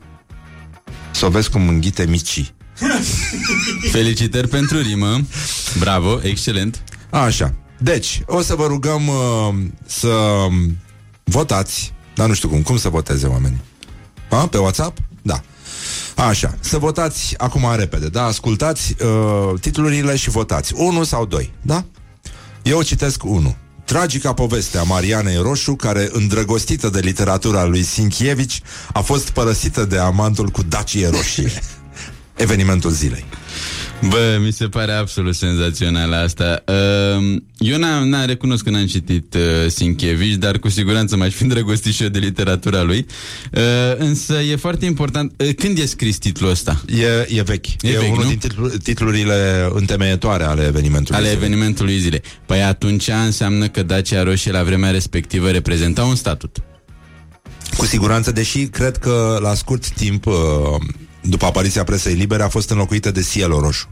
Să 1.10 1.26
o 1.26 1.28
vezi 1.28 1.50
cum 1.50 1.68
înghite 1.68 2.06
Mici. 2.06 2.54
Felicitări 3.92 4.48
pentru 4.48 4.78
rimă. 4.80 5.20
Bravo, 5.78 6.18
excelent. 6.22 6.82
Așa. 7.10 7.54
Deci, 7.78 8.22
o 8.26 8.40
să 8.42 8.54
vă 8.54 8.66
rugăm 8.66 9.08
uh, 9.08 9.54
să 9.86 10.46
votați. 11.24 11.92
Dar 12.14 12.28
nu 12.28 12.34
știu 12.34 12.48
cum. 12.48 12.62
Cum 12.62 12.76
să 12.76 12.88
voteze 12.88 13.26
oamenii? 13.26 13.60
A? 14.30 14.46
Pe 14.46 14.58
WhatsApp? 14.58 14.98
Da. 15.22 15.40
Așa, 16.16 16.54
să 16.60 16.78
votați 16.78 17.34
acum 17.38 17.74
repede, 17.76 18.08
da? 18.08 18.24
Ascultați 18.24 18.96
uh, 19.02 19.60
titlurile 19.60 20.16
și 20.16 20.30
votați. 20.30 20.72
1 20.76 21.04
sau 21.04 21.26
2, 21.26 21.52
da? 21.62 21.84
Eu 22.62 22.82
citesc 22.82 23.24
1. 23.24 23.56
Tragica 23.93 24.32
poveste 24.32 24.78
a 24.78 24.82
Marianei 24.82 25.36
Roșu, 25.36 25.74
care, 25.74 26.09
îndrăgostită 26.12 26.89
de 26.89 27.01
literatura 27.01 27.64
lui 27.64 27.82
Sinkievici, 27.82 28.60
a 28.93 29.01
fost 29.01 29.31
părăsită 29.31 29.85
de 29.85 29.98
amantul 29.98 30.48
cu 30.48 30.62
dacie 30.62 31.09
roșie. 31.09 31.52
Evenimentul 32.36 32.90
zilei. 32.90 33.24
Bă, 34.08 34.38
mi 34.44 34.52
se 34.52 34.66
pare 34.66 34.92
absolut 34.92 35.34
senzațional 35.34 36.12
asta. 36.12 36.62
Uh, 36.66 37.36
eu 37.58 37.78
n-am, 37.78 38.08
n-am 38.08 38.26
recunosc 38.26 38.64
că 38.64 38.70
n-am 38.70 38.86
citit 38.86 39.34
uh, 39.34 39.70
Sinkievici, 39.70 40.34
dar 40.36 40.58
cu 40.58 40.68
siguranță 40.68 41.16
m-aș 41.16 41.32
fi 41.32 41.42
îndrăgostit 41.42 41.94
și 41.94 42.02
eu 42.02 42.08
de 42.08 42.18
literatura 42.18 42.82
lui. 42.82 43.06
Uh, 43.52 43.60
însă 43.96 44.34
e 44.34 44.56
foarte 44.56 44.84
important. 44.84 45.32
Uh, 45.36 45.54
când 45.56 45.78
e 45.78 45.86
scris 45.86 46.16
titlul 46.18 46.50
ăsta? 46.50 46.82
E, 46.86 47.36
e 47.38 47.42
vechi. 47.42 47.66
E 47.66 47.88
E, 47.88 47.98
vechi, 47.98 48.12
unul 48.12 48.22
nu? 48.22 48.28
din 48.28 48.38
titlu, 48.38 48.68
titlurile 48.68 49.68
întemeietoare 49.72 50.44
ale 50.44 50.66
evenimentului. 50.66 51.20
Ale 51.20 51.28
zilei. 51.28 51.44
evenimentului 51.44 51.98
zilei. 51.98 52.22
Păi 52.46 52.62
atunci 52.62 53.08
înseamnă 53.24 53.68
că 53.68 53.82
Dacia 53.82 54.22
Roșie 54.22 54.52
la 54.52 54.62
vremea 54.62 54.90
respectivă 54.90 55.50
reprezenta 55.50 56.04
un 56.04 56.14
statut. 56.14 56.56
Cu 57.76 57.84
siguranță, 57.84 58.32
deși 58.32 58.64
cred 58.66 58.96
că 58.96 59.38
la 59.42 59.54
scurt 59.54 59.88
timp, 59.90 60.26
uh, 60.26 60.34
după 61.22 61.46
apariția 61.46 61.84
presei 61.84 62.14
libere, 62.14 62.42
a 62.42 62.48
fost 62.48 62.70
înlocuită 62.70 63.10
de 63.10 63.26
Cielo 63.30 63.60
Roșu. 63.60 63.88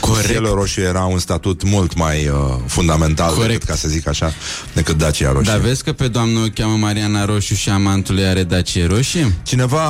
Corect. 0.00 0.28
Cielo 0.28 0.54
Roșu 0.54 0.80
era 0.80 1.04
un 1.04 1.18
statut 1.18 1.62
mult 1.62 1.96
mai 1.96 2.28
uh, 2.28 2.34
fundamental, 2.66 3.34
Corect. 3.34 3.50
decât, 3.50 3.68
ca 3.68 3.74
să 3.74 3.88
zic 3.88 4.08
așa, 4.08 4.32
decât 4.72 4.96
Dacia 4.98 5.32
Roșie. 5.32 5.52
Dar 5.52 5.60
vezi 5.60 5.82
că 5.82 5.92
pe 5.92 6.08
doamnă 6.08 6.38
o 6.38 6.46
cheamă 6.54 6.76
Mariana 6.76 7.24
Roșu 7.24 7.54
și 7.54 7.68
amantul 7.68 8.18
ei 8.18 8.26
are 8.26 8.42
Dacie 8.42 8.86
Roșie? 8.86 9.32
Cineva 9.42 9.82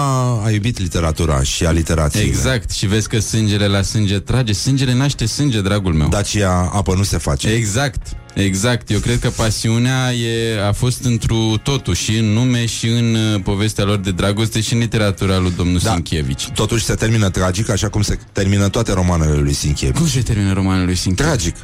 a 0.45 0.51
iubit 0.51 0.79
literatura 0.79 1.43
și 1.43 1.65
aliterațiile. 1.67 2.27
Exact, 2.27 2.71
și 2.71 2.87
vezi 2.87 3.09
că 3.09 3.19
sângele 3.19 3.67
la 3.67 3.83
sânge 3.83 4.19
trage. 4.19 4.53
Sângele 4.53 4.95
naște 4.95 5.27
sânge, 5.27 5.61
dragul 5.61 5.93
meu. 5.93 6.09
Dacia 6.09 6.71
apă 6.73 6.95
nu 6.95 7.03
se 7.03 7.19
face. 7.19 7.49
Exact, 7.49 8.07
exact. 8.35 8.91
Eu 8.91 8.99
cred 8.99 9.19
că 9.19 9.31
pasiunea 9.31 10.13
e, 10.13 10.63
a 10.67 10.73
fost 10.73 11.05
întru 11.05 11.61
totul, 11.63 11.95
și 11.95 12.17
în 12.19 12.25
nume, 12.25 12.67
și 12.67 12.87
în 12.89 13.15
uh, 13.15 13.41
povestea 13.43 13.85
lor 13.85 13.97
de 13.99 14.11
dragoste, 14.11 14.61
și 14.61 14.73
în 14.73 14.79
literatura 14.79 15.39
lui 15.39 15.53
domnul 15.57 15.81
da. 15.83 15.93
Sinkievici. 15.93 16.49
Totuși 16.49 16.85
se 16.85 16.95
termină 16.95 17.31
tragic, 17.31 17.69
așa 17.69 17.89
cum 17.89 18.03
se 18.03 18.19
termină 18.33 18.69
toate 18.69 18.93
romanele 18.93 19.37
lui 19.37 19.53
Sinkievici. 19.53 19.99
Cum 19.99 20.09
se 20.09 20.21
termină 20.21 20.53
romanul 20.53 20.85
lui 20.85 20.95
Sinkievici? 20.97 21.35
Tragic. 21.35 21.57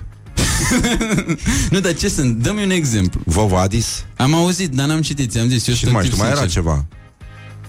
nu, 1.70 1.80
dar 1.80 1.94
ce 1.94 2.08
sunt? 2.08 2.36
Dă-mi 2.36 2.62
un 2.62 2.70
exemplu. 2.70 3.20
Vovadis. 3.24 4.04
Am 4.16 4.34
auzit, 4.34 4.70
dar 4.70 4.86
n-am 4.86 5.00
citit, 5.00 5.30
ți-am 5.30 5.48
zis. 5.48 5.66
Eu 5.66 5.74
Și 5.74 5.80
sunt 5.80 5.92
nu 5.92 5.96
mai 5.96 6.02
tip 6.06 6.12
știu, 6.12 6.24
mai 6.24 6.32
era 6.32 6.40
sincer. 6.40 6.62
ceva. 6.62 6.86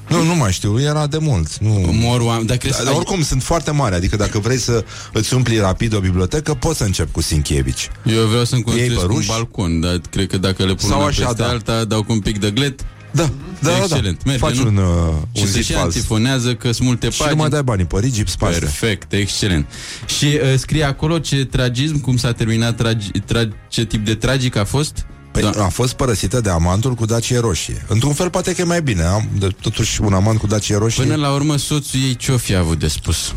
Nu, 0.10 0.24
nu 0.24 0.36
mai 0.36 0.52
știu, 0.52 0.82
era 0.82 1.08
de 1.08 1.18
mult. 1.18 1.58
Nu. 1.58 1.90
Mor 1.92 2.20
oameni, 2.22 2.48
dar 2.48 2.58
crezi 2.58 2.76
Dar, 2.76 2.86
dar 2.86 2.94
oricum 2.96 3.24
sunt 3.24 3.44
foarte 3.44 3.72
mari, 3.72 3.96
adică 3.96 4.16
dacă 4.16 4.40
vrei 4.40 4.58
să 4.58 4.84
îți 5.14 5.34
umpli 5.34 5.58
rapid 5.58 5.96
o 5.96 6.00
bibliotecă, 6.00 6.54
poți 6.54 6.78
să 6.78 6.84
începi 6.84 7.12
cu 7.12 7.22
Sinkievici. 7.22 7.90
Eu 8.06 8.26
vreau 8.26 8.44
să-mi 8.46 8.62
construiesc 8.62 9.02
un 9.02 9.08
păruși? 9.08 9.28
balcon, 9.28 9.80
dar 9.80 10.02
cred 10.10 10.28
că 10.28 10.38
dacă 10.38 10.66
le 10.66 10.74
pun 10.74 10.90
Sau 10.90 10.98
una 11.00 11.08
așa, 11.08 11.26
peste 11.26 11.42
da. 11.42 11.48
alta, 11.50 11.84
dau 11.86 12.04
cu 12.04 12.12
un 12.12 12.20
pic 12.20 12.40
de 12.40 12.52
glet. 12.52 12.86
Da, 13.12 13.30
da, 13.60 13.78
Excelent. 13.78 14.18
da. 14.24 14.32
Merge, 14.32 14.40
Faci 14.46 14.56
nu? 14.56 14.68
un, 14.68 14.78
uh, 14.78 15.14
și 15.34 15.42
un 15.42 15.46
se 15.48 15.52
zid 15.52 15.64
și 15.64 15.72
fals. 15.74 15.84
antifonează 15.96 16.54
că 16.56 16.72
sunt 16.72 16.88
multe 16.88 17.10
Și 17.10 17.18
pagini. 17.18 17.36
nu 17.36 17.42
mai 17.42 17.50
dai 17.52 17.64
banii 17.64 17.86
pe 17.86 18.10
gips 18.10 18.36
pe 18.36 18.46
astea. 18.46 18.60
Perfect, 18.60 19.14
excelent. 19.14 19.66
Și 20.20 20.26
uh, 20.26 20.54
scrie 20.58 20.84
acolo 20.84 21.20
ce 21.20 21.46
tragism, 21.46 22.00
cum 22.02 22.18
s-a 22.18 22.32
terminat, 22.32 22.76
tragi, 22.76 23.10
tra, 23.26 23.42
ce 23.70 23.86
tip 23.86 24.06
de 24.06 24.16
tragic 24.16 24.56
a 24.56 24.64
fost? 24.64 25.06
Păi 25.32 25.52
a 25.58 25.68
fost 25.68 25.94
părăsită 25.94 26.42
de 26.42 26.50
amantul 26.50 26.94
cu 26.94 27.06
dacie 27.06 27.40
roșie. 27.40 27.86
Într-un 27.88 28.14
fel 28.14 28.30
poate 28.30 28.54
că 28.54 28.62
e 28.62 28.64
mai 28.64 28.82
bine. 28.82 29.04
Am, 29.04 29.30
de, 29.38 29.48
totuși 29.62 30.02
un 30.02 30.14
amant 30.14 30.40
cu 30.40 30.48
dacie 30.48 30.78
roșie. 30.78 31.04
Până 31.04 31.16
la 31.16 31.32
urmă, 31.32 31.58
soțul 31.58 32.00
ei 32.00 32.16
ce-o 32.16 32.38
fi 32.38 32.56
avut 32.56 32.80
de 32.80 32.88
spus? 32.88 33.34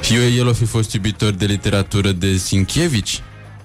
Și 0.00 0.14
eu, 0.14 0.30
el 0.30 0.46
o 0.46 0.52
fi 0.52 0.64
fost 0.64 0.92
iubitor 0.92 1.30
de 1.30 1.44
literatură 1.44 2.12
de 2.12 2.36
Sinkievici? 2.36 3.20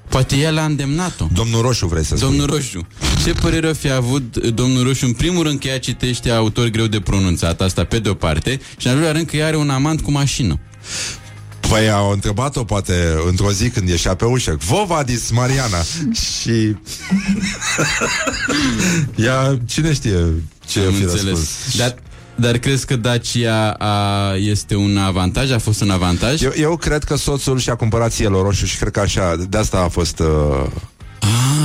Poate 0.08 0.36
el 0.36 0.58
a 0.58 0.66
îndemnat-o. 0.66 1.28
Domnul 1.34 1.62
Roșu 1.62 1.88
vrei 1.88 2.06
să 2.06 2.16
Domnul 2.16 2.46
Roșu. 2.46 2.88
Ce 3.26 3.34
părere 3.34 3.68
o 3.68 3.74
fi 3.74 3.92
avut 3.92 4.36
uh, 4.36 4.54
domnul 4.54 4.84
Roșu? 4.84 5.06
În 5.06 5.14
primul 5.14 5.44
rând 5.44 5.60
că 5.60 5.68
ea 5.68 5.80
citește 5.80 6.30
autor 6.30 6.68
greu 6.68 6.86
de 6.86 7.00
pronunțat, 7.00 7.62
asta 7.62 7.84
pe 7.84 8.00
de-o 8.00 8.14
parte, 8.14 8.60
și 8.78 8.88
în 8.88 8.92
al 8.92 8.98
doilea 8.98 9.14
rând 9.14 9.28
că 9.28 9.36
ea 9.36 9.46
are 9.48 9.56
un 9.56 9.70
amant 9.70 10.02
cu 10.02 10.12
mașină. 10.12 10.60
Păi 11.72 11.90
au 11.90 12.12
întrebat-o 12.12 12.64
poate 12.64 12.94
într-o 13.28 13.52
zi 13.52 13.70
când 13.70 13.90
ieșea 13.90 14.16
pe 14.16 14.26
ușă 14.26 14.58
Vova 14.66 15.04
dis 15.04 15.30
Mariana 15.32 15.78
Și 16.14 16.52
Ea, 19.26 19.58
cine 19.66 19.94
știe 19.94 20.18
ce 20.68 20.80
Am 20.80 20.88
o 20.88 20.92
fi 20.92 21.02
înțeles. 21.02 21.24
răspuns 21.24 21.50
Dar, 21.78 21.96
dar 22.36 22.58
crezi 22.58 22.86
că 22.86 22.96
Dacia 22.96 23.72
a, 23.72 24.36
este 24.36 24.76
un 24.76 24.98
avantaj? 24.98 25.52
A 25.52 25.60
fost 25.60 25.82
un 25.82 25.90
avantaj? 25.90 26.42
eu, 26.42 26.52
eu 26.56 26.78
cred 26.78 27.04
că 27.04 27.16
soțul 27.16 27.60
și-a 27.60 27.76
cumpărat 27.76 28.14
cielo 28.14 28.42
roșu 28.42 28.66
Și 28.66 28.78
cred 28.78 28.92
că 28.92 29.00
așa, 29.00 29.36
de 29.50 29.58
asta 29.58 29.80
a 29.80 29.88
fost 29.88 30.20
uh, 30.20 30.28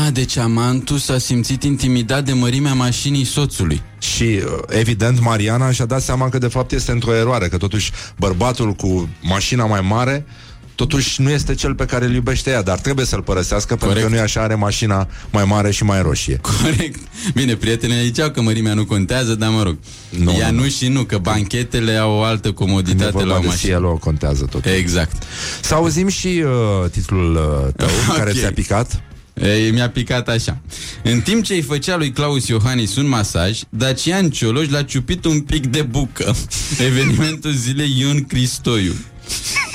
Ah, 0.06 0.12
deci 0.12 0.36
amantul 0.36 0.98
s-a 0.98 1.18
simțit 1.18 1.62
intimidat 1.62 2.24
de 2.24 2.32
mărimea 2.32 2.74
mașinii 2.74 3.24
soțului. 3.24 3.82
Și 3.98 4.22
uh, 4.22 4.42
evident 4.68 5.20
Mariana 5.20 5.70
și-a 5.70 5.84
dat 5.84 6.02
seama 6.02 6.28
că 6.28 6.38
de 6.38 6.46
fapt 6.46 6.72
este 6.72 6.90
într-o 6.92 7.14
eroare 7.14 7.48
Că 7.48 7.56
totuși 7.56 7.92
bărbatul 8.16 8.72
cu 8.72 9.08
mașina 9.22 9.64
mai 9.66 9.80
mare 9.80 10.26
Totuși 10.74 11.20
nu 11.20 11.30
este 11.30 11.54
cel 11.54 11.74
pe 11.74 11.84
care 11.84 12.04
îl 12.04 12.14
iubește 12.14 12.50
ea 12.50 12.62
Dar 12.62 12.78
trebuie 12.78 13.06
să-l 13.06 13.22
părăsească 13.22 13.76
Pentru 13.76 14.00
că 14.00 14.08
nu 14.08 14.14
e 14.14 14.20
așa, 14.20 14.40
are 14.40 14.54
mașina 14.54 15.08
mai 15.30 15.44
mare 15.44 15.70
și 15.70 15.84
mai 15.84 16.02
roșie 16.02 16.40
Corect. 16.62 17.00
Bine, 17.34 17.54
prietenele 17.54 18.02
ziceau 18.02 18.30
că 18.30 18.40
mărimea 18.40 18.74
nu 18.74 18.84
contează, 18.84 19.34
dar 19.34 19.50
mă 19.50 19.62
rog. 19.62 19.76
Nu, 20.18 20.32
Ea 20.32 20.50
nu, 20.50 20.60
nu, 20.62 20.68
și 20.68 20.88
nu, 20.88 21.02
că 21.04 21.18
banchetele 21.18 21.96
au 21.96 22.12
o 22.12 22.22
altă 22.22 22.52
Când 22.52 22.54
e 22.54 22.64
comoditate 22.64 23.10
vorba 23.10 23.28
la 23.28 23.36
o 23.36 23.40
de 23.40 23.46
mașină. 23.46 23.72
cielo, 23.72 23.96
contează 23.96 24.44
tot 24.44 24.66
Exact. 24.66 25.22
Să 25.62 25.74
auzim 25.74 26.08
și 26.08 26.26
uh, 26.44 26.90
titlul 26.90 27.34
uh, 27.34 27.72
tău 27.76 27.88
Ok. 28.08 28.16
Care 28.16 28.32
ți-a 28.32 28.52
picat 28.52 29.02
Ei, 29.42 29.70
mi-a 29.70 29.90
picat 29.90 30.28
așa. 30.28 30.58
În 31.02 31.20
timp 31.20 31.44
ce 31.44 31.54
îi 31.54 31.62
făcea 31.62 31.96
lui 31.96 32.10
Claus 32.10 32.46
Iohannis 32.46 32.96
un 32.96 33.08
masaj, 33.08 33.60
Dacian 33.68 34.30
Cioloș 34.30 34.68
l-a 34.68 34.82
ciupit 34.82 35.24
un 35.24 35.40
pic 35.40 35.66
de 35.66 35.82
bucă. 35.82 36.36
Evenimentul 36.88 37.52
zilei 37.52 37.94
Ion 37.98 38.24
Cristoiu. 38.24 38.94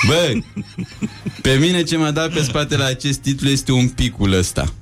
Bă, 0.06 0.32
pe 1.42 1.56
mine 1.60 1.82
ce 1.82 1.96
m-a 1.96 2.10
dat 2.10 2.32
pe 2.32 2.42
spate 2.42 2.76
la 2.76 2.84
acest 2.84 3.18
titlu 3.18 3.48
este 3.48 3.72
un 3.72 3.88
picul 3.88 4.32
ăsta. 4.32 4.72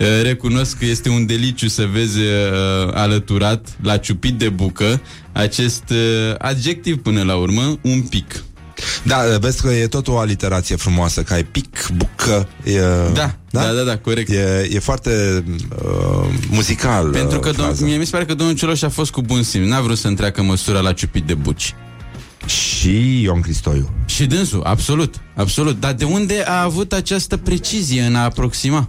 Uh, 0.00 0.06
Recunosc 0.22 0.78
că 0.78 0.84
este 0.84 1.08
un 1.08 1.26
deliciu 1.26 1.68
să 1.68 1.88
vezi 1.92 2.18
uh, 2.18 2.26
alăturat, 2.92 3.68
la 3.82 3.96
ciupit 3.96 4.34
de 4.34 4.48
bucă, 4.48 5.00
acest 5.32 5.84
uh, 5.90 6.34
adjectiv 6.38 7.02
până 7.02 7.22
la 7.22 7.36
urmă, 7.36 7.78
un 7.82 8.00
pic. 8.00 8.44
Da, 9.02 9.38
vezi 9.40 9.62
că 9.62 9.68
e 9.68 9.86
tot 9.86 10.08
o 10.08 10.18
aliterație 10.18 10.76
frumoasă 10.76 11.22
Că 11.22 11.32
ai 11.32 11.44
pic, 11.44 11.88
bucă 11.96 12.48
e, 12.64 12.80
Da, 13.12 13.38
da, 13.62 13.72
da, 13.72 13.82
da, 13.82 13.98
corect. 13.98 14.30
E, 14.30 14.68
e 14.72 14.78
foarte 14.78 15.44
uh, 15.84 16.28
muzical 16.50 17.10
Pentru 17.10 17.38
că 17.38 17.48
uh, 17.48 17.54
dom- 17.54 17.58
fraza. 17.58 17.84
mie 17.84 17.96
mi 17.96 18.04
se 18.04 18.10
pare 18.10 18.24
că 18.24 18.34
domnul 18.34 18.56
Cioloș 18.56 18.82
a 18.82 18.88
fost 18.88 19.10
cu 19.10 19.20
bun 19.20 19.42
simț. 19.42 19.68
N-a 19.68 19.80
vrut 19.80 19.98
să 19.98 20.06
întreacă 20.08 20.42
măsura 20.42 20.80
la 20.80 20.92
ciupit 20.92 21.24
de 21.24 21.34
buci. 21.34 21.74
Și 22.46 23.22
Ion 23.22 23.40
Cristoiu 23.40 23.90
Și 24.04 24.26
dânsul, 24.26 24.62
absolut, 24.64 25.14
absolut. 25.34 25.80
Dar 25.80 25.92
de 25.92 26.04
unde 26.04 26.42
a 26.46 26.62
avut 26.62 26.92
această 26.92 27.36
precizie 27.36 28.02
în 28.02 28.14
a 28.14 28.22
aproxima? 28.24 28.88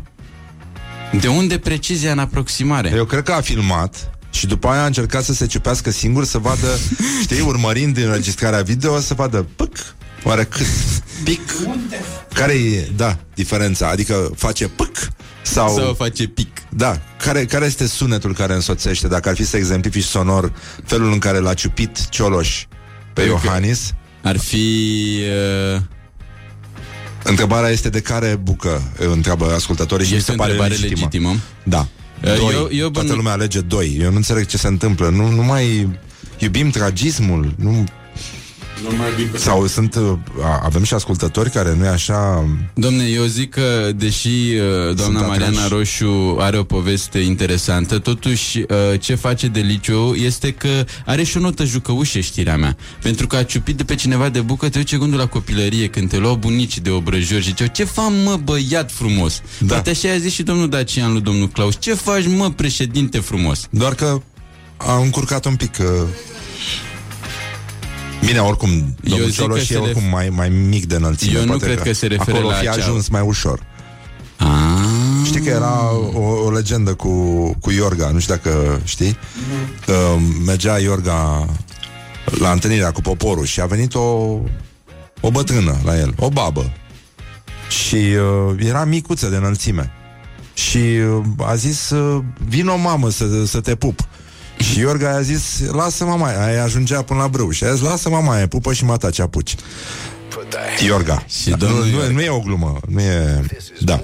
De 1.21 1.27
unde 1.27 1.57
precizia 1.57 2.11
în 2.11 2.19
aproximare? 2.19 2.93
Eu 2.95 3.05
cred 3.05 3.23
că 3.23 3.31
a 3.31 3.41
filmat 3.41 4.11
și 4.29 4.47
după 4.47 4.67
aia 4.67 4.83
a 4.83 4.85
încercat 4.85 5.23
să 5.23 5.33
se 5.33 5.45
ciupească 5.45 5.91
singur 5.91 6.25
Să 6.25 6.37
vadă, 6.37 6.67
știi, 7.23 7.41
urmărind 7.41 7.97
înregistrarea 7.97 8.61
video 8.61 8.99
Să 8.99 9.13
vadă, 9.13 9.45
pâc, 9.55 9.95
oare 10.23 10.43
cât 10.43 10.65
Pic. 11.23 11.41
Care 12.33 12.53
e, 12.53 12.87
da, 12.95 13.17
diferența? 13.35 13.87
Adică 13.89 14.31
face 14.35 14.67
pâc 14.67 14.97
sau... 15.41 15.75
Sau 15.77 15.93
face 15.93 16.27
pic. 16.27 16.47
Da, 16.69 16.99
care, 17.17 17.45
care 17.45 17.65
este 17.65 17.87
sunetul 17.87 18.33
care 18.33 18.53
însoțește? 18.53 19.07
Dacă 19.07 19.29
ar 19.29 19.35
fi 19.35 19.45
să 19.45 19.57
exemplifici 19.57 20.03
sonor 20.03 20.51
Felul 20.85 21.11
în 21.11 21.19
care 21.19 21.37
l-a 21.39 21.53
ciupit 21.53 22.09
Cioloș 22.09 22.65
Pe 23.13 23.21
Păi, 23.21 23.25
Iohannis? 23.27 23.93
Ar 24.23 24.37
fi... 24.37 24.65
Uh... 25.75 25.81
Întrebarea 27.23 27.69
este 27.69 27.89
de 27.89 27.99
care 27.99 28.35
bucă 28.43 28.81
Întreabă 28.97 29.53
ascultătorii 29.53 30.05
și 30.05 30.11
mi 30.11 30.17
Este 30.17 30.31
se 30.31 30.37
o 30.37 30.39
pare 30.41 30.51
întrebare 30.51 30.81
legitimă. 30.81 31.09
legitimă. 31.11 31.35
Da. 31.63 31.87
Uh, 32.23 32.35
Doi. 32.37 32.53
eu- 32.53 32.69
eu 32.71 32.89
Toată 32.89 33.07
bănu- 33.07 33.17
lumea 33.19 33.31
alege 33.31 33.59
doi. 33.61 33.97
Eu 34.01 34.09
nu 34.09 34.15
înțeleg 34.15 34.45
ce 34.45 34.57
se 34.57 34.67
întâmplă. 34.67 35.09
Nu, 35.09 35.29
nu 35.29 35.43
mai 35.43 35.89
iubim 36.37 36.69
tragismul 36.69 37.53
Nu 37.57 37.83
Sau 39.35 39.67
sunt 39.67 39.95
uh, 39.95 40.13
a- 40.43 40.61
Avem 40.63 40.83
și 40.83 40.93
ascultători 40.93 41.49
care 41.49 41.75
nu 41.77 41.85
e 41.85 41.87
așa 41.87 42.45
Domne, 42.73 43.03
eu 43.03 43.23
zic 43.23 43.49
că, 43.49 43.91
deși 43.95 44.27
uh, 44.27 44.95
doamna 44.95 45.17
Sunt 45.17 45.27
Mariana 45.27 45.61
atrași. 45.63 45.73
Roșu 45.73 46.35
are 46.39 46.57
o 46.57 46.63
poveste 46.63 47.19
interesantă, 47.19 47.99
totuși 47.99 48.57
uh, 48.57 48.65
ce 48.99 49.15
face 49.15 49.47
deliciu 49.47 50.13
este 50.15 50.51
că 50.51 50.85
are 51.05 51.23
și 51.23 51.37
o 51.37 51.39
notă 51.39 51.63
jucăușe 51.63 52.21
știrea 52.21 52.57
mea. 52.57 52.77
Pentru 53.01 53.27
că 53.27 53.35
a 53.35 53.43
ciupit 53.43 53.75
de 53.77 53.83
pe 53.83 53.95
cineva 53.95 54.29
de 54.29 54.39
bucă, 54.41 54.69
te 54.69 54.77
duce 54.79 54.97
gândul 54.97 55.19
la 55.19 55.27
copilărie, 55.27 55.87
când 55.87 56.09
te 56.09 56.17
luau 56.17 56.35
bunicii 56.35 56.81
de 56.81 56.89
obrăjori 56.89 57.41
și 57.41 57.47
ziceau, 57.47 57.67
ce 57.67 57.83
fac 57.83 58.11
mă 58.23 58.39
băiat 58.43 58.91
frumos? 58.91 59.41
Da. 59.59 59.73
Poate 59.73 59.89
așa 59.89 60.09
a 60.11 60.17
zis 60.17 60.33
și 60.33 60.43
domnul 60.43 60.69
Dacian 60.69 61.11
lui 61.11 61.21
domnul 61.21 61.47
Claus, 61.47 61.75
ce 61.79 61.93
faci 61.93 62.25
mă 62.27 62.51
președinte 62.51 63.19
frumos? 63.19 63.67
Doar 63.69 63.93
că 63.95 64.21
a 64.77 64.97
încurcat 64.97 65.45
un 65.45 65.55
pic 65.55 65.77
uh... 65.79 65.85
Bine, 68.27 68.39
oricum 68.39 68.95
Domnul 69.01 69.27
zic 69.29 69.35
că 69.37 69.41
Cioloș 69.41 69.65
se 69.65 69.73
e 69.73 69.77
ref- 69.77 69.81
oricum 69.81 70.03
mai, 70.03 70.29
mai 70.29 70.49
mic 70.49 70.85
de 70.85 70.95
înălțime 70.95 71.31
Eu 71.37 71.41
nu 71.41 71.47
Poate 71.47 71.65
cred 71.65 71.81
că 71.81 71.93
se 71.93 72.07
referă 72.07 72.31
Acolo 72.37 72.49
la 72.49 72.55
fi 72.55 72.67
acea- 72.67 72.81
ajuns 72.83 73.07
mai 73.07 73.21
ușor 73.21 73.59
Ah. 74.37 74.45
Știi 75.25 75.41
că 75.41 75.49
era 75.49 75.91
o, 76.13 76.19
o 76.45 76.51
legendă 76.51 76.93
cu, 76.93 77.09
cu 77.61 77.71
Iorga, 77.71 78.09
nu 78.09 78.19
știu 78.19 78.33
dacă 78.35 78.81
știi? 78.83 79.17
Uh, 79.87 80.21
mergea 80.45 80.79
Iorga 80.79 81.47
la 82.39 82.51
întâlnirea 82.51 82.91
cu 82.91 83.01
poporul 83.01 83.45
și 83.45 83.61
a 83.61 83.65
venit 83.65 83.95
o, 83.95 83.99
o 85.21 85.31
bătrână 85.31 85.75
la 85.83 85.97
el, 85.99 86.13
o 86.19 86.29
babă. 86.29 86.71
Și 87.85 87.95
uh, 87.95 88.55
era 88.65 88.83
micuță 88.85 89.27
de 89.29 89.35
înălțime. 89.35 89.91
Și 90.53 90.77
uh, 90.77 91.23
a 91.45 91.55
zis, 91.55 91.89
uh, 91.89 92.23
vin 92.47 92.67
o 92.67 92.77
mamă 92.77 93.09
să, 93.09 93.45
să 93.45 93.59
te 93.61 93.75
pup. 93.75 93.99
Și 94.57 94.79
Iorga 94.79 95.09
i-a 95.09 95.21
zis, 95.21 95.59
lasă 95.71 96.03
mama 96.03 96.45
aia, 96.45 96.63
ajungea 96.63 97.01
până 97.01 97.19
la 97.19 97.27
brâu. 97.27 97.49
Și 97.49 97.63
a 97.63 97.73
zis, 97.73 97.81
lasă 97.83 98.09
mama 98.09 98.33
aia, 98.33 98.47
pupă 98.47 98.73
și 98.73 98.85
mata 98.85 99.09
ce 99.09 99.21
apuci. 99.21 99.55
Iorga. 100.85 101.25
Și 101.41 101.49
Da, 101.49 101.55
domnul 101.55 101.79
nu, 101.85 101.91
nu, 101.91 101.97
Iorga. 101.97 102.13
nu 102.13 102.21
e 102.21 102.29
o 102.29 102.39
glumă, 102.39 102.79
nu 102.89 102.99
e... 102.99 103.41
Da. 103.79 104.01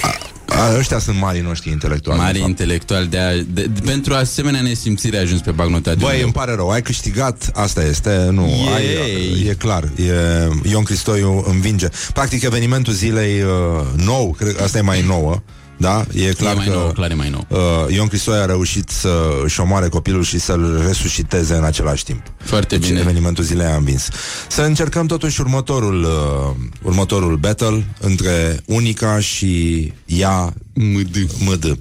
A, 0.00 0.18
a, 0.62 0.76
ăștia 0.78 0.98
sunt 0.98 1.18
mari 1.18 1.40
noștri 1.40 1.70
intelectuali. 1.70 2.20
Mare 2.20 2.32
de 2.32 2.38
fapt. 2.38 2.50
intelectual 2.50 3.06
de, 3.06 3.18
a, 3.18 3.34
de, 3.34 3.42
de 3.48 3.80
pentru 3.84 4.14
asemenea 4.14 4.60
nesimțire 4.60 5.16
a 5.16 5.20
ajuns 5.20 5.40
pe 5.40 5.50
bagnota 5.50 5.94
de 5.94 6.04
Băi, 6.04 6.16
un 6.16 6.22
îmi 6.22 6.32
pare 6.32 6.54
rău, 6.54 6.70
ai 6.70 6.82
câștigat, 6.82 7.50
asta 7.54 7.84
este, 7.84 8.28
nu, 8.30 8.48
Yay! 8.48 8.74
ai, 8.74 9.46
e 9.48 9.54
clar, 9.54 9.84
e, 9.84 10.70
Ion 10.70 10.82
Cristoiu 10.82 11.44
învinge. 11.48 11.88
Practic, 12.12 12.42
evenimentul 12.42 12.92
zilei 12.92 13.42
uh, 13.42 14.04
nou, 14.04 14.34
cred, 14.38 14.62
asta 14.62 14.78
e 14.78 14.80
mai 14.80 15.02
nouă, 15.06 15.42
da? 15.76 16.04
E 16.12 16.32
clar 16.32 16.52
e 16.52 16.56
mai 16.56 16.66
că 16.66 16.72
nou, 16.72 16.92
clar 16.92 17.10
e 17.10 17.14
mai 17.14 17.30
nou. 17.30 17.46
uh, 17.48 17.94
Ion 17.94 18.06
Cristoiu 18.06 18.40
a 18.42 18.44
reușit 18.44 18.88
să 18.88 19.18
își 19.44 19.60
omoare 19.60 19.88
copilul 19.88 20.22
și 20.22 20.38
să-l 20.38 20.82
resusciteze 20.86 21.54
în 21.54 21.64
același 21.64 22.04
timp. 22.04 22.22
Foarte 22.36 22.76
Deci 22.76 22.88
bine. 22.88 23.00
evenimentul 23.00 23.44
zilei 23.44 23.66
a 23.66 23.76
învins. 23.76 24.08
Să 24.48 24.62
încercăm 24.62 25.06
totuși 25.06 25.40
următorul, 25.40 26.02
uh, 26.02 26.54
următorul 26.82 27.36
battle 27.36 27.84
între 28.00 28.60
Unica 28.64 29.20
și 29.20 29.92
ea 30.06 30.54
MD. 30.74 31.16
MD. 31.38 31.78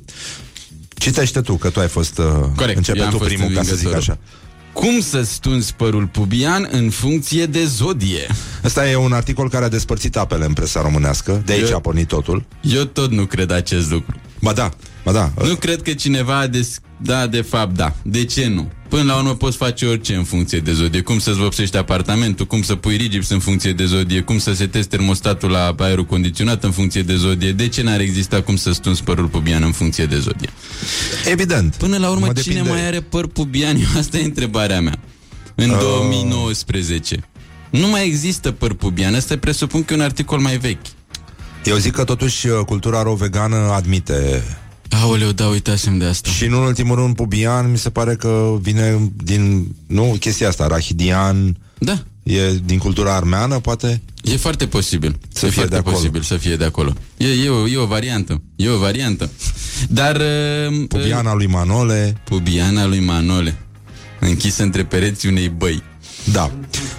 Citește 0.95 1.41
tu, 1.41 1.53
că 1.55 1.69
tu 1.69 1.79
ai 1.79 1.87
fost... 1.87 2.17
Uh, 2.17 2.25
Corect, 2.55 2.77
Începe 2.77 2.97
eu 2.97 3.05
am 3.05 3.11
tu 3.11 3.17
fost 3.17 3.29
primul, 3.29 3.53
ca 3.53 3.61
să 3.63 3.75
zic 3.75 3.85
învingătorul. 3.85 3.99
așa. 3.99 4.17
Cum 4.73 4.99
să 4.99 5.21
stunzi 5.21 5.73
părul 5.73 6.05
pubian 6.07 6.67
în 6.71 6.89
funcție 6.89 7.45
de 7.45 7.65
zodie? 7.65 8.27
Ăsta 8.63 8.89
e 8.89 8.95
un 8.95 9.11
articol 9.13 9.49
care 9.49 9.65
a 9.65 9.69
despărțit 9.69 10.17
apele 10.17 10.45
în 10.45 10.53
presa 10.53 10.81
românească. 10.81 11.41
De 11.45 11.53
aici 11.53 11.69
Eu- 11.69 11.75
a 11.75 11.79
pornit 11.79 12.07
totul. 12.07 12.45
Eu 12.61 12.83
tot 12.83 13.11
nu 13.11 13.25
cred 13.25 13.51
acest 13.51 13.91
lucru. 13.91 14.15
Ba 14.41 14.53
da, 14.53 14.69
Ba 15.03 15.11
da. 15.11 15.31
Nu 15.43 15.55
cred 15.55 15.81
că 15.81 15.93
cineva 15.93 16.37
a 16.39 16.47
des... 16.47 16.79
Da, 16.97 17.27
de 17.27 17.41
fapt, 17.41 17.75
da. 17.75 17.95
De 18.03 18.25
ce 18.25 18.47
nu? 18.47 18.71
Până 18.89 19.03
la 19.03 19.15
urmă 19.17 19.35
poți 19.35 19.57
face 19.57 19.85
orice 19.85 20.15
în 20.15 20.23
funcție 20.23 20.59
de 20.59 20.73
zodie. 20.73 21.01
Cum 21.01 21.19
să-ți 21.19 21.37
vopsești 21.37 21.77
apartamentul, 21.77 22.45
cum 22.45 22.61
să 22.61 22.75
pui 22.75 22.95
rigips 22.97 23.29
în 23.29 23.39
funcție 23.39 23.73
de 23.73 23.85
zodie, 23.85 24.21
cum 24.21 24.37
să 24.39 24.53
setezi 24.53 24.87
termostatul 24.87 25.49
la 25.49 25.75
aerul 25.79 26.05
condiționat 26.05 26.63
în 26.63 26.71
funcție 26.71 27.01
de 27.01 27.15
zodie. 27.15 27.51
De 27.51 27.67
ce 27.67 27.81
n-ar 27.81 27.99
exista 27.99 28.41
cum 28.41 28.55
să 28.55 28.71
stunzi 28.71 29.03
părul 29.03 29.25
pubian 29.27 29.63
în 29.63 29.71
funcție 29.71 30.05
de 30.05 30.19
zodie? 30.19 30.49
Evident. 31.25 31.75
Până 31.75 31.97
la 31.97 32.09
urmă, 32.09 32.25
Mă 32.25 32.33
cine 32.33 32.53
depinde. 32.53 32.71
mai 32.71 32.85
are 32.85 33.01
păr 33.01 33.27
pubian? 33.27 33.77
Asta 33.99 34.17
e 34.17 34.23
întrebarea 34.23 34.81
mea. 34.81 34.99
În 35.55 35.69
Uh. 35.69 35.77
2019. 35.79 37.23
Nu 37.69 37.87
mai 37.87 38.05
există 38.05 38.51
păr 38.51 38.73
pubian. 38.73 39.15
Asta 39.15 39.37
presupun 39.37 39.83
că 39.83 39.93
e 39.93 39.95
un 39.95 40.01
articol 40.03 40.39
mai 40.39 40.57
vechi. 40.57 40.85
Eu 41.65 41.77
zic 41.77 41.93
că 41.93 42.03
totuși 42.03 42.47
uh, 42.47 42.59
cultura 42.65 43.01
ro-vegană 43.03 43.55
admite 43.55 44.43
Aoleu, 45.01 45.31
da, 45.31 45.47
uitasem 45.47 45.97
de 45.97 46.05
asta. 46.05 46.29
Și 46.29 46.45
în 46.45 46.53
ultimul 46.53 46.95
rând 46.95 47.15
pubian 47.15 47.71
Mi 47.71 47.77
se 47.77 47.89
pare 47.89 48.15
că 48.15 48.57
vine 48.61 49.11
din 49.23 49.75
Nu, 49.87 50.15
chestia 50.19 50.47
asta, 50.47 50.67
rahidian 50.67 51.57
Da 51.77 52.03
E 52.23 52.59
din 52.65 52.77
cultura 52.77 53.15
armeană, 53.15 53.59
poate? 53.59 54.01
E 54.21 54.37
foarte 54.37 54.67
posibil 54.67 55.15
Să 55.33 55.45
e 55.45 55.49
fie 55.49 55.51
foarte 55.51 55.71
de 55.73 55.77
acolo. 55.77 55.95
posibil 55.95 56.21
să 56.21 56.37
fie 56.37 56.55
de 56.55 56.63
acolo. 56.63 56.93
E, 57.17 57.27
e, 57.27 57.49
o, 57.49 57.67
e 57.67 57.77
o 57.77 57.85
variantă. 57.85 58.41
E 58.55 58.69
o 58.69 58.77
variantă. 58.77 59.29
Dar... 59.89 60.15
Uh, 60.15 60.85
Pubiana 60.87 61.33
lui 61.33 61.47
Manole 61.47 62.21
Pubiana 62.23 62.85
lui 62.85 62.99
Manole. 62.99 63.57
Închisă 64.19 64.63
între 64.63 64.83
pereții 64.83 65.29
unei 65.29 65.49
băi. 65.49 65.83
Da. 66.31 66.51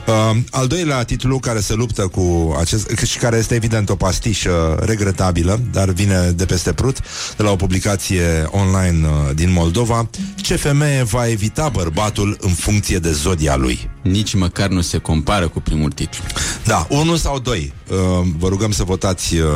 Uh, 0.07 0.37
al 0.51 0.67
doilea 0.67 1.03
titlu 1.05 1.39
care 1.39 1.61
se 1.61 1.75
luptă 1.75 2.07
cu 2.07 2.57
acest 2.61 2.91
și 3.05 3.19
care 3.19 3.37
este 3.37 3.55
evident 3.55 3.89
o 3.89 3.95
pastișă 3.95 4.79
regretabilă, 4.81 5.61
dar 5.73 5.91
vine 5.91 6.31
de 6.31 6.45
peste 6.45 6.73
prut, 6.73 6.99
de 7.37 7.43
la 7.43 7.51
o 7.51 7.57
publicație 7.57 8.49
online 8.51 9.07
uh, 9.07 9.35
din 9.35 9.53
Moldova. 9.53 10.09
Ce 10.37 10.57
femeie 10.57 11.03
va 11.03 11.29
evita 11.29 11.69
bărbatul 11.69 12.37
în 12.41 12.51
funcție 12.51 12.99
de 12.99 13.13
zodia 13.13 13.57
lui? 13.57 13.91
Nici 14.03 14.35
măcar 14.35 14.69
nu 14.69 14.81
se 14.81 14.99
compară 14.99 15.49
cu 15.49 15.61
primul 15.61 15.91
titlu. 15.91 16.25
Da, 16.65 16.87
unul 16.91 17.17
sau 17.17 17.39
doi. 17.39 17.73
Uh, 17.91 17.97
vă 18.39 18.49
rugăm 18.49 18.73
să 18.73 18.85
votați 18.85 19.37
uh, 19.37 19.49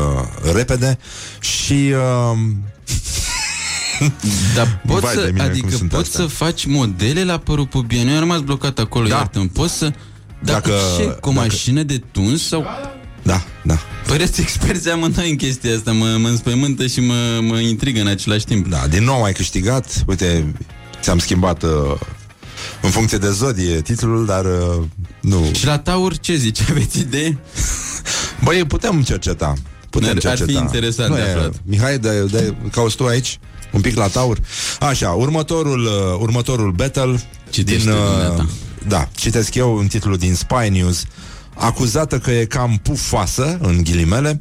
repede 0.55 0.99
și 1.41 1.93
uh, 2.33 2.39
Dar 4.57 4.81
poți 4.87 5.01
Vai 5.01 5.15
de 5.15 5.21
să, 5.21 5.27
mine, 5.27 5.43
cum 5.43 5.51
adică 5.51 5.77
sunt 5.77 5.91
poți 5.91 6.03
astea. 6.03 6.21
să 6.21 6.27
faci 6.27 6.67
modele 6.67 7.25
la 7.25 7.39
părul 7.39 7.67
pubian. 7.67 8.09
Eu 8.09 8.13
am 8.15 8.19
rămas 8.19 8.41
blocat 8.41 8.79
acolo, 8.79 9.09
da. 9.09 9.17
iartă 9.17 9.51
Poți 9.53 9.75
să... 9.75 9.93
Dar 10.43 10.55
Dacă- 10.61 10.71
cu 10.97 11.03
ce? 11.03 11.09
Cu 11.09 11.29
o 11.29 11.33
dacă- 11.33 11.47
mașină 11.47 11.83
de 11.83 12.03
tuns 12.13 12.47
sau... 12.49 12.65
Da, 13.23 13.43
da. 13.63 13.79
Păreți 14.07 14.41
experți 14.41 14.91
amândoi 14.91 15.31
în 15.31 15.37
chestia 15.37 15.75
asta. 15.75 15.93
Mă, 15.93 16.17
mă 16.21 16.29
înspăimântă 16.29 16.87
și 16.87 17.01
mă, 17.01 17.39
mă 17.43 17.59
intrigă 17.59 18.01
în 18.01 18.07
același 18.07 18.45
timp. 18.45 18.67
Da, 18.69 18.87
din 18.87 19.05
nou 19.05 19.23
ai 19.25 19.33
câștigat. 19.33 20.03
Uite, 20.07 20.55
ți-am 21.03 21.19
schimbat 21.19 21.63
uh, 21.63 21.71
în 22.83 22.91
funcție 22.91 23.19
de 23.19 23.31
zodie 23.31 23.81
titlul, 23.81 24.27
dar 24.27 24.45
uh, 24.45 24.85
nu. 25.21 25.51
Și 25.55 25.67
la 25.67 25.79
Taur 25.79 26.17
ce 26.19 26.35
zici? 26.37 26.61
Aveți 26.71 26.99
idee? 26.99 27.39
Băi, 28.45 28.65
putem 28.65 29.03
cerceta. 29.03 29.55
Putem 29.91 30.09
Ar 30.09 30.15
fi 30.15 30.21
cerceta. 30.21 30.59
interesant 30.59 31.09
Nu 31.11 31.15
de 31.17 31.21
e- 31.23 31.31
aflat. 31.31 31.53
Mihai, 31.65 31.99
de, 31.99 32.21
de, 32.31 32.55
cauți 32.71 32.97
tu 32.97 33.05
aici? 33.05 33.39
Un 33.73 33.81
pic 33.81 33.97
la 33.97 34.07
taur? 34.07 34.39
Așa, 34.81 35.11
următorul, 35.11 35.85
uh, 35.85 36.19
următorul 36.21 36.71
battle 36.73 37.21
Citește, 37.51 37.81
din, 37.89 37.91
uh, 37.99 38.05
dumneata. 38.11 38.47
Da, 38.87 39.09
citesc 39.15 39.55
eu 39.55 39.77
un 39.77 39.87
titlu 39.87 40.17
din 40.17 40.35
Spy 40.35 40.69
News 40.71 41.05
Acuzată 41.59 42.19
că 42.19 42.31
e 42.31 42.45
cam 42.45 42.81
pufoasă, 42.83 43.59
în 43.63 43.83
ghilimele 43.83 44.41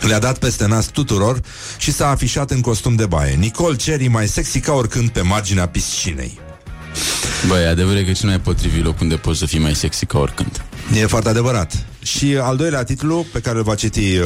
le-a 0.00 0.18
dat 0.18 0.38
peste 0.38 0.66
nas 0.66 0.86
tuturor 0.86 1.40
și 1.78 1.92
s-a 1.92 2.08
afișat 2.08 2.50
în 2.50 2.60
costum 2.60 2.94
de 2.94 3.06
baie. 3.06 3.34
Nicole 3.34 3.76
Cherry 3.76 4.08
mai 4.08 4.28
sexy 4.28 4.60
ca 4.60 4.72
oricând 4.72 5.08
pe 5.08 5.20
marginea 5.20 5.68
piscinei. 5.68 6.38
Băi, 7.46 7.66
adevărul 7.66 7.98
e 7.98 8.04
că 8.04 8.12
și 8.12 8.24
nu 8.24 8.30
ai 8.30 8.40
potrivit 8.40 8.84
loc 8.84 9.00
unde 9.00 9.16
poți 9.16 9.38
să 9.38 9.46
fii 9.46 9.58
mai 9.58 9.74
sexy 9.74 10.06
ca 10.06 10.18
oricând. 10.18 10.62
E 10.94 11.06
foarte 11.06 11.28
adevărat. 11.28 11.86
Și 12.02 12.36
al 12.40 12.56
doilea 12.56 12.84
titlu 12.84 13.26
pe 13.32 13.40
care 13.40 13.58
îl 13.58 13.64
va 13.64 13.74
citi 13.74 13.98
uh, 13.98 14.24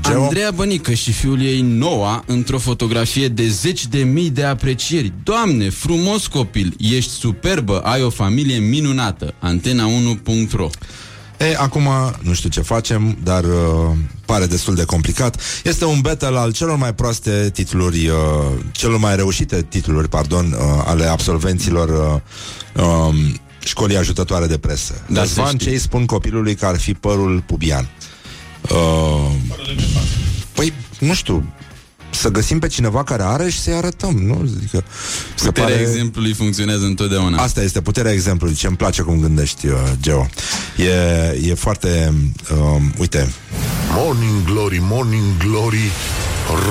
Geo. 0.00 0.22
Andreea 0.22 0.50
Bănică 0.50 0.92
și 0.92 1.12
fiul 1.12 1.42
ei 1.42 1.60
Noa 1.60 2.24
într-o 2.26 2.58
fotografie 2.58 3.28
de 3.28 3.48
zeci 3.48 3.86
de 3.86 3.98
mii 3.98 4.30
de 4.30 4.44
aprecieri. 4.44 5.12
Doamne, 5.22 5.70
frumos 5.70 6.26
copil, 6.26 6.74
ești 6.78 7.10
superbă, 7.10 7.80
ai 7.80 8.02
o 8.02 8.10
familie 8.10 8.58
minunată. 8.58 9.34
Antena1.ro 9.42 10.68
E, 11.38 11.56
acum 11.56 11.88
nu 12.20 12.32
știu 12.32 12.48
ce 12.48 12.60
facem, 12.60 13.18
dar 13.22 13.44
uh, 13.44 13.96
pare 14.24 14.46
destul 14.46 14.74
de 14.74 14.84
complicat. 14.84 15.40
Este 15.64 15.84
un 15.84 16.00
battle 16.00 16.38
al 16.38 16.52
celor 16.52 16.76
mai 16.76 16.94
proaste 16.94 17.50
titluri, 17.52 18.08
uh, 18.08 18.14
celor 18.72 18.98
mai 18.98 19.16
reușite 19.16 19.66
titluri, 19.68 20.08
pardon, 20.08 20.52
uh, 20.52 20.82
ale 20.84 21.04
absolvenților 21.04 22.20
uh, 22.74 22.84
um, 22.84 23.14
școlii 23.58 23.96
ajutătoare 23.96 24.46
de 24.46 24.58
presă. 24.58 25.02
Da, 25.06 25.20
Răzvan, 25.20 25.46
să 25.46 25.52
știi. 25.52 25.66
ce 25.66 25.72
îi 25.72 25.78
spun 25.78 26.06
copilului 26.06 26.54
că 26.54 26.66
ar 26.66 26.78
fi 26.78 26.94
părul 26.94 27.42
pubian? 27.46 27.88
Uh, 28.70 29.30
păi, 30.52 30.72
nu 30.98 31.14
știu, 31.14 31.52
să 32.10 32.28
găsim 32.28 32.58
pe 32.58 32.66
cineva 32.66 33.04
care 33.04 33.22
are 33.22 33.48
și 33.48 33.60
să-i 33.60 33.74
arătăm, 33.74 34.16
nu? 34.16 34.34
Adică, 34.56 34.84
se 35.34 35.46
Puterea 35.46 35.68
pare... 35.74 35.80
exemplului 35.80 36.32
funcționează 36.32 36.84
întotdeauna. 36.84 37.42
Asta 37.42 37.62
este 37.62 37.80
puterea 37.80 38.12
exemplului. 38.12 38.54
Ce 38.54 38.66
îmi 38.66 38.76
place 38.76 39.02
cum 39.02 39.20
gândești, 39.20 39.66
uh, 39.66 39.74
Geo. 40.00 40.28
E, 40.76 41.48
e 41.48 41.54
foarte... 41.54 42.12
Um, 42.60 42.92
uite, 42.98 43.32
Morning 43.94 44.44
Glory, 44.44 44.78
Morning 44.82 45.36
Glory 45.38 45.90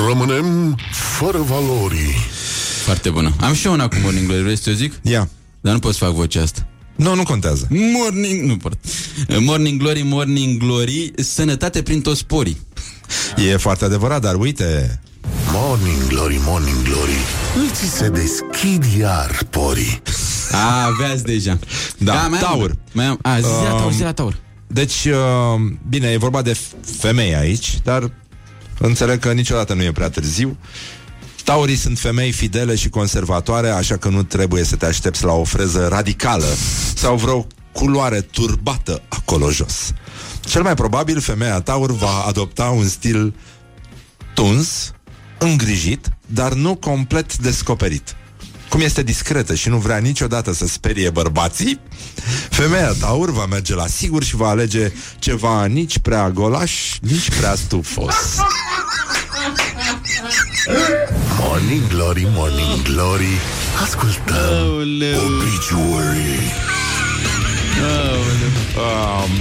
Rămânem 0.08 0.78
fără 0.92 1.38
valori 1.38 2.16
Foarte 2.84 3.10
bună. 3.10 3.34
Am 3.42 3.54
și 3.54 3.66
eu 3.66 3.74
una 3.74 3.88
cu 3.88 3.96
Morning 4.02 4.28
Glory, 4.28 4.44
vrei 4.44 4.58
să 4.58 4.70
o 4.70 4.74
zic? 4.74 4.94
Ia. 5.02 5.30
Dar 5.62 5.74
nu 5.74 5.80
pot 5.80 5.94
să 5.94 6.06
fac 6.06 6.14
vocea 6.14 6.42
asta. 6.42 6.68
Nu, 6.98 7.16
nu 7.16 7.24
contează. 7.24 7.68
Morning, 7.94 8.50
nu 8.50 8.58
pot. 8.58 8.74
Morning 9.40 9.80
Glory, 9.82 10.02
Morning 10.02 10.60
Glory, 10.60 11.12
sănătate 11.16 11.82
prin 11.82 12.02
toți 12.02 12.26
porii. 12.26 12.58
E 13.50 13.58
foarte 13.58 13.86
adevărat, 13.86 14.22
dar 14.22 14.36
uite... 14.36 15.00
Morning 15.52 16.08
Glory, 16.08 16.40
Morning 16.44 16.82
Glory 16.84 17.18
Ți 17.74 17.90
se 17.98 18.10
deschid 18.10 18.84
iar 19.00 19.44
porii 19.50 20.02
A, 20.52 20.84
aveați 20.86 21.24
deja. 21.24 21.60
Da, 21.98 22.14
mai 22.14 22.22
am 22.24 22.38
taur. 22.40 22.64
una. 22.66 22.74
Mai 22.92 23.06
am, 23.06 23.20
a, 23.22 23.40
zi 23.40 23.64
la 23.64 23.70
taur, 23.70 23.92
zi 23.94 24.02
la 24.02 24.14
taur. 24.14 24.38
Deci, 24.68 25.06
uh, 25.06 25.16
bine, 25.90 26.08
e 26.12 26.18
vorba 26.18 26.42
de 26.42 26.52
f- 26.54 26.86
femei 27.00 27.36
aici, 27.36 27.80
dar 27.84 28.12
înțeleg 28.80 29.20
că 29.20 29.32
niciodată 29.32 29.74
nu 29.74 29.84
e 29.84 29.92
prea 29.92 30.10
târziu. 30.10 30.58
Taurii 31.48 31.76
sunt 31.76 32.00
femei 32.00 32.32
fidele 32.32 32.76
și 32.76 32.90
conservatoare, 32.90 33.70
așa 33.70 33.98
că 33.98 34.10
nu 34.10 34.24
trebuie 34.24 34.64
să 34.64 34.76
te 34.76 34.86
aștepți 34.86 35.24
la 35.24 35.32
o 35.34 35.44
freză 35.44 35.88
radicală 35.88 36.46
sau 36.96 37.16
vreo 37.16 37.48
culoare 37.72 38.22
turbată 38.22 39.02
acolo 39.08 39.52
jos. 39.52 39.92
Cel 40.40 40.62
mai 40.62 40.74
probabil, 40.74 41.20
femeia 41.20 41.62
taur 41.62 41.92
va 41.92 42.24
adopta 42.28 42.64
un 42.64 42.88
stil 42.88 43.36
tuns, 44.34 44.92
îngrijit, 45.38 46.10
dar 46.26 46.54
nu 46.54 46.76
complet 46.76 47.38
descoperit. 47.38 48.16
Cum 48.70 48.82
este 48.82 49.04
discretă 49.04 49.56
și 49.56 49.70
nu 49.70 49.78
vrea 49.78 49.98
niciodată 49.98 50.54
să 50.54 50.68
sperie 50.68 51.10
bărbații, 51.10 51.80
femeia 52.50 52.94
taur 53.00 53.32
va 53.32 53.46
merge 53.46 53.76
la 53.76 53.88
sigur 53.88 54.24
și 54.24 54.36
va 54.36 54.50
alege 54.50 54.92
ceva 55.20 55.66
nici 55.66 56.00
prea 56.00 56.30
golaș, 56.30 56.98
nici 57.02 57.30
prea 57.38 57.56
stufos. 57.56 58.16
Morning 61.40 61.88
Glory, 61.88 62.28
Morning 62.34 62.82
Glory 62.84 63.38
Ascultăm 63.84 64.68
Obituary 65.26 66.40
Um, 68.78 69.32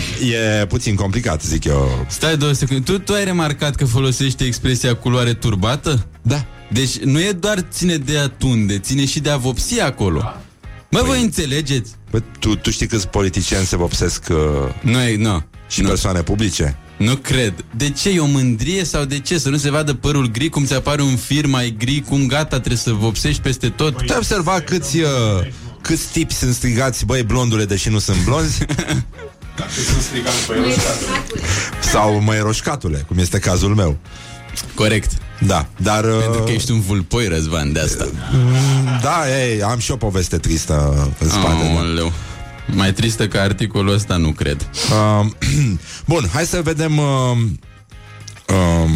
e 0.61 0.67
puțin 0.67 0.95
complicat, 0.95 1.43
zic 1.43 1.65
eu. 1.65 2.07
Stai 2.09 2.37
două 2.37 2.53
secunde. 2.53 2.93
Tu, 2.93 2.99
tu 2.99 3.13
ai 3.13 3.25
remarcat 3.25 3.75
că 3.75 3.85
folosește 3.85 4.45
expresia 4.45 4.95
culoare 4.95 5.33
turbată? 5.35 6.07
Da. 6.23 6.45
Deci 6.73 6.97
nu 6.99 7.21
e 7.21 7.33
doar 7.33 7.59
ține 7.71 7.97
de 7.97 8.19
a 8.19 8.29
tunde, 8.29 8.79
ține 8.79 9.05
și 9.07 9.21
de 9.21 9.31
a 9.31 9.37
vopsi 9.37 9.81
acolo. 9.81 10.23
Mă, 10.91 11.03
voi 11.05 11.23
înțelegeți? 11.23 11.91
Bă, 12.11 12.23
tu, 12.39 12.57
tu 12.57 12.71
știi 12.71 12.87
câți 12.87 13.09
politicieni 13.09 13.65
se 13.67 13.77
vopsesc 13.77 14.25
uh, 14.31 14.37
Nu 14.83 15.01
e, 15.01 15.17
nu. 15.17 15.43
și 15.69 15.81
nu. 15.81 15.89
persoane 15.89 16.23
publice? 16.23 16.77
Nu 16.97 17.17
cred. 17.17 17.65
De 17.77 17.91
ce? 17.91 18.09
E 18.11 18.21
o 18.21 18.27
mândrie 18.27 18.85
sau 18.85 19.05
de 19.05 19.19
ce? 19.19 19.39
Să 19.39 19.49
nu 19.49 19.57
se 19.57 19.71
vadă 19.71 19.95
părul 19.95 20.31
gri, 20.31 20.49
cum 20.49 20.65
ți 20.65 20.75
apare 20.75 21.03
un 21.03 21.17
fir 21.17 21.47
mai 21.47 21.75
gri, 21.79 22.05
cum 22.09 22.27
gata, 22.27 22.57
trebuie 22.57 22.77
să 22.77 22.93
vopsești 22.93 23.41
peste 23.41 23.69
tot. 23.69 23.97
Tu 23.97 24.13
ai 24.13 24.17
observat 24.17 24.65
câți, 24.65 24.99
uh, 24.99 25.09
câți 25.81 26.07
tipi 26.13 26.35
sunt 26.35 26.55
strigați, 26.55 27.05
băi, 27.05 27.23
blondule, 27.23 27.65
deși 27.65 27.89
nu 27.89 27.99
sunt 27.99 28.25
blonzi? 28.25 28.59
Sau 31.93 32.21
măi 32.21 32.39
roșcatule, 32.39 33.05
cum 33.09 33.19
este 33.19 33.39
cazul 33.39 33.75
meu. 33.75 33.97
Corect. 34.75 35.11
Da, 35.41 35.67
dar... 35.77 36.05
Uh, 36.05 36.19
Pentru 36.21 36.43
că 36.43 36.51
ești 36.51 36.71
un 36.71 36.81
vulpoi, 36.81 37.29
Răzvan, 37.29 37.73
de 37.73 37.81
asta. 37.81 38.07
Da, 39.03 39.23
ei, 39.43 39.63
am 39.63 39.79
și 39.79 39.91
o 39.91 39.97
poveste 39.97 40.37
tristă 40.39 41.09
în 41.19 41.29
spate. 41.29 41.75
Aoleu. 41.77 42.13
Mai 42.67 42.93
tristă 42.93 43.29
ca 43.29 43.41
articolul 43.41 43.93
ăsta, 43.95 44.17
nu 44.17 44.31
cred. 44.31 44.69
Uh, 44.91 45.27
bun, 46.07 46.29
hai 46.33 46.45
să 46.45 46.61
vedem... 46.63 46.99
Uh, 46.99 47.37
um, 48.49 48.91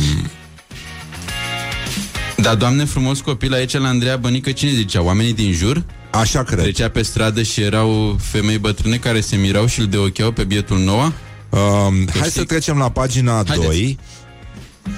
Da, 2.37 2.55
doamne 2.55 2.85
frumos 2.85 3.21
copil, 3.21 3.53
aici 3.55 3.73
la 3.73 3.89
Andreea 3.89 4.17
Bănică 4.17 4.53
cine 4.53 4.71
zicea? 4.71 5.03
Oamenii 5.03 5.35
din 5.35 5.53
jur? 5.53 5.85
Așa 6.11 6.43
cred. 6.43 6.59
Trecea 6.59 6.89
pe 6.89 7.03
stradă 7.03 7.43
și 7.43 7.61
erau 7.61 8.17
femei 8.21 8.59
bătrâne 8.59 8.97
care 8.97 9.21
se 9.21 9.37
mirau 9.37 9.67
și 9.67 9.81
îl 9.81 9.87
deocheau 9.87 10.31
pe 10.31 10.45
bietul 10.45 10.79
Noa? 10.79 11.05
Um, 11.05 12.05
Că 12.05 12.19
hai 12.19 12.29
știi- 12.29 12.31
să 12.31 12.45
trecem 12.45 12.79
la 12.79 12.91
pagina 12.91 13.33
Haideți. 13.47 13.67
2. 13.67 13.99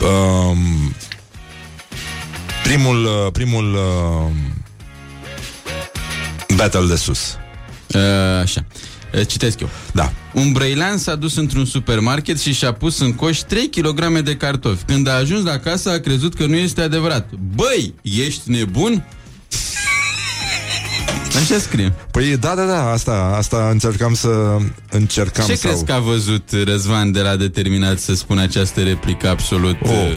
Um, 0.01 0.59
primul, 2.62 3.05
uh, 3.05 3.32
primul 3.32 3.74
uh, 3.74 4.31
battle 6.57 6.86
de 6.86 6.97
sus. 6.97 7.36
Uh, 7.94 8.40
așa. 8.43 8.64
Uh, 9.14 9.27
Citesc 9.27 9.60
eu. 9.60 9.69
Da. 9.93 10.12
Un 10.32 10.52
brăilean 10.52 10.98
s-a 10.98 11.14
dus 11.14 11.36
într-un 11.36 11.64
supermarket 11.64 12.40
și 12.40 12.52
și-a 12.52 12.73
pus 12.73 12.98
în 12.98 13.12
coș 13.12 13.39
3 13.39 13.69
kg 13.69 14.19
de 14.19 14.36
cartofi. 14.36 14.85
Când 14.85 15.09
a 15.09 15.12
ajuns 15.12 15.44
la 15.44 15.59
casă, 15.59 15.90
a 15.90 15.98
crezut 15.98 16.35
că 16.35 16.47
nu 16.47 16.56
este 16.56 16.81
adevărat. 16.81 17.31
Băi, 17.55 17.94
ești 18.02 18.51
nebun? 18.51 19.05
Așa 21.43 21.59
scrie. 21.59 21.93
Păi 22.10 22.36
da, 22.36 22.55
da, 22.55 22.64
da, 22.64 22.90
asta, 22.90 23.35
asta 23.36 23.69
încercam 23.70 24.14
să 24.14 24.56
încercam 24.90 25.47
Ce 25.47 25.55
să 25.55 25.66
crezi 25.66 25.85
că 25.85 25.93
a 25.93 25.98
văzut 25.98 26.51
Răzvan 26.64 27.12
de 27.12 27.20
la 27.20 27.36
determinat 27.36 27.98
să 27.98 28.14
spună 28.14 28.43
această 28.43 28.82
replică 28.82 29.28
absolut... 29.28 29.77
Oh. 29.82 29.90
uh, 29.90 30.16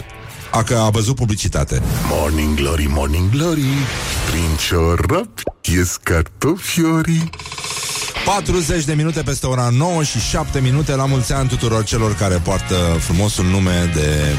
A, 0.52 0.64
că 0.64 0.76
a 0.76 0.90
văzut 0.90 1.16
publicitate. 1.16 1.82
Morning 2.10 2.56
Glory, 2.56 2.86
Morning 2.90 3.30
Glory 3.30 3.64
Prin 4.30 4.50
ciorapi 4.68 5.42
ies 5.62 5.98
cartofiorii 6.04 7.30
40 8.26 8.86
de 8.86 8.94
minute 8.94 9.22
peste 9.22 9.48
ora 9.48 9.70
9 9.72 10.04
și 10.04 10.20
7 10.20 10.60
minute. 10.60 10.96
La 10.96 11.06
mulți 11.06 11.34
ani 11.34 11.48
tuturor 11.48 11.84
celor 11.84 12.16
care 12.16 12.36
poartă 12.36 12.76
frumosul 13.00 13.46
nume 13.46 13.92
de 13.94 14.36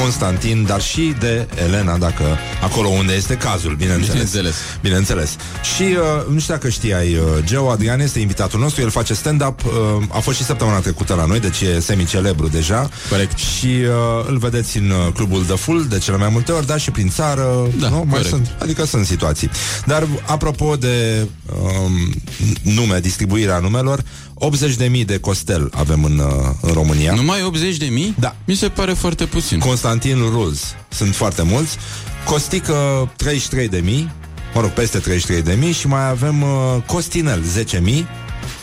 Constantin, 0.00 0.64
dar 0.66 0.80
și 0.82 1.14
de 1.18 1.46
Elena, 1.64 1.98
dacă 1.98 2.24
acolo 2.62 2.88
unde 2.88 3.12
este 3.14 3.34
cazul, 3.34 3.74
bineînțeles. 3.74 4.10
Bineînțeles. 4.10 4.54
Bineînțeles. 4.82 5.36
Și 5.76 5.82
uh, 5.82 6.32
nu 6.32 6.38
știu 6.38 6.54
dacă 6.54 6.68
știai, 6.68 7.14
uh, 7.14 7.22
Geo 7.44 7.70
Adrian 7.70 8.00
este 8.00 8.18
invitatul 8.18 8.60
nostru, 8.60 8.82
el 8.82 8.90
face 8.90 9.14
stand-up, 9.14 9.64
uh, 9.64 9.72
a 10.08 10.18
fost 10.18 10.36
și 10.36 10.44
săptămâna 10.44 10.78
trecută 10.78 11.14
la 11.14 11.24
noi, 11.24 11.40
deci 11.40 11.60
e 11.60 11.80
semi-celebru 11.80 12.48
deja. 12.48 12.88
Corect. 13.10 13.38
Și 13.38 13.66
uh, 13.66 14.26
îl 14.28 14.38
vedeți 14.38 14.76
în 14.78 14.90
uh, 14.90 15.12
clubul 15.14 15.44
The 15.44 15.56
Full 15.56 15.86
de 15.88 15.98
cele 15.98 16.16
mai 16.16 16.28
multe 16.28 16.52
ori, 16.52 16.66
dar 16.66 16.80
și 16.80 16.90
prin 16.90 17.08
țară, 17.08 17.66
Da, 17.80 17.88
nu? 17.88 17.96
Mai 17.96 18.04
corect. 18.06 18.28
sunt, 18.28 18.54
adică 18.58 18.84
sunt 18.84 19.06
situații. 19.06 19.50
Dar 19.86 20.06
apropo 20.26 20.76
de 20.76 21.26
um, 21.62 22.14
nume, 22.62 22.98
distribuirea 23.00 23.58
numelor, 23.58 24.02
80.000 24.50 25.04
de 25.04 25.18
costel 25.18 25.70
avem 25.74 26.04
în, 26.04 26.18
uh, 26.18 26.32
în 26.60 26.72
România. 26.72 27.14
Numai 27.14 27.42
80 27.42 27.76
de 27.76 27.86
mii? 27.86 28.14
Da. 28.18 28.36
Mi 28.44 28.54
se 28.54 28.68
pare 28.68 28.92
foarte 28.92 29.26
puțin. 29.26 29.58
Constantin 29.58 30.18
Rules. 30.18 30.74
Sunt 30.88 31.14
foarte 31.14 31.42
mulți. 31.42 31.76
Costică 32.24 32.74
33 33.16 33.68
de 33.68 33.78
mii, 33.78 34.10
mă 34.54 34.60
rog, 34.60 34.70
peste 34.70 34.98
33 34.98 35.42
de 35.42 35.54
mii 35.60 35.72
și 35.72 35.86
mai 35.86 36.08
avem 36.08 36.42
uh, 36.42 36.48
Costinel 36.86 37.42
10 37.42 37.80
mii, 37.80 38.06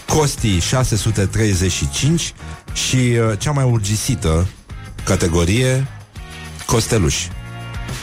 Costi 0.07 0.59
635 0.59 2.33
și 2.73 2.95
uh, 2.95 3.37
cea 3.37 3.51
mai 3.51 3.63
urgisită 3.63 4.47
categorie 5.03 5.87
Costeluși 6.65 7.27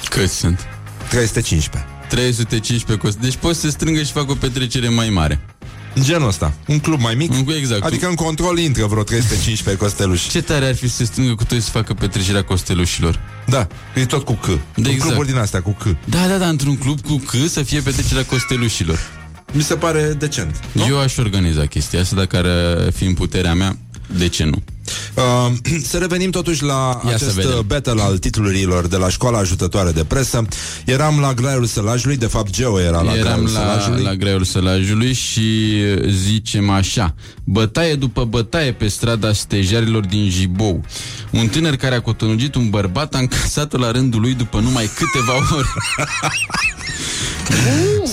Câți 0.09 0.35
sunt? 0.35 0.66
315. 1.09 1.90
315 2.09 3.07
cost. 3.07 3.19
Deci 3.19 3.36
poți 3.36 3.61
să 3.61 3.70
strângă 3.70 4.03
și 4.03 4.12
fac 4.12 4.31
o 4.31 4.35
petrecere 4.35 4.89
mai 4.89 5.11
mare. 5.11 5.56
Genul 6.02 6.28
ăsta. 6.28 6.52
Un 6.66 6.78
club 6.78 7.01
mai 7.01 7.14
mic. 7.14 7.32
Exact. 7.59 7.85
Adică 7.85 8.06
în 8.06 8.14
control 8.14 8.59
intră 8.59 8.86
vreo 8.86 9.02
315 9.02 9.82
costeluși. 9.82 10.28
Ce 10.28 10.43
tare 10.43 10.66
ar 10.66 10.74
fi 10.74 10.89
să 10.89 10.97
se 10.97 11.05
strângă 11.05 11.35
cu 11.35 11.44
toți 11.44 11.64
să 11.64 11.70
facă 11.70 11.94
petrecerea 11.94 12.43
costelușilor. 12.43 13.20
Da, 13.47 13.66
e 13.94 14.06
tot 14.06 14.24
cu 14.24 14.32
C. 14.32 14.47
De 14.74 14.90
exact. 14.90 15.01
Cluburi 15.01 15.28
din 15.28 15.36
astea 15.36 15.62
cu 15.62 15.70
C. 15.70 15.97
Da, 16.05 16.27
da, 16.27 16.36
da, 16.36 16.48
într-un 16.48 16.77
club 16.77 17.01
cu 17.01 17.16
C 17.16 17.48
să 17.48 17.62
fie 17.62 17.81
petrecerea 17.81 18.24
costelușilor. 18.24 18.98
Mi 19.52 19.62
se 19.62 19.74
pare 19.74 20.14
decent. 20.18 20.60
Nu? 20.73 20.86
Eu 20.86 20.98
aș 20.98 21.16
organiza 21.16 21.66
chestia 21.66 22.01
asta 22.01 22.16
dacă 22.16 22.36
ar 22.36 22.47
fi 22.93 23.05
în 23.05 23.14
puterea 23.14 23.55
mea. 23.55 23.77
De 24.07 24.28
ce 24.28 24.45
nu? 24.45 24.62
Uh, 25.15 25.53
să 25.91 25.99
revenim 25.99 26.31
totuși 26.31 26.62
la 26.62 27.01
Ia 27.05 27.09
să 27.09 27.15
acest 27.15 27.35
vedem. 27.35 27.51
uh, 27.51 27.59
battle 27.65 28.03
al 28.03 28.19
titlurilor 28.19 28.87
de 28.87 28.97
la 28.97 29.09
școala 29.09 29.39
ajutătoare 29.39 29.91
de 29.91 30.05
presă. 30.05 30.47
Eram 30.85 31.19
la 31.20 31.35
graiul 31.35 31.65
sălajului, 31.65 32.16
de 32.16 32.27
fapt 32.27 32.51
Geo 32.51 32.81
era 32.81 33.01
la 33.01 33.12
Eram 33.12 33.23
graiul 33.23 33.45
la, 33.45 33.51
sălajului. 33.61 34.03
la 34.03 34.15
greul 34.15 34.45
sălajului 34.45 35.12
și 35.12 35.73
zicem 36.09 36.70
așa 36.70 37.15
Bătaie 37.45 37.95
după 37.95 38.24
bătaie 38.24 38.73
pe 38.73 38.89
strada 38.89 39.33
stejarilor 39.33 40.05
din 40.07 40.31
Jibou 40.31 40.85
Un 41.31 41.49
tânăr 41.49 41.77
care 41.77 41.95
a 41.95 42.01
cotonugit 42.01 42.55
un 42.55 42.70
bărbat 42.70 43.15
a 43.15 43.19
încasat-o 43.19 43.78
la 43.78 43.91
rândul 43.91 44.20
lui 44.20 44.35
după 44.35 44.61
numai 44.61 44.91
câteva 44.95 45.33
ore 45.57 45.66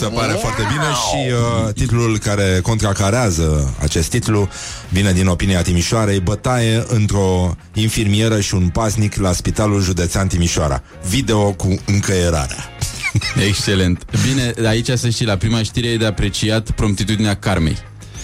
Se 0.03 0.09
pare 0.09 0.33
foarte 0.33 0.61
bine 0.71 0.83
și 0.83 1.31
uh, 1.31 1.73
titlul 1.73 2.17
care 2.17 2.59
contracarează 2.63 3.75
acest 3.79 4.09
titlu 4.09 4.49
vine 4.89 5.11
din 5.11 5.27
opinia 5.27 5.61
Timișoarei, 5.61 6.19
bătaie 6.19 6.83
într-o 6.87 7.55
infirmieră 7.73 8.39
și 8.39 8.55
un 8.55 8.69
pasnic 8.69 9.15
la 9.15 9.31
Spitalul 9.31 9.81
Județean 9.81 10.27
Timișoara. 10.27 10.81
Video 11.07 11.51
cu 11.51 11.75
încăierarea. 11.85 12.69
Excelent 13.47 14.05
Bine, 14.27 14.53
aici 14.67 14.89
să 14.89 15.09
știi, 15.09 15.25
la 15.25 15.37
prima 15.37 15.63
știre 15.63 15.87
e 15.87 15.97
de 15.97 16.05
apreciat 16.05 16.71
promptitudinea 16.71 17.35
Carmei 17.35 17.77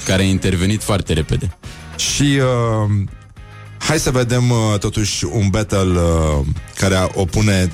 Care 0.05 0.21
a 0.21 0.25
intervenit 0.25 0.83
foarte 0.83 1.13
repede 1.13 1.57
Și 1.95 2.39
uh, 2.39 3.05
hai 3.77 3.99
să 3.99 4.11
vedem 4.11 4.49
uh, 4.49 4.79
totuși 4.79 5.25
un 5.25 5.47
battle 5.49 5.79
uh, 5.79 6.45
care 6.75 7.09
opune 7.13 7.71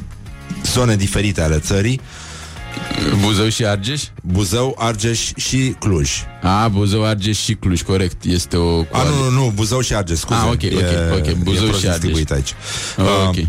zone 0.66 0.96
diferite 0.96 1.42
ale 1.42 1.60
țării. 1.60 2.02
Buzău 3.20 3.50
și 3.50 3.66
Argeș? 3.66 4.02
Buzău, 4.24 4.76
Argeș 4.80 5.32
și 5.36 5.76
Cluj. 5.80 6.10
A, 6.42 6.68
Buzău, 6.68 7.06
Argeș 7.06 7.38
și 7.44 7.54
Cluj, 7.54 7.82
corect 7.82 8.24
Este 8.24 8.58
o 8.58 8.80
A, 8.92 9.04
nu, 9.04 9.24
nu, 9.24 9.30
nu, 9.30 9.52
Buzău 9.56 9.82
și 9.82 9.94
Argeș, 9.94 10.18
scuze. 10.18 10.40
Ah, 10.40 10.48
ok, 10.52 10.62
ok, 10.74 11.18
ok, 11.28 11.34
Buzău 11.38 11.66
e 11.66 11.68
prost 11.68 11.82
și 11.82 11.88
Argeș. 11.88 12.12
distribuit 12.12 12.32
aici. 12.32 12.54
Ah, 12.98 13.28
ok. 13.28 13.36
Uh, 13.36 13.42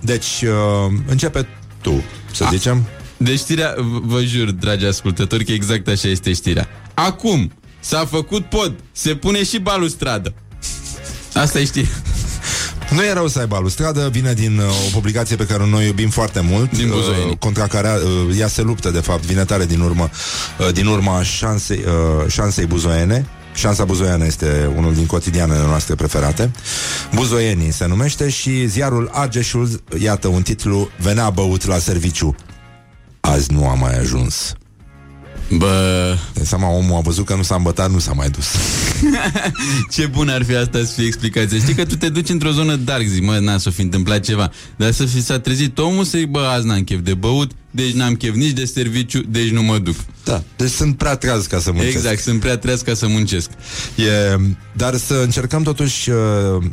deci, 0.10 0.42
uh, 0.42 0.92
începe 1.06 1.48
tu, 1.80 2.02
să 2.32 2.46
zicem. 2.50 2.86
Deci 3.16 3.38
știrea, 3.38 3.74
v- 3.78 4.00
vă 4.04 4.22
jur, 4.22 4.50
dragi 4.50 4.84
ascultători, 4.84 5.44
că 5.44 5.52
exact 5.52 5.88
așa 5.88 6.08
este 6.08 6.32
știrea. 6.32 6.68
Acum, 6.94 7.52
s-a 7.80 8.04
făcut 8.10 8.44
pod, 8.44 8.74
se 8.92 9.14
pune 9.14 9.44
și 9.44 9.58
balustradă. 9.58 10.34
Asta 11.34 11.60
e 11.60 11.64
știrea. 11.64 11.90
Nu 12.92 13.02
e 13.04 13.12
rău 13.12 13.28
să 13.28 13.38
ai 13.38 13.46
balustradă, 13.46 14.08
vine 14.12 14.32
din 14.32 14.58
uh, 14.58 14.64
o 14.64 14.90
publicație 14.92 15.36
pe 15.36 15.46
care 15.46 15.66
noi 15.66 15.82
o 15.82 15.86
iubim 15.86 16.08
foarte 16.10 16.40
mult, 16.40 16.76
Din 16.76 16.88
Buzoieni. 16.88 17.30
uh, 17.30 17.36
contra 17.38 17.66
care 17.66 17.88
uh, 18.28 18.38
ea 18.38 18.48
se 18.48 18.62
luptă, 18.62 18.90
de 18.90 19.00
fapt, 19.00 19.22
vine 19.22 19.44
tare 19.44 19.64
din 19.66 19.80
urmă, 19.80 20.10
uh, 20.58 20.72
din 20.72 20.86
urma 20.86 21.22
șansei, 21.22 21.84
uh, 21.86 22.26
șansei 22.30 22.66
buzoiene. 22.66 23.26
Șansa 23.54 23.84
buzoiană 23.84 24.24
este 24.26 24.70
unul 24.76 24.94
din 24.94 25.06
cotidianele 25.06 25.64
noastre 25.66 25.94
preferate. 25.94 26.50
Buzoienii 27.14 27.72
se 27.72 27.86
numește 27.86 28.28
și 28.28 28.66
ziarul 28.66 29.10
Argeșul, 29.12 29.82
iată 29.98 30.28
un 30.28 30.42
titlu, 30.42 30.88
venea 30.98 31.30
băut 31.30 31.66
la 31.66 31.78
serviciu. 31.78 32.34
Azi 33.20 33.52
nu 33.52 33.68
a 33.68 33.74
mai 33.74 33.98
ajuns. 33.98 34.52
Bă, 35.50 36.16
De 36.34 36.44
seama, 36.44 36.68
omul 36.68 36.96
a 36.96 37.00
văzut 37.00 37.24
că 37.24 37.34
nu 37.34 37.42
s-a 37.42 37.54
îmbătat, 37.54 37.90
nu 37.90 37.98
s-a 37.98 38.12
mai 38.12 38.30
dus. 38.30 38.46
ce 39.94 40.06
bun 40.06 40.28
ar 40.28 40.44
fi 40.44 40.54
asta 40.54 40.78
să 40.78 40.92
fie 40.96 41.06
explicația. 41.06 41.58
Știi 41.58 41.74
că 41.74 41.84
tu 41.84 41.96
te 41.96 42.08
duci 42.08 42.28
într-o 42.28 42.50
zonă 42.50 42.76
dark, 42.76 43.06
zic, 43.06 43.22
mă, 43.22 43.38
n-a 43.38 43.58
să 43.58 43.70
fi 43.70 43.80
întâmplat 43.80 44.20
ceva. 44.20 44.50
Dar 44.76 44.90
să 44.90 45.04
fi 45.04 45.22
s-a 45.22 45.38
trezit 45.38 45.78
omul 45.78 46.04
să-i, 46.04 46.26
bă, 46.26 46.40
azi 46.40 46.66
n-am 46.66 46.82
chef 46.82 47.00
de 47.00 47.14
băut, 47.14 47.50
deci 47.70 47.92
n-am 47.92 48.14
chef 48.14 48.34
nici 48.34 48.52
de 48.52 48.64
serviciu, 48.64 49.20
deci 49.20 49.50
nu 49.50 49.62
mă 49.62 49.78
duc. 49.78 49.96
Da, 50.24 50.42
deci 50.56 50.70
sunt 50.70 50.96
prea 50.96 51.16
treaz 51.16 51.46
ca 51.46 51.58
să 51.58 51.72
muncesc. 51.72 51.96
Exact, 51.96 52.20
sunt 52.20 52.40
prea 52.40 52.56
treaz 52.56 52.80
ca 52.80 52.94
să 52.94 53.06
muncesc. 53.06 53.50
E, 53.94 54.36
dar 54.72 54.96
să 54.96 55.14
încercăm 55.14 55.62
totuși 55.62 56.10
uh, 56.10 56.64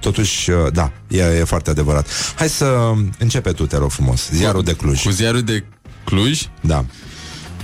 Totuși, 0.00 0.50
uh, 0.50 0.56
da, 0.72 0.92
e, 1.08 1.22
e 1.22 1.44
foarte 1.44 1.70
adevărat 1.70 2.08
Hai 2.36 2.48
să 2.48 2.92
începe 3.18 3.50
tu, 3.50 3.66
te 3.66 3.76
rog 3.76 3.90
frumos 3.90 4.30
Ziarul 4.32 4.62
de 4.62 4.72
Cluj 4.72 5.02
Cu 5.02 5.10
ziarul 5.10 5.42
de 5.42 5.64
Cluj? 6.04 6.42
Da 6.60 6.84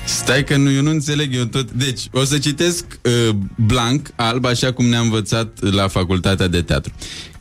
Stai 0.04 0.44
că 0.44 0.56
nu, 0.56 0.72
eu 0.72 0.82
nu 0.82 0.90
înțeleg 0.90 1.34
eu 1.34 1.44
tot. 1.44 1.70
Deci, 1.70 2.00
o 2.12 2.24
să 2.24 2.38
citesc 2.38 2.84
uh, 3.02 3.34
blank, 3.56 4.08
alb, 4.16 4.44
așa 4.44 4.72
cum 4.72 4.84
ne-am 4.84 5.04
învățat 5.04 5.60
la 5.60 5.88
facultatea 5.88 6.46
de 6.46 6.62
teatru. 6.62 6.92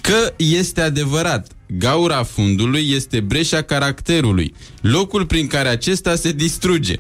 Că 0.02 0.34
este 0.38 0.82
adevărat, 0.82 1.48
gaura 1.68 2.24
fundului 2.24 2.92
este 2.92 3.20
breșa 3.20 3.62
caracterului, 3.62 4.54
locul 4.82 5.26
prin 5.26 5.48
care 5.48 5.68
acesta 5.68 6.16
se 6.16 6.32
distruge. 6.32 6.96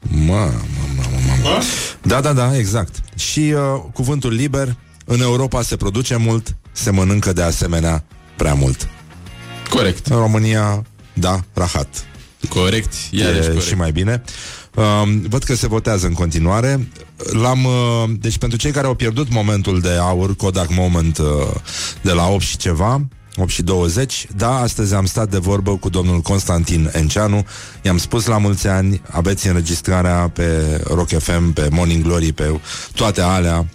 Mă, 0.00 0.24
mă, 0.26 0.86
mă, 0.96 1.02
mă, 1.26 1.32
mă. 1.42 1.62
Da, 2.02 2.20
da, 2.20 2.32
da, 2.32 2.56
exact 2.56 2.94
Și 3.16 3.40
uh, 3.40 3.82
cuvântul 3.92 4.32
liber 4.32 4.76
În 5.04 5.20
Europa 5.20 5.62
se 5.62 5.76
produce 5.76 6.16
mult 6.16 6.56
Se 6.72 6.90
mănâncă 6.90 7.32
de 7.32 7.42
asemenea 7.42 8.04
prea 8.36 8.54
mult 8.54 8.88
Corect. 9.68 10.06
În 10.06 10.16
România, 10.16 10.82
da, 11.12 11.40
rahat 11.54 12.06
Corect, 12.48 12.92
iarăși 13.10 13.38
e 13.38 13.46
corect. 13.46 13.66
și 13.66 13.74
mai 13.74 13.92
bine. 13.92 14.22
Um, 14.76 15.20
văd 15.20 15.42
că 15.42 15.54
se 15.54 15.66
votează 15.66 16.06
în 16.06 16.12
continuare. 16.12 16.88
L-am, 17.32 17.64
uh, 17.64 18.10
deci 18.18 18.38
pentru 18.38 18.58
cei 18.58 18.70
care 18.70 18.86
au 18.86 18.94
pierdut 18.94 19.32
momentul 19.32 19.80
de 19.80 19.90
aur, 20.00 20.36
Kodak 20.36 20.68
Moment 20.74 21.18
uh, 21.18 21.26
de 22.02 22.12
la 22.12 22.28
8 22.28 22.42
și 22.42 22.56
ceva, 22.56 23.06
8 23.36 23.50
și 23.50 23.62
20 23.62 24.26
Da, 24.36 24.60
astăzi 24.60 24.94
am 24.94 25.06
stat 25.06 25.30
de 25.30 25.38
vorbă 25.38 25.76
cu 25.76 25.88
domnul 25.88 26.20
Constantin 26.20 26.90
Enceanu 26.92 27.46
I-am 27.82 27.98
spus 27.98 28.26
la 28.26 28.38
mulți 28.38 28.66
ani 28.66 29.02
Aveți 29.10 29.46
înregistrarea 29.46 30.28
pe 30.28 30.80
Rock 30.88 31.08
FM 31.08 31.52
Pe 31.52 31.68
Morning 31.70 32.04
Glory, 32.04 32.32
pe 32.32 32.60
toate 32.94 33.20
alea 33.20 33.66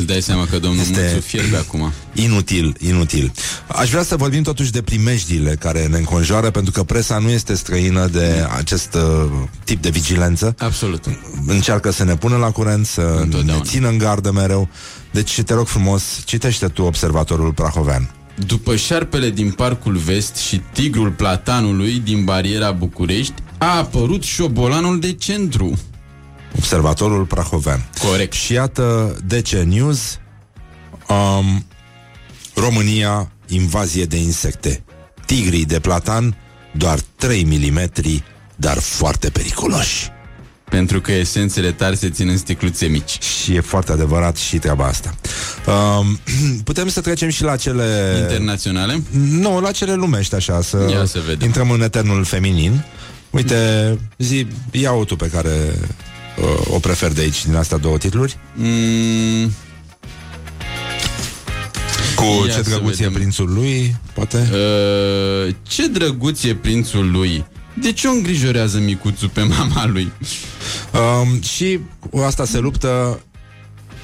Îți 0.00 0.08
dai 0.08 0.22
seama 0.22 0.46
că 0.46 0.58
domnul 0.58 0.80
Este- 0.80 1.00
este... 1.00 1.12
Muțu 1.14 1.26
fierbe 1.26 1.56
acum. 1.56 1.92
Inutil, 2.14 2.76
inutil. 2.78 3.32
Aș 3.66 3.90
vrea 3.90 4.02
să 4.02 4.16
vorbim 4.16 4.42
totuși 4.42 4.70
de 4.70 4.82
primejdiile 4.82 5.56
care 5.58 5.86
ne 5.86 5.96
înconjoară, 5.96 6.50
pentru 6.50 6.72
că 6.72 6.82
presa 6.82 7.18
nu 7.18 7.28
este 7.28 7.54
străină 7.54 8.06
de 8.06 8.46
acest 8.56 8.94
uh, 8.94 9.30
tip 9.64 9.82
de 9.82 9.88
vigilență. 9.88 10.54
Absolut. 10.58 11.04
Încearcă 11.46 11.90
să 11.90 12.04
ne 12.04 12.16
pună 12.16 12.36
la 12.36 12.50
curent, 12.50 12.86
să 12.86 13.26
ne 13.44 13.60
țină 13.62 13.88
în 13.88 13.98
gardă 13.98 14.32
mereu. 14.32 14.68
Deci 15.10 15.40
te 15.42 15.54
rog 15.54 15.66
frumos, 15.66 16.02
citește 16.24 16.66
tu 16.66 16.82
Observatorul 16.82 17.52
Prahovean. 17.52 18.10
După 18.46 18.76
șarpele 18.76 19.30
din 19.30 19.50
Parcul 19.50 19.96
Vest 19.96 20.36
și 20.36 20.60
tigrul 20.72 21.10
platanului 21.10 22.02
din 22.04 22.24
bariera 22.24 22.70
București, 22.70 23.34
a 23.58 23.76
apărut 23.76 24.22
șobolanul 24.22 25.00
de 25.00 25.12
centru. 25.12 25.78
Observatorul 26.56 27.24
Prahovean. 27.24 27.88
Corect. 27.98 28.32
Și 28.32 28.52
iată 28.52 29.16
DC 29.26 29.48
News 29.48 30.18
um, 31.08 31.66
România, 32.54 33.32
invazie 33.46 34.04
de 34.04 34.16
insecte. 34.16 34.82
Tigrii 35.26 35.64
de 35.64 35.80
platan, 35.80 36.36
doar 36.72 36.98
3 37.16 37.44
mm, 37.44 37.90
dar 38.56 38.78
foarte 38.78 39.30
periculoși. 39.30 40.08
Pentru 40.70 41.00
că 41.00 41.12
esențele 41.12 41.72
tari 41.72 41.96
se 41.96 42.10
țin 42.10 42.28
în 42.28 42.36
sticluțe 42.38 42.86
mici. 42.86 43.22
Și 43.22 43.54
e 43.54 43.60
foarte 43.60 43.92
adevărat 43.92 44.36
și 44.36 44.58
treaba 44.58 44.84
asta. 44.86 45.14
Um, 45.66 46.18
putem 46.64 46.88
să 46.88 47.00
trecem 47.00 47.28
și 47.28 47.42
la 47.42 47.56
cele... 47.56 48.16
Internaționale? 48.20 49.02
Nu, 49.10 49.60
la 49.60 49.70
cele 49.70 49.94
lumești, 49.94 50.34
așa, 50.34 50.62
să, 50.62 50.88
Ia 50.90 51.04
să 51.04 51.20
vedem. 51.26 51.46
intrăm 51.46 51.70
în 51.70 51.82
eternul 51.82 52.24
feminin. 52.24 52.84
Uite, 53.30 53.98
zi, 54.18 54.46
ia-o 54.70 55.04
tu 55.04 55.16
pe 55.16 55.26
care 55.26 55.74
uh, 55.82 55.88
o 56.68 56.78
prefer 56.78 57.12
de 57.12 57.20
aici, 57.20 57.44
din 57.44 57.54
astea 57.54 57.76
două 57.78 57.98
titluri. 57.98 58.36
Mm, 58.54 59.52
Cu 62.16 62.24
Ia 62.46 62.52
ce 62.54 62.62
să 62.62 62.70
drăguț 62.70 62.92
e 62.92 62.96
vedem. 62.96 63.12
prințul 63.12 63.52
lui, 63.52 63.96
poate? 64.14 64.48
uh, 64.52 65.54
ce 65.62 65.86
drăguț 65.88 66.42
e 66.42 66.54
prințul 66.54 67.10
lui? 67.10 67.44
De 67.74 67.92
ce 67.92 68.06
o 68.08 68.10
îngrijorează 68.10 68.78
micuțul 68.78 69.28
pe 69.28 69.42
mama 69.42 69.86
lui? 69.86 70.12
Um, 71.22 71.40
și 71.42 71.78
cu 72.10 72.18
asta 72.18 72.44
se 72.44 72.58
luptă 72.58 73.20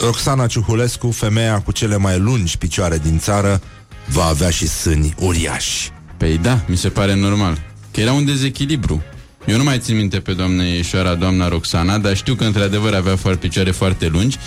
Roxana 0.01 0.47
Ciuhulescu, 0.47 1.11
femeia 1.11 1.61
cu 1.61 1.73
cele 1.73 1.97
mai 1.97 2.19
lungi 2.19 2.59
picioare 2.59 2.99
din 2.99 3.19
țară, 3.19 3.61
va 4.09 4.25
avea 4.25 4.51
și 4.51 4.67
sâni 4.69 5.15
uriași. 5.19 5.91
Păi 6.17 6.39
da, 6.39 6.65
mi 6.67 6.77
se 6.77 6.89
pare 6.89 7.15
normal. 7.15 7.59
Că 7.91 8.01
era 8.01 8.13
un 8.13 8.25
dezechilibru. 8.25 9.03
Eu 9.47 9.57
nu 9.57 9.65
mai 9.65 9.79
țin 9.79 9.97
minte 9.97 10.21
pe 10.21 10.33
doamna 10.33 10.63
Ieșoara, 10.63 11.15
doamna 11.15 11.49
Roxana, 11.49 11.99
dar 11.99 12.17
știu 12.17 12.35
că 12.35 12.45
într-adevăr 12.45 12.95
avea 12.95 13.17
foarte 13.17 13.47
picioare 13.47 13.71
foarte 13.71 14.07
lungi, 14.07 14.39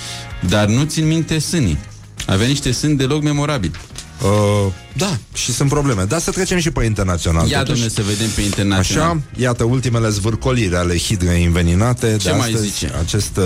dar 0.49 0.67
nu 0.67 0.83
țin 0.83 1.07
minte 1.07 1.39
sânii. 1.39 1.77
Avea 2.25 2.47
niște 2.47 2.71
sâni 2.71 2.97
deloc 2.97 3.23
memorabili. 3.23 3.73
Uh, 4.21 4.71
da, 4.93 5.17
și 5.33 5.53
sunt 5.53 5.69
probleme. 5.69 6.03
Dar 6.03 6.19
să 6.19 6.31
trecem 6.31 6.59
și 6.59 6.71
pe 6.71 6.85
internațional. 6.85 7.47
Ia, 7.47 7.57
totuși. 7.57 7.81
domnule, 7.81 7.89
să 7.89 8.01
vedem 8.15 8.29
pe 8.35 8.41
internațional. 8.41 9.09
Așa, 9.09 9.21
iată 9.35 9.63
ultimele 9.63 10.09
zvârcoliri 10.09 10.75
ale 10.75 10.97
hidrei 10.97 11.45
înveninate 11.45 12.15
Ce 12.19 12.29
de 12.29 12.35
mai 12.35 12.47
astăzi, 12.47 12.63
zice? 12.63 12.91
acest 12.99 13.37
uh, 13.37 13.43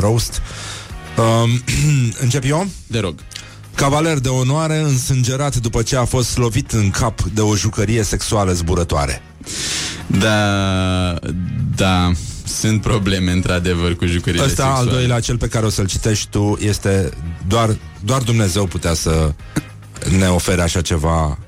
roast. 0.00 0.42
Um, 1.16 1.62
încep 2.24 2.44
eu? 2.46 2.68
De 2.86 2.98
rog. 2.98 3.14
Cavaler 3.74 4.18
de 4.18 4.28
onoare 4.28 4.78
însângerat 4.78 5.56
după 5.56 5.82
ce 5.82 5.96
a 5.96 6.04
fost 6.04 6.38
lovit 6.38 6.72
în 6.72 6.90
cap 6.90 7.22
de 7.22 7.40
o 7.40 7.56
jucărie 7.56 8.02
sexuală 8.02 8.52
zburătoare. 8.52 9.22
Da, 10.06 11.14
da, 11.76 12.10
sunt 12.44 12.80
probleme 12.80 13.32
într-adevăr 13.32 13.96
cu 13.96 14.06
jucările 14.06 14.42
Ăsta, 14.42 14.62
sexuale. 14.62 14.88
al 14.88 14.94
doilea, 14.94 15.20
cel 15.20 15.38
pe 15.38 15.48
care 15.48 15.66
o 15.66 15.68
să-l 15.68 15.86
citești 15.86 16.28
tu, 16.30 16.58
este 16.60 17.10
doar, 17.48 17.76
doar 18.04 18.22
Dumnezeu 18.22 18.66
putea 18.66 18.94
să 18.94 19.32
ne 20.18 20.26
ofere 20.26 20.62
așa 20.62 20.80
ceva 20.80 21.38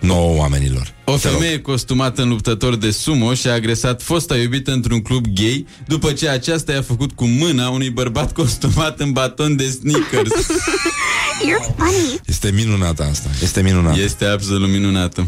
nouă 0.00 0.36
oamenilor. 0.36 0.94
O 1.04 1.16
femeie 1.16 1.60
costumată 1.60 2.22
în 2.22 2.28
luptător 2.28 2.76
de 2.76 2.90
sumo 2.90 3.34
și-a 3.34 3.52
agresat 3.52 4.02
fosta 4.02 4.36
iubită 4.36 4.72
într-un 4.72 5.00
club 5.00 5.26
gay 5.34 5.66
după 5.86 6.12
ce 6.12 6.28
aceasta 6.28 6.72
i-a 6.72 6.82
făcut 6.82 7.12
cu 7.12 7.24
mâna 7.24 7.68
unui 7.68 7.90
bărbat 7.90 8.32
costumat 8.32 9.00
în 9.00 9.12
baton 9.12 9.56
de 9.56 9.70
sneakers. 9.70 10.30
You're 11.48 11.74
funny. 11.76 12.20
Este 12.24 12.50
minunată 12.50 13.04
asta. 13.10 13.28
Este 13.42 13.62
minunată. 13.62 14.00
Este 14.00 14.24
absolut 14.24 14.70
minunată. 14.70 15.26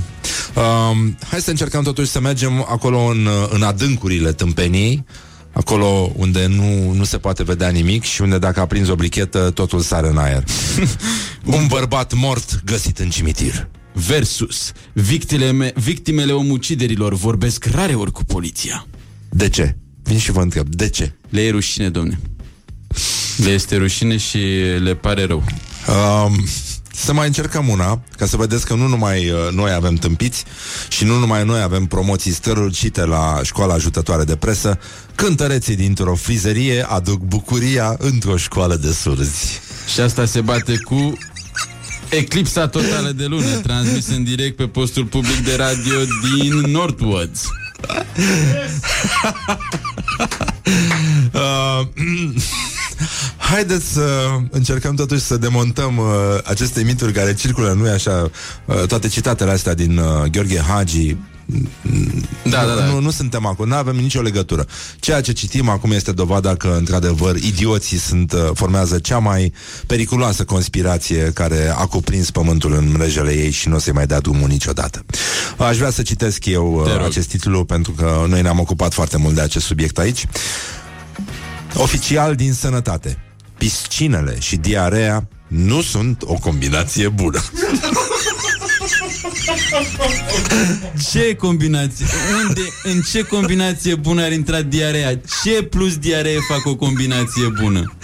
Um, 0.55 1.19
hai 1.29 1.41
să 1.41 1.51
încercăm 1.51 1.83
totuși 1.83 2.11
să 2.11 2.21
mergem 2.21 2.67
acolo 2.69 2.99
în, 2.99 3.29
în 3.51 3.63
adâncurile 3.63 4.33
tâmpeniei, 4.33 5.05
acolo 5.53 6.13
unde 6.17 6.47
nu, 6.47 6.93
nu 6.93 7.05
se 7.05 7.19
poate 7.19 7.43
vedea 7.43 7.69
nimic 7.69 8.03
și 8.03 8.23
unde 8.23 8.39
dacă 8.39 8.61
aprinzi 8.61 8.91
o 8.91 8.95
brichetă, 8.95 9.51
totul 9.51 9.81
sare 9.81 10.09
în 10.09 10.19
aer. 10.19 10.45
Un 11.45 11.67
bărbat 11.67 12.13
mort 12.13 12.63
găsit 12.65 12.99
în 12.99 13.11
cimitir. 13.11 13.69
Versus 13.93 14.73
victime, 14.93 15.73
victimele 15.75 16.33
omuciderilor 16.33 17.15
vorbesc 17.15 17.65
rareori 17.65 18.13
cu 18.13 18.25
poliția. 18.25 18.87
De 19.29 19.49
ce? 19.49 19.77
Vin 20.03 20.19
și 20.19 20.33
vă 20.33 20.41
întreb, 20.41 20.69
de 20.69 20.89
ce? 20.89 21.13
Le 21.29 21.41
e 21.41 21.51
rușine, 21.51 21.91
domne. 21.91 22.19
Le 23.37 23.51
este 23.51 23.77
rușine 23.77 24.17
și 24.17 24.39
le 24.79 24.95
pare 24.95 25.25
rău. 25.25 25.45
Um, 26.27 26.45
să 26.95 27.13
mai 27.13 27.27
încercăm 27.27 27.69
una, 27.69 28.03
ca 28.17 28.27
să 28.27 28.37
vedeți 28.37 28.67
că 28.67 28.75
nu 28.75 28.87
numai 28.87 29.31
uh, 29.31 29.37
noi 29.53 29.73
avem 29.73 29.95
tâmpiți 29.95 30.45
și 30.89 31.05
nu 31.05 31.19
numai 31.19 31.45
noi 31.45 31.61
avem 31.61 31.87
promoții 31.87 32.33
strălucite 32.33 33.05
la 33.05 33.41
școala 33.43 33.75
ajutătoare 33.75 34.25
de 34.25 34.37
presă, 34.37 34.79
cântăreții 35.15 35.77
dintr-o 35.77 36.15
frizerie 36.15 36.87
aduc 36.89 37.21
bucuria 37.21 37.97
într-o 37.99 38.37
școală 38.37 38.77
de 38.77 38.93
surzi. 38.93 39.61
Și 39.93 40.01
asta 40.01 40.25
se 40.25 40.41
bate 40.41 40.77
cu 40.85 41.19
eclipsa 42.17 42.69
totală 42.69 43.11
de 43.11 43.25
lună, 43.25 43.57
transmis 43.63 44.09
în 44.09 44.25
direct 44.25 44.57
pe 44.57 44.67
postul 44.67 45.05
public 45.05 45.45
de 45.45 45.55
radio 45.57 45.99
din 46.23 46.71
Northwoods. 46.71 47.49
Uh, 51.33 51.87
haideți 53.53 53.93
să 53.93 54.29
încercăm 54.51 54.95
totuși 54.95 55.21
să 55.21 55.37
demontăm 55.37 55.97
uh, 55.97 56.05
aceste 56.45 56.83
mituri 56.83 57.13
care 57.13 57.35
circulă, 57.35 57.73
nu-i 57.73 57.91
așa, 57.91 58.31
uh, 58.65 58.87
toate 58.87 59.09
citatele 59.09 59.51
astea 59.51 59.75
din 59.75 59.99
uh, 59.99 60.25
Gheorghe 60.31 60.61
Hagi. 60.61 61.17
Da, 62.51 62.65
da, 62.65 62.75
da. 62.75 62.85
Nu, 62.85 63.01
nu 63.01 63.11
suntem 63.11 63.47
acolo, 63.47 63.69
nu 63.69 63.75
avem 63.75 63.97
nicio 63.97 64.21
legătură. 64.21 64.67
Ceea 65.01 65.21
ce 65.21 65.33
citim 65.33 65.69
acum 65.69 65.91
este 65.93 66.13
dovada 66.13 66.55
că, 66.55 66.75
într-adevăr, 66.79 67.37
idioții 67.37 67.99
sunt, 67.99 68.33
uh, 68.33 68.51
formează 68.55 68.99
cea 68.99 69.19
mai 69.19 69.53
periculoasă 69.87 70.45
conspirație 70.45 71.31
care 71.35 71.75
a 71.77 71.87
cuprins 71.87 72.31
pământul 72.31 72.73
în 72.73 72.91
mrejele 72.93 73.33
ei 73.33 73.51
și 73.51 73.69
nu 73.69 73.75
o 73.75 73.79
să-i 73.79 73.93
mai 73.93 74.07
dea 74.07 74.21
drumul 74.21 74.49
niciodată. 74.49 75.05
Aș 75.57 75.77
vrea 75.77 75.91
să 75.91 76.03
citesc 76.03 76.47
eu 76.47 76.81
Te 76.85 76.91
uh, 76.91 76.97
rog. 76.97 77.07
acest 77.07 77.29
titlu 77.29 77.65
pentru 77.65 77.93
că 77.93 78.25
noi 78.29 78.43
ne-am 78.43 78.59
ocupat 78.59 78.93
foarte 78.93 79.17
mult 79.17 79.35
de 79.35 79.41
acest 79.41 79.65
subiect 79.67 79.99
aici. 79.99 80.27
Oficial 81.75 82.35
din 82.35 82.53
sănătate. 82.53 83.19
Piscinele 83.59 84.37
și 84.41 84.57
diarea 84.57 85.29
nu 85.47 85.83
sunt 85.83 86.23
o 86.23 86.35
combinație 86.35 87.09
bună. 87.09 87.41
Ce 91.13 91.35
combinație? 91.35 92.07
Unde, 92.47 92.61
în 92.83 93.01
ce 93.11 93.23
combinație 93.23 93.95
bună 93.95 94.23
ar 94.23 94.33
intra 94.33 94.63
diarea? 94.63 95.21
Ce 95.43 95.63
plus 95.63 95.97
diaree 95.97 96.39
fac 96.49 96.67
o 96.67 96.77
combinație 96.77 97.49
bună? 97.61 97.97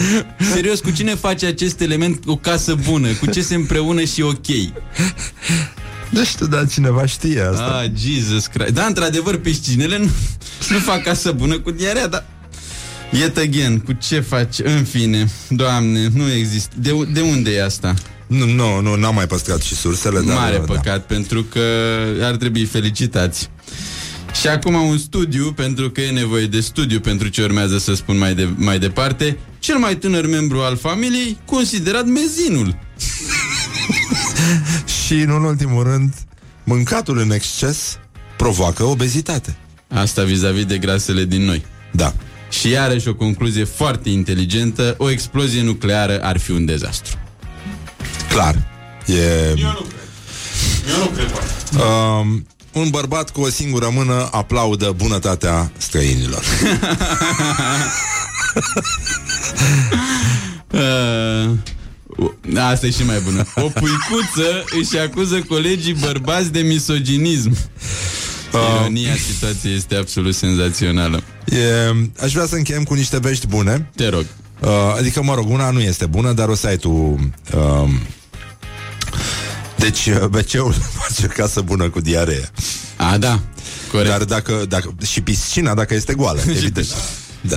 Serios, 0.55 0.81
cu 0.81 0.91
cine 0.91 1.15
face 1.15 1.47
acest 1.47 1.81
element 1.81 2.23
o 2.27 2.37
casă 2.37 2.75
bună? 2.75 3.09
Cu 3.09 3.27
ce 3.27 3.43
se 3.43 3.55
împreună 3.55 4.05
și 4.05 4.23
ok? 4.23 4.47
Nu 6.11 6.25
știu, 6.25 6.47
dar 6.47 6.69
cineva 6.69 7.07
știe 7.07 7.41
asta. 7.41 7.81
Ah, 7.83 7.91
Jesus 7.99 8.47
Christ. 8.47 8.73
Da, 8.73 8.85
într-adevăr, 8.85 9.37
piscinele 9.37 9.99
nu, 9.99 10.11
nu 10.69 10.79
fac 10.79 11.03
casă 11.03 11.33
bună 11.33 11.59
cu 11.59 11.71
diarea, 11.71 12.07
dar... 12.07 12.25
Yet 13.11 13.37
again, 13.37 13.79
cu 13.79 13.93
ce 13.93 14.21
faci? 14.21 14.59
În 14.59 14.85
fine, 14.85 15.29
doamne, 15.49 16.09
nu 16.15 16.33
există. 16.33 16.75
De, 16.79 16.91
de 17.13 17.21
unde 17.21 17.51
e 17.51 17.65
asta? 17.65 17.95
Nu, 18.29 18.47
nu, 18.47 18.81
nu, 18.81 18.95
n-am 18.95 19.15
mai 19.15 19.27
păstrat 19.27 19.61
și 19.61 19.75
sursele, 19.75 20.21
dar... 20.21 20.37
Mare 20.37 20.57
da. 20.57 20.65
păcat, 20.65 21.07
pentru 21.07 21.43
că 21.43 21.61
ar 22.23 22.37
trebui 22.37 22.65
felicitați. 22.65 23.51
Și 24.41 24.49
acum 24.49 24.75
un 24.75 24.99
studiu, 24.99 25.53
pentru 25.53 25.91
că 25.91 26.01
e 26.01 26.11
nevoie 26.11 26.47
de 26.47 26.61
studiu 26.61 27.01
pentru 27.01 27.29
ce 27.29 27.43
urmează 27.43 27.79
să 27.79 27.95
spun 27.95 28.19
mai, 28.19 28.35
de, 28.35 28.49
mai 28.57 28.79
departe. 28.79 29.39
Cel 29.59 29.77
mai 29.77 29.97
tânăr 29.97 30.27
membru 30.27 30.59
al 30.59 30.77
familiei, 30.77 31.39
considerat 31.45 32.07
mezinul. 32.07 32.79
Și, 35.05 35.15
în 35.15 35.31
ultimul 35.31 35.83
rând, 35.83 36.15
mâncatul 36.65 37.19
în 37.19 37.31
exces 37.31 37.99
provoacă 38.37 38.85
obezitate. 38.85 39.57
Asta 39.89 40.23
vis-a-vis 40.23 40.65
de 40.65 40.79
grasele 40.79 41.25
din 41.25 41.45
noi. 41.45 41.65
Da. 41.93 42.15
Și 42.51 42.69
iarăși 42.69 43.09
o 43.09 43.15
concluzie 43.15 43.65
foarte 43.65 44.09
inteligentă, 44.09 44.95
o 44.99 45.11
explozie 45.11 45.63
nucleară 45.63 46.23
ar 46.23 46.39
fi 46.39 46.51
un 46.51 46.65
dezastru. 46.65 47.19
Clar. 48.39 48.57
E... 49.07 49.55
Eu 49.59 50.99
nu 50.99 51.07
cred 51.15 51.31
Um, 51.73 52.47
un 52.73 52.89
bărbat 52.91 53.31
cu 53.31 53.41
o 53.41 53.49
singură 53.49 53.91
mână 53.95 54.29
aplaudă 54.33 54.95
bunătatea 54.97 55.73
străinilor. 55.77 56.43
Uh, 60.71 61.51
asta 62.57 62.87
e 62.87 62.91
și 62.91 63.05
mai 63.05 63.21
bună. 63.21 63.47
O 63.55 63.69
puicuță 63.69 64.65
își 64.81 64.99
acuză 64.99 65.41
colegii 65.49 65.95
bărbați 65.95 66.53
de 66.53 66.61
misoginism. 66.61 67.57
Ironia 68.53 69.15
situației 69.17 69.75
este 69.75 69.95
absolut 69.95 70.35
senzațională. 70.35 71.23
E, 71.45 71.95
aș 72.21 72.33
vrea 72.33 72.47
să 72.47 72.55
încheiem 72.55 72.83
cu 72.83 72.95
niște 72.95 73.19
vești 73.19 73.47
bune. 73.47 73.91
Te 73.97 74.09
rog. 74.09 74.27
Uh, 74.61 74.69
adică, 74.99 75.23
mă 75.23 75.35
rog, 75.35 75.51
una 75.51 75.71
nu 75.71 75.81
este 75.81 76.07
bună, 76.07 76.33
dar 76.33 76.49
o 76.49 76.55
să 76.55 76.67
ai 76.67 76.77
tu... 76.77 76.91
Uh, 77.55 77.89
deci, 79.79 80.07
uh, 80.07 80.25
BC-ul 80.25 80.75
face 80.99 81.27
casă 81.37 81.61
bună 81.61 81.91
cu 81.91 82.01
diaree. 82.01 82.51
A, 82.97 83.19
da. 83.19 83.41
Corect. 83.91 84.09
Dar 84.09 84.25
dacă, 84.25 84.65
dacă, 84.69 84.95
și 85.07 85.21
piscina 85.21 85.75
dacă 85.75 85.95
este 85.95 86.15
goală, 86.15 86.41
evident. 86.57 86.95
Da. 87.41 87.57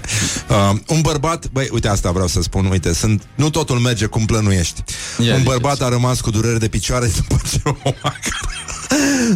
Uh, 0.50 0.78
un 0.88 1.02
bărbat, 1.02 1.48
băi, 1.48 1.68
uite 1.72 1.88
asta 1.88 2.12
vreau 2.12 2.28
să 2.28 2.42
spun, 2.42 2.66
uite, 2.66 2.94
sunt, 2.94 3.24
nu 3.36 3.50
totul 3.50 3.80
merge 3.80 4.06
cum 4.06 4.26
plănuiești. 4.26 4.84
Ia 5.18 5.36
un 5.36 5.44
bărbat 5.44 5.82
a 5.82 5.90
rămas 5.90 6.22
cu 6.22 6.30
dureri 6.30 6.60
de 6.60 6.68
picioare 6.68 7.12
după 7.28 7.42
ce 7.52 7.60
o 7.64 7.74
macara, 7.84 8.40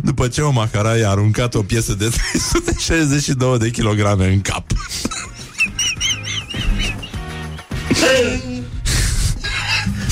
după 0.04 0.28
ce 0.28 0.42
o 0.42 0.52
macara 0.52 0.96
i-a 0.96 1.10
aruncat 1.10 1.54
o 1.54 1.64
piesă 1.64 1.94
de 1.94 2.10
362 2.10 3.58
de 3.58 3.70
kilograme 3.70 4.28
în 4.28 4.42
cap. 4.42 4.66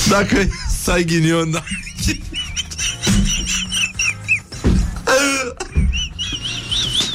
Dacă 0.08 0.48
să 0.82 0.90
ai 0.90 1.04
ghinion, 1.04 1.50
da. 1.50 1.64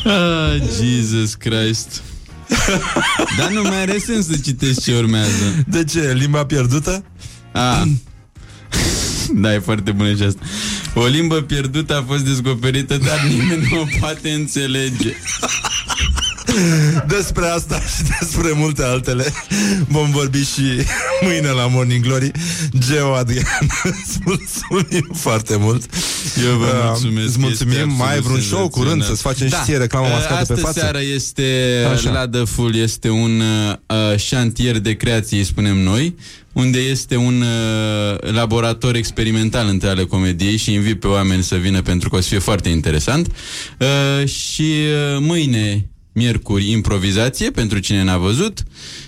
Ah, 0.06 0.58
Jesus 0.80 1.34
Christ. 1.36 2.02
Dar 3.38 3.50
nu 3.52 3.62
mai 3.62 3.82
are 3.82 3.98
sens 3.98 4.28
să 4.28 4.38
citești 4.44 4.82
ce 4.84 4.96
urmează. 4.96 5.64
De 5.68 5.84
ce? 5.84 6.14
Limba 6.14 6.46
pierdută? 6.46 7.04
Ah. 7.54 7.82
Da, 9.34 9.54
e 9.54 9.60
foarte 9.60 9.92
bună 9.92 10.16
și 10.16 10.24
asta. 10.24 10.42
O 10.94 11.06
limbă 11.06 11.42
pierdută 11.42 11.98
a 11.98 12.04
fost 12.08 12.24
descoperită, 12.24 12.98
dar 12.98 13.20
nimeni 13.28 13.68
nu 13.72 13.80
o 13.80 13.86
poate 14.00 14.30
înțelege. 14.30 15.14
Despre 17.08 17.46
asta 17.46 17.80
și 17.80 18.04
despre 18.20 18.52
multe 18.56 18.84
altele 18.84 19.34
vom 19.88 20.12
vorbi 20.12 20.38
și 20.44 20.62
mâine 21.22 21.48
la 21.48 21.68
Morning 21.68 22.04
Glory. 22.04 22.32
Geo 22.90 23.14
Adrian, 23.14 23.46
îți 23.84 24.18
mulțumim 24.26 25.10
foarte 25.14 25.56
mult. 25.60 25.84
Eu 26.50 26.58
vă 26.58 26.66
Uh, 26.66 26.84
mulțumesc. 26.86 27.28
Îți 27.28 27.40
mulțumim. 27.40 27.74
este 27.74 27.86
Mai 27.98 28.14
ai 28.14 28.20
vreun 28.20 28.36
absolut 28.36 28.44
show 28.44 28.68
curând 28.70 29.04
senzațional. 29.04 29.16
să-ți 29.16 29.22
facem 29.22 29.48
și 29.48 29.66
ție 29.66 29.78
reclamă 29.78 30.06
Uh, 30.08 30.12
mascată 30.14 30.40
Astă 30.42 30.54
pe 30.54 30.60
față? 30.60 30.80
seară 30.80 31.00
este 31.16 31.44
Așa. 31.94 32.12
la 32.12 32.28
The 32.28 32.44
Full, 32.44 32.76
este 32.76 33.10
un 33.10 33.42
uh, 33.88 34.18
șantier 34.18 34.80
de 34.80 34.94
creație, 34.96 35.38
îi 35.38 35.44
spunem 35.44 35.78
noi, 35.78 36.16
unde 36.54 36.80
este 36.80 37.16
un 37.16 37.42
uh, 37.42 38.32
laborator 38.34 38.96
experimental 38.96 39.68
între 39.68 39.90
ale 39.90 40.04
comediei 40.04 40.58
și 40.58 40.74
invit 40.74 41.00
pe 41.00 41.08
oameni 41.08 41.44
să 41.44 41.56
vină 41.56 41.82
pentru 41.82 42.10
că 42.10 42.16
o 42.16 42.20
să 42.22 42.28
fie 42.28 42.40
foarte 42.40 42.70
interesant. 42.70 43.28
Uh, 43.80 44.28
și 44.28 44.62
uh, 45.14 45.18
mâine 45.20 45.90
Miercuri, 46.20 46.72
improvizație, 46.72 47.52
pentru 47.52 47.80
cine 47.80 48.04
n-a 48.04 48.18
văzut. 48.18 48.64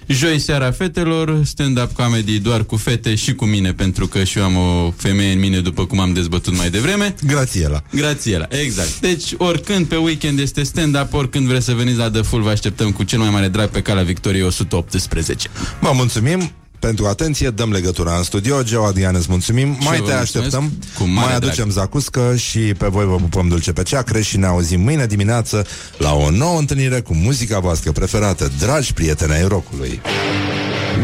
Joi, 0.07 0.39
seara 0.39 0.71
fetelor, 0.71 1.41
stand-up 1.45 1.91
comedy 1.91 2.39
doar 2.39 2.63
cu 2.63 2.75
fete 2.75 3.15
și 3.15 3.33
cu 3.33 3.45
mine, 3.45 3.73
pentru 3.73 4.07
că 4.07 4.23
și 4.23 4.37
eu 4.37 4.43
am 4.43 4.55
o 4.55 4.93
femeie 4.95 5.33
în 5.33 5.39
mine, 5.39 5.59
după 5.59 5.85
cum 5.85 5.99
am 5.99 6.13
dezbătut 6.13 6.57
mai 6.57 6.69
devreme. 6.69 7.15
Grațiela. 7.27 7.83
Grațiela, 7.91 8.47
exact. 8.49 8.99
Deci, 8.99 9.33
oricând 9.37 9.85
pe 9.85 9.95
weekend 9.95 10.39
este 10.39 10.63
stand-up, 10.63 11.13
oricând 11.13 11.47
vreți 11.47 11.65
să 11.65 11.73
veniți 11.73 11.97
la 11.97 12.09
The 12.09 12.21
Full, 12.21 12.43
vă 12.43 12.49
așteptăm 12.49 12.91
cu 12.91 13.03
cel 13.03 13.19
mai 13.19 13.29
mare 13.29 13.47
drag 13.47 13.69
pe 13.69 13.81
calea 13.81 14.03
Victoriei 14.03 14.43
118. 14.43 15.49
Vă 15.79 15.91
mulțumim 15.93 16.51
pentru 16.81 17.05
atenție, 17.05 17.49
dăm 17.49 17.71
legătura 17.71 18.17
în 18.17 18.23
studio. 18.23 18.63
Geo 18.63 18.83
Adrian, 18.83 19.15
îți 19.15 19.27
mulțumim. 19.29 19.77
Și 19.79 19.87
mai 19.87 19.97
eu 19.97 20.03
te 20.05 20.11
vă 20.11 20.17
așteptăm, 20.17 20.61
mulțumesc. 20.61 20.97
Cu 20.97 21.03
mare 21.03 21.29
mai 21.29 21.39
drag. 21.39 21.43
aducem 21.43 21.69
zacuscă 21.69 22.35
și 22.35 22.59
pe 22.59 22.87
voi 22.87 23.05
vă 23.05 23.15
pupăm 23.15 23.47
dulce 23.47 23.71
pe 23.71 23.83
ceacre 23.83 24.21
și 24.21 24.37
ne 24.37 24.45
auzim 24.45 24.81
mâine 24.81 25.05
dimineață 25.05 25.65
la 25.97 26.13
o 26.13 26.29
nouă 26.29 26.59
întâlnire 26.59 26.99
cu 27.01 27.13
muzica 27.13 27.59
voastră 27.59 27.91
preferată, 27.91 28.51
dragi 28.59 28.93
prieteni 28.93 29.33
ai 29.33 29.47
rockului. 29.47 30.01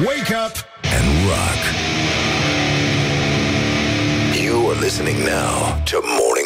Wake 0.05 0.33
up 0.45 0.55
and 0.97 1.07
rock. 1.27 1.61
You 4.45 4.69
are 4.69 4.79
listening 4.79 5.17
now 5.17 5.81
to 5.91 5.97
more. 6.03 6.36